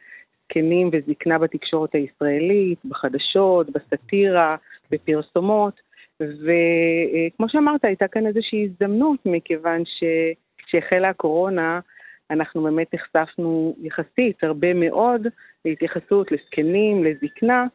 זקנים 0.44 0.90
וזקנה 0.92 1.38
בתקשורת 1.38 1.94
הישראלית, 1.94 2.78
בחדשות, 2.84 3.70
בסאטירה, 3.70 4.56
בפרסומות, 4.90 5.80
וכמו 6.22 7.48
שאמרת, 7.48 7.84
הייתה 7.84 8.08
כאן 8.08 8.26
איזושהי 8.26 8.64
הזדמנות, 8.64 9.18
מכיוון 9.26 9.82
שכשהחלה 9.84 11.08
הקורונה, 11.08 11.80
אנחנו 12.30 12.62
באמת 12.62 12.94
נחשפנו 12.94 13.76
יחסית 13.82 14.44
הרבה 14.44 14.74
מאוד 14.74 15.26
להתייחסות 15.64 16.32
לזקנים, 16.32 17.04
לזקנה, 17.04 17.66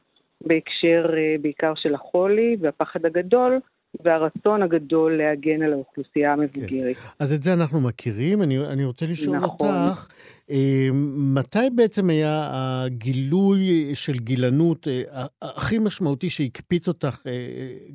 בהקשר 0.41 1.14
אה, 1.18 1.36
בעיקר 1.41 1.74
של 1.76 1.95
החולי 1.95 2.57
והפחד 2.60 3.06
הגדול, 3.06 3.60
והרצון 4.03 4.64
הגדול 4.64 5.18
להגן 5.18 5.61
על 5.61 5.74
האוכלוסייה 5.74 6.34
המבוגרת. 6.34 6.95
כן. 6.95 7.10
אז 7.19 7.34
את 7.34 7.44
זה 7.44 7.53
אנחנו 7.53 7.82
מכירים. 7.82 8.41
אני, 8.41 8.57
אני 8.68 8.86
רוצה 8.86 9.06
לשאול 9.06 9.38
נכון. 9.38 9.69
אותך, 9.69 10.07
אה, 10.52 10.88
מתי 11.36 11.69
בעצם 11.76 12.10
היה 12.10 12.49
הגילוי 12.52 13.60
של 13.94 14.14
גילנות 14.14 14.88
אה, 14.88 15.26
הכי 15.41 15.80
משמעותי 15.80 16.30
שהקפיץ 16.30 16.88
אותך, 16.88 17.22
אה, 17.28 17.32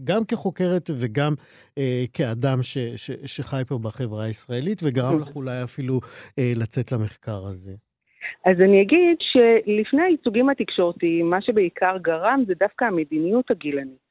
גם 0.04 0.24
כחוקרת 0.24 0.90
וגם 1.00 1.34
אה, 1.78 2.04
כאדם 2.12 2.62
ש, 2.62 2.78
ש, 2.78 3.10
שחי 3.36 3.62
פה 3.68 3.78
בחברה 3.78 4.24
הישראלית, 4.24 4.80
וגרם 4.84 5.18
לך 5.18 5.36
אולי 5.36 5.62
אפילו 5.64 6.00
אה, 6.38 6.52
לצאת 6.56 6.92
למחקר 6.92 7.46
הזה? 7.50 7.72
אז 8.46 8.60
אני 8.60 8.82
אגיד 8.82 9.16
שלפני 9.32 10.02
הייצוגים 10.02 10.48
התקשורתיים, 10.48 11.30
מה 11.30 11.42
שבעיקר 11.42 11.96
גרם 12.02 12.44
זה 12.46 12.54
דווקא 12.60 12.84
המדיניות 12.84 13.50
הגילנית. 13.50 14.01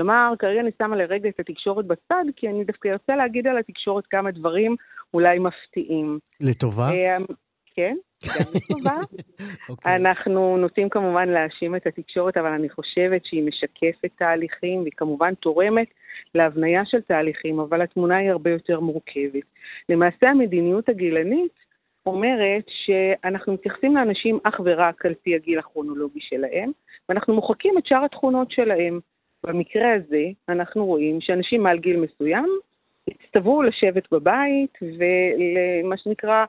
כלומר, 0.00 0.32
כרגע 0.38 0.60
אני 0.60 0.70
שמה 0.78 0.96
לרגע 0.96 1.28
את 1.28 1.40
התקשורת 1.40 1.86
בצד, 1.86 2.24
כי 2.36 2.48
אני 2.48 2.64
דווקא 2.64 2.88
ארצה 2.88 3.16
להגיד 3.16 3.46
על 3.46 3.58
התקשורת 3.58 4.06
כמה 4.06 4.30
דברים 4.30 4.76
אולי 5.14 5.38
מפתיעים. 5.38 6.18
לטובה? 6.40 6.88
אה, 6.90 7.16
כן, 7.74 7.96
גם 8.26 8.44
לטובה. 8.54 8.96
okay. 9.00 9.68
אוקיי. 9.70 9.96
אנחנו 9.96 10.56
נוטים 10.56 10.88
כמובן 10.88 11.28
להאשים 11.28 11.76
את 11.76 11.86
התקשורת, 11.86 12.36
אבל 12.36 12.48
אני 12.48 12.70
חושבת 12.70 13.24
שהיא 13.24 13.42
משקפת 13.42 14.10
תהליכים, 14.18 14.80
והיא 14.80 14.92
כמובן 14.96 15.34
תורמת 15.34 15.88
להבניה 16.34 16.82
של 16.84 17.00
תהליכים, 17.00 17.60
אבל 17.60 17.82
התמונה 17.82 18.16
היא 18.16 18.30
הרבה 18.30 18.50
יותר 18.50 18.80
מורכבת. 18.80 19.44
למעשה 19.88 20.30
המדיניות 20.30 20.88
הגילנית 20.88 21.52
אומרת 22.06 22.64
שאנחנו 22.68 23.52
מתייחסים 23.52 23.96
לאנשים 23.96 24.38
אך 24.44 24.60
ורק 24.64 25.06
על 25.06 25.14
פי 25.22 25.34
הגיל 25.34 25.58
הכרונולוגי 25.58 26.20
שלהם, 26.20 26.70
ואנחנו 27.08 27.34
מוחקים 27.34 27.78
את 27.78 27.86
שאר 27.86 28.04
התכונות 28.04 28.50
שלהם. 28.50 29.00
במקרה 29.46 29.94
הזה 29.94 30.24
אנחנו 30.48 30.86
רואים 30.86 31.20
שאנשים 31.20 31.62
מעל 31.62 31.78
גיל 31.78 31.96
מסוים 31.96 32.48
הצטוו 33.08 33.62
לשבת 33.62 34.12
בבית 34.12 34.78
ולמה 34.82 35.96
שנקרא 35.96 36.44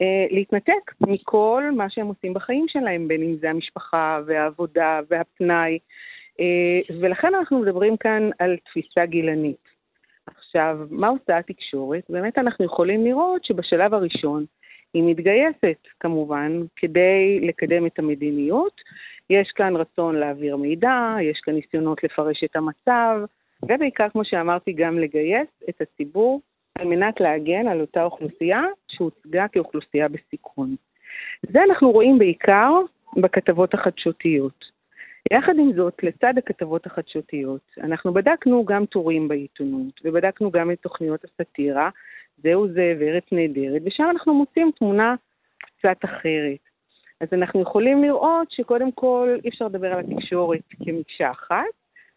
אה, 0.00 0.26
להתנתק 0.30 0.92
מכל 1.00 1.62
מה 1.76 1.90
שהם 1.90 2.06
עושים 2.06 2.34
בחיים 2.34 2.66
שלהם, 2.68 3.08
בין 3.08 3.22
אם 3.22 3.36
זה 3.40 3.50
המשפחה 3.50 4.20
והעבודה 4.26 5.00
והפנאי, 5.10 5.78
אה, 6.40 6.96
ולכן 7.00 7.34
אנחנו 7.34 7.58
מדברים 7.58 7.96
כאן 7.96 8.30
על 8.38 8.56
תפיסה 8.56 9.06
גילנית. 9.06 9.70
עכשיו, 10.26 10.78
מה 10.90 11.08
עושה 11.08 11.38
התקשורת? 11.38 12.02
באמת 12.08 12.38
אנחנו 12.38 12.64
יכולים 12.64 13.04
לראות 13.04 13.44
שבשלב 13.44 13.94
הראשון 13.94 14.44
היא 14.94 15.02
מתגייסת 15.06 15.86
כמובן 16.00 16.62
כדי 16.76 17.40
לקדם 17.42 17.86
את 17.86 17.98
המדיניות, 17.98 18.80
יש 19.30 19.50
כאן 19.54 19.76
רצון 19.76 20.14
להעביר 20.16 20.56
מידע, 20.56 21.16
יש 21.22 21.40
כאן 21.40 21.54
ניסיונות 21.54 22.04
לפרש 22.04 22.44
את 22.44 22.56
המצב, 22.56 23.20
ובעיקר, 23.62 24.08
כמו 24.08 24.24
שאמרתי, 24.24 24.72
גם 24.72 24.98
לגייס 24.98 25.48
את 25.68 25.80
הציבור 25.80 26.40
על 26.78 26.86
מנת 26.86 27.20
להגן 27.20 27.68
על 27.68 27.80
אותה 27.80 28.04
אוכלוסייה 28.04 28.62
שהוצגה 28.88 29.48
כאוכלוסייה 29.48 30.08
בסיכון. 30.08 30.74
זה 31.50 31.62
אנחנו 31.62 31.90
רואים 31.90 32.18
בעיקר 32.18 32.72
בכתבות 33.16 33.74
החדשותיות. 33.74 34.64
יחד 35.32 35.52
עם 35.58 35.72
זאת, 35.72 36.02
לצד 36.02 36.38
הכתבות 36.38 36.86
החדשותיות, 36.86 37.60
אנחנו 37.82 38.12
בדקנו 38.14 38.64
גם 38.64 38.86
טורים 38.86 39.28
בעיתונות, 39.28 40.00
ובדקנו 40.04 40.50
גם 40.50 40.70
את 40.70 40.78
תוכניות 40.80 41.24
הסאטירה, 41.24 41.90
זהו 42.42 42.68
זה 42.68 42.94
וארץ 43.00 43.24
נהדרת, 43.32 43.82
ושם 43.84 44.04
אנחנו 44.10 44.34
מוצאים 44.34 44.70
תמונה 44.78 45.14
קצת 45.58 46.04
אחרת. 46.04 46.69
אז 47.20 47.28
אנחנו 47.32 47.62
יכולים 47.62 48.02
לראות 48.02 48.50
שקודם 48.50 48.92
כל 48.92 49.36
אי 49.44 49.48
אפשר 49.48 49.64
לדבר 49.64 49.92
על 49.92 50.00
התקשורת 50.00 50.60
כמקשה 50.84 51.30
אחת, 51.30 51.64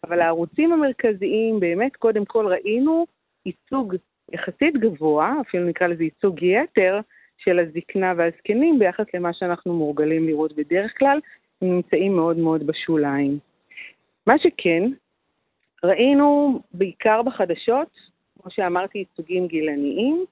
אבל 0.04 0.20
הערוצים 0.20 0.72
המרכזיים, 0.72 1.60
באמת 1.60 1.96
קודם 1.96 2.24
כל 2.24 2.46
ראינו 2.46 3.06
ייצוג 3.46 3.94
יחסית 4.32 4.76
גבוה, 4.76 5.34
אפילו 5.40 5.68
נקרא 5.68 5.86
לזה 5.86 6.04
ייצוג 6.04 6.42
יתר, 6.42 7.00
של 7.38 7.58
הזקנה 7.58 8.12
והזקנים 8.16 8.78
ביחס 8.78 9.04
למה 9.14 9.32
שאנחנו 9.32 9.74
מורגלים 9.74 10.26
לראות 10.26 10.52
בדרך 10.52 10.98
כלל, 10.98 11.20
הם 11.62 11.68
נמצאים 11.68 12.16
מאוד 12.16 12.36
מאוד 12.36 12.66
בשוליים. 12.66 13.38
מה 14.26 14.38
שכן, 14.38 14.82
ראינו 15.84 16.60
בעיקר 16.72 17.22
בחדשות, 17.22 17.88
כמו 18.42 18.50
שאמרתי, 18.50 18.98
ייצוגים 18.98 19.46
גילניים, 19.46 20.24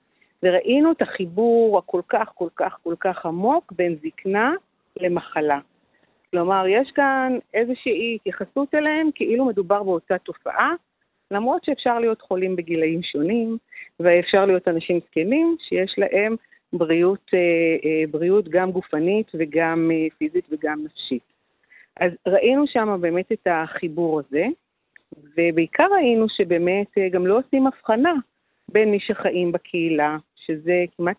וראינו 0.43 0.93
את 0.93 1.03
החיבור 1.03 1.79
הכל 1.79 2.01
כך, 2.09 2.33
כל 2.35 2.49
כך, 2.57 2.79
כל 2.83 2.95
כך 3.01 3.27
עמוק 3.27 3.73
בין 3.77 3.97
זקנה 4.03 4.55
למחלה. 5.01 5.59
כלומר, 6.31 6.65
יש 6.69 6.91
כאן 6.95 7.39
איזושהי 7.55 8.15
התייחסות 8.15 8.75
אליהם 8.75 9.11
כאילו 9.15 9.45
מדובר 9.45 9.83
באותה 9.83 10.19
תופעה, 10.19 10.73
למרות 11.31 11.65
שאפשר 11.65 11.99
להיות 11.99 12.21
חולים 12.21 12.57
בגילאים 12.57 13.03
שונים, 13.03 13.57
ואפשר 14.01 14.47
להיות 14.47 14.69
אנשים 14.69 15.01
זקנים 15.07 15.57
שיש 15.69 15.95
להם 15.99 16.37
בריאות, 16.73 17.31
בריאות 18.11 18.49
גם 18.49 18.71
גופנית 18.71 19.27
וגם 19.35 19.91
פיזית 20.19 20.45
וגם 20.51 20.85
נפשית. 20.85 21.23
אז 22.01 22.13
ראינו 22.27 22.67
שם 22.67 22.99
באמת 23.01 23.33
את 23.33 23.47
החיבור 23.51 24.21
הזה, 24.21 24.47
ובעיקר 25.37 25.87
ראינו 25.95 26.27
שבאמת 26.29 26.99
גם 27.11 27.27
לא 27.27 27.39
עושים 27.39 27.67
הבחנה 27.67 28.13
בין 28.69 28.91
מי 28.91 29.01
שחיים 29.01 29.53
בקהילה, 29.53 30.17
שזה 30.47 30.85
כמעט 30.97 31.17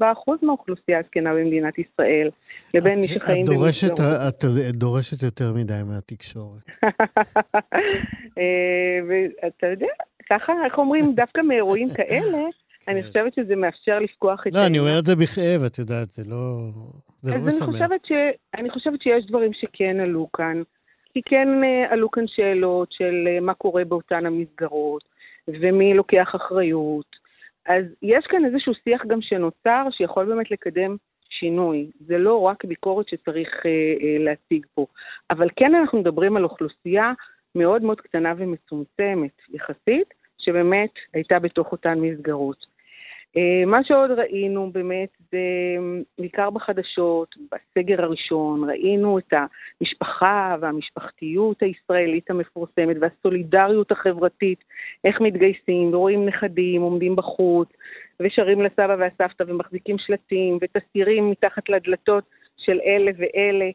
97% 0.00 0.04
מהאוכלוסייה 0.42 0.98
הזקנה 0.98 1.34
במדינת 1.34 1.78
ישראל, 1.78 2.30
לבין 2.74 3.00
מי 3.00 3.06
שחיים 3.06 3.46
במסגרות. 3.46 4.00
את 4.70 4.76
דורשת 4.76 5.22
יותר 5.22 5.52
מדי 5.52 5.80
מהתקשורת. 5.86 6.62
אה, 8.38 8.98
ואתה 9.08 9.66
יודע, 9.66 9.86
ככה, 10.30 10.52
איך 10.64 10.78
אומרים, 10.78 11.14
דווקא 11.14 11.40
מאירועים 11.40 11.88
כאלה, 11.94 12.38
אני 12.88 13.02
כן. 13.02 13.08
חושבת 13.08 13.34
שזה 13.34 13.56
מאפשר 13.56 13.98
לפקוח 13.98 14.46
את... 14.46 14.54
לא, 14.54 14.66
אני 14.66 14.78
אומר 14.78 14.98
את 14.98 15.06
זה 15.06 15.16
בכאב, 15.16 15.62
את 15.66 15.78
יודעת, 15.78 16.12
זה 16.12 16.22
לא... 16.26 16.68
זה 17.22 17.34
לא 17.34 17.40
משמח. 17.40 17.90
אני 18.54 18.70
חושבת 18.70 19.02
שיש 19.02 19.26
דברים 19.26 19.52
שכן 19.52 20.00
עלו 20.00 20.28
כאן. 20.32 20.62
כי 21.14 21.20
כן 21.24 21.48
אה, 21.64 21.92
עלו 21.92 22.10
כאן 22.10 22.24
שאלות 22.26 22.92
של 22.92 23.28
אה, 23.28 23.40
מה 23.40 23.54
קורה 23.54 23.84
באותן 23.84 24.26
המסגרות, 24.26 25.04
ומי 25.48 25.94
לוקח 25.94 26.32
אחריות, 26.36 27.21
אז 27.66 27.84
יש 28.02 28.26
כאן 28.26 28.44
איזשהו 28.44 28.72
שיח 28.74 29.02
גם 29.06 29.22
שנוצר, 29.22 29.86
שיכול 29.90 30.24
באמת 30.26 30.50
לקדם 30.50 30.96
שינוי. 31.30 31.90
זה 32.00 32.18
לא 32.18 32.40
רק 32.40 32.64
ביקורת 32.64 33.08
שצריך 33.08 33.48
אה, 33.66 33.70
אה, 33.70 34.24
להציג 34.24 34.66
פה. 34.74 34.86
אבל 35.30 35.48
כן 35.56 35.74
אנחנו 35.74 35.98
מדברים 35.98 36.36
על 36.36 36.44
אוכלוסייה 36.44 37.12
מאוד 37.54 37.82
מאוד 37.82 38.00
קטנה 38.00 38.34
ומצומצמת 38.36 39.36
יחסית, 39.48 40.14
שבאמת 40.38 40.90
הייתה 41.14 41.38
בתוך 41.38 41.72
אותן 41.72 41.98
מסגרות. 42.00 42.71
אה, 43.36 43.66
מה 43.66 43.84
שעוד 43.84 44.10
ראינו 44.10 44.70
באמת 44.72 45.08
זה 45.30 45.38
בעיקר 46.18 46.50
בחדשות, 46.50 47.34
בסגר 47.52 48.02
הראשון, 48.02 48.70
ראינו 48.70 49.18
את 49.18 49.32
המשפחה 49.80 50.56
והמשפחתיות 50.60 51.62
הישראלית 51.62 52.30
המפורסמת 52.30 52.96
והסולידריות 53.00 53.92
החברתית, 53.92 54.64
איך 55.04 55.20
מתגייסים 55.20 55.94
ורואים 55.94 56.26
נכדים 56.26 56.82
עומדים 56.82 57.16
בחוץ 57.16 57.68
ושרים 58.20 58.62
לסבא 58.62 58.96
והסבתא 58.98 59.44
ומחזיקים 59.46 59.96
שלטים 59.98 60.58
ותסתירים 60.60 61.30
מתחת 61.30 61.68
לדלתות 61.68 62.24
של 62.56 62.80
אלה 62.86 63.10
ואלה. 63.18 63.70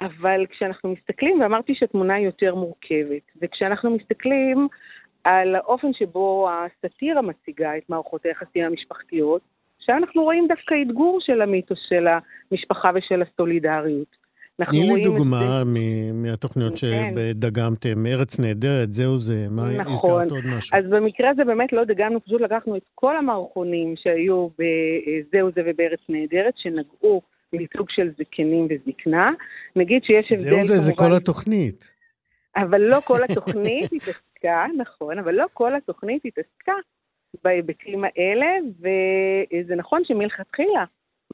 אבל 0.00 0.46
כשאנחנו 0.50 0.90
מסתכלים, 0.90 1.40
ואמרתי 1.40 1.74
שהתמונה 1.74 2.14
היא 2.14 2.26
יותר 2.26 2.54
מורכבת, 2.54 3.22
וכשאנחנו 3.42 3.90
מסתכלים 3.90 4.68
על 5.24 5.54
האופן 5.54 5.92
שבו 5.92 6.48
הסאטירה 6.50 7.22
מציגה 7.22 7.76
את 7.76 7.82
מערכות 7.88 8.26
היחסים 8.26 8.64
המשפחתיות, 8.64 9.40
שאנחנו 9.78 10.22
רואים 10.22 10.46
דווקא 10.48 10.74
אתגור 10.86 11.18
של 11.20 11.42
המיתוס 11.42 11.78
של 11.88 12.06
המשפחה 12.50 12.90
ושל 12.94 13.22
הסולידריות. 13.22 14.22
תני 14.70 14.92
לי 14.92 15.02
דוגמה 15.02 15.62
מהתוכניות 16.14 16.78
כן. 16.80 17.14
שדגמתם, 17.16 18.06
ארץ 18.06 18.40
נהדרת, 18.40 18.92
זהו 18.92 19.18
זה, 19.18 19.46
מה 19.50 19.62
נכון. 19.76 19.92
הזכרת 19.92 20.30
עוד 20.30 20.46
משהו? 20.56 20.78
אז 20.78 20.84
במקרה 20.90 21.30
הזה 21.30 21.44
באמת 21.44 21.72
לא 21.72 21.84
דגמנו, 21.84 22.20
פשוט 22.20 22.40
לקחנו 22.40 22.76
את 22.76 22.82
כל 22.94 23.16
המערכונים 23.16 23.94
שהיו 23.96 24.48
בזהו 24.48 25.50
זה 25.54 25.62
ובארץ 25.66 26.00
נהדרת, 26.08 26.54
שנגעו 26.56 27.22
מסוג 27.52 27.86
של 27.90 28.10
זקנים 28.18 28.68
וזקנה. 28.70 29.30
נגיד 29.76 30.04
שיש 30.04 30.32
הבדל 30.32 30.50
כמובן... 30.50 30.62
זהו 30.62 30.78
זה, 30.78 30.78
זה 30.78 30.92
כל 30.96 31.14
התוכנית. 31.16 31.94
אבל 32.56 32.82
לא 32.82 32.98
כל 33.04 33.18
התוכנית 33.28 33.90
התעסקה, 34.42 34.66
נכון, 34.78 35.18
אבל 35.18 35.34
לא 35.34 35.46
כל 35.52 35.74
התוכנית 35.74 36.22
התעסקה 36.24 36.72
בהיבטים 37.44 38.04
האלה, 38.04 38.46
וזה 38.78 39.74
נכון 39.76 40.04
שמלכתחילה, 40.04 40.84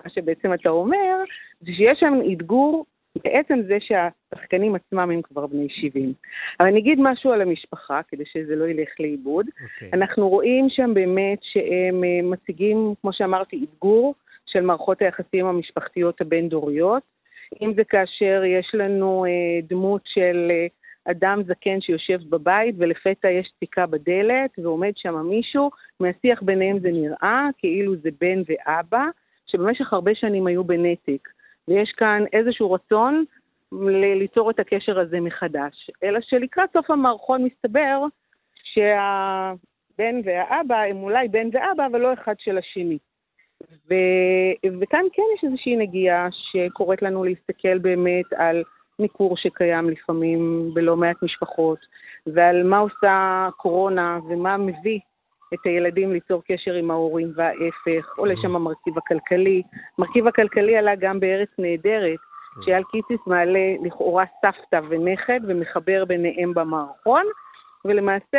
מה 0.04 0.10
שבעצם 0.10 0.54
אתה 0.54 0.68
אומר, 0.68 1.16
זה 1.60 1.72
שיש 1.76 2.00
שם 2.00 2.14
אתגור 2.32 2.86
בעצם 3.24 3.58
זה 3.66 3.78
שהשחקנים 3.80 4.74
עצמם 4.74 5.10
הם 5.10 5.22
כבר 5.22 5.46
בני 5.46 5.68
70. 5.68 6.12
אבל 6.60 6.68
אני 6.68 6.78
אגיד 6.78 6.98
משהו 7.02 7.32
על 7.32 7.42
המשפחה, 7.42 8.00
כדי 8.08 8.24
שזה 8.26 8.56
לא 8.56 8.64
ילך 8.64 8.88
לאיבוד. 9.00 9.46
Okay. 9.46 9.62
אוקיי. 9.74 9.90
אנחנו 9.92 10.28
רואים 10.28 10.66
שם 10.70 10.94
באמת 10.94 11.38
שהם 11.42 12.04
אה, 12.04 12.30
מציגים, 12.30 12.94
כמו 13.00 13.12
שאמרתי, 13.12 13.64
אתגור 13.64 14.14
של 14.46 14.60
מערכות 14.60 15.02
היחסים 15.02 15.46
המשפחתיות 15.46 16.20
הבין-דוריות. 16.20 17.02
אם 17.62 17.72
זה 17.76 17.84
כאשר 17.84 18.42
יש 18.44 18.70
לנו 18.74 19.24
אה, 19.24 19.60
דמות 19.68 20.02
של 20.04 20.48
אה, 20.50 20.66
אדם 21.10 21.42
זקן 21.46 21.80
שיושב 21.80 22.18
בבית 22.28 22.74
ולפתע 22.78 23.30
יש 23.30 23.52
דפיקה 23.56 23.86
בדלת 23.86 24.50
ועומד 24.58 24.92
שם 24.96 25.26
מישהו, 25.26 25.70
מהשיח 26.00 26.42
ביניהם 26.42 26.78
זה 26.78 26.88
נראה 26.92 27.48
כאילו 27.58 27.96
זה 27.96 28.08
בן 28.20 28.42
ואבא, 28.46 29.04
שבמשך 29.46 29.92
הרבה 29.92 30.14
שנים 30.14 30.46
היו 30.46 30.64
בנתק. 30.64 31.28
ויש 31.68 31.92
כאן 31.96 32.24
איזשהו 32.32 32.72
רצון 32.72 33.24
ליצור 34.16 34.50
את 34.50 34.58
הקשר 34.58 35.00
הזה 35.00 35.20
מחדש. 35.20 35.90
אלא 36.02 36.20
שלקראת 36.20 36.72
סוף 36.72 36.90
המערכון 36.90 37.44
מסתבר 37.44 38.04
שהבן 38.64 40.20
והאבא 40.24 40.82
הם 40.82 40.96
אולי 40.96 41.28
בן 41.28 41.48
ואבא, 41.52 41.86
אבל 41.86 42.00
לא 42.00 42.12
אחד 42.12 42.34
של 42.38 42.58
השני. 42.58 42.98
ו... 43.62 43.94
וכאן 44.80 45.04
כן 45.12 45.22
יש 45.36 45.44
איזושהי 45.44 45.76
נגיעה 45.76 46.28
שקוראת 46.32 47.02
לנו 47.02 47.24
להסתכל 47.24 47.78
באמת 47.78 48.32
על 48.36 48.62
ניכור 48.98 49.36
שקיים 49.36 49.90
לפעמים 49.90 50.70
בלא 50.74 50.96
מעט 50.96 51.22
משפחות, 51.22 51.78
ועל 52.26 52.62
מה 52.62 52.78
עושה 52.78 53.48
קורונה 53.56 54.18
ומה 54.28 54.56
מביא 54.56 54.98
את 55.54 55.58
הילדים 55.64 56.12
ליצור 56.12 56.42
קשר 56.48 56.74
עם 56.74 56.90
ההורים 56.90 57.32
וההפך, 57.36 58.18
עולה 58.18 58.34
שם 58.42 58.56
המרכיב 58.56 58.98
הכלכלי. 58.98 59.62
המרכיב 59.98 60.26
הכלכלי 60.26 60.76
עלה 60.76 60.94
גם 60.94 61.20
בארץ 61.20 61.48
נהדרת, 61.58 62.18
כן. 62.54 62.62
שאייל 62.62 62.82
קיציס 62.90 63.20
מעלה 63.26 63.74
לכאורה 63.84 64.24
סבתא 64.42 64.80
ונכד 64.88 65.40
ומחבר 65.48 66.04
ביניהם 66.04 66.54
במערכון, 66.54 67.24
ולמעשה 67.84 68.38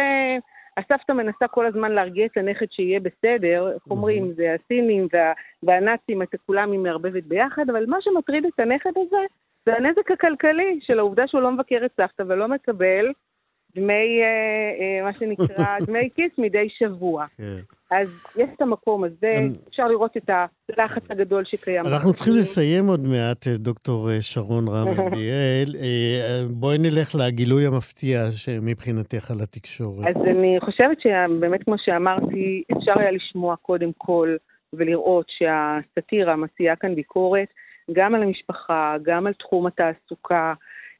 הסבתא 0.77 1.11
מנסה 1.11 1.47
כל 1.47 1.65
הזמן 1.65 1.91
להרגיע 1.91 2.25
את 2.25 2.37
הנכד 2.37 2.65
שיהיה 2.71 2.99
בסדר, 2.99 3.71
איך 3.73 3.83
אומרים, 3.89 4.33
זה 4.33 4.55
הסינים 4.55 5.07
וה, 5.13 5.33
והנאצים, 5.63 6.21
את 6.21 6.35
כולם 6.45 6.71
היא 6.71 6.79
מערבבת 6.79 7.23
ביחד, 7.23 7.69
אבל 7.69 7.85
מה 7.85 7.97
שמטריד 8.01 8.45
את 8.45 8.59
הנכד 8.59 8.91
הזה 8.95 9.25
זה 9.69 9.75
הנזק 9.75 10.11
הכלכלי 10.11 10.79
של 10.81 10.99
העובדה 10.99 11.27
שהוא 11.27 11.41
לא 11.41 11.51
מבקר 11.51 11.79
את 11.85 11.91
סבתא 11.97 12.23
ולא 12.27 12.47
מקבל 12.47 13.05
דמי, 13.75 14.21
אה, 14.21 14.99
אה, 14.99 15.03
מה 15.03 15.13
שנקרא, 15.13 15.65
דמי 15.87 16.09
כיס 16.15 16.31
מדי 16.37 16.67
שבוע. 16.77 17.25
כן. 17.37 17.59
אז 17.91 18.07
יש 18.37 18.49
את 18.55 18.61
המקום 18.61 19.03
הזה, 19.03 19.41
אפשר 19.69 19.83
לראות 19.83 20.17
את 20.17 20.29
הלחץ 20.79 21.03
הגדול 21.09 21.43
שקיים. 21.45 21.85
אנחנו 21.85 22.13
צריכים 22.13 22.33
לסיים 22.33 22.87
עוד 22.87 22.99
מעט, 22.99 23.47
אה, 23.47 23.57
דוקטור 23.57 24.09
שרון 24.21 24.67
רם 24.67 24.87
אביאל. 24.99 25.75
בואי 26.51 26.77
נלך 26.77 27.15
לגילוי 27.15 27.65
המפתיע 27.65 28.19
מבחינתך 28.61 29.31
על 29.31 29.37
התקשורת. 29.43 30.07
אז 30.07 30.15
אני 30.15 30.57
חושבת 30.59 31.01
שבאמת, 31.01 31.63
כמו 31.63 31.75
שאמרתי, 31.77 32.63
אפשר 32.77 32.99
היה 32.99 33.11
לשמוע 33.11 33.55
קודם 33.55 33.91
כל 33.97 34.35
ולראות 34.73 35.25
שהסאטירה 35.29 36.35
מציעה 36.35 36.75
כאן 36.75 36.95
ביקורת 36.95 37.47
גם 37.93 38.15
על 38.15 38.23
המשפחה, 38.23 38.95
גם 39.03 39.27
על 39.27 39.33
תחום 39.33 39.67
התעסוקה, 39.67 40.53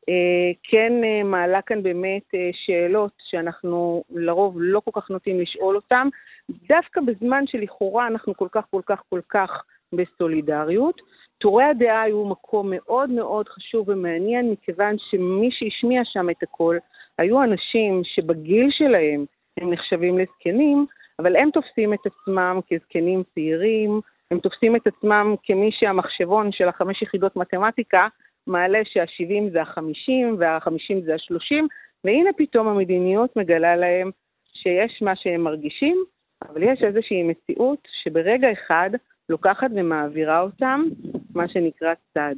אה, 0.10 0.52
כן 0.64 0.94
אה, 1.04 1.24
מעלה 1.24 1.62
כאן 1.62 1.84
באמת 1.84 2.36
אה, 2.36 2.50
שאלות 2.54 3.12
שאנחנו 3.30 4.04
לרוב 4.10 4.56
לא 4.60 4.80
כל 4.86 5.02
כך 5.02 5.10
נוטים 5.10 5.40
לשאול 5.40 5.76
אותן, 5.76 6.08
דווקא 6.50 7.02
בזמן 7.02 7.44
שלכאורה 7.48 8.08
אנחנו 8.08 8.34
כל 8.38 8.48
כך 8.52 8.66
כל 8.72 8.82
כך 8.86 9.02
כל 9.10 9.22
כך 9.30 9.64
בסולידריות. 9.94 11.02
טורי 11.38 11.64
הדעה 11.64 12.02
היו 12.02 12.26
מקום 12.26 12.68
מאוד 12.70 13.10
מאוד 13.10 13.50
חשוב 13.50 13.90
ומעניין, 13.90 14.52
מכיוון 14.52 14.96
שמי 15.10 15.50
שהשמיע 15.52 16.02
שם 16.06 16.30
את 16.30 16.44
הכל 16.44 16.78
היו 17.18 17.44
אנשים 17.44 18.02
שבגיל 18.04 18.68
שלהם 18.72 19.26
הם 19.58 19.74
נחשבים 19.74 20.20
לזקנים, 20.20 20.86
אבל 21.20 21.36
הם 21.36 21.50
תופסים 21.52 21.94
את 21.94 22.00
עצמם 22.06 22.60
כזקנים 22.74 23.24
צעירים, 23.34 24.02
הם 24.32 24.40
תופסים 24.40 24.76
את 24.76 24.88
עצמם 24.88 25.36
כמי 25.44 25.70
שהמחשבון 25.72 26.52
של 26.52 26.68
החמש 26.68 27.02
יחידות 27.02 27.36
מתמטיקה 27.36 28.08
מעלה 28.48 28.80
שה-70 28.86 29.52
זה 29.52 29.62
ה-50 29.62 30.36
וה-50 30.40 31.06
זה 31.06 31.14
ה-30, 31.14 31.66
והנה 32.04 32.30
פתאום 32.38 32.68
המדיניות 32.68 33.36
מגלה 33.36 33.76
להם 33.76 34.12
שיש 34.54 35.02
מה 35.02 35.16
שהם 35.16 35.42
מרגישים, 35.42 36.04
אבל 36.42 36.64
יש 36.64 36.84
איזושהי 36.84 37.24
מציאות 37.24 37.88
שברגע 38.04 38.48
אחד 38.52 38.90
לוקחת 39.30 39.68
ומעבירה 39.76 40.42
אותם, 40.42 40.84
מה 41.36 41.48
שנקרא 41.48 41.94
צד. 42.14 42.36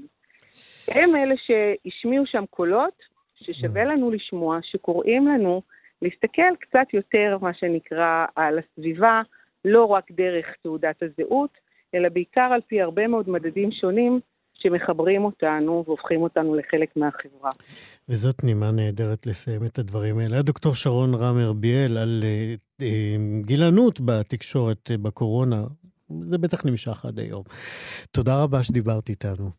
הם 0.88 1.16
אלה 1.16 1.36
שהשמיעו 1.38 2.26
שם 2.26 2.44
קולות 2.50 3.04
ששווה 3.36 3.84
לנו 3.84 4.12
לשמוע, 4.12 4.60
שקוראים 4.62 5.28
לנו 5.28 5.62
להסתכל 6.02 6.56
קצת 6.60 6.94
יותר, 6.94 7.38
מה 7.42 7.54
שנקרא, 7.54 8.26
על 8.36 8.60
הסביבה, 8.60 9.22
לא 9.66 9.86
רק 9.86 10.12
דרך 10.12 10.46
תעודת 10.64 11.04
הזהות, 11.04 11.58
אלא 11.96 12.10
בעיקר 12.10 12.50
על 12.54 12.62
פי 12.68 12.82
הרבה 12.82 13.08
מאוד 13.08 13.30
מדדים 13.30 13.72
שונים 13.72 14.20
שמחברים 14.54 15.26
אותנו 15.26 15.84
והופכים 15.88 16.22
אותנו 16.22 16.56
לחלק 16.56 16.90
מהחברה. 16.96 17.50
וזאת 18.10 18.44
נימה 18.44 18.72
נהדרת 18.72 19.26
לסיים 19.28 19.62
את 19.66 19.80
הדברים 19.80 20.20
האלה. 20.20 20.40
הדוקטור 20.40 20.74
שרון 20.74 21.16
רמר 21.16 21.54
ביאל 21.54 21.98
על 21.98 22.24
uh, 22.24 22.82
uh, 22.82 22.86
גילנות 23.46 24.02
בתקשורת 24.06 24.92
uh, 24.94 24.98
בקורונה, 24.98 25.64
זה 26.30 26.38
בטח 26.38 26.66
נמשך 26.66 27.06
עד 27.06 27.20
היום. 27.20 27.44
תודה 28.12 28.44
רבה 28.44 28.64
שדיברת 28.64 29.10
איתנו. 29.10 29.50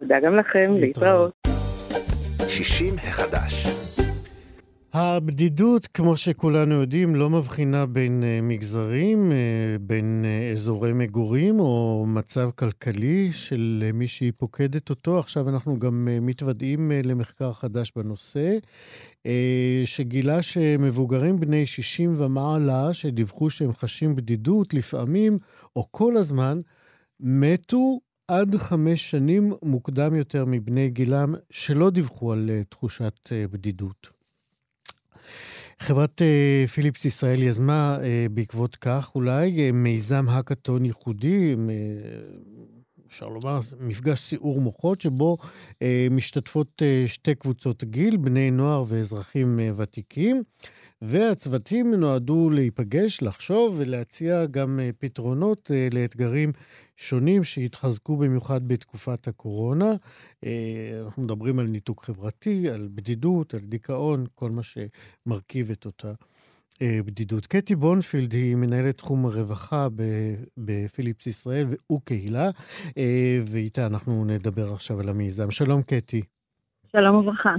תודה 0.00 0.14
גם 0.24 0.34
לכם, 0.34 0.70
להתראות. 0.80 1.32
60 2.48 2.94
החדש. 2.94 3.79
הבדידות, 4.92 5.86
כמו 5.86 6.16
שכולנו 6.16 6.74
יודעים, 6.74 7.14
לא 7.14 7.30
מבחינה 7.30 7.86
בין 7.86 8.22
uh, 8.22 8.42
מגזרים, 8.42 9.32
uh, 9.32 9.34
בין 9.80 10.24
uh, 10.24 10.52
אזורי 10.52 10.92
מגורים 10.92 11.60
או 11.60 12.04
מצב 12.08 12.50
כלכלי 12.54 13.32
של 13.32 13.90
מי 13.94 14.08
שהיא 14.08 14.32
פוקדת 14.38 14.90
אותו. 14.90 15.18
עכשיו 15.18 15.48
אנחנו 15.48 15.78
גם 15.78 16.08
מתוודעים 16.22 16.92
למחקר 17.04 17.52
חדש 17.52 17.92
בנושא, 17.96 18.58
שגילה 19.84 20.42
שמבוגרים 20.42 21.40
בני 21.40 21.66
60 21.66 22.12
ומעלה, 22.16 22.92
שדיווחו 22.92 23.50
שהם 23.50 23.72
חשים 23.72 24.16
בדידות 24.16 24.74
לפעמים 24.74 25.38
או 25.76 25.86
כל 25.90 26.16
הזמן, 26.16 26.60
מתו 27.20 28.00
עד 28.28 28.56
חמש 28.56 29.10
שנים 29.10 29.52
מוקדם 29.62 30.14
יותר 30.14 30.44
מבני 30.44 30.90
גילם 30.90 31.34
שלא 31.50 31.90
דיווחו 31.90 32.32
על 32.32 32.50
תחושת 32.68 33.32
בדידות. 33.50 34.19
חברת 35.82 36.20
uh, 36.20 36.70
פיליפס 36.70 37.04
ישראל 37.04 37.42
יזמה 37.42 37.98
uh, 38.00 38.28
בעקבות 38.32 38.76
כך 38.76 39.12
אולי 39.14 39.70
uh, 39.70 39.72
מיזם 39.72 40.28
האקתון 40.28 40.84
ייחודי, 40.84 41.56
אפשר 43.08 43.28
לומר, 43.28 43.60
מפגש 43.80 44.18
סיעור 44.18 44.60
מוחות, 44.60 45.00
שבו 45.00 45.36
משתתפות 46.10 46.82
שתי 47.06 47.34
קבוצות 47.34 47.84
גיל, 47.84 48.16
בני 48.16 48.50
נוער 48.50 48.84
ואזרחים 48.88 49.60
ותיקים. 49.76 50.42
והצוותים 51.02 51.94
נועדו 51.94 52.50
להיפגש, 52.50 53.22
לחשוב 53.22 53.76
ולהציע 53.78 54.46
גם 54.46 54.80
פתרונות 54.98 55.70
לאתגרים 55.92 56.52
שונים 57.00 57.44
שהתחזקו 57.44 58.16
במיוחד 58.16 58.68
בתקופת 58.68 59.28
הקורונה. 59.28 59.94
אה, 60.44 61.00
אנחנו 61.04 61.22
מדברים 61.22 61.58
על 61.58 61.66
ניתוק 61.66 62.04
חברתי, 62.04 62.70
על 62.70 62.88
בדידות, 62.94 63.54
על 63.54 63.60
דיכאון, 63.60 64.24
כל 64.34 64.50
מה 64.50 64.62
שמרכיב 64.62 65.70
את 65.70 65.86
אותה 65.86 66.12
אה, 66.82 67.00
בדידות. 67.06 67.46
קטי 67.46 67.76
בונפילד 67.76 68.32
היא 68.32 68.56
מנהלת 68.56 68.98
תחום 68.98 69.26
הרווחה 69.26 69.88
בפיליפס 70.58 71.26
ישראל 71.26 71.66
וקהילה, 71.92 72.50
אה, 72.98 73.38
ואיתה 73.46 73.86
אנחנו 73.86 74.24
נדבר 74.24 74.72
עכשיו 74.72 75.00
על 75.00 75.08
המיזם. 75.08 75.50
שלום, 75.50 75.82
קטי. 75.82 76.22
שלום 76.92 77.16
וברכה. 77.16 77.54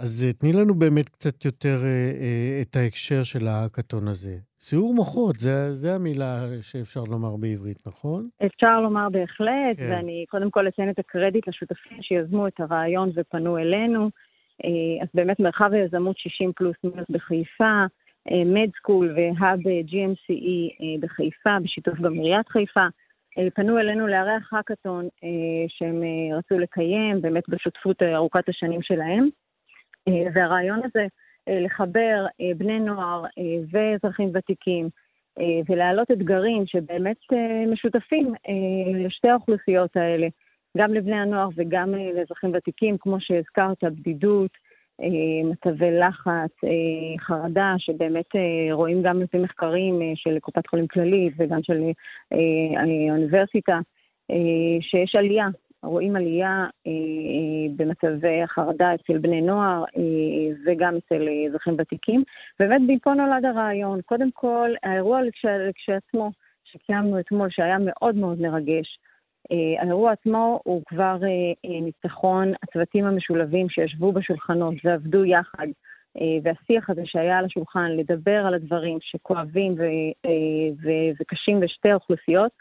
אז 0.00 0.26
תני 0.38 0.52
לנו 0.52 0.74
באמת 0.74 1.08
קצת 1.08 1.44
יותר 1.44 1.78
את 2.62 2.76
ההקשר 2.76 3.22
של 3.22 3.46
ההאקתון 3.46 4.08
הזה. 4.08 4.36
סיעור 4.58 4.94
מוחות, 4.94 5.40
זה, 5.40 5.74
זה 5.74 5.94
המילה 5.94 6.46
שאפשר 6.62 7.00
לומר 7.10 7.36
בעברית, 7.36 7.78
נכון? 7.86 8.28
אפשר 8.46 8.80
לומר 8.80 9.08
בהחלט, 9.08 9.78
כן. 9.78 9.88
ואני 9.90 10.24
קודם 10.28 10.50
כל 10.50 10.68
אתן 10.68 10.90
את 10.90 10.98
הקרדיט 10.98 11.48
לשותפים 11.48 12.02
שיזמו 12.02 12.46
את 12.46 12.60
הרעיון 12.60 13.10
ופנו 13.14 13.58
אלינו. 13.58 14.10
אה, 14.64 15.02
אז 15.02 15.08
באמת 15.14 15.40
מרחב 15.40 15.70
היזמות 15.72 16.18
60 16.18 16.52
פלוס 16.56 16.76
מינוס 16.84 17.06
בחיפה, 17.10 17.84
מדסקול 18.46 19.16
אה, 19.18 19.30
והאב 19.40 19.60
GMCE 19.60 20.82
אה, 20.82 21.00
בחיפה, 21.00 21.56
בשיתוף 21.64 22.00
גם 22.00 22.12
עיריית 22.12 22.48
חיפה, 22.48 22.86
פנו 23.54 23.78
אלינו 23.78 24.06
לארח 24.06 24.52
האקתון 24.52 25.08
שהם 25.68 26.02
רצו 26.38 26.58
לקיים, 26.58 27.20
באמת 27.20 27.48
בשותפות 27.48 28.02
ארוכת 28.02 28.48
השנים 28.48 28.82
שלהם. 28.82 29.28
והרעיון 30.34 30.80
הזה, 30.84 31.06
אה, 31.48 31.60
לחבר 31.60 32.26
אה, 32.40 32.50
בני 32.56 32.80
נוער 32.80 33.24
אה, 33.24 33.56
ואזרחים 33.70 34.30
ותיקים 34.34 34.88
ולהעלות 35.68 36.10
אתגרים 36.10 36.66
שבאמת 36.66 37.16
משותפים 37.72 38.34
לשתי 38.94 39.28
האוכלוסיות 39.28 39.96
האלה, 39.96 40.26
גם 40.78 40.94
לבני 40.94 41.16
הנוער 41.16 41.48
וגם 41.56 41.94
לאזרחים 41.94 42.50
ותיקים, 42.54 42.96
כמו 42.98 43.20
שהזכרת, 43.20 43.84
בדידות, 43.84 44.50
מצבי 45.44 45.90
לחץ, 45.90 46.50
חרדה, 47.20 47.74
שבאמת 47.78 48.26
רואים 48.72 49.02
גם 49.02 49.22
לפי 49.22 49.38
מחקרים 49.38 50.00
של 50.14 50.38
קופת 50.38 50.66
חולים 50.66 50.86
כללית 50.86 51.32
וגם 51.38 51.62
של 51.62 51.80
האוניברסיטה, 53.08 53.78
שיש 54.80 55.14
עלייה 55.14 55.46
רואים 55.84 56.16
עלייה 56.16 56.66
אה, 56.86 56.92
אה, 56.92 57.74
במצבי 57.76 58.42
החרדה 58.42 58.94
אצל 58.94 59.18
בני 59.18 59.40
נוער 59.42 59.84
אה, 59.96 60.56
וגם 60.66 60.96
אצל 60.96 61.28
אזרחים 61.48 61.74
ותיקים. 61.78 62.22
באמת 62.58 62.80
מפה 62.86 63.14
נולד 63.14 63.44
הרעיון. 63.44 64.00
קודם 64.00 64.30
כל, 64.30 64.70
האירוע 64.82 65.20
כשעצמו, 65.74 66.30
שקיימנו 66.64 67.20
אתמול, 67.20 67.48
שהיה 67.50 67.76
מאוד 67.80 68.14
מאוד 68.14 68.40
מרגש, 68.40 68.98
האירוע 69.78 70.12
עצמו 70.12 70.60
הוא 70.64 70.82
כבר 70.86 71.16
ניצחון 71.64 72.52
הצוותים 72.62 73.04
המשולבים 73.04 73.68
שישבו 73.68 74.12
בשולחנות 74.12 74.74
ועבדו 74.84 75.24
יחד. 75.24 75.66
והשיח 76.42 76.90
הזה 76.90 77.02
שהיה 77.04 77.38
על 77.38 77.44
השולחן, 77.44 77.90
לדבר 77.90 78.44
על 78.46 78.54
הדברים 78.54 78.98
שכואבים 79.00 79.74
וקשים 81.20 81.62
לשתי 81.62 81.90
האוכלוסיות, 81.90 82.52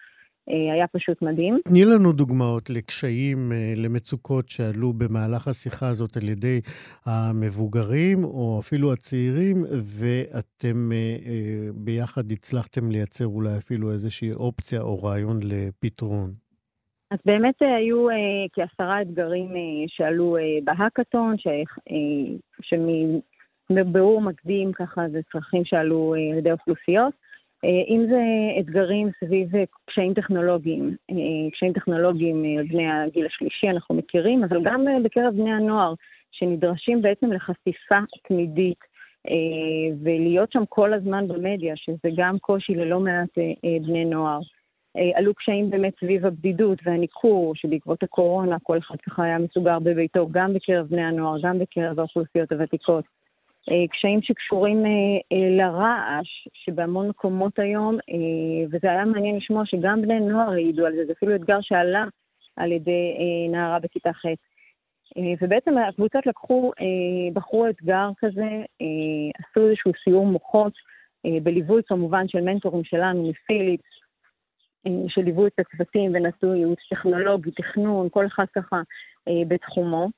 היה 0.47 0.87
פשוט 0.87 1.21
מדהים. 1.21 1.59
תני 1.67 1.85
לנו 1.85 2.11
דוגמאות 2.11 2.69
לקשיים, 2.69 3.51
אה, 3.51 3.73
למצוקות 3.77 4.49
שעלו 4.49 4.93
במהלך 4.93 5.47
השיחה 5.47 5.87
הזאת 5.87 6.17
על 6.17 6.29
ידי 6.29 6.61
המבוגרים, 7.05 8.23
או 8.23 8.59
אפילו 8.59 8.93
הצעירים, 8.93 9.63
ואתם 9.99 10.91
אה, 10.91 11.69
ביחד 11.75 12.31
הצלחתם 12.31 12.91
לייצר 12.91 13.25
אולי 13.25 13.57
אפילו 13.57 13.91
איזושהי 13.91 14.33
אופציה 14.33 14.81
או 14.81 15.03
רעיון 15.03 15.39
לפתרון. 15.43 16.29
אז 17.11 17.19
באמת 17.25 17.55
היו 17.61 18.07
כעשרה 18.53 19.01
אתגרים 19.01 19.47
שעלו 19.87 20.37
בהאקתון, 20.63 21.35
שמבירור 22.61 24.21
מקדים 24.21 24.71
ככה 24.71 25.01
זה 25.11 25.19
צרכים 25.31 25.65
שעלו 25.65 26.13
על 26.13 26.37
ידי 26.37 26.51
אוכלוסיות. 26.51 27.13
אה, 27.63 27.83
אם 27.87 28.05
זה 28.09 28.21
אתגרים 28.59 29.09
סביב 29.19 29.55
אה, 29.55 29.63
קשיים 29.85 30.13
טכנולוגיים, 30.13 30.95
אה, 31.11 31.51
קשיים 31.51 31.73
טכנולוגיים 31.73 32.45
בני 32.69 32.91
הגיל 32.91 33.25
השלישי 33.25 33.69
אנחנו 33.69 33.95
מכירים, 33.95 34.43
אבל 34.43 34.57
גם 34.63 34.85
בקרב 35.03 35.33
בני 35.33 35.53
הנוער, 35.53 35.93
שנדרשים 36.31 37.01
בעצם 37.01 37.31
לחשיפה 37.31 37.99
תמידית 38.27 38.93
ולהיות 40.03 40.51
שם 40.51 40.63
כל 40.69 40.93
הזמן 40.93 41.27
במדיה, 41.27 41.75
שזה 41.75 42.09
גם 42.15 42.39
קושי 42.39 42.75
ללא 42.75 42.99
מעט 42.99 43.29
בני 43.81 44.05
נוער. 44.05 44.39
עלו 45.15 45.33
קשיים 45.33 45.69
באמת 45.69 45.93
סביב 45.99 46.25
הבדידות 46.25 46.79
והניכור, 46.85 47.55
שבעקבות 47.55 48.03
הקורונה 48.03 48.57
כל 48.63 48.77
אחד 48.77 48.95
ככה 48.95 49.23
היה 49.23 49.39
מסוגר 49.39 49.79
בביתו, 49.79 50.27
גם 50.31 50.53
בקרב 50.53 50.87
בני 50.87 51.03
הנוער, 51.03 51.37
גם 51.43 51.59
בקרב 51.59 51.99
האוכלוסיות 51.99 52.51
הוותיקות. 52.51 53.05
אה, 53.71 53.87
קשיים 53.91 54.21
שקשורים 54.21 54.85
אה, 54.85 54.91
אה, 55.31 55.49
לרעש, 55.57 56.47
שבהמון 56.53 57.09
מקומות 57.09 57.59
היום, 57.59 57.97
וזה 58.71 58.91
היה 58.91 59.05
מעניין 59.05 59.35
לשמוע 59.35 59.65
שגם 59.65 60.01
בני 60.01 60.19
נוער 60.19 60.49
העידו 60.51 60.85
על 60.85 60.95
זה, 60.95 61.05
זה 61.05 61.11
אפילו 61.11 61.35
אתגר 61.35 61.61
שעלה 61.61 62.05
על 62.55 62.71
ידי 62.71 63.17
נערה 63.49 63.79
בכיתה 63.79 64.13
ח'. 64.13 64.25
ובעצם 65.41 65.77
הקבוצות 65.77 66.25
לקחו, 66.25 66.71
בחרו 67.33 67.69
אתגר 67.69 68.09
כזה, 68.17 68.49
עשו 69.39 69.67
איזשהו 69.67 69.91
סיור 70.03 70.25
מוחות, 70.25 70.73
בליווי 71.43 71.81
כמובן 71.87 72.27
של 72.27 72.41
מנטורים 72.41 72.83
שלנו 72.83 73.29
מפיליפס, 73.29 73.83
שליוו 75.07 75.47
את 75.47 75.59
הצוותים 75.59 76.11
ונתנו 76.13 76.55
ייעוץ 76.55 76.79
טכנולוגי, 76.89 77.51
תכנון, 77.51 78.09
כל 78.11 78.25
אחד 78.25 78.45
ככה 78.55 78.81
בתחומו. 79.47 80.09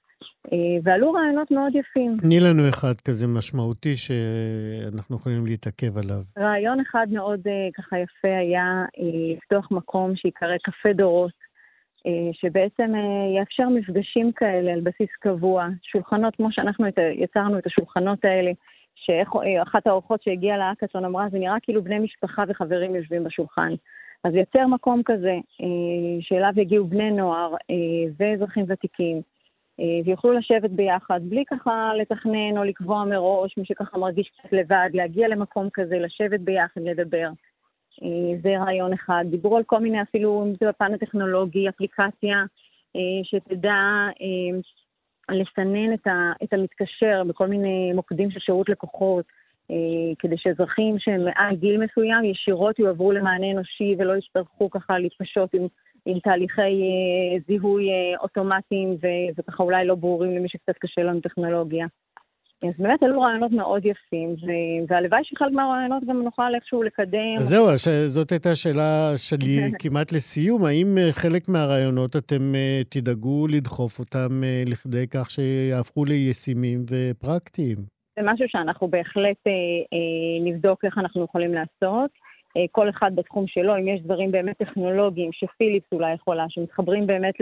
אה, 0.53 0.77
ועלו 0.83 1.11
רעיונות 1.11 1.51
מאוד 1.51 1.75
יפים. 1.75 2.17
תני 2.17 2.39
לנו 2.39 2.69
אחד 2.69 2.93
כזה 3.07 3.27
משמעותי 3.27 3.95
שאנחנו 3.95 5.15
יכולים 5.15 5.45
להתעכב 5.45 5.97
עליו. 5.97 6.21
רעיון 6.39 6.79
אחד 6.79 7.07
מאוד 7.11 7.39
אה, 7.47 7.67
ככה 7.73 7.99
יפה 7.99 8.37
היה 8.39 8.85
אה, 8.99 9.33
לפתוח 9.35 9.71
מקום 9.71 10.15
שיקרא 10.15 10.57
קפה 10.63 10.93
דורות, 10.93 11.45
שבעצם 12.31 12.91
יאפשר 13.37 13.69
מפגשים 13.69 14.31
כאלה 14.31 14.73
על 14.73 14.81
בסיס 14.81 15.09
קבוע, 15.19 15.67
שולחנות 15.83 16.35
כמו 16.35 16.51
שאנחנו 16.51 16.85
יצרנו 17.15 17.57
את 17.57 17.65
השולחנות 17.65 18.25
האלה, 18.25 18.51
שאחת 18.95 19.87
האורחות 19.87 20.23
שהגיעה 20.23 20.57
לאקאסון 20.57 21.05
אמרה, 21.05 21.25
זה 21.31 21.37
נראה 21.37 21.55
כאילו 21.61 21.83
בני 21.83 21.99
משפחה 21.99 22.43
וחברים 22.47 22.95
יושבים 22.95 23.23
בשולחן. 23.23 23.73
אז 24.23 24.33
יצר 24.35 24.67
מקום 24.67 25.01
כזה, 25.05 25.35
שאליו 26.21 26.51
יגיעו 26.57 26.85
בני 26.85 27.11
נוער 27.11 27.53
ואזרחים 28.19 28.65
ותיקים, 28.67 29.21
ויוכלו 30.05 30.33
לשבת 30.33 30.69
ביחד, 30.69 31.19
בלי 31.23 31.43
ככה 31.45 31.91
לתכנן 32.01 32.57
או 32.57 32.63
לקבוע 32.63 33.05
מראש, 33.05 33.57
מי 33.57 33.65
שככה 33.65 33.97
מרגיש 33.97 34.29
קצת 34.29 34.53
לבד, 34.53 34.89
להגיע 34.93 35.27
למקום 35.27 35.69
כזה, 35.73 35.99
לשבת 35.99 36.39
ביחד, 36.39 36.81
לדבר. 36.81 37.29
אה, 38.03 38.37
זה 38.41 38.57
רעיון 38.57 38.93
אחד. 38.93 39.25
דיברו 39.29 39.57
על 39.57 39.63
כל 39.63 39.79
מיני, 39.79 40.01
אפילו 40.01 40.43
אם 40.43 40.53
זה 40.59 40.67
בפן 40.69 40.93
הטכנולוגי, 40.93 41.69
אפליקציה 41.69 42.43
אה, 42.95 43.23
שתדע 43.23 44.07
לסנן 45.31 45.93
את, 46.43 46.53
המתקשר 46.53 47.23
בכל 47.27 47.47
מיני 47.47 47.93
מוקדים 47.93 48.31
של 48.31 48.39
שירות 48.39 48.69
לקוחות, 48.69 49.25
כדי 50.19 50.37
שאזרחים 50.37 50.99
שהם 50.99 51.25
מעל 51.25 51.55
גיל 51.55 51.77
מסוים 51.77 52.23
ישירות 52.23 52.79
יועברו 52.79 53.11
למענה 53.11 53.51
אנושי 53.51 53.95
ולא 53.99 54.17
יצטרכו 54.17 54.69
ככה 54.69 54.99
להתפשות 54.99 55.53
עם, 55.53 55.67
עם 56.05 56.19
תהליכי 56.19 56.61
זיהוי 57.47 57.87
אוטומטיים 58.21 58.97
וככה 59.37 59.63
אולי 59.63 59.85
לא 59.85 59.95
ברורים 59.95 60.35
למי 60.35 60.49
שקצת 60.49 60.77
קשה 60.79 61.03
לנו 61.03 61.21
טכנולוגיה. 61.21 61.85
אז 62.63 62.73
באמת 62.79 63.03
אלו 63.03 63.21
רעיונות 63.21 63.51
מאוד 63.51 63.85
יפים, 63.85 64.35
והלוואי 64.87 65.21
שחלק 65.23 65.51
מהרעיונות 65.51 66.03
גם 66.03 66.21
נוכל 66.21 66.55
איכשהו 66.55 66.83
לקדם. 66.83 67.35
אז 67.39 67.45
זהו, 67.45 67.67
זאת 68.07 68.31
הייתה 68.31 68.51
השאלה 68.51 69.11
שלי 69.17 69.57
כמעט 69.81 70.11
לסיום. 70.11 70.65
האם 70.65 70.97
אה, 70.97 71.11
חלק 71.11 71.49
מהרעיונות 71.49 72.15
אתם 72.15 72.55
אה, 72.55 72.81
תדאגו 72.89 73.47
לדחוף 73.47 73.99
אותם 73.99 74.43
אה, 74.43 74.63
לכדי 74.67 75.07
כך 75.07 75.31
שיהפכו 75.31 76.05
לישימים 76.05 76.79
ופרקטיים? 76.89 77.77
זה 78.19 78.21
משהו 78.23 78.45
שאנחנו 78.49 78.87
בהחלט 78.87 79.43
נבדוק 80.45 80.85
איך 80.85 80.97
אנחנו 80.97 81.23
יכולים 81.23 81.53
לעשות. 81.53 82.11
אה, 82.57 82.65
כל 82.71 82.89
אחד 82.89 83.11
בתחום 83.15 83.47
שלו, 83.47 83.77
אם 83.77 83.87
יש 83.87 84.01
דברים 84.01 84.31
באמת 84.31 84.57
טכנולוגיים 84.57 85.31
שפיליפס 85.33 85.87
אולי 85.91 86.13
יכולה, 86.13 86.45
שמתחברים 86.49 87.07
באמת 87.07 87.35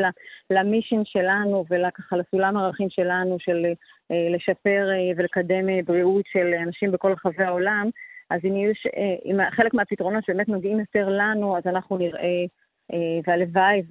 למישן 0.50 1.02
שלנו 1.06 1.66
ולככה 1.70 2.18
לסולם 2.18 2.58
הערכים 2.58 2.90
שלנו 2.90 3.38
של 3.40 3.66
אה, 4.12 4.28
לשפר 4.36 4.90
אה, 4.92 5.12
ולקדם 5.18 5.86
בריאות 5.86 6.26
של 6.32 6.54
אנשים 6.64 6.92
בכל 6.92 7.12
רחבי 7.12 7.44
העולם, 7.44 7.90
אז 8.30 8.40
אם, 8.44 8.56
יש, 8.56 8.88
אם 9.26 9.38
חלק 9.52 9.74
מהפתרונות 9.74 10.24
שבאמת 10.26 10.50
נוגעים 10.50 10.80
יותר 10.80 11.10
לנו, 11.10 11.58
אז 11.58 11.64
אנחנו 11.66 11.98
נראה, 11.98 12.46
והלוואי 13.28 13.82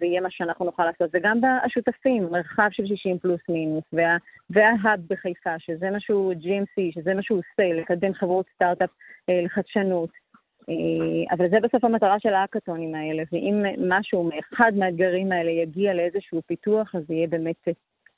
ויהיה 0.00 0.20
מה 0.20 0.30
שאנחנו 0.30 0.64
נוכל 0.64 0.84
לעשות. 0.84 1.10
וגם 1.12 1.40
השותפים, 1.64 2.28
מרחב 2.30 2.68
של 2.70 2.86
60 2.86 3.18
פלוס 3.18 3.40
מינוס, 3.48 3.84
וה, 3.92 4.16
וההאב 4.50 5.00
בחיפה, 5.10 5.58
שזה 5.58 5.90
משהו 5.90 6.32
GMC, 6.32 6.94
שזה 6.94 7.14
משהו 7.14 7.36
עושה, 7.36 7.72
לקדם 7.72 8.14
חברות 8.14 8.46
סטארט-אפ 8.54 8.90
לחדשנות. 9.28 10.21
אה, 10.68 11.34
אבל 11.36 11.50
זה 11.50 11.60
בסוף 11.60 11.84
המטרה 11.84 12.20
של 12.20 12.34
האקתונים 12.34 12.94
האלה, 12.94 13.22
ואם 13.32 13.62
משהו 13.88 14.24
מאחד 14.24 14.72
מהאתגרים 14.76 15.32
האלה 15.32 15.50
יגיע 15.50 15.94
לאיזשהו 15.94 16.42
פיתוח, 16.46 16.94
אז 16.94 17.02
זה 17.08 17.14
יהיה 17.14 17.26
באמת, 17.26 17.68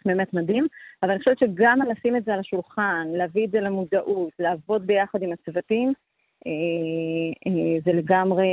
באמת 0.05 0.35
מדהים. 0.35 0.66
אבל 1.03 1.11
אני 1.11 1.19
חושבת 1.19 1.39
שגם 1.39 1.79
לשים 1.91 2.16
את 2.16 2.25
זה 2.25 2.35
על 2.35 2.41
השולחן, 2.41 3.09
להביא 3.12 3.47
את 3.47 3.51
זה 3.51 3.61
למודעות, 3.61 4.33
לעבוד 4.39 4.87
ביחד 4.87 5.23
עם 5.23 5.33
הצוותים, 5.33 5.93
אה, 6.47 6.53
אה, 7.47 7.81
זה 7.85 7.93
לגמרי 7.93 8.49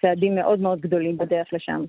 צעדים 0.00 0.34
מאוד 0.34 0.60
מאוד 0.60 0.80
גדולים 0.80 1.16
בדרך 1.18 1.48
לשם. 1.52 1.84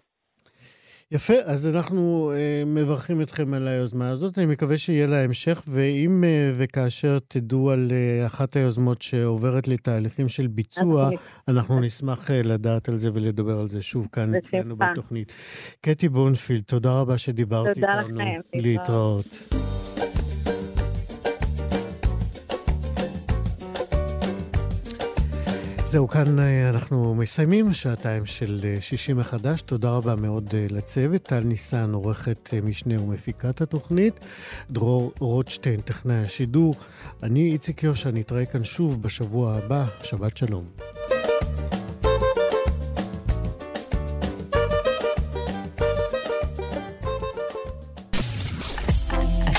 יפה, 1.11 1.33
אז 1.45 1.67
אנחנו 1.67 2.31
uh, 2.33 2.65
מברכים 2.65 3.21
אתכם 3.21 3.53
על 3.53 3.67
היוזמה 3.67 4.09
הזאת. 4.09 4.37
אני 4.37 4.45
מקווה 4.45 4.77
שיהיה 4.77 5.07
לה 5.07 5.23
המשך, 5.23 5.63
ואם 5.67 6.23
uh, 6.23 6.55
וכאשר 6.57 7.17
תדעו 7.27 7.71
על 7.71 7.91
uh, 7.91 8.27
אחת 8.27 8.55
היוזמות 8.55 9.01
שעוברת 9.01 9.67
לתהליכים 9.67 10.29
של 10.29 10.47
ביצוע, 10.47 11.09
אנחנו 11.47 11.79
נשמח 11.79 12.29
uh, 12.29 12.33
לדעת 12.33 12.89
על 12.89 12.95
זה 12.95 13.09
ולדבר 13.13 13.59
על 13.59 13.67
זה 13.67 13.81
שוב 13.81 14.07
כאן 14.11 14.35
אצלנו 14.35 14.75
בתוכנית. 14.75 15.31
קטי 15.81 16.09
בונפילד, 16.09 16.63
תודה 16.63 17.01
רבה 17.01 17.17
שדיברת 17.17 17.77
איתנו. 17.77 17.87
תודה 17.87 18.01
לכם. 18.01 18.39
להתראות. 18.53 19.56
זהו, 25.87 26.07
כאן 26.07 26.39
אה, 26.39 26.69
אנחנו 26.69 27.15
מסיימים 27.15 27.73
שעתיים 27.73 28.25
של 28.25 28.59
אה, 28.63 28.81
שישי 28.81 29.13
מחדש. 29.13 29.61
תודה 29.61 29.89
רבה 29.89 30.15
מאוד 30.15 30.49
אה, 30.53 30.65
לצוות. 30.69 31.21
טל 31.21 31.39
ניסן, 31.39 31.93
עורכת 31.93 32.53
משנה 32.63 33.01
ומפיקת 33.01 33.61
התוכנית. 33.61 34.19
דרור 34.71 35.11
רוטשטיין, 35.19 35.81
טכנאי 35.81 36.15
השידור. 36.15 36.75
אני 37.23 37.51
איציק 37.51 37.83
יושע, 37.83 38.09
נתראה 38.13 38.45
כאן 38.45 38.63
שוב 38.63 39.01
בשבוע 39.01 39.53
הבא. 39.53 39.85
שבת 40.03 40.37
שלום. 40.37 40.65